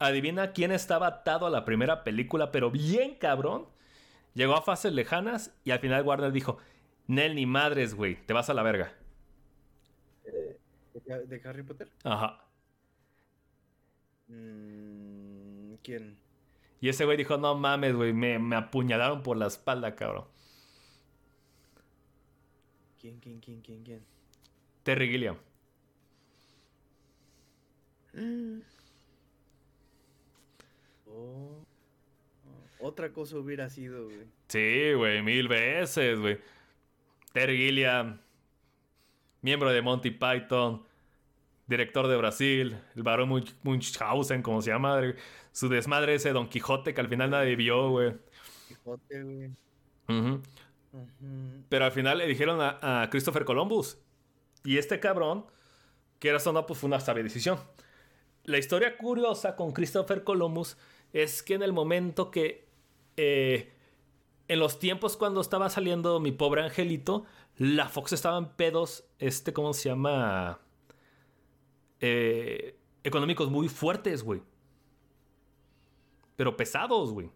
Adivina 0.00 0.50
quién 0.50 0.72
estaba 0.72 1.06
atado 1.06 1.46
a 1.46 1.50
la 1.50 1.64
primera 1.64 2.02
película, 2.02 2.50
pero 2.50 2.72
bien 2.72 3.14
cabrón. 3.14 3.68
Llegó 4.34 4.56
a 4.56 4.62
fases 4.62 4.92
lejanas 4.92 5.56
y 5.62 5.70
al 5.70 5.78
final 5.78 6.02
Warner 6.02 6.32
dijo: 6.32 6.58
Nel 7.06 7.36
ni 7.36 7.46
madres, 7.46 7.94
güey. 7.94 8.16
Te 8.26 8.32
vas 8.32 8.50
a 8.50 8.54
la 8.54 8.64
verga. 8.64 8.92
¿De 11.04 11.40
Harry 11.44 11.62
Potter? 11.62 11.88
Ajá. 12.04 12.44
Mm, 14.28 15.74
¿Quién? 15.82 16.16
Y 16.80 16.88
ese 16.88 17.04
güey 17.04 17.16
dijo: 17.16 17.36
No 17.36 17.54
mames, 17.54 17.94
güey. 17.94 18.12
Me, 18.12 18.38
me 18.38 18.56
apuñalaron 18.56 19.22
por 19.22 19.36
la 19.36 19.46
espalda, 19.46 19.94
cabrón. 19.94 20.24
¿Quién, 23.00 23.18
quién, 23.18 23.40
quién, 23.40 23.60
quién, 23.60 23.82
quién? 23.82 24.04
Terry 24.84 25.08
Gilliam. 25.08 25.36
Oh. 31.06 31.64
Otra 32.80 33.12
cosa 33.12 33.36
hubiera 33.38 33.70
sido, 33.70 34.04
güey. 34.04 34.26
Sí, 34.48 34.92
güey, 34.94 35.22
mil 35.22 35.48
veces, 35.48 36.18
güey. 36.18 36.38
Terry 37.32 37.56
Gilliam, 37.56 38.20
miembro 39.40 39.70
de 39.70 39.80
Monty 39.82 40.10
Python, 40.10 40.84
director 41.66 42.08
de 42.08 42.16
Brasil, 42.16 42.78
el 42.94 43.02
varón 43.02 43.44
Munchausen, 43.62 44.42
como 44.42 44.62
se 44.62 44.70
llama, 44.70 45.00
su 45.52 45.68
desmadre 45.68 46.14
ese 46.14 46.32
Don 46.32 46.48
Quijote 46.48 46.94
que 46.94 47.00
al 47.00 47.08
final 47.08 47.30
nadie 47.30 47.56
vio, 47.56 47.90
güey. 47.90 48.14
Quijote, 48.68 49.22
güey. 49.22 49.50
Pero 51.68 51.84
al 51.84 51.92
final 51.92 52.18
le 52.18 52.26
dijeron 52.26 52.58
a 52.60 53.08
Christopher 53.10 53.44
Columbus, 53.44 53.98
y 54.64 54.78
este 54.78 55.00
cabrón, 55.00 55.46
que 56.18 56.28
era 56.28 56.38
no, 56.52 56.66
pues 56.66 56.78
fue 56.78 56.88
una 56.88 57.00
sabia 57.00 57.22
decisión. 57.22 57.58
La 58.44 58.58
historia 58.58 58.96
curiosa 58.96 59.56
con 59.56 59.72
Christopher 59.72 60.24
Columbus 60.24 60.76
es 61.12 61.42
que 61.42 61.54
en 61.54 61.62
el 61.62 61.72
momento 61.72 62.30
que. 62.30 62.68
Eh, 63.16 63.72
en 64.48 64.58
los 64.58 64.78
tiempos 64.78 65.16
cuando 65.16 65.40
estaba 65.40 65.70
saliendo 65.70 66.20
mi 66.20 66.32
pobre 66.32 66.62
angelito, 66.62 67.24
la 67.56 67.88
Fox 67.88 68.12
estaba 68.12 68.38
en 68.38 68.46
pedos, 68.50 69.04
este, 69.18 69.52
¿cómo 69.52 69.72
se 69.72 69.88
llama? 69.88 70.60
Eh, 72.02 72.76
económicos 73.04 73.50
muy 73.50 73.68
fuertes, 73.68 74.22
güey. 74.22 74.42
Pero 76.36 76.56
pesados, 76.56 77.12
güey. 77.12 77.30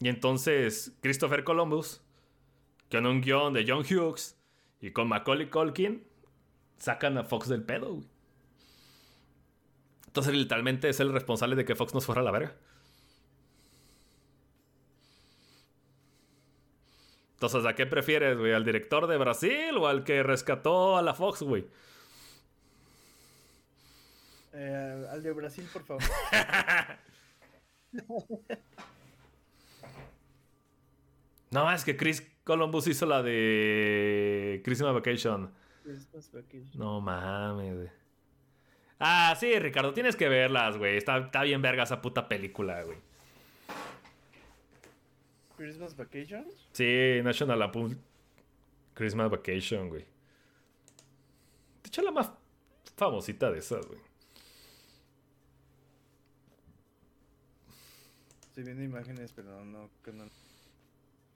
Y 0.00 0.08
entonces 0.08 0.96
Christopher 1.00 1.44
Columbus, 1.44 2.00
con 2.90 3.04
un 3.06 3.20
guion 3.20 3.52
de 3.52 3.64
John 3.66 3.84
Hughes, 3.84 4.38
y 4.80 4.90
con 4.90 5.08
Macaulay 5.08 5.48
Culkin 5.48 6.04
sacan 6.78 7.18
a 7.18 7.24
Fox 7.24 7.48
del 7.48 7.62
pedo, 7.62 7.94
güey. 7.94 8.08
Entonces, 10.06 10.34
literalmente 10.34 10.88
es 10.90 11.00
el 11.00 11.12
responsable 11.12 11.56
de 11.56 11.64
que 11.64 11.74
Fox 11.74 11.94
nos 11.94 12.04
fuera 12.04 12.20
a 12.20 12.24
la 12.24 12.30
verga. 12.30 12.54
Entonces, 17.34 17.64
¿a 17.64 17.74
qué 17.74 17.86
prefieres, 17.86 18.36
güey? 18.36 18.52
¿Al 18.52 18.64
director 18.64 19.06
de 19.06 19.16
Brasil 19.16 19.76
o 19.78 19.86
al 19.86 20.04
que 20.04 20.22
rescató 20.22 20.98
a 20.98 21.02
la 21.02 21.14
Fox, 21.14 21.42
güey? 21.42 21.66
Eh, 24.52 25.06
al 25.10 25.22
de 25.22 25.32
Brasil, 25.32 25.66
por 25.72 25.84
favor. 25.84 26.02
no, 31.50 31.72
es 31.72 31.84
que 31.84 31.96
Chris 31.96 32.26
Columbus 32.44 32.86
hizo 32.86 33.06
la 33.06 33.22
de 33.22 34.60
Christmas 34.64 34.94
Vacation. 34.94 35.50
Christmas 35.82 36.30
Vacation. 36.32 36.70
No 36.74 37.00
mames, 37.00 37.76
güey. 37.76 37.90
Ah, 38.98 39.36
sí, 39.38 39.58
Ricardo, 39.58 39.92
tienes 39.92 40.16
que 40.16 40.28
verlas, 40.28 40.78
güey. 40.78 40.96
Está, 40.96 41.18
está 41.18 41.42
bien 41.42 41.62
verga 41.62 41.82
esa 41.82 42.00
puta 42.00 42.28
película, 42.28 42.82
güey. 42.82 42.98
¿Christmas 45.56 45.96
Vacation? 45.96 46.46
Sí, 46.72 47.20
National 47.22 47.58
Lampoon 47.58 47.98
Christmas 48.94 49.30
Vacation, 49.30 49.88
güey. 49.88 50.02
De 51.82 51.88
hecho, 51.88 52.02
la 52.02 52.10
más 52.10 52.32
famosita 52.96 53.50
de 53.50 53.58
esas, 53.58 53.86
güey. 53.86 54.00
Estoy 58.52 58.64
viendo 58.64 58.82
imágenes, 58.82 59.32
pero 59.32 59.64
no. 59.64 59.88
no- 60.12 60.30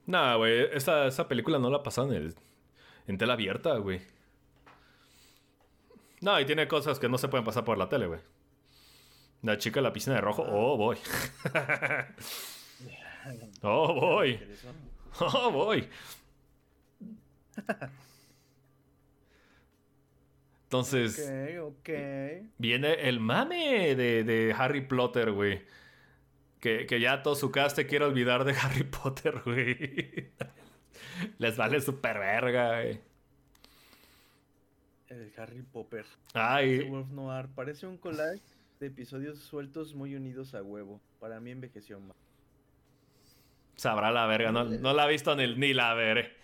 Nah, 0.05 0.35
güey, 0.35 0.67
esa, 0.71 1.07
esa 1.07 1.27
película 1.27 1.57
no 1.57 1.71
la 1.71 1.81
pasaron 1.81 2.13
en, 2.13 2.31
en 3.07 3.17
tela 3.17 3.33
abierta, 3.33 3.75
güey. 3.77 4.01
No, 6.21 6.39
y 6.39 6.45
tiene 6.45 6.67
cosas 6.67 6.99
que 6.99 7.09
no 7.09 7.17
se 7.17 7.27
pueden 7.27 7.43
pasar 7.43 7.65
por 7.65 7.75
la 7.79 7.89
tele, 7.89 8.05
güey. 8.05 8.19
La 9.41 9.57
chica 9.57 9.79
en 9.79 9.85
la 9.85 9.93
piscina 9.93 10.17
de 10.17 10.21
rojo, 10.21 10.45
oh, 10.47 10.77
voy. 10.77 10.97
oh, 13.63 13.93
voy. 13.95 14.39
Oh, 15.19 15.49
voy. 15.49 15.89
Entonces, 20.65 21.19
Ok, 21.59 21.73
ok. 21.79 21.89
viene 22.57 22.93
el 23.09 23.19
mame 23.19 23.95
de, 23.95 24.23
de 24.23 24.53
Harry 24.57 24.81
Potter, 24.81 25.31
güey. 25.31 25.61
Que, 26.59 26.85
que 26.87 26.99
ya 26.99 27.21
todo 27.23 27.35
su 27.35 27.51
cast 27.51 27.75
te 27.75 27.85
quiere 27.87 28.05
olvidar 28.05 28.43
de 28.43 28.53
Harry 28.61 28.83
Potter, 28.83 29.41
güey. 29.45 30.31
Les 31.37 31.55
vale 31.57 31.79
super 31.81 32.17
verga, 32.19 32.81
güey. 32.81 32.99
El 35.09 35.31
Harry 35.37 35.61
Popper. 35.61 36.05
Ay, 36.33 36.81
Wolf 36.89 37.09
Noir. 37.09 37.47
Parece 37.55 37.87
un 37.87 37.97
collage 37.97 38.41
de 38.79 38.87
episodios 38.87 39.39
sueltos 39.39 39.93
muy 39.95 40.15
unidos 40.15 40.53
a 40.53 40.61
huevo. 40.63 40.99
Para 41.19 41.39
mí 41.39 41.51
envejeció 41.51 41.99
mal. 41.99 42.15
sabrá 43.75 44.11
la 44.11 44.25
verga. 44.25 44.51
No, 44.51 44.65
no 44.65 44.93
la 44.93 45.05
he 45.07 45.11
visto 45.11 45.35
ni, 45.35 45.55
ni 45.55 45.73
la 45.73 45.93
veré. 45.93 46.35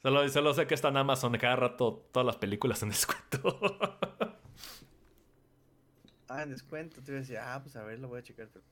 Solo, 0.00 0.26
solo 0.28 0.54
sé 0.54 0.66
que 0.66 0.74
está 0.74 0.88
en 0.88 0.96
Amazon 0.96 1.36
cada 1.36 1.56
rato 1.56 2.06
todas 2.12 2.24
las 2.24 2.36
películas 2.36 2.82
en 2.82 2.90
descuento. 2.90 3.58
Ah, 6.30 6.42
en 6.42 6.50
descuento. 6.50 7.00
Te 7.02 7.10
iba 7.10 7.18
a 7.18 7.20
decir, 7.22 7.38
ah, 7.38 7.58
pues 7.62 7.74
a 7.76 7.82
ver, 7.84 7.98
lo 7.98 8.08
voy 8.08 8.18
a 8.20 8.22
checar. 8.22 8.48
pero- 8.52 8.64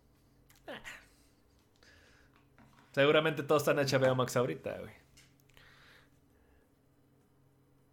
Seguramente 2.92 3.42
todo 3.42 3.58
está 3.58 3.72
en 3.72 3.78
HBO 3.78 4.14
Max 4.14 4.36
ahorita, 4.36 4.78
güey. 4.78 4.92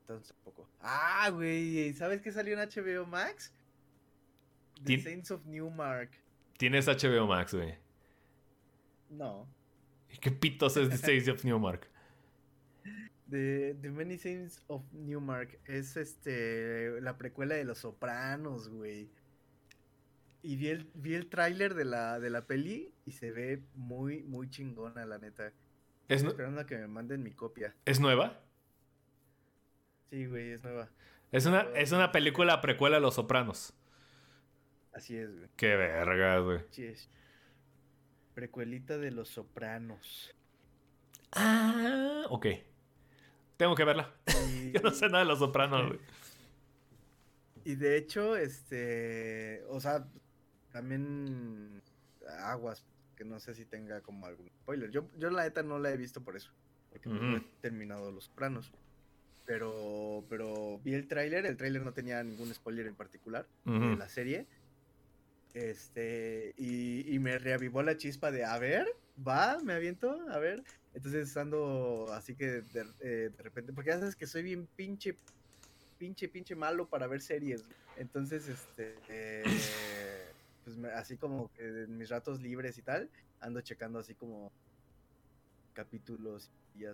Entonces 0.02 0.34
poco. 0.44 0.68
Ah, 0.82 1.30
güey. 1.32 1.94
¿Sabes 1.94 2.22
qué 2.22 2.32
salió 2.32 2.60
en 2.60 2.70
HBO 2.70 3.06
Max? 3.06 3.54
The 4.76 4.84
Tien- 4.98 5.04
Saints 5.04 5.32
of 5.32 5.46
Newmark. 5.46 6.12
Tienes 6.58 6.88
HBO 6.88 7.28
Max, 7.28 7.54
güey. 7.54 7.76
No. 9.10 9.48
¿Y 10.10 10.18
qué 10.18 10.32
pitos 10.32 10.78
es 10.78 10.90
The 10.90 10.96
States 10.96 11.28
of 11.30 11.44
Newmark? 11.44 11.88
The, 13.30 13.76
The 13.82 13.90
Many 13.90 14.18
Saints 14.18 14.62
of 14.68 14.84
Newmark 14.92 15.58
es 15.66 15.98
este 15.98 17.02
la 17.02 17.18
precuela 17.18 17.56
de 17.56 17.64
Los 17.64 17.80
Sopranos, 17.80 18.70
güey. 18.70 19.10
Y 20.44 20.58
vi 20.58 20.68
el, 20.68 20.92
vi 20.94 21.16
el 21.16 21.30
tráiler 21.30 21.74
de 21.74 21.86
la, 21.86 22.20
de 22.20 22.30
la 22.30 22.46
peli 22.46 22.94
y 23.06 23.14
se 23.14 23.32
ve 23.32 23.64
muy, 23.76 24.24
muy 24.24 24.50
chingona, 24.50 25.06
la 25.06 25.18
neta. 25.18 25.48
¿Es, 26.10 26.18
Estoy 26.18 26.32
esperando 26.32 26.60
a 26.60 26.66
que 26.66 26.78
me 26.78 26.88
manden 26.88 27.24
mi 27.24 27.32
copia. 27.32 27.74
¿Es 27.86 28.02
nueva? 28.02 28.42
Sí, 30.10 30.26
güey, 30.26 30.52
es 30.52 30.64
nueva. 30.64 30.90
Es 31.32 31.46
una, 31.46 31.62
es 31.76 31.94
una 31.94 32.12
película 32.12 32.60
precuela 32.60 32.98
de 32.98 33.02
Los 33.02 33.16
Sopranos. 33.16 33.74
Así 34.94 35.16
es, 35.16 35.34
güey. 35.34 35.50
Qué 35.56 35.78
verga, 35.78 36.38
güey. 36.40 36.60
Es. 36.78 37.10
Precuelita 38.34 38.98
de 38.98 39.12
Los 39.12 39.30
Sopranos. 39.30 40.36
Ah, 41.32 42.26
ok. 42.30 42.48
Tengo 43.56 43.76
que 43.76 43.86
verla. 43.86 44.14
Y, 44.52 44.72
Yo 44.74 44.82
no 44.82 44.92
sé 44.92 45.08
nada 45.08 45.20
de 45.20 45.26
Los 45.26 45.40
Sopranos, 45.40 45.88
güey. 45.88 46.00
y 47.64 47.76
de 47.76 47.98
hecho, 47.98 48.36
este, 48.36 49.64
o 49.70 49.80
sea, 49.80 50.06
también 50.74 51.82
aguas, 52.40 52.84
que 53.16 53.24
no 53.24 53.40
sé 53.40 53.54
si 53.54 53.64
tenga 53.64 54.02
como 54.02 54.26
algún 54.26 54.50
spoiler. 54.50 54.92
Yo, 54.92 55.08
yo 55.18 55.30
la 55.30 55.44
neta 55.44 55.64
no 55.64 55.80
la 55.80 55.92
he 55.92 55.98
visto 55.98 56.22
por 56.22 56.36
eso, 56.36 56.52
porque 56.90 57.08
no 57.08 57.38
he 57.38 57.42
terminado 57.62 58.12
Los 58.12 58.26
Sopranos. 58.26 58.74
Pero, 59.46 60.26
pero 60.30 60.80
vi 60.80 60.94
el 60.94 61.08
tráiler, 61.08 61.46
el 61.46 61.58
tráiler 61.58 61.84
no 61.84 61.94
tenía 61.94 62.24
ningún 62.24 62.54
spoiler 62.54 62.88
en 62.88 62.96
particular 62.96 63.46
de 63.64 63.96
la 63.96 64.10
serie. 64.10 64.48
Este, 65.54 66.54
y, 66.58 67.14
y 67.14 67.20
me 67.20 67.38
reavivó 67.38 67.84
la 67.84 67.96
chispa 67.96 68.32
de, 68.32 68.44
a 68.44 68.58
ver, 68.58 68.88
va, 69.26 69.60
me 69.64 69.74
aviento, 69.74 70.18
a 70.32 70.40
ver. 70.40 70.64
Entonces 70.94 71.36
ando 71.38 72.08
así 72.14 72.36
que 72.36 72.62
de, 72.62 72.86
eh, 73.02 73.30
de 73.36 73.44
repente, 73.44 73.74
porque 73.74 73.90
ya 73.92 74.00
sabes 74.00 74.16
que 74.16 74.28
soy 74.28 74.44
bien 74.44 74.68
pinche, 74.76 75.16
pinche, 75.98 76.28
pinche 76.28 76.56
malo 76.56 76.88
para 76.88 77.08
ver 77.08 77.22
series. 77.22 77.64
Entonces, 77.98 78.48
este, 78.48 78.96
eh, 79.10 79.44
pues 80.64 80.78
así 80.96 81.18
como 81.18 81.52
que 81.54 81.84
en 81.84 81.98
mis 81.98 82.10
ratos 82.10 82.42
libres 82.42 82.78
y 82.78 82.82
tal, 82.82 83.10
ando 83.40 83.62
checando 83.62 84.00
así 84.00 84.16
como 84.16 84.52
capítulos 85.74 86.52
y 86.76 86.86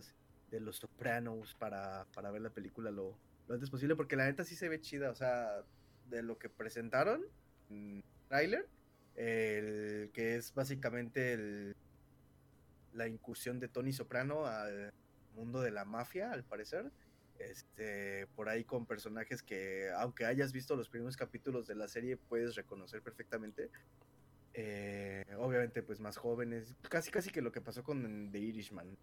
de 0.50 0.60
Los 0.60 0.78
Sopranos 0.78 1.56
para, 1.56 2.06
para 2.14 2.32
ver 2.32 2.42
la 2.42 2.50
película 2.50 2.92
lo, 2.92 3.18
lo 3.48 3.54
antes 3.54 3.70
posible, 3.70 3.96
porque 3.96 4.16
la 4.16 4.26
neta 4.26 4.44
sí 4.44 4.56
se 4.56 4.70
ve 4.70 4.82
chida, 4.82 5.12
o 5.12 5.16
sea, 5.16 5.64
de 6.10 6.24
lo 6.24 6.38
que 6.38 6.50
presentaron 6.50 7.24
en 7.70 8.04
tráiler, 8.28 8.68
el 9.16 10.10
que 10.14 10.36
es 10.36 10.54
básicamente 10.54 11.34
el, 11.34 11.76
la 12.94 13.08
incursión 13.08 13.60
de 13.60 13.68
Tony 13.68 13.94
Soprano 13.94 14.46
al 14.46 14.94
mundo 15.36 15.62
de 15.62 15.72
la 15.72 15.86
mafia, 15.86 16.32
al 16.32 16.44
parecer. 16.44 16.92
Este, 17.40 18.28
por 18.36 18.50
ahí 18.50 18.64
con 18.66 18.86
personajes 18.86 19.42
que, 19.42 19.90
aunque 19.98 20.26
hayas 20.26 20.52
visto 20.52 20.76
los 20.76 20.90
primeros 20.90 21.16
capítulos 21.18 21.66
de 21.68 21.76
la 21.76 21.88
serie, 21.88 22.18
puedes 22.18 22.56
reconocer 22.56 23.02
perfectamente. 23.02 23.70
Eh, 24.54 25.24
obviamente, 25.38 25.82
pues 25.82 26.00
más 26.02 26.18
jóvenes, 26.18 26.76
casi 26.90 27.12
casi 27.12 27.30
que 27.32 27.42
lo 27.42 27.52
que 27.52 27.62
pasó 27.62 27.84
con 27.84 28.30
The 28.32 28.40
Irishman. 28.40 28.98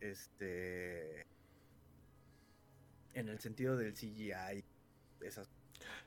Este, 0.00 1.26
en 3.14 3.28
el 3.28 3.38
sentido 3.40 3.76
del 3.76 3.92
CGI, 3.92 4.64
esas 5.20 5.50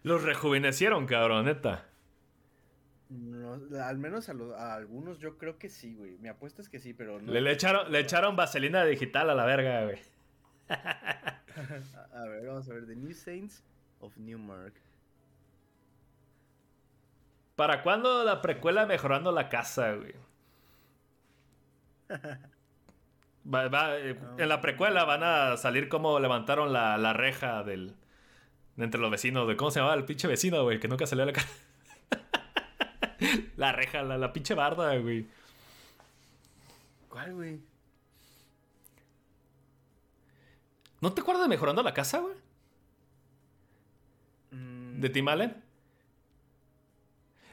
Los 0.04 0.24
rejuvenecieron, 0.24 1.06
cabrón, 1.06 1.46
neta. 1.46 1.88
No, 3.10 3.60
al 3.80 3.98
menos 4.00 4.28
a, 4.30 4.34
los- 4.34 4.56
a 4.56 4.74
algunos 4.74 5.20
yo 5.20 5.38
creo 5.38 5.60
que 5.60 5.70
sí, 5.70 5.94
güey. 5.96 6.18
Mi 6.18 6.28
apuesta 6.30 6.62
es 6.64 6.70
que 6.70 6.80
sí, 6.80 6.94
pero 6.94 7.22
no. 7.22 7.32
Le, 7.32 7.42
le 7.42 7.52
echaron, 7.52 7.92
le 7.92 8.00
echaron 8.00 8.36
vaselina 8.36 8.84
digital 8.86 9.30
a 9.30 9.36
la 9.36 9.46
verga, 9.46 9.84
güey. 9.86 10.00
a, 12.14 12.24
ver, 12.26 12.46
vamos 12.48 12.70
a 12.70 12.74
ver. 12.74 12.86
The 12.88 12.96
New 12.96 13.14
Saints 13.14 13.64
of 14.02 14.16
Newmark. 14.18 14.74
¿Para 17.56 17.84
cuándo 17.84 18.24
la 18.24 18.42
precuela 18.42 18.86
mejorando 18.86 19.32
la 19.32 19.48
casa, 19.50 19.94
güey? 19.94 20.14
Va- 23.54 23.68
va, 23.70 23.96
eh, 23.98 24.18
en 24.40 24.50
la 24.50 24.60
precuela 24.60 25.04
van 25.06 25.24
a 25.24 25.56
salir 25.58 25.88
como 25.88 26.20
levantaron 26.20 26.74
la, 26.74 26.98
la 26.98 27.14
reja 27.14 27.64
del 27.64 27.94
de 28.76 28.84
entre 28.84 29.00
los 29.00 29.12
vecinos, 29.12 29.48
de 29.48 29.56
cómo 29.56 29.70
se 29.72 29.80
llamaba 29.80 29.96
el 29.96 30.04
pinche 30.04 30.28
vecino, 30.28 30.64
güey, 30.64 30.80
que 30.80 30.88
nunca 30.88 31.06
salió 31.06 31.24
a 31.24 31.28
la 31.28 31.34
cara. 31.34 31.48
la 33.56 33.72
reja, 33.72 34.02
la, 34.02 34.18
la 34.18 34.34
pinche 34.34 34.54
barda, 34.56 34.98
güey. 34.98 35.28
¿Cuál, 37.08 37.34
güey? 37.36 37.60
¿No 41.02 41.14
te 41.14 41.22
acuerdas 41.22 41.44
de 41.44 41.50
mejorando 41.50 41.84
la 41.84 41.94
casa, 41.94 42.20
güey? 42.20 42.34
Mm, 44.52 45.00
¿De 45.02 45.10
Tim 45.10 45.28
Allen? 45.28 45.56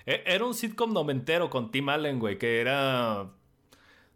E- 0.06 0.22
Era 0.26 0.44
un 0.44 0.54
sitcom 0.54 0.92
noventero 0.92 1.48
con 1.50 1.70
Tim 1.70 1.88
Allen, 1.88 2.18
güey, 2.18 2.38
que 2.38 2.60
era 2.60 3.26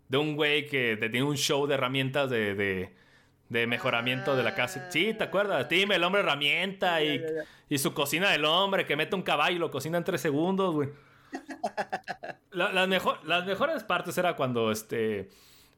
de 0.09 0.17
un 0.19 0.37
güey 0.37 0.67
que 0.67 0.97
tenía 0.97 1.25
un 1.25 1.37
show 1.37 1.67
de 1.67 1.75
herramientas 1.75 2.31
de, 2.31 2.55
de, 2.55 2.95
de 3.49 3.67
mejoramiento 3.67 4.37
de 4.37 4.43
la 4.43 4.55
casa. 4.55 4.91
Sí, 4.91 5.15
¿te 5.15 5.25
acuerdas? 5.25 5.69
Tim, 5.69 5.91
el 5.93 6.03
hombre 6.05 6.23
herramienta 6.23 7.03
y, 7.03 7.19
Ya, 7.21 7.27
ya, 7.27 7.35
ya. 7.35 7.45
y 7.69 7.79
su 7.79 7.93
cocina 7.95 8.31
del 8.31 8.45
hombre 8.45 8.87
que 8.87 8.97
mete 8.97 9.15
un 9.17 9.23
caballo 9.23 9.57
y 9.57 9.59
lo 9.59 9.71
cocina 9.71 9.99
en 9.99 10.05
tres 10.05 10.21
segundos, 10.21 10.75
güey. 10.75 10.89
La- 12.53 12.73
las, 12.73 12.89
mejo- 12.89 13.19
las 13.25 13.45
mejores 13.45 13.83
partes 13.85 14.17
era 14.17 14.35
cuando 14.37 14.71
este 14.73 15.29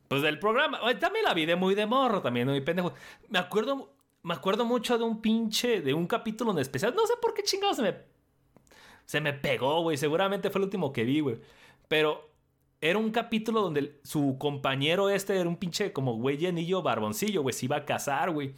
Pues 0.08 0.22
del 0.22 0.38
programa. 0.38 0.80
También 0.98 1.24
la 1.24 1.34
vi 1.34 1.46
de 1.46 1.54
muy 1.54 1.74
de 1.74 1.86
morro, 1.86 2.22
también, 2.22 2.48
muy 2.48 2.62
pendejo. 2.62 2.94
Me 3.28 3.38
acuerdo, 3.38 3.94
me 4.22 4.34
acuerdo 4.34 4.64
mucho 4.64 4.96
de 4.96 5.04
un 5.04 5.20
pinche, 5.20 5.82
de 5.82 5.92
un 5.94 6.06
capítulo 6.06 6.50
en 6.52 6.58
especial. 6.58 6.94
No 6.94 7.06
sé 7.06 7.14
por 7.20 7.34
qué 7.34 7.42
chingados 7.42 7.76
se 7.76 7.82
me. 7.82 7.94
Se 9.04 9.20
me 9.20 9.34
pegó, 9.34 9.82
güey. 9.82 9.96
Seguramente 9.96 10.50
fue 10.50 10.60
el 10.60 10.64
último 10.64 10.92
que 10.92 11.04
vi, 11.04 11.20
güey. 11.20 11.40
Pero 11.88 12.30
era 12.80 12.98
un 12.98 13.10
capítulo 13.10 13.60
donde 13.60 14.00
su 14.02 14.36
compañero 14.38 15.10
este 15.10 15.38
era 15.38 15.48
un 15.48 15.56
pinche 15.56 15.92
como 15.92 16.14
güey 16.14 16.38
llenillo 16.38 16.82
barboncillo, 16.82 17.42
güey. 17.42 17.52
Se 17.52 17.66
iba 17.66 17.76
a 17.76 17.84
casar, 17.84 18.30
güey. 18.30 18.54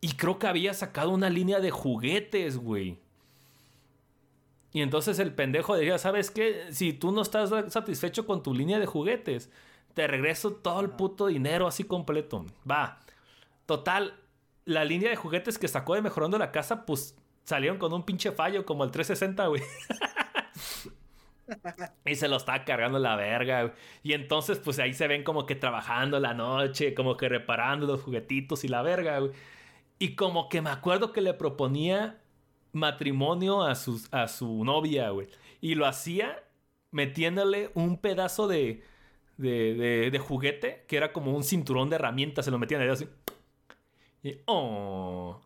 Y 0.00 0.14
creo 0.14 0.38
que 0.38 0.46
había 0.46 0.74
sacado 0.74 1.10
una 1.10 1.30
línea 1.30 1.60
de 1.60 1.70
juguetes, 1.70 2.56
güey. 2.56 2.98
Y 4.72 4.80
entonces 4.80 5.18
el 5.18 5.34
pendejo 5.34 5.76
decía, 5.76 5.98
¿sabes 5.98 6.30
qué? 6.30 6.66
Si 6.70 6.94
tú 6.94 7.12
no 7.12 7.20
estás 7.20 7.50
satisfecho 7.72 8.26
con 8.26 8.42
tu 8.42 8.54
línea 8.54 8.78
de 8.78 8.86
juguetes, 8.86 9.50
te 9.94 10.06
regreso 10.06 10.52
todo 10.52 10.80
el 10.80 10.90
puto 10.90 11.26
dinero 11.26 11.66
así 11.66 11.84
completo. 11.84 12.44
Va. 12.68 13.00
Total, 13.66 14.14
la 14.64 14.84
línea 14.84 15.10
de 15.10 15.16
juguetes 15.16 15.58
que 15.58 15.68
sacó 15.68 15.94
de 15.94 16.02
Mejorando 16.02 16.38
la 16.38 16.52
Casa, 16.52 16.86
pues 16.86 17.16
salieron 17.44 17.78
con 17.78 17.92
un 17.92 18.04
pinche 18.04 18.32
fallo 18.32 18.64
como 18.64 18.84
el 18.84 18.90
360, 18.90 19.46
güey. 19.46 19.62
y 22.06 22.14
se 22.14 22.28
lo 22.28 22.36
está 22.36 22.64
cargando 22.64 22.98
la 22.98 23.16
verga, 23.16 23.62
güey. 23.62 23.74
Y 24.02 24.12
entonces, 24.12 24.58
pues 24.58 24.78
ahí 24.78 24.94
se 24.94 25.08
ven 25.08 25.24
como 25.24 25.46
que 25.46 25.54
trabajando 25.54 26.20
la 26.20 26.34
noche, 26.34 26.94
como 26.94 27.16
que 27.16 27.28
reparando 27.28 27.86
los 27.86 28.02
juguetitos 28.02 28.64
y 28.64 28.68
la 28.68 28.82
verga, 28.82 29.18
güey. 29.18 29.32
Y 29.98 30.14
como 30.16 30.48
que 30.48 30.62
me 30.62 30.70
acuerdo 30.70 31.12
que 31.12 31.20
le 31.20 31.34
proponía 31.34 32.18
matrimonio 32.72 33.62
a, 33.62 33.74
sus, 33.74 34.12
a 34.12 34.28
su 34.28 34.64
novia, 34.64 35.10
güey. 35.10 35.28
Y 35.60 35.74
lo 35.74 35.86
hacía 35.86 36.42
metiéndole 36.90 37.70
un 37.74 37.98
pedazo 37.98 38.48
de, 38.48 38.82
de, 39.42 40.10
de, 40.10 40.18
juguete 40.18 40.84
que 40.86 40.96
era 40.96 41.12
como 41.12 41.34
un 41.34 41.44
cinturón 41.44 41.90
de 41.90 41.96
herramientas. 41.96 42.44
Se 42.44 42.50
lo 42.50 42.58
metían 42.58 42.80
ahí 42.80 42.88
así. 42.88 43.08
Y, 44.22 44.38
oh. 44.46 45.40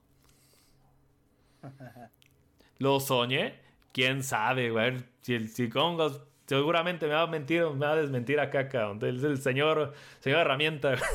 Lo 2.79 3.01
soñé. 3.01 3.61
Quién 3.93 4.23
sabe, 4.23 4.71
güey. 4.71 5.03
Si 5.23 5.35
el 5.35 5.49
si 5.49 5.71
seguramente 6.47 7.07
me 7.07 7.15
va 7.15 7.23
a 7.23 7.27
mentir, 7.27 7.65
me 7.65 7.87
va 7.87 7.93
a 7.93 7.97
desmentir 7.97 8.39
acá, 8.39 8.69
cabrón. 8.69 8.99
Es 9.03 9.23
el 9.25 9.41
señor, 9.41 9.95
señor 10.21 10.41
herramienta. 10.41 10.97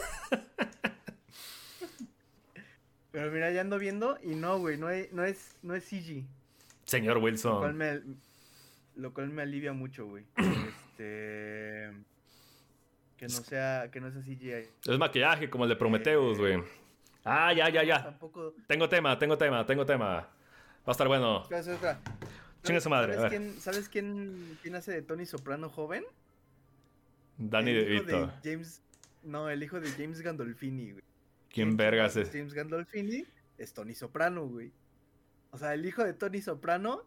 Pero 3.11 3.29
mira, 3.31 3.51
ya 3.51 3.61
ando 3.61 3.77
viendo 3.77 4.17
y 4.23 4.35
no, 4.35 4.57
güey, 4.57 4.77
no, 4.77 4.87
no, 5.11 5.23
es, 5.23 5.57
no 5.61 5.75
es 5.75 5.83
CG. 5.83 6.25
Señor 6.85 7.19
Wilson. 7.19 7.53
Lo 7.53 7.59
cual 7.59 7.73
me, 7.73 8.01
lo 8.95 9.13
cual 9.13 9.29
me 9.29 9.41
alivia 9.43 9.73
mucho, 9.73 10.07
güey. 10.07 10.25
este... 10.37 11.91
Que 13.21 13.27
no 13.27 13.43
sea, 13.43 13.87
que 13.91 14.01
no 14.01 14.11
sea 14.11 14.19
CGI. 14.23 14.67
Es 14.83 14.97
maquillaje 14.97 15.47
como 15.47 15.65
el 15.65 15.69
de 15.69 15.75
Prometheus, 15.75 16.39
güey. 16.39 16.59
Ah, 17.23 17.53
ya, 17.53 17.69
ya, 17.69 17.83
ya. 17.83 18.03
Tampoco... 18.03 18.55
Tengo 18.65 18.89
tema, 18.89 19.19
tengo 19.19 19.37
tema, 19.37 19.63
tengo 19.63 19.85
tema. 19.85 20.05
Va 20.07 20.27
a 20.87 20.91
estar 20.91 21.07
bueno. 21.07 21.47
Chinga 22.63 22.81
su 22.81 22.89
madre. 22.89 23.13
¿Sabes, 23.13 23.29
quién, 23.29 23.59
¿sabes 23.59 23.89
quién, 23.89 24.57
quién, 24.63 24.73
hace 24.73 24.93
de 24.93 25.01
Tony 25.03 25.27
Soprano 25.27 25.69
joven? 25.69 26.03
Danny 27.37 27.73
DeVito. 27.73 28.33
James... 28.43 28.81
No, 29.21 29.51
el 29.51 29.61
hijo 29.61 29.79
de 29.79 29.91
James 29.91 30.21
Gandolfini, 30.21 30.93
güey. 30.93 31.03
¿Quién 31.51 31.77
vergas 31.77 32.15
es? 32.15 32.31
James 32.31 32.55
Gandolfini 32.55 33.23
es 33.59 33.71
Tony 33.71 33.93
Soprano, 33.93 34.47
güey. 34.47 34.71
O 35.51 35.59
sea, 35.59 35.75
el 35.75 35.85
hijo 35.85 36.03
de 36.03 36.13
Tony 36.15 36.41
Soprano 36.41 37.03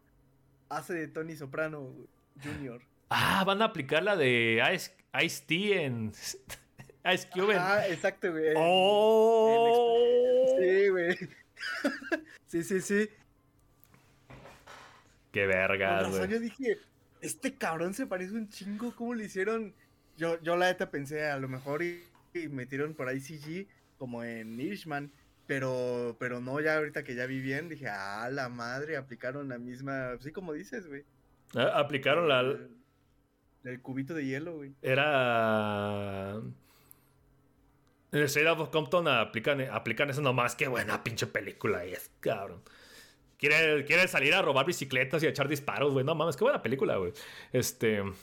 hace 0.69 0.95
de 0.95 1.09
Tony 1.09 1.35
Soprano 1.35 1.93
Jr. 2.41 2.81
Ah, 3.11 3.43
van 3.45 3.63
a 3.63 3.65
aplicar 3.65 4.05
la 4.05 4.15
de 4.15 4.63
Ice, 4.73 4.93
Ice 5.23 5.45
T 5.47 5.85
en 5.85 6.13
Ice 7.13 7.29
Cube. 7.33 7.57
Ah, 7.57 7.87
exacto, 7.89 8.33
güey. 8.33 8.55
¡Oh! 8.57 10.57
Sí, 10.59 10.89
güey. 10.89 11.17
sí, 12.47 12.63
sí, 12.63 12.81
sí. 12.81 13.09
Qué 15.33 15.47
vergas, 15.47 16.09
güey. 16.09 16.29
Yo 16.29 16.41
dije, 16.41 16.79
este 17.21 17.55
cabrón 17.55 17.95
se 17.95 18.07
parece 18.07 18.35
un 18.35 18.49
chingo. 18.49 18.95
¿Cómo 18.95 19.15
le 19.15 19.25
hicieron? 19.25 19.75
Yo, 20.17 20.41
yo 20.43 20.57
la 20.57 20.67
neta 20.67 20.91
pensé, 20.91 21.27
a 21.27 21.39
lo 21.39 21.49
mejor 21.49 21.83
y, 21.83 22.05
y 22.33 22.49
metieron 22.49 22.95
por 22.95 23.09
ahí 23.09 23.21
CG 23.21 23.67
como 23.99 24.25
en 24.25 24.59
Irishman. 24.61 25.11
Pero, 25.47 26.17
pero 26.19 26.41
no, 26.41 26.61
ya 26.61 26.77
ahorita 26.77 27.05
que 27.05 27.15
ya 27.15 27.27
vi 27.27 27.41
bien, 27.41 27.69
dije, 27.69 27.89
ah, 27.89 28.29
la 28.31 28.49
madre, 28.49 28.97
aplicaron 28.97 29.51
la 29.51 29.59
misma, 29.59 30.17
sí, 30.21 30.33
como 30.33 30.55
dices, 30.55 30.87
güey. 30.87 31.05
Ah, 31.55 31.73
aplicaron 31.75 32.29
la... 32.29 32.57
El, 33.65 33.81
cubito 33.81 34.15
de 34.15 34.25
hielo, 34.25 34.57
güey. 34.57 34.75
Era... 34.83 36.35
En 38.13 38.21
el 38.21 38.25
State 38.27 38.49
of 38.49 38.69
Compton 38.71 39.09
aplican, 39.09 39.61
aplican 39.63 40.11
eso 40.11 40.21
nomás. 40.21 40.55
Qué 40.55 40.69
buena 40.69 41.03
pinche 41.03 41.27
película 41.27 41.85
es, 41.85 42.11
cabrón. 42.21 42.63
Quiere, 43.39 43.85
quiere 43.85 44.07
salir 44.07 44.33
a 44.35 44.43
robar 44.43 44.65
bicicletas 44.67 45.23
y 45.23 45.27
a 45.27 45.31
echar 45.31 45.49
disparos, 45.49 45.93
güey. 45.93 46.05
No 46.05 46.15
mames, 46.15 46.37
qué 46.37 46.45
buena 46.45 46.63
película, 46.63 46.97
güey. 46.97 47.13
Este... 47.53 48.03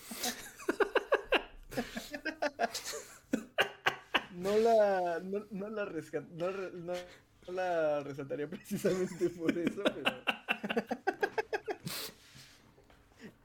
no 4.31 4.57
la, 4.57 5.19
no, 5.23 5.45
no 5.51 5.69
la, 5.69 5.85
rescat, 5.85 6.23
no, 6.29 6.51
no, 6.51 6.93
la 7.51 7.99
resaltaría 8.01 8.47
precisamente 8.47 9.29
por 9.29 9.57
eso, 9.57 9.83
pero... 9.83 10.11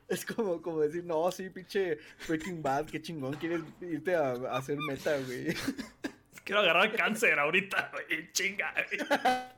Es 0.08 0.24
como, 0.24 0.62
como 0.62 0.80
decir, 0.80 1.04
no, 1.04 1.30
sí, 1.32 1.50
pinche 1.50 1.98
Breaking 2.28 2.62
Bad, 2.62 2.86
qué 2.86 3.02
chingón, 3.02 3.34
quieres 3.34 3.60
irte 3.80 4.14
a, 4.14 4.32
hacer 4.56 4.78
meta, 4.88 5.18
güey. 5.18 5.48
Quiero 6.44 6.60
agarrar 6.60 6.94
cáncer 6.94 7.38
ahorita, 7.38 7.90
güey, 7.92 8.30
chinga. 8.32 8.72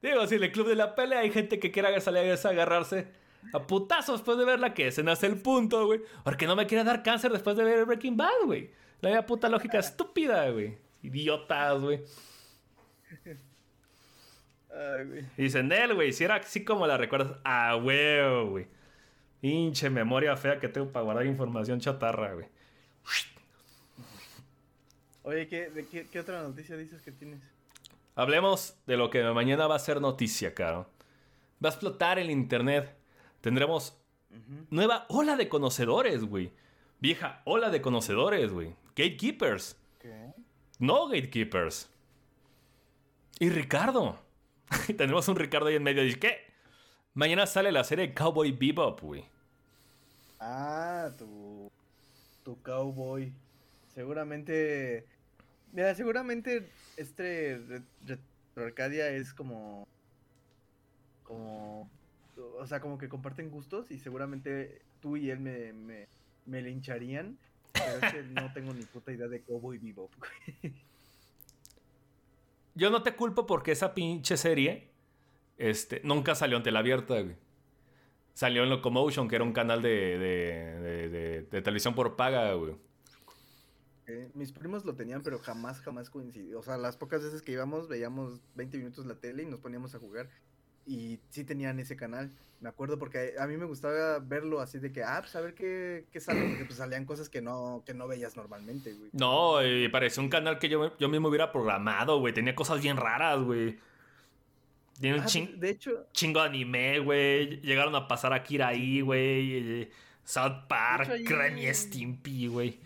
Digo, 0.00 0.26
si 0.26 0.36
en 0.36 0.44
el 0.44 0.52
club 0.52 0.68
de 0.68 0.76
la 0.76 0.94
pelea 0.94 1.18
hay 1.20 1.30
gente 1.30 1.58
que 1.58 1.70
quiera 1.70 2.00
salir 2.00 2.32
a 2.32 2.48
agarrarse 2.48 3.08
a 3.52 3.66
putazos 3.66 4.20
después 4.20 4.38
de 4.38 4.44
verla 4.44 4.74
que 4.74 4.88
ese 4.88 5.02
no 5.02 5.12
es 5.12 5.22
el 5.22 5.40
punto, 5.40 5.86
güey. 5.86 6.00
Porque 6.24 6.46
no 6.46 6.56
me 6.56 6.66
quiere 6.66 6.84
dar 6.84 7.02
cáncer 7.02 7.32
después 7.32 7.56
de 7.56 7.64
ver 7.64 7.84
Breaking 7.84 8.16
Bad, 8.16 8.44
güey. 8.44 8.70
La 9.00 9.26
puta 9.26 9.48
lógica 9.48 9.78
estúpida, 9.78 10.48
güey. 10.50 10.78
Idiotas, 11.02 11.80
güey. 11.80 12.00
Ay, 14.70 15.04
güey. 15.06 15.24
Dicen 15.36 15.70
él, 15.72 15.94
güey, 15.94 16.12
si 16.12 16.24
era 16.24 16.36
así 16.36 16.64
como 16.64 16.86
la 16.86 16.96
recuerdas. 16.96 17.38
Ah, 17.44 17.74
güey, 17.74 18.46
güey. 18.46 18.66
Hinche 19.40 19.88
memoria 19.90 20.36
fea 20.36 20.58
que 20.58 20.68
tengo 20.68 20.90
para 20.90 21.04
guardar 21.04 21.26
información 21.26 21.80
chatarra, 21.80 22.34
güey. 22.34 22.46
Oye, 25.22 25.46
¿qué, 25.46 25.68
de 25.68 25.86
qué, 25.86 26.20
otra 26.20 26.42
noticia 26.42 26.76
dices 26.76 27.02
que 27.02 27.12
tienes? 27.12 27.40
Hablemos 28.14 28.76
de 28.86 28.96
lo 28.96 29.10
que 29.10 29.22
mañana 29.24 29.66
va 29.66 29.76
a 29.76 29.78
ser 29.78 30.00
noticia, 30.00 30.54
caro. 30.54 30.88
Va 31.62 31.68
a 31.68 31.72
explotar 31.72 32.18
el 32.18 32.30
internet 32.30 32.98
tendremos 33.40 33.98
nueva 34.70 35.06
ola 35.08 35.36
de 35.36 35.48
conocedores, 35.48 36.24
güey. 36.24 36.52
Vieja 37.00 37.42
ola 37.44 37.70
de 37.70 37.80
conocedores, 37.80 38.52
güey. 38.52 38.74
Gatekeepers. 38.96 39.76
¿Qué? 39.98 40.32
No 40.78 41.08
gatekeepers. 41.08 41.90
Y 43.38 43.50
Ricardo. 43.50 44.18
Tenemos 44.96 45.28
un 45.28 45.36
Ricardo 45.36 45.66
ahí 45.66 45.76
en 45.76 45.82
medio. 45.82 46.02
Dice, 46.02 46.18
¿qué? 46.18 46.38
Mañana 47.14 47.46
sale 47.46 47.72
la 47.72 47.84
serie 47.84 48.14
Cowboy 48.14 48.52
Bebop, 48.52 49.00
güey. 49.00 49.24
Ah, 50.40 51.10
tu, 51.18 51.70
tu 52.44 52.60
cowboy. 52.62 53.32
Seguramente... 53.94 55.06
Mira, 55.72 55.94
seguramente 55.94 56.70
este 56.96 57.60
Arcadia 58.56 59.08
es 59.10 59.34
como... 59.34 59.86
Como 61.24 61.90
o 62.58 62.66
sea, 62.66 62.80
como 62.80 62.98
que 62.98 63.08
comparten 63.08 63.50
gustos 63.50 63.90
y 63.90 63.98
seguramente 63.98 64.82
tú 65.00 65.16
y 65.16 65.30
él 65.30 65.40
me, 65.40 65.72
me, 65.72 66.06
me 66.46 66.62
lincharían. 66.62 67.38
Pero 67.72 68.06
es 68.06 68.12
que 68.12 68.22
no 68.22 68.52
tengo 68.54 68.72
ni 68.74 68.84
puta 68.84 69.12
idea 69.12 69.28
de 69.28 69.42
Cowboy 69.42 69.78
Bebop. 69.78 70.10
Yo 72.78 72.90
no 72.90 73.02
te 73.02 73.16
culpo 73.16 73.44
porque 73.44 73.72
esa 73.72 73.92
pinche 73.92 74.36
serie 74.36 74.88
este, 75.56 76.00
nunca 76.04 76.36
salió 76.36 76.56
en 76.56 76.62
tela 76.62 76.78
abierta, 76.78 77.20
güey. 77.20 77.34
Salió 78.34 78.62
en 78.62 78.70
Locomotion, 78.70 79.26
que 79.26 79.34
era 79.34 79.42
un 79.42 79.52
canal 79.52 79.82
de, 79.82 80.16
de, 80.16 81.42
de, 81.50 81.62
televisión 81.62 81.96
por 81.96 82.14
paga, 82.14 82.52
güey. 82.52 82.76
mis 84.34 84.52
primos 84.52 84.84
lo 84.84 84.94
tenían, 84.94 85.24
pero 85.24 85.40
jamás, 85.40 85.80
jamás 85.80 86.08
coincidió. 86.08 86.60
O 86.60 86.62
sea, 86.62 86.76
las 86.76 86.96
pocas 86.96 87.20
veces 87.20 87.42
que 87.42 87.50
íbamos, 87.50 87.88
veíamos 87.88 88.40
20 88.54 88.78
minutos 88.78 89.06
la 89.06 89.16
tele 89.16 89.42
y 89.42 89.46
nos 89.46 89.58
poníamos 89.58 89.96
a 89.96 89.98
jugar 89.98 90.30
y 90.88 91.20
sí 91.28 91.44
tenían 91.44 91.78
ese 91.78 91.96
canal. 91.96 92.30
Me 92.60 92.68
acuerdo 92.68 92.98
porque 92.98 93.34
a 93.38 93.46
mí 93.46 93.56
me 93.56 93.66
gustaba 93.66 94.18
verlo 94.18 94.60
así 94.60 94.78
de 94.78 94.90
que, 94.90 95.04
ah, 95.04 95.18
pues 95.20 95.36
a 95.36 95.40
ver 95.40 95.54
qué, 95.54 96.06
qué 96.10 96.18
sale, 96.18 96.48
porque 96.48 96.64
pues 96.64 96.78
salían 96.78 97.04
cosas 97.04 97.28
que 97.28 97.40
no, 97.40 97.84
que 97.86 97.94
no 97.94 98.08
veías 98.08 98.36
normalmente, 98.36 98.94
güey. 98.94 99.10
No, 99.12 99.58
parecía 99.92 100.22
un 100.22 100.28
canal 100.28 100.58
que 100.58 100.68
yo, 100.68 100.96
yo 100.98 101.08
mismo 101.08 101.28
hubiera 101.28 101.52
programado, 101.52 102.18
güey. 102.18 102.34
Tenía 102.34 102.56
cosas 102.56 102.82
bien 102.82 102.96
raras, 102.96 103.40
güey. 103.40 103.78
Tiene 104.98 105.18
un 105.18 105.24
ah, 105.24 105.58
de 105.58 105.70
hecho... 105.70 106.08
chingo 106.12 106.40
de 106.40 106.48
anime, 106.48 106.98
güey. 106.98 107.60
Llegaron 107.60 107.94
a 107.94 108.08
pasar 108.08 108.32
a 108.32 108.42
Kira 108.42 108.68
ahí, 108.68 109.02
güey. 109.02 109.88
South 110.24 110.66
Park, 110.68 111.08
Remy 111.26 111.72
Stimpy, 111.72 112.48
güey. 112.48 112.80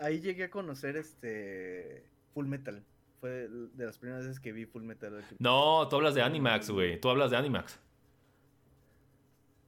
Ahí 0.00 0.20
llegué 0.20 0.44
a 0.44 0.50
conocer 0.50 0.96
este 0.96 2.04
Full 2.32 2.46
Metal. 2.46 2.82
Fue 3.24 3.48
de 3.48 3.86
las 3.86 3.96
primeras 3.96 4.26
veces 4.26 4.38
que 4.38 4.52
vi 4.52 4.66
Full 4.66 4.82
Metal. 4.82 5.24
No, 5.38 5.88
tú 5.88 5.96
hablas 5.96 6.14
de 6.14 6.20
Animax, 6.20 6.68
güey. 6.68 7.00
Tú 7.00 7.08
hablas 7.08 7.30
de 7.30 7.38
Animax. 7.38 7.80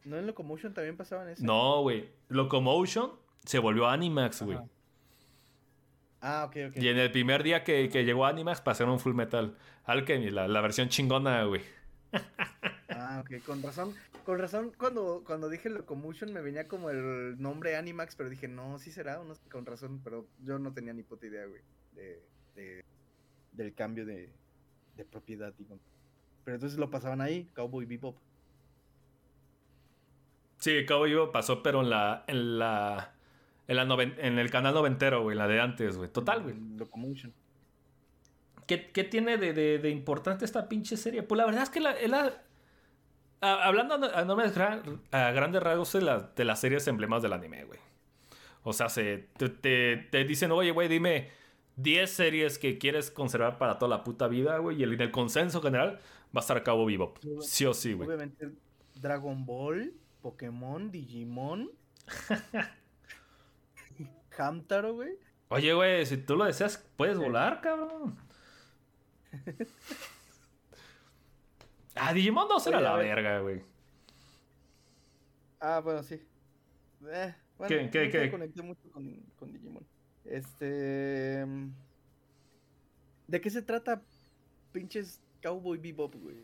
¿No 0.04 0.18
en 0.18 0.26
Locomotion 0.26 0.74
también 0.74 0.94
pasaban 0.94 1.30
eso? 1.30 1.42
No, 1.42 1.80
güey. 1.80 2.06
Locomotion 2.28 3.12
se 3.46 3.58
volvió 3.58 3.88
Animax, 3.88 4.42
güey. 4.42 4.58
Ah, 6.20 6.44
ok, 6.46 6.56
ok. 6.68 6.76
Y 6.76 6.88
en 6.88 6.98
el 6.98 7.10
primer 7.10 7.42
día 7.42 7.64
que, 7.64 7.88
que 7.88 8.04
llegó 8.04 8.26
Animax 8.26 8.60
pasaron 8.60 9.00
Full 9.00 9.14
Metal 9.14 9.56
Alchemy, 9.86 10.28
la, 10.28 10.48
la 10.48 10.60
versión 10.60 10.90
chingona, 10.90 11.42
güey. 11.44 11.62
Ah, 12.90 13.22
ok, 13.24 13.42
con 13.44 13.62
razón. 13.62 13.94
Con 14.26 14.38
razón, 14.38 14.72
cuando, 14.76 15.22
cuando 15.24 15.48
dije 15.48 15.70
Locomotion 15.70 16.30
me 16.30 16.42
venía 16.42 16.68
como 16.68 16.90
el 16.90 17.40
nombre 17.40 17.76
Animax, 17.76 18.16
pero 18.16 18.28
dije, 18.28 18.48
no, 18.48 18.78
sí 18.78 18.90
será, 18.90 19.18
no, 19.22 19.34
con 19.50 19.64
razón, 19.64 20.02
pero 20.04 20.26
yo 20.42 20.58
no 20.58 20.74
tenía 20.74 20.92
ni 20.92 21.02
puta 21.02 21.26
idea, 21.26 21.46
güey, 21.46 21.62
de, 21.94 22.82
del 23.56 23.74
cambio 23.74 24.04
de, 24.04 24.30
de 24.96 25.04
propiedad, 25.04 25.52
digo. 25.58 25.78
Pero 26.44 26.56
entonces 26.56 26.78
lo 26.78 26.90
pasaban 26.90 27.20
ahí, 27.20 27.48
Cowboy 27.54 27.84
Bebop. 27.86 28.16
Sí, 30.58 30.86
Cowboy 30.86 31.10
Bebop 31.10 31.32
pasó, 31.32 31.62
pero 31.62 31.82
en 31.82 31.90
la, 31.90 32.24
en 32.26 32.58
la, 32.58 33.14
en, 33.66 33.76
la 33.76 34.02
en 34.02 34.38
el 34.38 34.50
canal 34.50 34.74
noventero, 34.74 35.22
güey, 35.22 35.36
la 35.36 35.48
de 35.48 35.60
antes, 35.60 35.96
güey. 35.96 36.10
Total, 36.10 36.42
güey. 36.42 36.54
Locomotion. 36.76 37.32
¿Qué, 38.66 38.90
¿Qué, 38.90 39.04
tiene 39.04 39.36
de, 39.36 39.52
de, 39.52 39.78
de, 39.78 39.90
importante 39.90 40.44
esta 40.44 40.68
pinche 40.68 40.96
serie? 40.96 41.22
Pues 41.22 41.36
la 41.38 41.46
verdad 41.46 41.62
es 41.62 41.70
que 41.70 41.80
la, 41.80 41.94
la 42.08 42.42
hablando 43.40 43.94
a, 43.94 44.18
a, 44.18 45.32
grandes 45.32 45.62
rasgos 45.62 45.92
de, 45.92 46.02
la, 46.02 46.18
de, 46.34 46.44
las 46.44 46.60
series 46.60 46.86
emblemas 46.88 47.22
del 47.22 47.32
anime, 47.32 47.64
güey. 47.64 47.78
O 48.62 48.72
sea, 48.72 48.88
se, 48.88 49.28
te, 49.36 49.96
te, 49.96 50.24
dicen, 50.24 50.50
oye, 50.50 50.72
güey, 50.72 50.88
dime 50.88 51.30
10 51.77 52.11
series 52.11 52.59
que 52.59 52.79
quieres 52.79 53.11
conservar 53.11 53.59
para 53.59 53.79
toda 53.79 53.96
la 53.96 54.05
puta 54.05 54.29
vida, 54.29 54.59
güey. 54.59 54.79
Y 54.79 54.82
el, 54.82 55.01
el 55.01 55.11
consenso 55.11 55.61
general 55.61 56.01
va 56.35 56.40
a 56.40 56.40
estar 56.40 56.56
a 56.56 56.63
cabo 56.63 56.87
vivo. 56.87 57.14
Sí 57.40 57.64
o 57.66 57.74
sí, 57.74 57.93
güey. 57.93 58.09
Obviamente, 58.09 58.51
Dragon 58.95 59.45
Ball, 59.45 59.95
Pokémon, 60.22 60.90
Digimon. 60.90 61.71
Hamtaro, 64.38 64.95
güey. 64.95 65.19
Oye, 65.48 65.72
güey, 65.72 66.05
si 66.06 66.16
tú 66.19 66.37
lo 66.37 66.45
deseas, 66.45 66.79
puedes 66.96 67.19
volar, 67.19 67.61
cabrón. 67.61 68.19
Ah, 71.98 72.13
Digimon 72.13 72.46
2 72.46 72.66
era 72.66 72.80
la 72.80 72.95
verga, 72.96 73.40
güey. 73.40 73.63
Ah, 75.61 75.80
bueno, 75.82 76.03
sí. 76.03 76.21
Eh, 77.09 77.35
bueno, 77.56 77.69
¿Qué, 77.69 77.90
qué, 77.90 78.11
qué? 78.11 78.30
conecté 78.30 78.63
mucho 78.63 78.90
con, 78.93 79.16
con, 79.38 79.51
Digimon. 79.51 79.82
Este. 80.30 81.45
Mm, 81.46 81.72
¿De 83.29 83.40
qué 83.40 83.51
se 83.51 83.63
trata, 83.63 84.03
pinches 84.72 85.21
Cowboy 85.43 85.79
Bebop, 85.79 86.14
güey? 86.14 86.37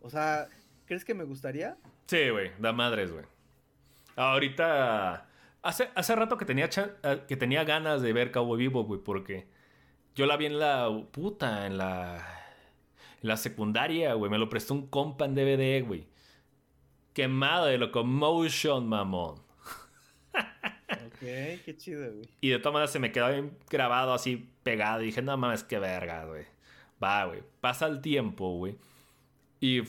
O 0.00 0.10
sea, 0.10 0.48
¿crees 0.86 1.04
que 1.04 1.14
me 1.14 1.24
gustaría? 1.24 1.76
Sí, 2.06 2.28
güey, 2.30 2.50
da 2.58 2.72
madres, 2.72 3.12
güey. 3.12 3.24
Ahorita. 4.16 5.28
Hace, 5.62 5.88
hace 5.94 6.14
rato 6.14 6.36
que 6.36 6.44
tenía, 6.44 6.68
eh, 7.02 7.22
que 7.26 7.36
tenía 7.36 7.64
ganas 7.64 8.02
de 8.02 8.12
ver 8.12 8.30
Cowboy 8.30 8.58
Bebop, 8.58 8.86
güey, 8.86 9.00
porque 9.00 9.46
yo 10.14 10.26
la 10.26 10.36
vi 10.36 10.46
en 10.46 10.58
la. 10.58 10.88
Puta, 11.10 11.66
en 11.66 11.78
la 11.78 12.44
la 13.24 13.38
secundaria, 13.38 14.12
güey. 14.14 14.30
Me 14.30 14.38
lo 14.38 14.50
prestó 14.50 14.74
un 14.74 14.86
compa 14.86 15.24
en 15.24 15.34
DVD, 15.34 15.82
güey. 15.84 16.06
Quemado 17.14 17.66
de 17.66 17.78
Locomotion, 17.78 18.86
mamón. 18.86 19.36
ok, 21.24 21.64
qué 21.64 21.76
chido, 21.76 22.12
güey. 22.12 22.28
Y 22.40 22.50
de 22.50 22.58
todas 22.58 22.72
maneras 22.72 22.90
se 22.90 22.98
me 22.98 23.12
quedó 23.12 23.30
bien 23.30 23.56
grabado 23.68 24.12
así 24.14 24.50
pegado. 24.62 25.02
Y 25.02 25.06
dije, 25.06 25.22
no 25.22 25.36
mames, 25.36 25.64
qué 25.64 25.78
verga, 25.78 26.24
güey. 26.24 26.44
Va, 27.02 27.24
güey. 27.26 27.42
Pasa 27.60 27.86
el 27.86 28.00
tiempo, 28.00 28.56
güey. 28.56 28.76
Y 29.60 29.82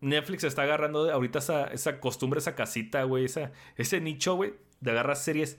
Netflix 0.00 0.44
está 0.44 0.62
agarrando 0.62 1.10
ahorita 1.10 1.38
esa, 1.38 1.66
esa 1.66 2.00
costumbre, 2.00 2.38
esa 2.38 2.54
casita, 2.54 3.04
güey. 3.04 3.26
ese 3.76 4.00
nicho, 4.00 4.36
güey, 4.36 4.54
de 4.80 4.90
agarrar 4.90 5.16
series 5.16 5.58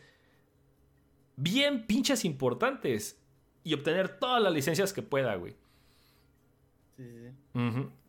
bien 1.35 1.85
pinches 1.85 2.25
importantes. 2.25 3.21
Y 3.63 3.73
obtener 3.73 4.19
todas 4.19 4.41
las 4.43 4.53
licencias 4.53 4.93
que 4.93 5.01
pueda, 5.01 5.35
güey. 5.35 5.55
Sí, 6.95 7.03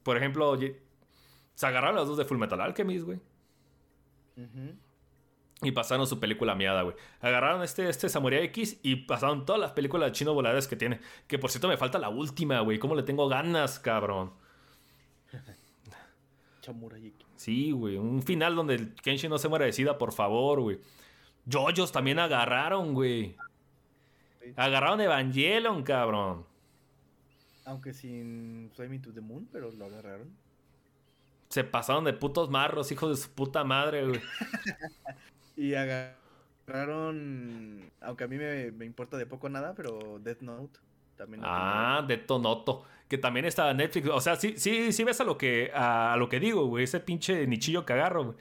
Por 0.02 0.18
ejemplo, 0.18 0.58
se 1.54 1.66
agarraron 1.66 1.96
los 1.96 2.06
dos 2.08 2.18
de 2.18 2.26
Full 2.26 2.36
Metal 2.36 2.60
Alchemist, 2.60 3.06
güey. 3.06 3.18
Y 5.62 5.72
pasaron 5.72 6.06
su 6.06 6.20
película 6.20 6.54
miada, 6.54 6.82
güey. 6.82 6.96
Agarraron 7.20 7.62
este, 7.62 7.88
este 7.88 8.08
Samurai 8.10 8.44
X 8.44 8.78
y 8.82 8.96
pasaron 8.96 9.46
todas 9.46 9.60
las 9.60 9.72
películas 9.72 10.10
de 10.10 10.12
chino 10.12 10.34
voladores 10.34 10.68
que 10.68 10.76
tiene. 10.76 11.00
Que 11.26 11.38
por 11.38 11.50
cierto 11.50 11.68
me 11.68 11.78
falta 11.78 11.98
la 11.98 12.10
última, 12.10 12.60
güey. 12.60 12.78
¿Cómo 12.78 12.94
le 12.94 13.02
tengo 13.02 13.26
ganas, 13.26 13.78
cabrón? 13.78 14.32
Samurai 16.60 17.06
X. 17.06 17.26
Sí, 17.36 17.70
güey. 17.70 17.96
Un 17.96 18.22
final 18.22 18.54
donde 18.54 18.74
el 18.74 18.94
Kenshin 18.94 19.30
no 19.30 19.38
se 19.38 19.48
muera 19.48 19.64
de 19.64 19.72
sida, 19.72 19.96
por 19.96 20.12
favor, 20.12 20.60
güey. 20.60 20.78
Jojos 21.50 21.90
también 21.90 22.18
agarraron, 22.18 22.92
güey. 22.92 23.36
Agarraron 24.56 25.00
Evangelion, 25.00 25.82
cabrón. 25.82 26.44
Aunque 27.64 27.92
sin 27.94 28.70
Me 28.78 28.98
to 28.98 29.12
the 29.12 29.20
Moon, 29.20 29.48
pero 29.50 29.70
lo 29.72 29.86
agarraron. 29.86 30.36
Se 31.48 31.64
pasaron 31.64 32.04
de 32.04 32.12
putos 32.12 32.50
marros, 32.50 32.92
hijos 32.92 33.10
de 33.10 33.22
su 33.22 33.30
puta 33.30 33.64
madre, 33.64 34.06
güey. 34.06 34.20
y 35.56 35.74
agarraron. 35.74 36.16
Aunque 38.00 38.24
a 38.24 38.28
mí 38.28 38.36
me, 38.36 38.84
importa 38.84 39.16
de 39.16 39.26
poco 39.26 39.48
nada, 39.48 39.74
pero 39.74 40.18
Death 40.20 40.42
Note 40.42 40.78
también. 41.16 41.42
Ah, 41.44 42.04
Death 42.06 42.30
Note. 42.30 42.72
Que 43.08 43.18
también 43.18 43.46
está 43.46 43.70
en 43.70 43.78
Netflix. 43.78 44.08
O 44.08 44.20
sea, 44.20 44.36
sí, 44.36 44.54
sí, 44.56 44.92
sí 44.92 45.04
ves 45.04 45.20
a 45.20 45.24
lo 45.24 45.38
que, 45.38 45.70
a, 45.74 46.16
lo 46.18 46.28
que 46.28 46.40
digo, 46.40 46.66
güey. 46.66 46.84
Ese 46.84 47.00
pinche 47.00 47.46
nichillo 47.46 47.84
que 47.86 47.92
agarro, 47.92 48.24
güey. 48.24 48.36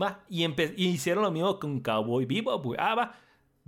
Va, 0.00 0.24
y, 0.28 0.44
y, 0.44 0.88
hicieron 0.88 1.24
lo 1.24 1.30
mismo 1.30 1.58
con 1.58 1.80
Cowboy 1.80 2.24
Vivo, 2.26 2.60
güey. 2.60 2.78
Ah, 2.80 2.94
va 2.94 3.14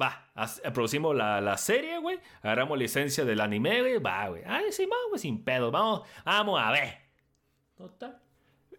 Va, 0.00 0.30
producimos 0.72 1.14
la, 1.14 1.40
la 1.40 1.58
serie, 1.58 1.98
güey. 1.98 2.18
Agarramos 2.42 2.78
licencia 2.78 3.24
del 3.24 3.40
anime, 3.40 3.80
güey. 3.80 3.98
Va, 3.98 4.28
güey. 4.28 4.42
Ay, 4.46 4.72
sí, 4.72 4.86
vamos, 4.86 5.20
sin 5.20 5.44
pedo. 5.44 5.70
Vamos, 5.70 6.08
vamos 6.24 6.60
a 6.60 6.70
ver. 6.70 6.98
Total. 7.76 8.18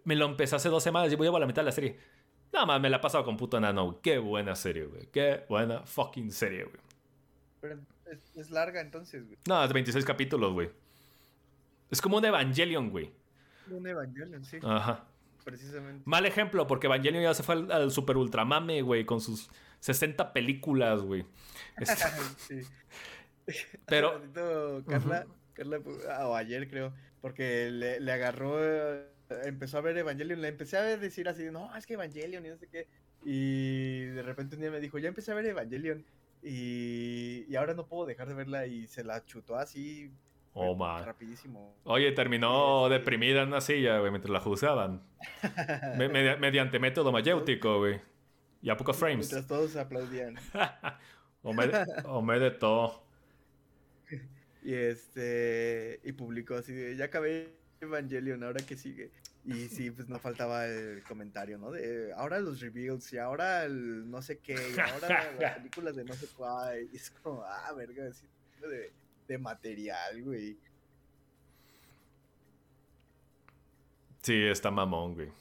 Me 0.03 0.15
lo 0.15 0.25
empecé 0.25 0.55
hace 0.55 0.69
dos 0.69 0.81
semanas 0.81 1.11
y 1.13 1.15
voy 1.15 1.27
a 1.27 1.39
la 1.39 1.45
mitad 1.45 1.61
de 1.61 1.65
la 1.67 1.71
serie. 1.71 1.99
Nada 2.53 2.65
más 2.65 2.81
me 2.81 2.89
la 2.89 2.97
he 2.97 2.99
pasado 2.99 3.23
con 3.23 3.37
puto 3.37 3.57
enano, 3.57 3.99
Qué 4.01 4.17
buena 4.17 4.55
serie, 4.55 4.85
güey. 4.85 5.07
Qué 5.07 5.45
buena 5.47 5.83
fucking 5.83 6.31
serie, 6.31 6.63
güey. 6.65 6.77
Pero 7.61 7.79
es, 8.35 8.49
larga 8.51 8.81
entonces, 8.81 9.25
güey. 9.25 9.37
No, 9.47 9.63
es 9.63 9.71
26 9.71 10.03
capítulos, 10.03 10.53
güey. 10.53 10.69
Es 11.89 12.01
como 12.01 12.17
un 12.17 12.25
Evangelion, 12.25 12.89
güey. 12.89 13.11
Un 13.69 13.87
Evangelion, 13.87 14.43
sí. 14.43 14.57
Ajá. 14.63 15.05
Precisamente. 15.43 16.03
Mal 16.05 16.25
ejemplo, 16.25 16.67
porque 16.67 16.87
Evangelion 16.87 17.23
ya 17.23 17.33
se 17.33 17.43
fue 17.43 17.55
al, 17.55 17.71
al 17.71 17.91
super 17.91 18.17
ultramame, 18.17 18.81
güey, 18.81 19.05
con 19.05 19.21
sus 19.21 19.49
60 19.79 20.33
películas, 20.33 21.01
güey. 21.01 21.25
sí. 22.37 22.61
Pero. 23.85 24.21
Carla, 24.87 25.25
Carla, 25.53 25.81
ah, 26.09 26.27
o 26.27 26.35
ayer 26.35 26.69
creo, 26.69 26.93
porque 27.21 27.69
le, 27.71 27.99
le, 27.99 28.11
agarró, 28.11 28.59
empezó 29.43 29.77
a 29.77 29.81
ver 29.81 29.97
Evangelion, 29.97 30.41
le 30.41 30.47
empecé 30.47 30.77
a 30.77 30.97
decir 30.97 31.27
así, 31.29 31.45
no, 31.51 31.75
es 31.75 31.85
que 31.85 31.93
Evangelion 31.93 32.45
y 32.45 32.49
no 32.49 32.57
sé 32.57 32.67
qué. 32.67 32.87
Y 33.23 34.05
de 34.05 34.23
repente 34.23 34.55
un 34.55 34.61
día 34.61 34.71
me 34.71 34.79
dijo, 34.79 34.97
ya 34.99 35.09
empecé 35.09 35.31
a 35.31 35.35
ver 35.35 35.45
Evangelion 35.45 36.05
y, 36.43 37.45
y 37.47 37.55
ahora 37.55 37.73
no 37.73 37.85
puedo 37.85 38.05
dejar 38.05 38.27
de 38.27 38.33
verla 38.33 38.65
y 38.65 38.87
se 38.87 39.03
la 39.03 39.23
chutó 39.25 39.55
así. 39.55 40.11
Oh, 40.53 40.75
man. 40.75 41.05
Rapidísimo. 41.05 41.75
Oye, 41.85 42.11
terminó 42.11 42.89
deprimida 42.89 43.43
en 43.43 43.49
una 43.49 43.61
silla, 43.61 43.99
güey, 43.99 44.11
mientras 44.11 44.31
la 44.31 44.41
juzgaban. 44.41 45.01
mediante 45.97 46.79
método 46.79 47.11
mayéutico, 47.11 47.79
güey. 47.79 48.01
Y 48.61 48.69
a 48.69 48.77
pocos 48.77 48.97
frames. 48.97 49.31
Mientras 49.31 49.47
todos 49.47 49.75
aplaudían. 49.75 50.35
o, 51.41 51.53
me 51.53 51.69
o 52.05 52.21
me 52.21 52.39
de 52.39 52.51
todo. 52.51 53.03
Y 54.63 54.73
este. 54.73 56.01
Y 56.03 56.11
publicó 56.11 56.55
así 56.55 56.73
de 56.73 56.95
ya 56.95 57.05
acabé 57.05 57.55
Evangelion, 57.79 58.43
ahora 58.43 58.63
que 58.65 58.75
sigue. 58.75 59.09
Y 59.43 59.67
sí, 59.69 59.89
pues 59.89 60.07
no 60.07 60.19
faltaba 60.19 60.65
el 60.67 61.03
comentario, 61.03 61.57
¿no? 61.57 61.71
De 61.71 62.13
ahora 62.13 62.39
los 62.39 62.59
reveals 62.59 63.11
y 63.13 63.17
ahora 63.17 63.65
el 63.65 64.09
no 64.09 64.21
sé 64.21 64.37
qué, 64.39 64.53
y 64.53 64.79
ahora 64.79 65.31
las 65.39 65.57
películas 65.57 65.95
de 65.95 66.05
no 66.05 66.13
sé 66.13 66.27
cuál. 66.35 66.87
Y 66.91 66.95
es 66.95 67.09
como, 67.09 67.43
ah, 67.43 67.73
verga, 67.73 68.03
de, 68.03 68.93
de 69.27 69.37
material, 69.37 70.23
güey. 70.23 70.57
Sí, 74.21 74.43
está 74.43 74.69
mamón, 74.69 75.15
güey. 75.15 75.31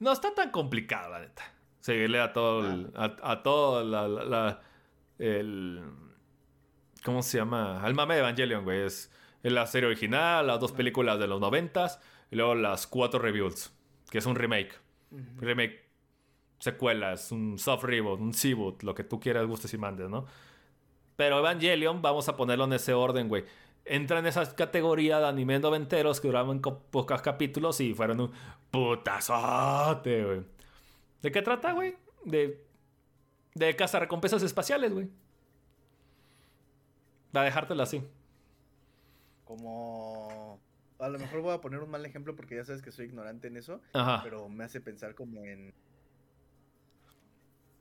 No 0.00 0.12
está 0.12 0.34
tan 0.34 0.50
complicado, 0.50 1.10
la 1.10 1.20
neta 1.20 1.58
seguirle 1.88 2.20
a 2.20 2.34
todo, 2.34 2.68
el, 2.68 2.92
a, 2.94 3.42
todo 3.42 3.82
la, 3.82 4.60
el, 5.18 5.82
¿cómo 7.02 7.22
se 7.22 7.38
llama? 7.38 7.82
Al 7.82 7.94
mame 7.94 8.14
de 8.14 8.20
Evangelion, 8.20 8.62
güey. 8.64 8.82
Es 8.82 9.10
la 9.42 9.66
serie 9.66 9.86
original, 9.86 10.46
las 10.46 10.60
dos 10.60 10.72
películas 10.72 11.18
de 11.18 11.26
los 11.26 11.40
noventas 11.40 11.98
y 12.30 12.36
luego 12.36 12.54
las 12.54 12.86
cuatro 12.86 13.18
reviews, 13.18 13.72
que 14.10 14.18
es 14.18 14.26
un 14.26 14.36
remake. 14.36 14.74
Remake 15.38 15.88
secuelas, 16.58 17.32
un 17.32 17.58
soft 17.58 17.84
reboot, 17.84 18.20
un 18.20 18.34
seaboot, 18.34 18.82
lo 18.82 18.94
que 18.94 19.04
tú 19.04 19.20
quieras, 19.20 19.46
gustes 19.46 19.72
y 19.74 19.78
mandes, 19.78 20.08
¿no? 20.08 20.26
Pero 21.16 21.38
Evangelion, 21.38 22.02
vamos 22.02 22.28
a 22.28 22.36
ponerlo 22.36 22.64
en 22.64 22.74
ese 22.74 22.94
orden, 22.94 23.28
güey. 23.28 23.44
Entra 23.84 24.18
en 24.18 24.26
esa 24.26 24.54
categoría 24.54 25.18
de 25.18 25.26
anime 25.26 25.58
noventeros 25.58 26.20
que 26.20 26.28
duraban 26.28 26.60
pocos 26.60 27.22
capítulos 27.22 27.80
y 27.80 27.94
fueron 27.94 28.20
un 28.20 28.32
putazote, 28.70 30.24
güey. 30.24 30.40
¿De 31.22 31.32
qué 31.32 31.42
trata, 31.42 31.72
güey? 31.72 31.96
De, 32.24 32.64
de 33.54 33.72
recompensas 33.72 34.42
espaciales, 34.42 34.92
güey. 34.92 35.08
Va 37.34 37.42
a 37.42 37.44
dejártelo 37.44 37.82
así. 37.82 38.02
Como. 39.44 40.60
A 40.98 41.08
lo 41.08 41.18
mejor 41.18 41.40
voy 41.40 41.54
a 41.54 41.60
poner 41.60 41.80
un 41.80 41.90
mal 41.90 42.04
ejemplo 42.04 42.34
porque 42.34 42.56
ya 42.56 42.64
sabes 42.64 42.82
que 42.82 42.90
soy 42.90 43.06
ignorante 43.06 43.48
en 43.48 43.56
eso. 43.56 43.80
Pero 44.22 44.48
me 44.48 44.64
hace 44.64 44.80
pensar 44.80 45.14
como 45.14 45.44
en. 45.44 45.72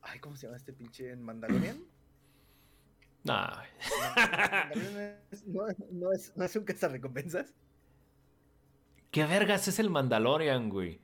Ay, 0.02 0.20
¿cómo 0.20 0.36
se 0.36 0.46
llama 0.46 0.58
este 0.58 0.74
pinche 0.74 1.12
en 1.12 1.24
Mandalorian? 1.24 1.78
Nah. 3.24 3.64
No, 5.46 5.68
no, 5.92 6.12
es, 6.12 6.36
no 6.36 6.46
es 6.46 6.56
un 6.56 6.64
cazarrecompensas. 6.64 7.54
¿Qué 9.12 9.26
vergas 9.26 9.68
es 9.68 9.80
el 9.80 9.90
Mandalorian, 9.90 10.70
güey? 10.70 11.02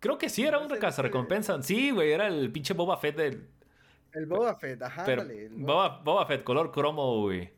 Creo 0.00 0.18
que 0.18 0.28
sí, 0.28 0.44
era 0.44 0.58
un 0.58 0.68
cazarrecompensas. 0.68 1.66
Sí, 1.66 1.90
güey, 1.90 2.12
era 2.12 2.28
el 2.28 2.52
pinche 2.52 2.74
Boba 2.74 2.96
Fett 2.96 3.16
del. 3.16 3.48
El 4.12 4.26
Boba 4.26 4.54
Fett, 4.56 4.80
ajá, 4.82 5.04
dale, 5.04 5.48
Boba, 5.50 6.00
Boba, 6.02 6.26
Fett, 6.26 6.44
color 6.44 6.70
cromo, 6.70 7.20
güey. 7.22 7.52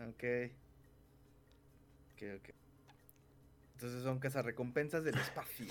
Ok. 0.00 0.52
Ok, 2.20 2.28
ok. 2.36 2.54
Entonces 3.74 4.02
son 4.02 4.18
cazarrecompensas 4.18 5.04
del 5.04 5.14
espacio. 5.16 5.66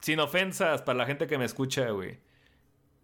Sin 0.00 0.20
ofensas 0.20 0.82
para 0.82 0.98
la 0.98 1.06
gente 1.06 1.26
que 1.26 1.38
me 1.38 1.44
escucha, 1.44 1.90
güey. 1.90 2.20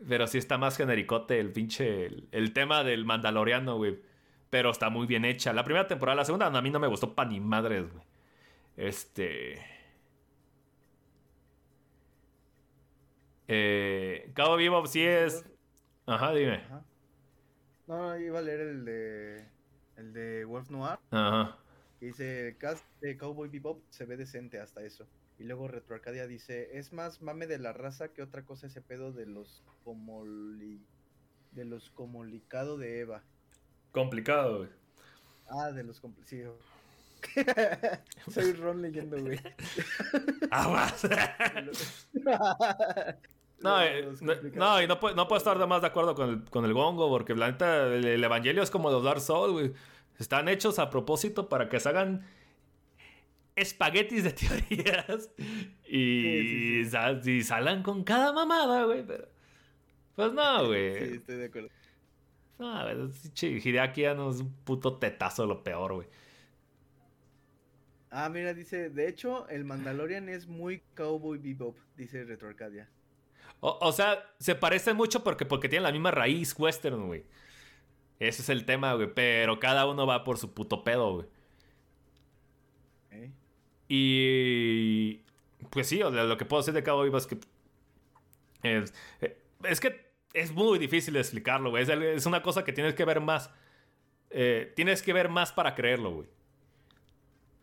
Pero 0.09 0.29
sí 0.29 0.39
está 0.39 0.59
más 0.59 0.77
genericote 0.77 1.41
el 1.41 1.53
pinche. 1.53 2.07
El, 2.31 2.53
tema 2.53 2.85
del 2.85 3.05
Mandaloriano, 3.05 3.77
güey. 3.77 4.01
Pero 4.51 4.71
está 4.71 4.91
muy 4.91 5.07
bien 5.07 5.25
hecha. 5.25 5.53
La 5.53 5.65
primera 5.65 5.89
temporada, 5.89 6.17
la 6.17 6.25
segunda, 6.25 6.47
a 6.47 6.63
mí 6.63 6.71
no 6.71 6.79
me 6.79 6.87
gustó 6.87 7.15
pa' 7.15 7.25
ni 7.25 7.41
madres, 7.41 7.93
güey. 7.93 8.05
Este. 8.77 9.61
Eh, 13.49 14.31
Cabo 14.35 14.57
Vivo 14.57 14.87
sí 14.87 15.05
es. 15.05 15.45
Ajá, 16.07 16.33
dime. 16.33 16.63
No, 17.89 18.17
iba 18.17 18.39
a 18.39 18.43
leer 18.43 18.61
el 18.61 18.85
de. 18.85 19.49
El 19.97 20.13
de 20.13 20.45
Wolf 20.45 20.71
Noir. 20.71 20.99
Ajá. 21.11 21.59
Dice: 22.07 22.57
Cast 22.59 22.85
de 23.01 23.17
Cowboy 23.17 23.49
Bebop 23.49 23.83
se 23.91 24.05
ve 24.05 24.17
decente 24.17 24.61
hasta 24.61 24.83
eso. 24.83 25.07
Y 25.39 25.45
luego 25.45 25.69
Retro 25.69 25.95
Arcadia 25.95 26.27
dice, 26.27 26.77
es 26.77 26.93
más 26.93 27.23
mame 27.23 27.47
de 27.47 27.59
la 27.59 27.73
raza 27.73 28.09
que 28.09 28.23
otra 28.23 28.45
cosa 28.45 28.67
ese 28.67 28.83
pedo 28.83 29.13
de 29.13 29.27
los 29.27 29.63
comoli... 29.85 30.85
de 31.53 31.65
los 31.65 31.91
comunicado 31.91 32.77
de 32.77 33.01
Eva. 33.01 33.23
Complicado, 33.93 34.59
güey. 34.59 34.71
Ah, 35.49 35.71
de 35.71 35.85
los 35.85 36.01
complicados. 36.01 36.59
Soy 38.33 38.53
Ron 38.53 38.83
leyendo, 38.83 39.17
güey. 39.21 39.41
Aguas. 40.51 41.03
no, 43.61 43.83
eh, 43.83 44.09
no, 44.55 44.83
y 44.83 44.87
no, 44.87 45.01
puedo, 45.01 45.15
no 45.15 45.27
puedo 45.29 45.39
estar 45.39 45.67
más 45.67 45.81
de 45.81 45.87
acuerdo 45.87 46.15
con 46.15 46.31
el, 46.31 46.45
con 46.45 46.65
el 46.65 46.75
gongo, 46.75 47.09
porque 47.09 47.35
la 47.35 47.51
neta, 47.51 47.87
el, 47.87 48.23
evangelio 48.23 48.63
es 48.63 48.71
como 48.71 48.91
los 48.91 49.05
Dark 49.05 49.21
Souls, 49.21 49.53
güey. 49.53 49.73
Están 50.19 50.49
hechos 50.49 50.79
a 50.79 50.91
propósito 50.91 51.49
para 51.49 51.69
que 51.69 51.81
se 51.81 51.89
hagan 51.89 52.27
espaguetis 53.57 54.25
de 54.25 54.33
teorías 54.69 55.31
y, 55.87 56.85
sí, 57.23 57.43
salgan 57.43 57.83
con 57.83 58.05
cada 58.05 58.33
mamada, 58.33 58.85
güey. 58.85 59.05
Pero, 59.07 59.29
pues 60.15 60.33
no, 60.33 60.67
güey. 60.67 60.99
Sí, 60.99 61.15
estoy 61.17 61.37
de 61.37 61.45
acuerdo. 61.47 61.69
No, 62.59 63.11
Hideaki 63.41 64.01
ya 64.01 64.15
no 64.15 64.31
es 64.31 64.41
un 64.41 64.53
puto 64.65 64.99
tetazo 64.99 65.47
lo 65.47 65.63
peor, 65.63 65.95
güey. 65.95 66.09
Ah, 68.11 68.29
mira, 68.29 68.55
dice, 68.55 68.91
de 68.91 69.09
hecho, 69.09 69.49
el 69.49 69.65
Mandalorian 69.65 70.29
es 70.29 70.47
muy 70.47 70.81
Cowboy 70.95 71.39
Bebop, 71.39 71.77
dice 71.97 72.25
Retro 72.25 72.49
Arcadia. 72.49 72.89
O, 73.61 73.93
sea, 73.93 74.25
se 74.39 74.55
parecen 74.55 74.97
mucho 74.97 75.25
porque, 75.25 75.45
porque 75.45 75.69
tienen 75.69 75.83
la 75.83 75.93
misma 75.93 76.13
raíz 76.13 76.55
western, 76.57 77.07
güey. 77.07 77.25
Ese 78.19 78.43
es 78.43 78.49
el 78.49 78.65
tema, 78.65 78.95
güey. 78.95 79.13
Pero 79.15 79.61
cada 79.61 79.87
uno 79.87 80.07
va 80.07 80.25
por 80.25 80.39
su 80.39 80.53
puto 80.53 80.85
pedo, 80.85 81.15
güey. 81.15 81.27
Y. 83.89 85.23
Pues 85.71 85.89
sí, 85.89 85.99
lo 85.99 86.37
que 86.37 86.45
puedo 86.45 86.63
decir 86.63 86.75
de 86.75 86.83
Vivo 86.83 87.17
es 87.17 87.27
que. 87.27 87.39
Es, 88.63 88.93
eh, 89.21 89.41
es, 89.65 89.81
que 89.81 90.13
es 90.35 90.53
muy 90.53 90.79
difícil 90.79 91.15
de 91.15 91.21
explicarlo, 91.21 91.71
güey. 91.71 91.85
Es, 91.85 92.27
una 92.27 92.43
cosa 92.43 92.65
que 92.65 92.73
tienes 92.73 92.95
que 92.95 93.05
ver 93.05 93.21
más. 93.21 93.51
Eh, 94.31 94.73
tienes 94.77 95.03
que 95.03 95.13
ver 95.13 95.29
más 95.29 95.53
para 95.53 95.75
creerlo, 95.75 96.13
güey. 96.13 96.29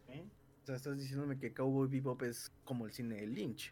O 0.08 0.66
sea, 0.66 0.76
estás 0.78 0.98
diciéndome 0.98 1.38
que 1.38 1.54
Cowboy 1.54 1.88
Bebop 1.88 2.24
es 2.24 2.52
como 2.64 2.88
el 2.88 2.92
cine 2.92 3.18
de 3.18 3.28
Lynch. 3.28 3.72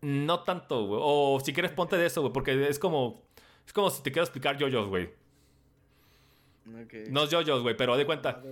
No 0.00 0.42
tanto, 0.42 0.84
güey. 0.84 1.00
O 1.00 1.38
si 1.38 1.52
quieres, 1.52 1.70
ponte 1.70 1.96
de 1.96 2.06
eso, 2.06 2.22
güey. 2.22 2.32
Porque 2.32 2.68
es 2.68 2.80
como. 2.80 3.22
Es 3.66 3.72
como 3.72 3.90
si 3.90 4.02
te 4.02 4.12
quiero 4.12 4.24
explicar 4.24 4.56
yoyos, 4.56 4.88
güey. 4.88 5.10
No 7.10 7.24
es 7.24 7.30
yoyos, 7.30 7.62
güey, 7.62 7.76
pero 7.76 7.96
de 7.96 8.06
cuenta. 8.06 8.42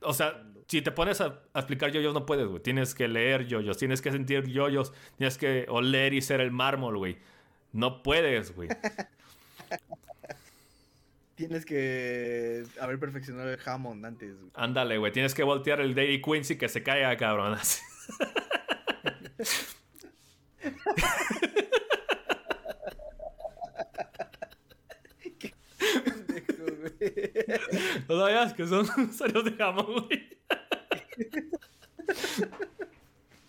O 0.00 0.12
sea, 0.12 0.42
si 0.66 0.82
te 0.82 0.90
pones 0.90 1.20
a, 1.20 1.42
explicar 1.54 1.90
yoyos, 1.90 2.14
no 2.14 2.26
puedes, 2.26 2.46
güey. 2.46 2.62
Tienes 2.62 2.94
que 2.94 3.08
leer 3.08 3.46
yoyos, 3.46 3.76
tienes 3.76 4.00
que 4.00 4.10
sentir 4.10 4.46
yoyos, 4.46 4.92
tienes 5.16 5.38
que 5.38 5.66
oler 5.68 6.14
y 6.14 6.22
ser 6.22 6.40
el 6.40 6.50
mármol, 6.50 6.96
güey. 6.96 7.18
No 7.72 8.02
puedes, 8.02 8.54
güey. 8.54 8.68
tienes 11.34 11.64
que 11.64 12.64
haber 12.80 12.98
perfeccionado 12.98 13.52
el 13.52 13.58
Hammond 13.64 14.04
antes. 14.04 14.36
Ándale, 14.54 14.98
güey. 14.98 15.12
Tienes 15.12 15.34
que 15.34 15.42
voltear 15.42 15.80
el 15.80 15.94
Day 15.94 16.20
Quincy 16.20 16.56
que 16.56 16.68
se 16.68 16.82
caiga, 16.82 17.16
cabrón. 17.16 17.58
Qué 25.38 25.52
güey. 26.58 26.91
No 28.08 28.20
sabías 28.20 28.54
que 28.54 28.66
son 28.66 28.86
serios 29.12 29.44
de 29.44 29.62
Hammond, 29.62 30.06
güey. 30.06 30.38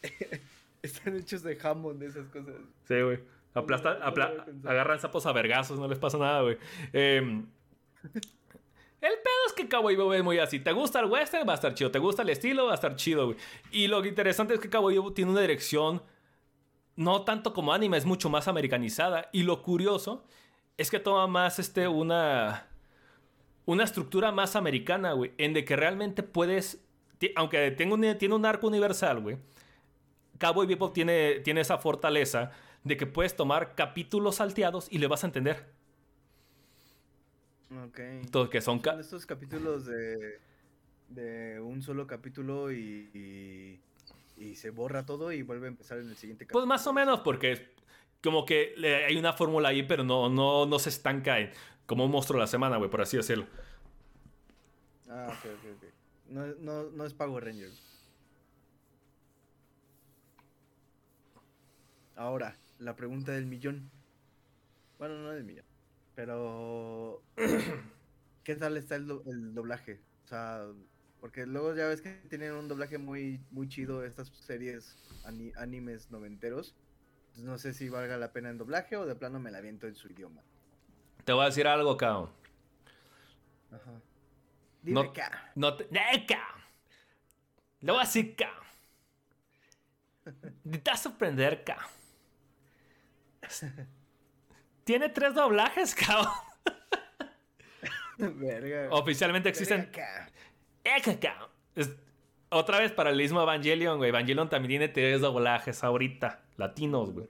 Están 0.81 1.15
hechos 1.15 1.43
de 1.43 1.55
jamón 1.55 1.99
de 1.99 2.07
esas 2.07 2.27
cosas. 2.27 2.55
Sí, 2.87 3.01
güey. 3.01 3.19
Aplastan, 3.53 3.97
agarran 4.65 4.99
sapos 4.99 5.25
a 5.25 5.31
vergazos, 5.31 5.79
no 5.79 5.87
les 5.87 5.99
pasa 5.99 6.17
nada, 6.17 6.41
güey. 6.41 6.57
Em, 6.91 7.45
el 8.03 8.99
pedo 8.99 9.47
es 9.47 9.53
que 9.53 9.69
Cowboy 9.69 9.95
Bebop 9.95 10.13
es 10.13 10.23
muy 10.23 10.39
así. 10.39 10.59
¿Te 10.59 10.71
gusta 10.71 10.99
el 10.99 11.05
western? 11.05 11.47
Va 11.47 11.53
a 11.53 11.55
estar 11.55 11.73
chido. 11.73 11.91
¿Te 11.91 11.99
gusta 11.99 12.23
el 12.23 12.29
estilo? 12.29 12.65
Va 12.65 12.71
a 12.71 12.75
estar 12.75 12.95
chido, 12.95 13.27
güey. 13.27 13.37
Y 13.71 13.87
lo 13.87 14.03
interesante 14.05 14.55
es 14.55 14.59
que 14.59 14.69
Cowboy 14.69 14.95
Bebop 14.95 15.13
tiene 15.13 15.31
una 15.31 15.41
dirección 15.41 16.01
no 16.95 17.23
tanto 17.23 17.53
como 17.53 17.73
anime, 17.73 17.97
es 17.97 18.05
mucho 18.05 18.29
más 18.29 18.47
americanizada. 18.47 19.29
Y 19.31 19.43
lo 19.43 19.61
curioso 19.61 20.25
es 20.77 20.91
que 20.91 20.99
toma 20.99 21.27
más 21.27 21.59
este, 21.59 21.87
una, 21.87 22.67
una 23.65 23.83
estructura 23.83 24.31
más 24.31 24.55
americana, 24.55 25.13
güey. 25.13 25.31
En 25.37 25.53
de 25.53 25.65
que 25.65 25.75
realmente 25.75 26.23
puedes 26.23 26.83
aunque 27.35 27.71
tenga 27.71 27.95
un, 27.95 28.17
tiene 28.17 28.35
un 28.35 28.45
arco 28.45 28.67
universal, 28.67 29.21
güey, 29.21 29.37
Cowboy 30.39 30.67
Bebop 30.67 30.93
tiene, 30.93 31.39
tiene 31.39 31.61
esa 31.61 31.77
fortaleza 31.77 32.51
de 32.83 32.97
que 32.97 33.05
puedes 33.05 33.35
tomar 33.35 33.75
capítulos 33.75 34.35
salteados 34.35 34.91
y 34.91 34.97
le 34.97 35.07
vas 35.07 35.23
a 35.23 35.27
entender. 35.27 35.65
Ok. 37.87 37.99
Todo, 38.31 38.49
que 38.49 38.61
son, 38.61 38.81
estos 38.99 39.25
capítulos 39.25 39.85
de, 39.85 40.39
de 41.09 41.59
un 41.59 41.81
solo 41.81 42.05
capítulo 42.05 42.71
y, 42.71 43.79
y, 44.37 44.55
se 44.55 44.69
borra 44.69 45.05
todo 45.05 45.31
y 45.31 45.41
vuelve 45.41 45.67
a 45.67 45.69
empezar 45.69 45.97
en 45.99 46.09
el 46.09 46.15
siguiente 46.17 46.45
capítulo. 46.45 46.65
Pues 46.65 46.67
más 46.67 46.85
o 46.85 46.93
menos, 46.93 47.21
porque 47.21 47.73
como 48.21 48.45
que 48.45 48.75
hay 49.07 49.17
una 49.17 49.33
fórmula 49.33 49.69
ahí, 49.69 49.83
pero 49.83 50.03
no, 50.03 50.29
no, 50.29 50.65
no 50.65 50.79
se 50.79 50.89
estanca 50.89 51.39
en, 51.39 51.51
como 51.85 52.05
un 52.05 52.11
monstruo 52.11 52.37
de 52.37 52.43
la 52.43 52.47
semana, 52.47 52.77
güey, 52.77 52.89
por 52.89 53.01
así 53.01 53.17
decirlo. 53.17 53.45
Ah, 55.09 55.27
ok, 55.29 55.45
ok, 55.45 55.65
ok. 55.77 55.93
No, 56.29 56.47
no, 56.59 56.89
no 56.91 57.05
es 57.05 57.13
Power 57.13 57.43
Rangers. 57.43 57.93
Ahora, 62.15 62.57
la 62.79 62.95
pregunta 62.95 63.31
del 63.31 63.45
millón. 63.45 63.89
Bueno, 64.97 65.17
no 65.19 65.31
del 65.31 65.43
millón. 65.43 65.65
Pero, 66.15 67.23
¿qué 68.43 68.55
tal 68.55 68.77
está 68.77 68.95
el, 68.95 69.07
doblaje? 69.53 69.99
O 70.25 70.27
sea, 70.27 70.65
porque 71.19 71.45
luego 71.45 71.75
ya 71.75 71.87
ves 71.87 72.01
que 72.01 72.11
tienen 72.29 72.53
un 72.53 72.67
doblaje 72.67 72.97
muy, 72.97 73.41
muy 73.51 73.67
chido 73.67 74.03
estas 74.03 74.29
series 74.29 74.95
animes 75.57 76.11
noventeros. 76.11 76.75
no 77.37 77.57
sé 77.57 77.73
si 77.73 77.89
valga 77.89 78.17
la 78.17 78.31
pena 78.31 78.49
el 78.49 78.57
doblaje 78.57 78.95
o 78.95 79.05
de 79.05 79.15
plano 79.15 79.39
me 79.39 79.51
la 79.51 79.61
viento 79.61 79.87
en 79.87 79.95
su 79.95 80.07
idioma. 80.09 80.43
Te 81.23 81.33
voy 81.33 81.43
a 81.43 81.45
decir 81.45 81.67
algo, 81.67 81.95
cabrón. 81.97 82.29
Ajá. 83.71 84.01
Dime 84.81 85.01
no, 85.03 85.13
No 85.55 85.75
te... 85.75 85.87
Lo 87.81 87.93
voy 87.93 88.01
a 88.01 88.05
decir, 88.05 88.35
Te 88.35 88.45
vas 90.89 90.99
a 90.99 91.03
sorprender, 91.03 91.63
Tiene 94.83 95.09
tres 95.09 95.33
doblajes, 95.33 95.95
cabrón. 96.07 96.31
Verga. 98.17 98.87
Oficialmente 98.91 99.49
existen. 99.49 99.89
Verga. 99.91 100.29
Cabrón. 101.19 101.49
Es- 101.75 101.95
Otra 102.49 102.79
vez 102.79 102.91
paralelismo 102.91 103.39
a 103.39 103.43
Evangelion, 103.43 103.97
güey. 103.97 104.09
Evangelion 104.09 104.49
también 104.49 104.69
tiene 104.69 104.87
tres 104.87 105.21
doblajes 105.21 105.83
ahorita, 105.83 106.43
latinos, 106.57 107.11
güey. 107.11 107.27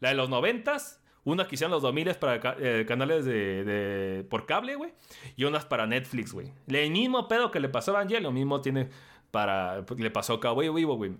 La 0.00 0.08
de 0.10 0.16
los 0.16 0.28
noventas, 0.28 1.00
una 1.24 1.46
que 1.46 1.54
hicieron 1.54 1.72
los 1.72 1.82
2000 1.82 2.14
para 2.16 2.54
eh, 2.58 2.84
canales 2.86 3.24
de, 3.24 3.64
de- 3.64 4.24
por 4.24 4.46
cable, 4.46 4.74
güey. 4.76 4.92
Y 5.36 5.44
unas 5.44 5.64
para 5.64 5.86
Netflix, 5.86 6.32
güey. 6.32 6.52
El 6.68 6.90
mismo 6.90 7.28
pedo 7.28 7.50
que 7.50 7.60
le 7.60 7.68
pasó 7.68 7.92
a 7.92 8.00
Evangelion, 8.00 8.32
mismo 8.34 8.60
tiene 8.60 8.90
para... 9.30 9.84
Le 9.96 10.10
pasó 10.10 10.34
a 10.34 10.40
Cowboy 10.40 10.68
Vivo, 10.68 10.96
güey. 10.96 11.12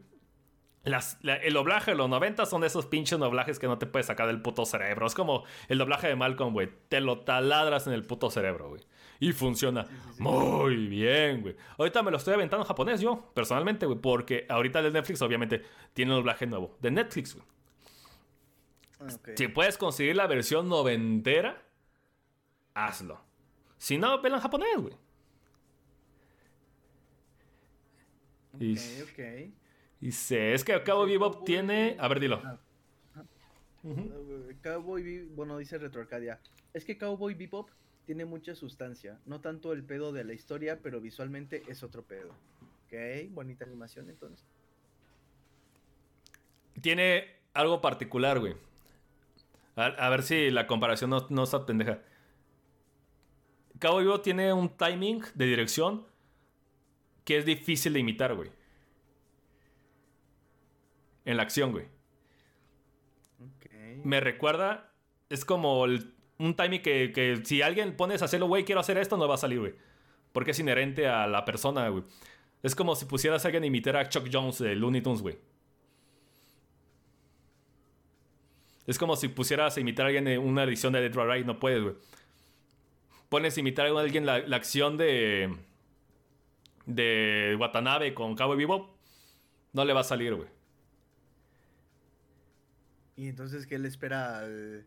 Las- 0.84 1.16
la- 1.22 1.36
el 1.36 1.54
doblaje 1.54 1.92
de 1.92 1.96
los 1.96 2.10
90 2.10 2.44
son 2.44 2.60
de 2.60 2.66
esos 2.66 2.84
pinches 2.84 3.18
doblajes 3.18 3.58
que 3.58 3.66
no 3.66 3.78
te 3.78 3.86
puedes 3.86 4.06
sacar 4.06 4.26
del 4.26 4.42
puto 4.42 4.66
cerebro. 4.66 5.06
Es 5.06 5.14
como 5.14 5.44
el 5.68 5.78
doblaje 5.78 6.08
de 6.08 6.16
Malcolm, 6.16 6.52
güey. 6.52 6.68
Te 6.90 7.00
lo 7.00 7.20
taladras 7.20 7.86
en 7.86 7.94
el 7.94 8.02
puto 8.04 8.30
cerebro, 8.30 8.68
güey. 8.68 8.82
Y 9.20 9.32
funciona 9.32 9.86
muy 10.18 10.76
bien, 10.88 11.40
güey. 11.40 11.56
Ahorita 11.78 12.02
me 12.02 12.10
lo 12.10 12.18
estoy 12.18 12.34
aventando 12.34 12.64
en 12.64 12.68
japonés 12.68 13.00
yo, 13.00 13.30
personalmente, 13.32 13.86
güey. 13.86 13.98
Porque 13.98 14.44
ahorita 14.50 14.80
el 14.80 14.86
de 14.86 14.90
Netflix, 14.90 15.22
obviamente, 15.22 15.62
tiene 15.94 16.12
un 16.12 16.18
doblaje 16.18 16.46
nuevo. 16.46 16.76
De 16.82 16.90
Netflix, 16.90 17.34
güey. 17.34 17.46
Ah. 19.00 19.06
Si 19.36 19.48
puedes 19.48 19.76
conseguir 19.76 20.16
la 20.16 20.26
versión 20.26 20.68
noventera, 20.68 21.62
hazlo. 22.74 23.20
Si 23.78 23.98
no, 23.98 24.20
vela 24.22 24.36
en 24.36 24.42
japonés, 24.42 24.76
güey. 24.78 24.94
Y, 28.60 28.78
Ok, 28.78 29.10
ok. 29.10 29.52
y 30.00 30.12
sé, 30.12 30.54
es 30.54 30.64
que 30.64 30.80
Cabo 30.82 31.06
Bebop 31.06 31.44
tiene... 31.44 31.96
A 31.98 32.06
ver, 32.08 32.20
dilo. 32.20 32.40
Ah. 32.44 32.58
Uh, 33.82 34.52
Cowboy 34.62 35.02
Bebop, 35.02 35.34
bueno, 35.36 35.58
dice 35.58 35.76
Retro 35.76 36.00
Arcadia. 36.00 36.40
Es 36.72 36.84
que 36.84 36.96
Cowboy 36.96 37.34
Bebop 37.34 37.68
tiene 38.06 38.24
mucha 38.24 38.54
sustancia. 38.54 39.18
No 39.26 39.40
tanto 39.40 39.72
el 39.72 39.84
pedo 39.84 40.12
de 40.12 40.24
la 40.24 40.32
historia, 40.32 40.78
pero 40.82 41.00
visualmente 41.00 41.62
es 41.68 41.82
otro 41.82 42.02
pedo. 42.02 42.30
Ok, 42.86 42.94
bonita 43.30 43.64
animación 43.64 44.08
entonces. 44.08 44.46
Tiene 46.80 47.26
algo 47.52 47.80
particular, 47.80 48.40
güey. 48.40 48.54
A, 49.76 49.86
a 49.86 50.08
ver 50.08 50.22
si 50.22 50.50
la 50.50 50.66
comparación 50.66 51.10
no, 51.10 51.26
no 51.30 51.42
está 51.42 51.66
pendeja. 51.66 52.00
Cabo 53.78 53.98
Vivo 53.98 54.20
tiene 54.20 54.52
un 54.52 54.68
timing 54.68 55.22
de 55.34 55.46
dirección 55.46 56.06
que 57.24 57.38
es 57.38 57.44
difícil 57.44 57.92
de 57.92 58.00
imitar, 58.00 58.34
güey. 58.34 58.50
En 61.24 61.36
la 61.36 61.42
acción, 61.42 61.72
güey. 61.72 61.86
Me 64.04 64.20
recuerda, 64.20 64.92
es 65.30 65.44
como 65.44 65.86
el- 65.86 66.12
un 66.38 66.54
timing 66.54 66.82
que, 66.82 67.12
que 67.14 67.40
si 67.44 67.62
alguien 67.62 67.96
pones 67.96 68.20
a 68.22 68.26
hacerlo, 68.26 68.46
güey, 68.46 68.64
quiero 68.64 68.80
hacer 68.80 68.98
esto, 68.98 69.16
no 69.16 69.26
va 69.26 69.36
a 69.36 69.38
salir, 69.38 69.60
güey. 69.60 69.74
Porque 70.32 70.50
es 70.50 70.58
inherente 70.58 71.08
a 71.08 71.26
la 71.26 71.44
persona, 71.44 71.88
güey. 71.88 72.04
Es 72.62 72.74
como 72.74 72.94
si 72.96 73.06
pusieras 73.06 73.44
a 73.44 73.48
alguien 73.48 73.62
a 73.62 73.66
imitar 73.66 73.96
a 73.96 74.08
Chuck 74.08 74.28
Jones 74.32 74.58
de 74.58 74.74
Looney 74.74 75.00
Tunes, 75.00 75.22
güey. 75.22 75.38
Es 78.86 78.98
como 78.98 79.16
si 79.16 79.28
pusieras 79.28 79.76
a 79.76 79.80
imitar 79.80 80.04
a 80.04 80.08
alguien 80.08 80.28
en 80.28 80.40
una 80.40 80.64
edición 80.64 80.92
de 80.92 81.00
Dead 81.00 81.16
or 81.16 81.30
Alive, 81.30 81.46
no 81.46 81.58
puedes, 81.58 81.82
güey. 81.82 81.94
Pones 83.28 83.56
a 83.56 83.60
imitar 83.60 83.86
a 83.86 83.98
alguien 84.00 84.26
la, 84.26 84.40
la 84.40 84.56
acción 84.56 84.96
de. 84.96 85.56
de 86.86 87.56
Watanabe 87.58 88.12
con 88.14 88.34
Cabo 88.34 88.54
Vivo, 88.56 88.94
no 89.72 89.84
le 89.84 89.92
va 89.92 90.00
a 90.00 90.04
salir, 90.04 90.34
güey. 90.34 90.48
Y 93.16 93.28
entonces, 93.28 93.66
¿qué 93.66 93.78
le 93.78 93.88
espera 93.88 94.40
al. 94.40 94.84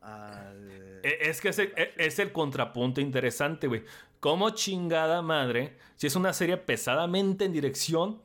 al... 0.00 1.00
E- 1.02 1.18
Es 1.30 1.40
que 1.40 1.48
es 1.50 1.58
el, 1.58 1.72
e- 1.76 1.94
es 1.96 2.18
el 2.18 2.32
contrapunto 2.32 3.00
interesante, 3.00 3.66
güey. 3.66 3.84
Como 4.20 4.50
chingada 4.50 5.22
madre, 5.22 5.76
si 5.96 6.06
es 6.06 6.16
una 6.16 6.32
serie 6.32 6.56
pesadamente 6.56 7.44
en 7.44 7.52
dirección 7.52 8.20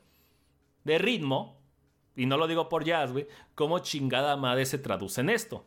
de 0.83 0.97
ritmo, 0.97 1.56
y 2.17 2.25
no 2.25 2.35
lo 2.35 2.47
digo 2.47 2.67
por 2.67 2.83
jazz, 2.83 3.13
güey, 3.13 3.27
como 3.55 3.79
chingada 3.79 4.35
madre 4.35 4.65
se 4.65 4.79
traduce 4.79 5.21
en 5.21 5.29
esto. 5.29 5.65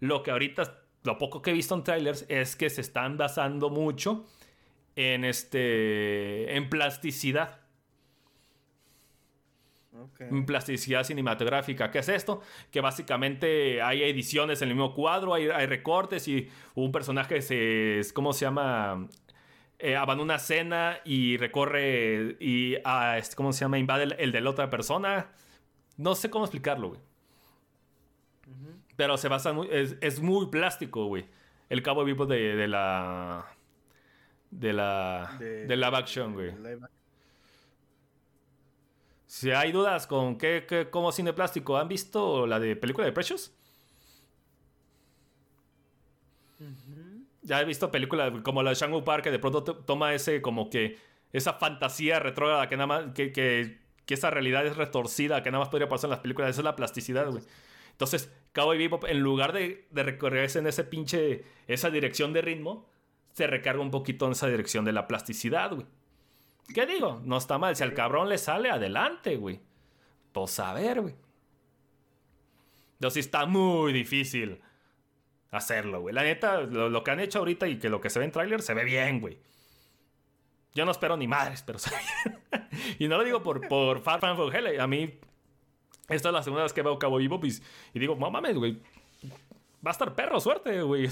Lo 0.00 0.22
que 0.22 0.30
ahorita, 0.30 0.82
lo 1.04 1.18
poco 1.18 1.42
que 1.42 1.50
he 1.50 1.52
visto 1.52 1.74
en 1.74 1.84
trailers 1.84 2.24
es 2.28 2.56
que 2.56 2.70
se 2.70 2.80
están 2.80 3.18
basando 3.18 3.68
mucho 3.68 4.26
en 4.96 5.24
este, 5.24 6.56
en 6.56 6.68
plasticidad. 6.70 7.60
Ok. 9.92 10.22
en 10.22 10.46
plasticidad 10.46 11.04
cinematográfica. 11.04 11.90
¿Qué 11.90 11.98
es 11.98 12.08
esto? 12.08 12.40
Que 12.70 12.80
básicamente 12.80 13.82
hay 13.82 14.02
ediciones 14.02 14.62
en 14.62 14.70
el 14.70 14.74
mismo 14.74 14.94
cuadro, 14.94 15.34
hay, 15.34 15.48
hay 15.48 15.66
recortes 15.66 16.26
y 16.28 16.48
un 16.74 16.90
personaje 16.90 17.42
se... 17.42 18.00
¿Cómo 18.14 18.32
se 18.32 18.46
llama? 18.46 19.08
Eh, 19.78 19.96
abandona 19.96 20.22
una 20.22 20.36
escena 20.36 21.00
y 21.04 21.36
recorre 21.36 22.36
y... 22.40 22.76
ah, 22.84 23.18
¿Cómo 23.36 23.52
se 23.52 23.60
llama? 23.60 23.78
Invade 23.78 24.04
el, 24.04 24.12
el 24.18 24.32
de 24.32 24.40
la 24.40 24.48
otra 24.48 24.70
persona. 24.70 25.28
No 26.00 26.14
sé 26.14 26.30
cómo 26.30 26.46
explicarlo, 26.46 26.88
güey. 26.88 27.00
Pero 28.96 29.18
se 29.18 29.28
basa 29.28 29.52
muy... 29.52 29.68
Es, 29.70 29.96
es 30.00 30.20
muy 30.20 30.46
plástico, 30.46 31.04
güey. 31.06 31.26
El 31.68 31.82
cabo 31.82 32.04
vivo 32.04 32.24
de, 32.24 32.56
de 32.56 32.68
la... 32.68 33.46
De 34.50 34.72
la... 34.72 35.36
De, 35.38 35.76
live 35.76 35.96
action, 35.96 36.32
güey. 36.32 36.52
de 36.52 36.56
live 36.56 36.74
action. 36.84 36.90
Si 39.26 39.50
hay 39.50 39.72
dudas 39.72 40.06
con 40.06 40.38
qué, 40.38 40.64
qué 40.66 40.88
cómo 40.90 41.12
cine 41.12 41.32
plástico, 41.32 41.76
¿han 41.76 41.86
visto 41.86 42.46
la 42.46 42.58
de 42.58 42.76
película 42.76 43.04
de 43.06 43.12
Precious? 43.12 43.54
Ya 47.42 47.60
he 47.60 47.64
visto 47.64 47.90
películas 47.90 48.32
como 48.42 48.62
la 48.62 48.70
de 48.70 48.76
Shang 48.76 49.02
Park 49.04 49.24
que 49.24 49.30
de 49.30 49.38
pronto 49.38 49.62
to- 49.64 49.76
toma 49.76 50.14
ese 50.14 50.42
como 50.42 50.68
que 50.68 50.98
esa 51.32 51.54
fantasía 51.54 52.18
retrógrada 52.18 52.68
que 52.68 52.76
nada 52.76 52.86
más 52.86 53.12
que, 53.14 53.32
que, 53.32 53.79
que 54.10 54.14
esa 54.14 54.28
realidad 54.28 54.66
es 54.66 54.76
retorcida 54.76 55.40
que 55.40 55.52
nada 55.52 55.62
más 55.62 55.68
podría 55.68 55.88
pasar 55.88 56.08
en 56.08 56.10
las 56.10 56.18
películas. 56.18 56.50
Esa 56.50 56.62
es 56.62 56.64
la 56.64 56.74
plasticidad, 56.74 57.30
güey. 57.30 57.44
Entonces, 57.92 58.28
Cowboy 58.52 58.76
Bebop, 58.76 59.04
en 59.04 59.20
lugar 59.20 59.52
de, 59.52 59.86
recorrerse 59.92 60.58
en 60.58 60.66
ese 60.66 60.82
pinche, 60.82 61.44
esa 61.68 61.90
dirección 61.90 62.32
de 62.32 62.42
ritmo, 62.42 62.88
se 63.30 63.46
recarga 63.46 63.80
un 63.80 63.92
poquito 63.92 64.26
en 64.26 64.32
esa 64.32 64.48
dirección 64.48 64.84
de 64.84 64.90
la 64.90 65.06
plasticidad, 65.06 65.72
güey. 65.72 65.86
¿Qué 66.74 66.86
digo? 66.86 67.22
No 67.24 67.36
está 67.36 67.56
mal. 67.58 67.76
Si 67.76 67.84
al 67.84 67.94
cabrón 67.94 68.28
le 68.28 68.38
sale, 68.38 68.68
adelante, 68.68 69.36
güey. 69.36 69.60
Pues 70.32 70.58
a 70.58 70.72
ver, 70.72 71.02
güey. 71.02 71.14
Entonces 72.94 73.26
está 73.26 73.46
muy 73.46 73.92
difícil 73.92 74.60
hacerlo, 75.52 76.00
güey. 76.00 76.12
La 76.12 76.24
neta, 76.24 76.62
lo, 76.62 76.88
lo 76.88 77.04
que 77.04 77.12
han 77.12 77.20
hecho 77.20 77.38
ahorita 77.38 77.68
y 77.68 77.78
que 77.78 77.88
lo 77.88 78.00
que 78.00 78.10
se 78.10 78.18
ve 78.18 78.24
en 78.24 78.32
tráiler 78.32 78.60
se 78.60 78.74
ve 78.74 78.82
bien, 78.82 79.20
güey. 79.20 79.38
Yo 80.74 80.84
no 80.84 80.92
espero 80.92 81.16
ni 81.16 81.26
madres, 81.26 81.62
pero 81.62 81.78
bien. 82.52 82.64
y 82.98 83.08
no 83.08 83.18
lo 83.18 83.24
digo 83.24 83.42
por, 83.42 83.66
por 83.68 84.00
Far 84.00 84.20
Hell. 84.22 84.80
A 84.80 84.86
mí, 84.86 85.18
esta 86.08 86.28
es 86.28 86.32
la 86.34 86.42
segunda 86.42 86.62
vez 86.62 86.72
que 86.72 86.82
veo 86.82 86.98
Cabo 86.98 87.16
Vivo 87.16 87.40
y, 87.42 87.52
y 87.94 87.98
digo, 87.98 88.14
no 88.14 88.30
mames, 88.30 88.56
güey. 88.56 88.80
Va 89.84 89.90
a 89.90 89.92
estar 89.92 90.14
perro, 90.14 90.40
suerte, 90.40 90.82
güey. 90.82 91.08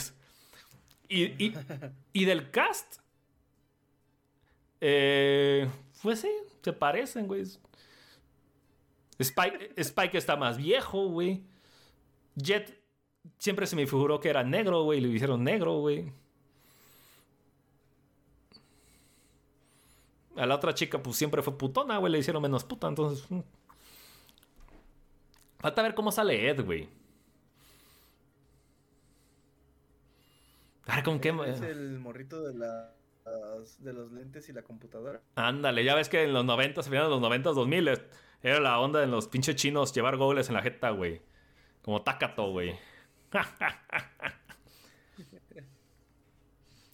Y, 1.08 1.24
y, 1.44 1.54
y 2.12 2.24
del 2.24 2.50
cast, 2.50 3.00
eh, 4.80 5.68
pues 6.02 6.20
sí, 6.20 6.30
se 6.62 6.72
parecen, 6.72 7.26
güey. 7.26 7.44
Spike, 9.18 9.72
Spike 9.76 10.18
está 10.18 10.36
más 10.36 10.58
viejo, 10.58 11.08
güey. 11.08 11.42
Jet 12.36 12.78
siempre 13.38 13.66
se 13.66 13.74
me 13.74 13.86
figuró 13.86 14.20
que 14.20 14.28
era 14.28 14.44
negro, 14.44 14.84
güey. 14.84 15.00
Le 15.00 15.08
hicieron 15.08 15.42
negro, 15.42 15.80
güey. 15.80 16.12
A 20.38 20.46
la 20.46 20.54
otra 20.54 20.72
chica, 20.74 21.02
pues 21.02 21.16
siempre 21.16 21.42
fue 21.42 21.56
putona, 21.58 21.98
güey. 21.98 22.12
Le 22.12 22.18
hicieron 22.18 22.42
menos 22.42 22.64
puta, 22.64 22.88
entonces. 22.88 23.30
mm. 23.30 23.40
Falta 25.58 25.82
ver 25.82 25.94
cómo 25.94 26.12
sale 26.12 26.48
Ed, 26.48 26.64
güey. 26.64 26.88
A 30.86 30.96
ver, 30.96 31.04
¿con 31.04 31.20
qué? 31.20 31.34
Es 31.46 31.60
el 31.60 31.98
morrito 31.98 32.42
de 32.42 32.54
las 32.54 33.82
de 33.84 33.92
los 33.92 34.10
lentes 34.12 34.48
y 34.48 34.52
la 34.54 34.62
computadora. 34.62 35.20
Ándale, 35.34 35.84
ya 35.84 35.94
ves 35.94 36.08
que 36.08 36.22
en 36.24 36.32
los 36.32 36.44
90, 36.46 36.80
a 36.80 36.84
finales 36.84 37.08
de 37.08 37.10
los 37.10 37.20
90, 37.20 37.50
2000, 37.50 37.88
es- 37.88 38.02
era 38.42 38.60
la 38.60 38.80
onda 38.80 39.00
de 39.00 39.06
los 39.06 39.28
pinches 39.28 39.56
chinos 39.56 39.92
llevar 39.92 40.16
goles 40.16 40.48
en 40.48 40.54
la 40.54 40.62
jeta, 40.62 40.90
güey. 40.90 41.20
Como 41.82 42.02
Takato, 42.02 42.50
güey. 42.52 42.74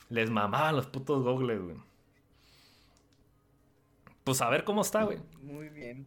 Les 0.09 0.31
mamaban 0.31 0.77
los 0.77 0.87
putos 0.87 1.23
gogles, 1.23 1.61
güey 1.63 1.77
pues 4.25 4.41
a 4.41 4.49
ver 4.49 4.65
cómo 4.65 4.83
está, 4.83 5.05
güey. 5.05 5.19
Muy 5.43 5.69
bien. 5.69 6.07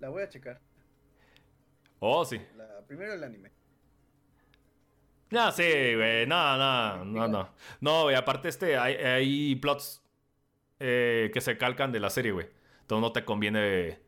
La 0.00 0.08
voy 0.08 0.22
a 0.22 0.28
checar. 0.28 0.60
Oh, 2.00 2.24
sí. 2.24 2.40
La, 2.56 2.82
primero 2.86 3.14
el 3.14 3.24
anime. 3.24 3.50
No, 5.30 5.50
sí, 5.52 5.62
güey. 5.62 6.26
No, 6.26 6.58
no, 6.58 7.04
no, 7.04 7.28
no. 7.28 7.48
No, 7.80 8.02
güey, 8.02 8.16
aparte 8.16 8.48
este, 8.48 8.76
hay, 8.76 8.94
hay 8.96 9.56
plots 9.56 10.02
eh, 10.80 11.30
que 11.32 11.40
se 11.40 11.56
calcan 11.56 11.92
de 11.92 12.00
la 12.00 12.10
serie, 12.10 12.32
güey. 12.32 12.48
Entonces 12.82 13.00
no 13.00 13.12
te 13.12 13.24
conviene. 13.24 14.00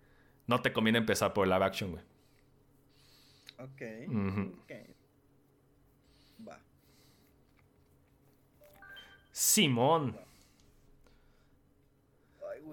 No 0.47 0.61
te 0.61 0.73
conviene 0.73 0.99
empezar 0.99 1.33
por 1.33 1.49
live 1.49 1.65
action, 1.65 1.93
güey. 1.93 2.05
Ok. 3.59 3.83
Uh 4.09 4.63
okay. 4.63 4.95
Va. 6.47 6.61
Simón. 9.33 10.26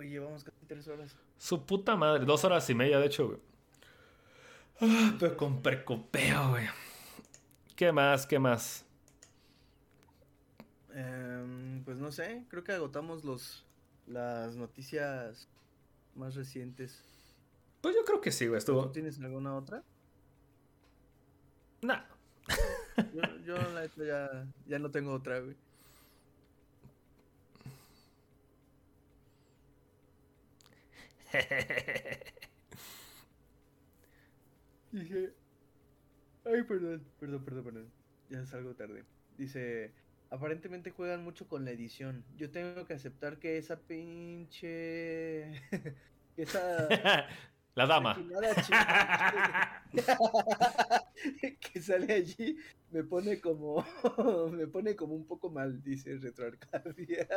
Güey, 0.03 0.11
llevamos 0.11 0.43
casi 0.43 0.65
tres 0.65 0.85
horas. 0.89 1.15
Su 1.37 1.65
puta 1.65 1.95
madre. 1.95 2.25
Dos 2.25 2.43
horas 2.43 2.69
y 2.69 2.75
media, 2.75 2.99
de 2.99 3.05
hecho, 3.05 3.27
güey. 3.27 3.39
Ah, 4.81 5.15
pero 5.17 5.37
con 5.37 5.61
precopeo, 5.61 6.49
güey. 6.49 6.67
¿Qué 7.77 7.89
más? 7.93 8.27
¿Qué 8.27 8.37
más? 8.37 8.85
Em, 10.93 11.81
pues 11.85 11.99
no 11.99 12.11
sé, 12.11 12.43
creo 12.49 12.65
que 12.65 12.73
agotamos 12.73 13.23
los 13.23 13.65
las 14.05 14.57
noticias 14.57 15.47
más 16.15 16.35
recientes. 16.35 17.01
Pues 17.79 17.95
yo 17.95 18.03
creo 18.03 18.19
que 18.19 18.33
sí, 18.33 18.47
güey. 18.47 18.57
Estuvo. 18.57 18.83
¿Tú 18.83 18.91
tienes 18.91 19.17
alguna 19.21 19.55
otra? 19.55 19.83
Nah. 21.81 22.03
Yo, 23.13 23.21
yo 23.45 23.55
la 23.55 23.85
ya, 23.85 24.47
ya 24.67 24.79
no 24.79 24.91
tengo 24.91 25.13
otra, 25.13 25.39
güey. 25.39 25.55
Dije. 34.91 35.33
Ay, 36.45 36.63
perdón, 36.63 37.05
perdón, 37.19 37.45
perdón, 37.45 37.63
perdón. 37.63 37.91
Ya 38.29 38.45
salgo 38.45 38.75
tarde. 38.75 39.05
Dice. 39.37 39.93
Aparentemente 40.29 40.91
juegan 40.91 41.23
mucho 41.23 41.47
con 41.47 41.65
la 41.65 41.71
edición. 41.71 42.23
Yo 42.35 42.51
tengo 42.51 42.85
que 42.85 42.93
aceptar 42.93 43.39
que 43.39 43.57
esa 43.57 43.79
pinche. 43.79 45.61
que 46.35 46.37
esa. 46.43 46.87
La 47.75 47.87
dama. 47.87 48.15
chica 48.67 49.83
que 51.59 51.81
sale 51.81 52.13
allí 52.13 52.55
me 52.91 53.03
pone 53.03 53.41
como. 53.41 53.83
me 54.51 54.67
pone 54.67 54.95
como 54.95 55.15
un 55.15 55.25
poco 55.25 55.49
mal, 55.49 55.81
dice 55.81 56.15
Retroarcadia. 56.17 57.27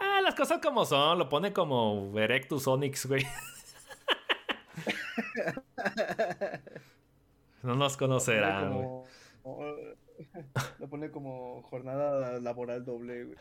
Ah, 0.00 0.20
las 0.22 0.34
cosas 0.34 0.60
como 0.60 0.84
son. 0.84 1.18
Lo 1.18 1.28
pone 1.28 1.52
como 1.52 2.12
Erectus 2.18 2.66
Onyx, 2.66 3.06
güey. 3.06 3.26
No 7.62 7.74
nos 7.74 7.96
conocerán, 7.96 8.72
güey. 8.72 8.86
Como- 9.42 9.66
Lo 10.78 10.88
pone 10.88 11.10
como 11.10 11.62
jornada 11.62 12.38
laboral 12.40 12.84
doble, 12.84 13.24
güey. 13.24 13.38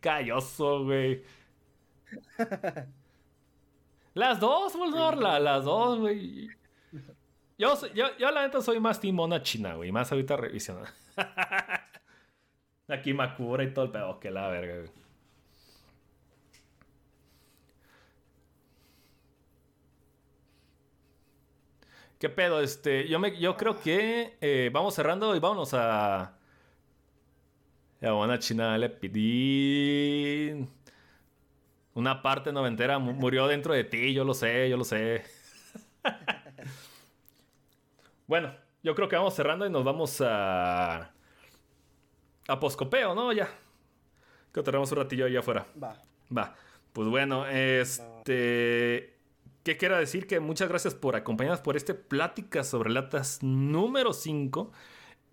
Calloso, 0.00 0.84
güey. 0.84 1.22
Las 4.14 4.40
dos, 4.40 4.74
Voldor, 4.76 5.16
la- 5.18 5.38
las 5.38 5.64
dos, 5.64 6.00
güey. 6.00 6.48
Yo, 7.56 7.74
yo, 7.94 8.06
yo, 8.18 8.30
la 8.32 8.42
neta, 8.42 8.60
soy 8.60 8.80
más 8.80 8.98
timona 9.00 9.40
china, 9.42 9.74
güey. 9.74 9.92
Más 9.92 10.10
ahorita 10.10 10.36
revisión. 10.36 10.82
Aquí 12.88 13.14
Makura 13.14 13.62
y 13.62 13.72
todo 13.72 13.84
el 13.84 13.92
pedo. 13.92 14.18
Que 14.18 14.30
la 14.32 14.48
verga. 14.48 14.90
¿Qué 22.18 22.28
pedo? 22.28 22.60
Este, 22.60 23.08
yo, 23.08 23.18
me, 23.18 23.38
yo 23.38 23.56
creo 23.56 23.80
que 23.80 24.36
eh, 24.40 24.70
vamos 24.72 24.94
cerrando 24.94 25.36
y 25.36 25.40
vámonos 25.40 25.72
a. 25.74 26.34
A 28.02 28.12
una 28.14 28.38
china 28.38 28.76
le 28.78 28.88
pedí. 28.90 30.66
Una 31.94 32.22
parte 32.22 32.52
noventera 32.52 32.98
mu- 32.98 33.12
murió 33.12 33.46
dentro 33.48 33.74
de 33.74 33.84
ti, 33.84 34.14
yo 34.14 34.24
lo 34.24 34.32
sé, 34.34 34.68
yo 34.70 34.76
lo 34.76 34.84
sé. 34.84 35.24
bueno, 38.26 38.54
yo 38.82 38.94
creo 38.94 39.08
que 39.08 39.16
vamos 39.16 39.34
cerrando 39.34 39.66
y 39.66 39.70
nos 39.70 39.84
vamos 39.84 40.20
a. 40.24 41.12
A 42.48 42.58
Poscopeo, 42.58 43.14
¿no? 43.14 43.32
Ya. 43.32 43.48
Que 44.52 44.62
tenemos 44.62 44.90
un 44.90 44.98
ratillo 44.98 45.26
allá 45.26 45.40
afuera. 45.40 45.66
Va. 45.80 46.02
Va. 46.36 46.56
Pues 46.92 47.08
bueno, 47.08 47.46
este. 47.46 49.14
¿Qué 49.62 49.76
quiero 49.76 49.98
decir? 49.98 50.26
Que 50.26 50.40
muchas 50.40 50.68
gracias 50.68 50.94
por 50.94 51.14
acompañarnos 51.14 51.60
por 51.60 51.76
este 51.76 51.92
Plática 51.92 52.64
sobre 52.64 52.90
Latas 52.90 53.42
número 53.42 54.14
5. 54.14 54.72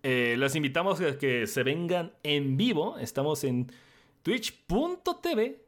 Eh, 0.04 0.36
los 0.38 0.56
invitamos 0.56 1.00
a 1.00 1.18
que 1.18 1.48
se 1.48 1.64
vengan 1.64 2.12
en 2.24 2.58
vivo. 2.58 2.98
Estamos 3.00 3.46
en 3.46 3.72
twitch.tv. 4.24 5.64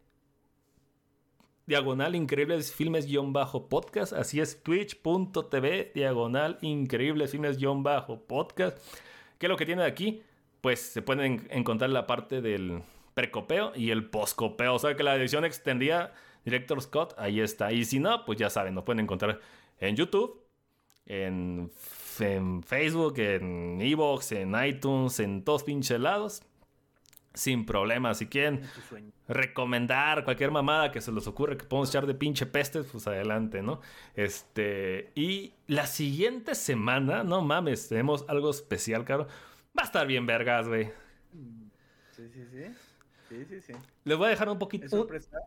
Diagonal 1.65 2.15
Increíbles 2.15 2.73
Filmes 2.73 3.05
guion 3.05 3.31
bajo 3.31 3.69
podcast. 3.69 4.11
Así 4.11 4.41
es, 4.41 4.61
twitch.tv. 4.63 5.91
Diagonal 5.95 6.57
Increíbles 6.61 7.31
Filmes 7.31 7.57
guion 7.57 7.83
bajo 7.83 8.19
podcast. 8.19 8.77
¿Qué 9.37 9.45
es 9.45 9.49
lo 9.49 9.55
que 9.55 9.65
tiene 9.65 9.83
aquí? 9.83 10.23
Pues 10.67 10.81
se 10.81 11.01
pueden 11.01 11.47
encontrar 11.49 11.91
la 11.91 12.05
parte 12.07 12.41
del 12.41 12.81
precopeo 13.13 13.71
y 13.73 13.91
el 13.91 14.09
poscopeo. 14.09 14.73
O 14.75 14.79
sea 14.79 14.97
que 14.97 15.03
la 15.03 15.15
edición 15.15 15.45
extendida, 15.45 16.13
Director 16.43 16.81
Scott, 16.81 17.13
ahí 17.17 17.39
está. 17.39 17.71
Y 17.71 17.85
si 17.85 18.01
no, 18.01 18.25
pues 18.25 18.37
ya 18.37 18.49
saben, 18.49 18.75
nos 18.75 18.83
pueden 18.83 18.99
encontrar 18.99 19.39
en 19.79 19.95
YouTube, 19.95 20.43
en, 21.05 21.71
en 22.19 22.63
Facebook, 22.63 23.17
en 23.17 23.79
Evox, 23.79 24.33
en 24.33 24.61
iTunes, 24.61 25.21
en 25.21 25.45
todos 25.45 25.63
pinches 25.63 26.01
lados. 26.01 26.43
Sin 27.33 27.65
problema. 27.65 28.13
Si 28.13 28.27
quieren 28.27 28.63
recomendar 29.29 30.25
cualquier 30.25 30.51
mamada 30.51 30.91
que 30.91 30.99
se 30.99 31.13
les 31.13 31.27
ocurre 31.27 31.55
que 31.55 31.63
podemos 31.63 31.87
echar 31.87 32.05
de 32.07 32.13
pinche 32.13 32.45
pestes, 32.45 32.87
pues 32.91 33.07
adelante, 33.07 33.61
¿no? 33.61 33.79
Este, 34.15 35.13
y 35.15 35.53
la 35.67 35.87
siguiente 35.87 36.55
semana, 36.55 37.23
no 37.23 37.41
mames, 37.41 37.87
tenemos 37.87 38.25
algo 38.27 38.49
especial, 38.49 39.05
cabrón. 39.05 39.29
Va 39.77 39.83
a 39.83 39.85
estar 39.85 40.07
bien 40.07 40.25
vergas, 40.25 40.67
güey. 40.67 40.91
Sí, 42.11 42.27
sí, 42.33 42.45
sí. 42.51 42.63
Sí, 43.29 43.45
sí, 43.45 43.61
sí. 43.61 43.73
Les 44.05 44.17
voy 44.17 44.27
a 44.27 44.29
dejar 44.29 44.47
un 44.47 44.55
¿Es 44.55 44.59
poquito. 44.59 44.87
sorpresa? 44.89 45.37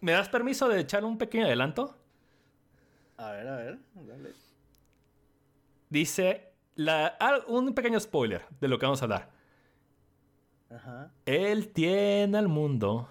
¿Me 0.00 0.12
das 0.12 0.28
permiso 0.28 0.68
de 0.68 0.80
echar 0.80 1.04
un 1.04 1.18
pequeño 1.18 1.44
adelanto? 1.44 1.96
A 3.16 3.32
ver, 3.32 3.48
a 3.48 3.56
ver. 3.56 3.78
Dale. 3.94 4.32
Dice 5.90 6.52
la, 6.76 7.16
ah, 7.18 7.40
un 7.48 7.74
pequeño 7.74 7.98
spoiler 7.98 8.44
de 8.60 8.68
lo 8.68 8.78
que 8.78 8.86
vamos 8.86 9.02
a 9.02 9.04
hablar. 9.06 9.30
Ajá. 10.70 11.10
Él 11.26 11.68
tiene 11.70 12.38
al 12.38 12.48
mundo. 12.48 13.08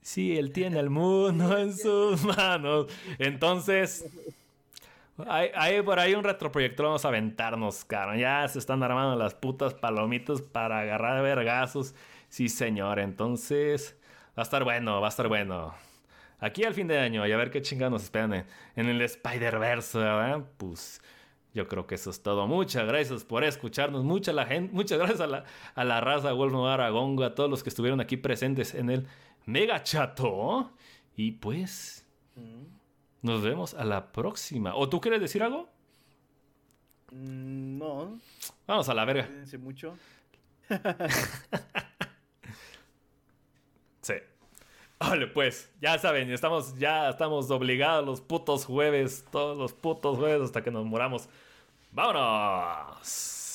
Sí, 0.00 0.36
él 0.36 0.52
tiene 0.52 0.78
al 0.80 0.90
mundo 0.90 1.56
en 1.58 1.72
sus 1.76 2.24
manos. 2.24 2.86
Entonces, 3.18 4.04
hay, 5.26 5.82
por 5.82 5.98
ahí 5.98 6.14
un 6.14 6.24
retroproyector. 6.24 6.86
Vamos 6.86 7.04
a 7.04 7.08
aventarnos, 7.08 7.84
cabrón. 7.84 8.18
Ya 8.18 8.46
se 8.48 8.58
están 8.58 8.82
armando 8.82 9.16
las 9.16 9.34
putas 9.34 9.74
palomitas 9.74 10.42
para 10.42 10.80
agarrar 10.80 11.22
vergazos. 11.22 11.94
Sí, 12.28 12.48
señor. 12.48 12.98
Entonces, 12.98 13.96
va 14.36 14.42
a 14.42 14.42
estar 14.42 14.64
bueno, 14.64 15.00
va 15.00 15.08
a 15.08 15.10
estar 15.10 15.28
bueno. 15.28 15.74
Aquí 16.38 16.64
al 16.64 16.74
fin 16.74 16.86
de 16.86 16.98
año 16.98 17.26
y 17.26 17.32
a 17.32 17.36
ver 17.36 17.50
qué 17.50 17.62
chingados 17.62 17.92
nos 17.92 18.02
esperan 18.02 18.34
en, 18.34 18.46
en 18.76 18.86
el 18.88 19.00
Spider-Verse, 19.00 19.98
¿verdad? 19.98 20.44
Pues 20.58 21.00
yo 21.54 21.66
creo 21.66 21.86
que 21.86 21.94
eso 21.94 22.10
es 22.10 22.22
todo. 22.22 22.46
Muchas 22.46 22.86
gracias 22.86 23.24
por 23.24 23.42
escucharnos. 23.42 24.04
Mucha 24.04 24.34
la 24.34 24.44
gente, 24.44 24.74
muchas 24.74 24.98
gracias 24.98 25.22
a 25.22 25.26
la, 25.26 25.44
a 25.74 25.84
la 25.84 26.02
raza 26.02 26.32
Wolf 26.34 26.54
Aragongo, 26.54 27.24
a 27.24 27.34
todos 27.34 27.48
los 27.48 27.62
que 27.62 27.70
estuvieron 27.70 28.00
aquí 28.00 28.18
presentes 28.18 28.74
en 28.74 28.90
el 28.90 29.06
Mega 29.46 29.82
Chato. 29.82 30.72
Y 31.16 31.32
pues, 31.32 32.06
Mm. 32.36 32.75
Nos 33.22 33.42
vemos 33.42 33.74
a 33.74 33.84
la 33.84 34.12
próxima. 34.12 34.74
¿O 34.74 34.88
tú 34.88 35.00
quieres 35.00 35.20
decir 35.20 35.42
algo? 35.42 35.68
Mm, 37.12 37.78
No, 37.78 38.18
Vamos 38.66 38.88
a 38.88 38.94
la 38.94 39.04
verga. 39.04 39.26
cuídense 39.26 39.58
mucho. 39.58 39.96
Sí. 44.02 44.14
Vale, 45.00 45.26
pues, 45.26 45.68
ya 45.80 45.98
saben, 45.98 46.30
estamos, 46.30 46.78
ya 46.78 47.08
estamos 47.10 47.50
obligados 47.50 48.06
los 48.06 48.20
putos 48.20 48.64
jueves, 48.64 49.24
todos 49.32 49.58
los 49.58 49.72
putos 49.72 50.16
jueves 50.16 50.42
hasta 50.42 50.62
que 50.62 50.70
nos 50.70 50.84
muramos. 50.86 51.28
¡Vámonos! 51.90 53.45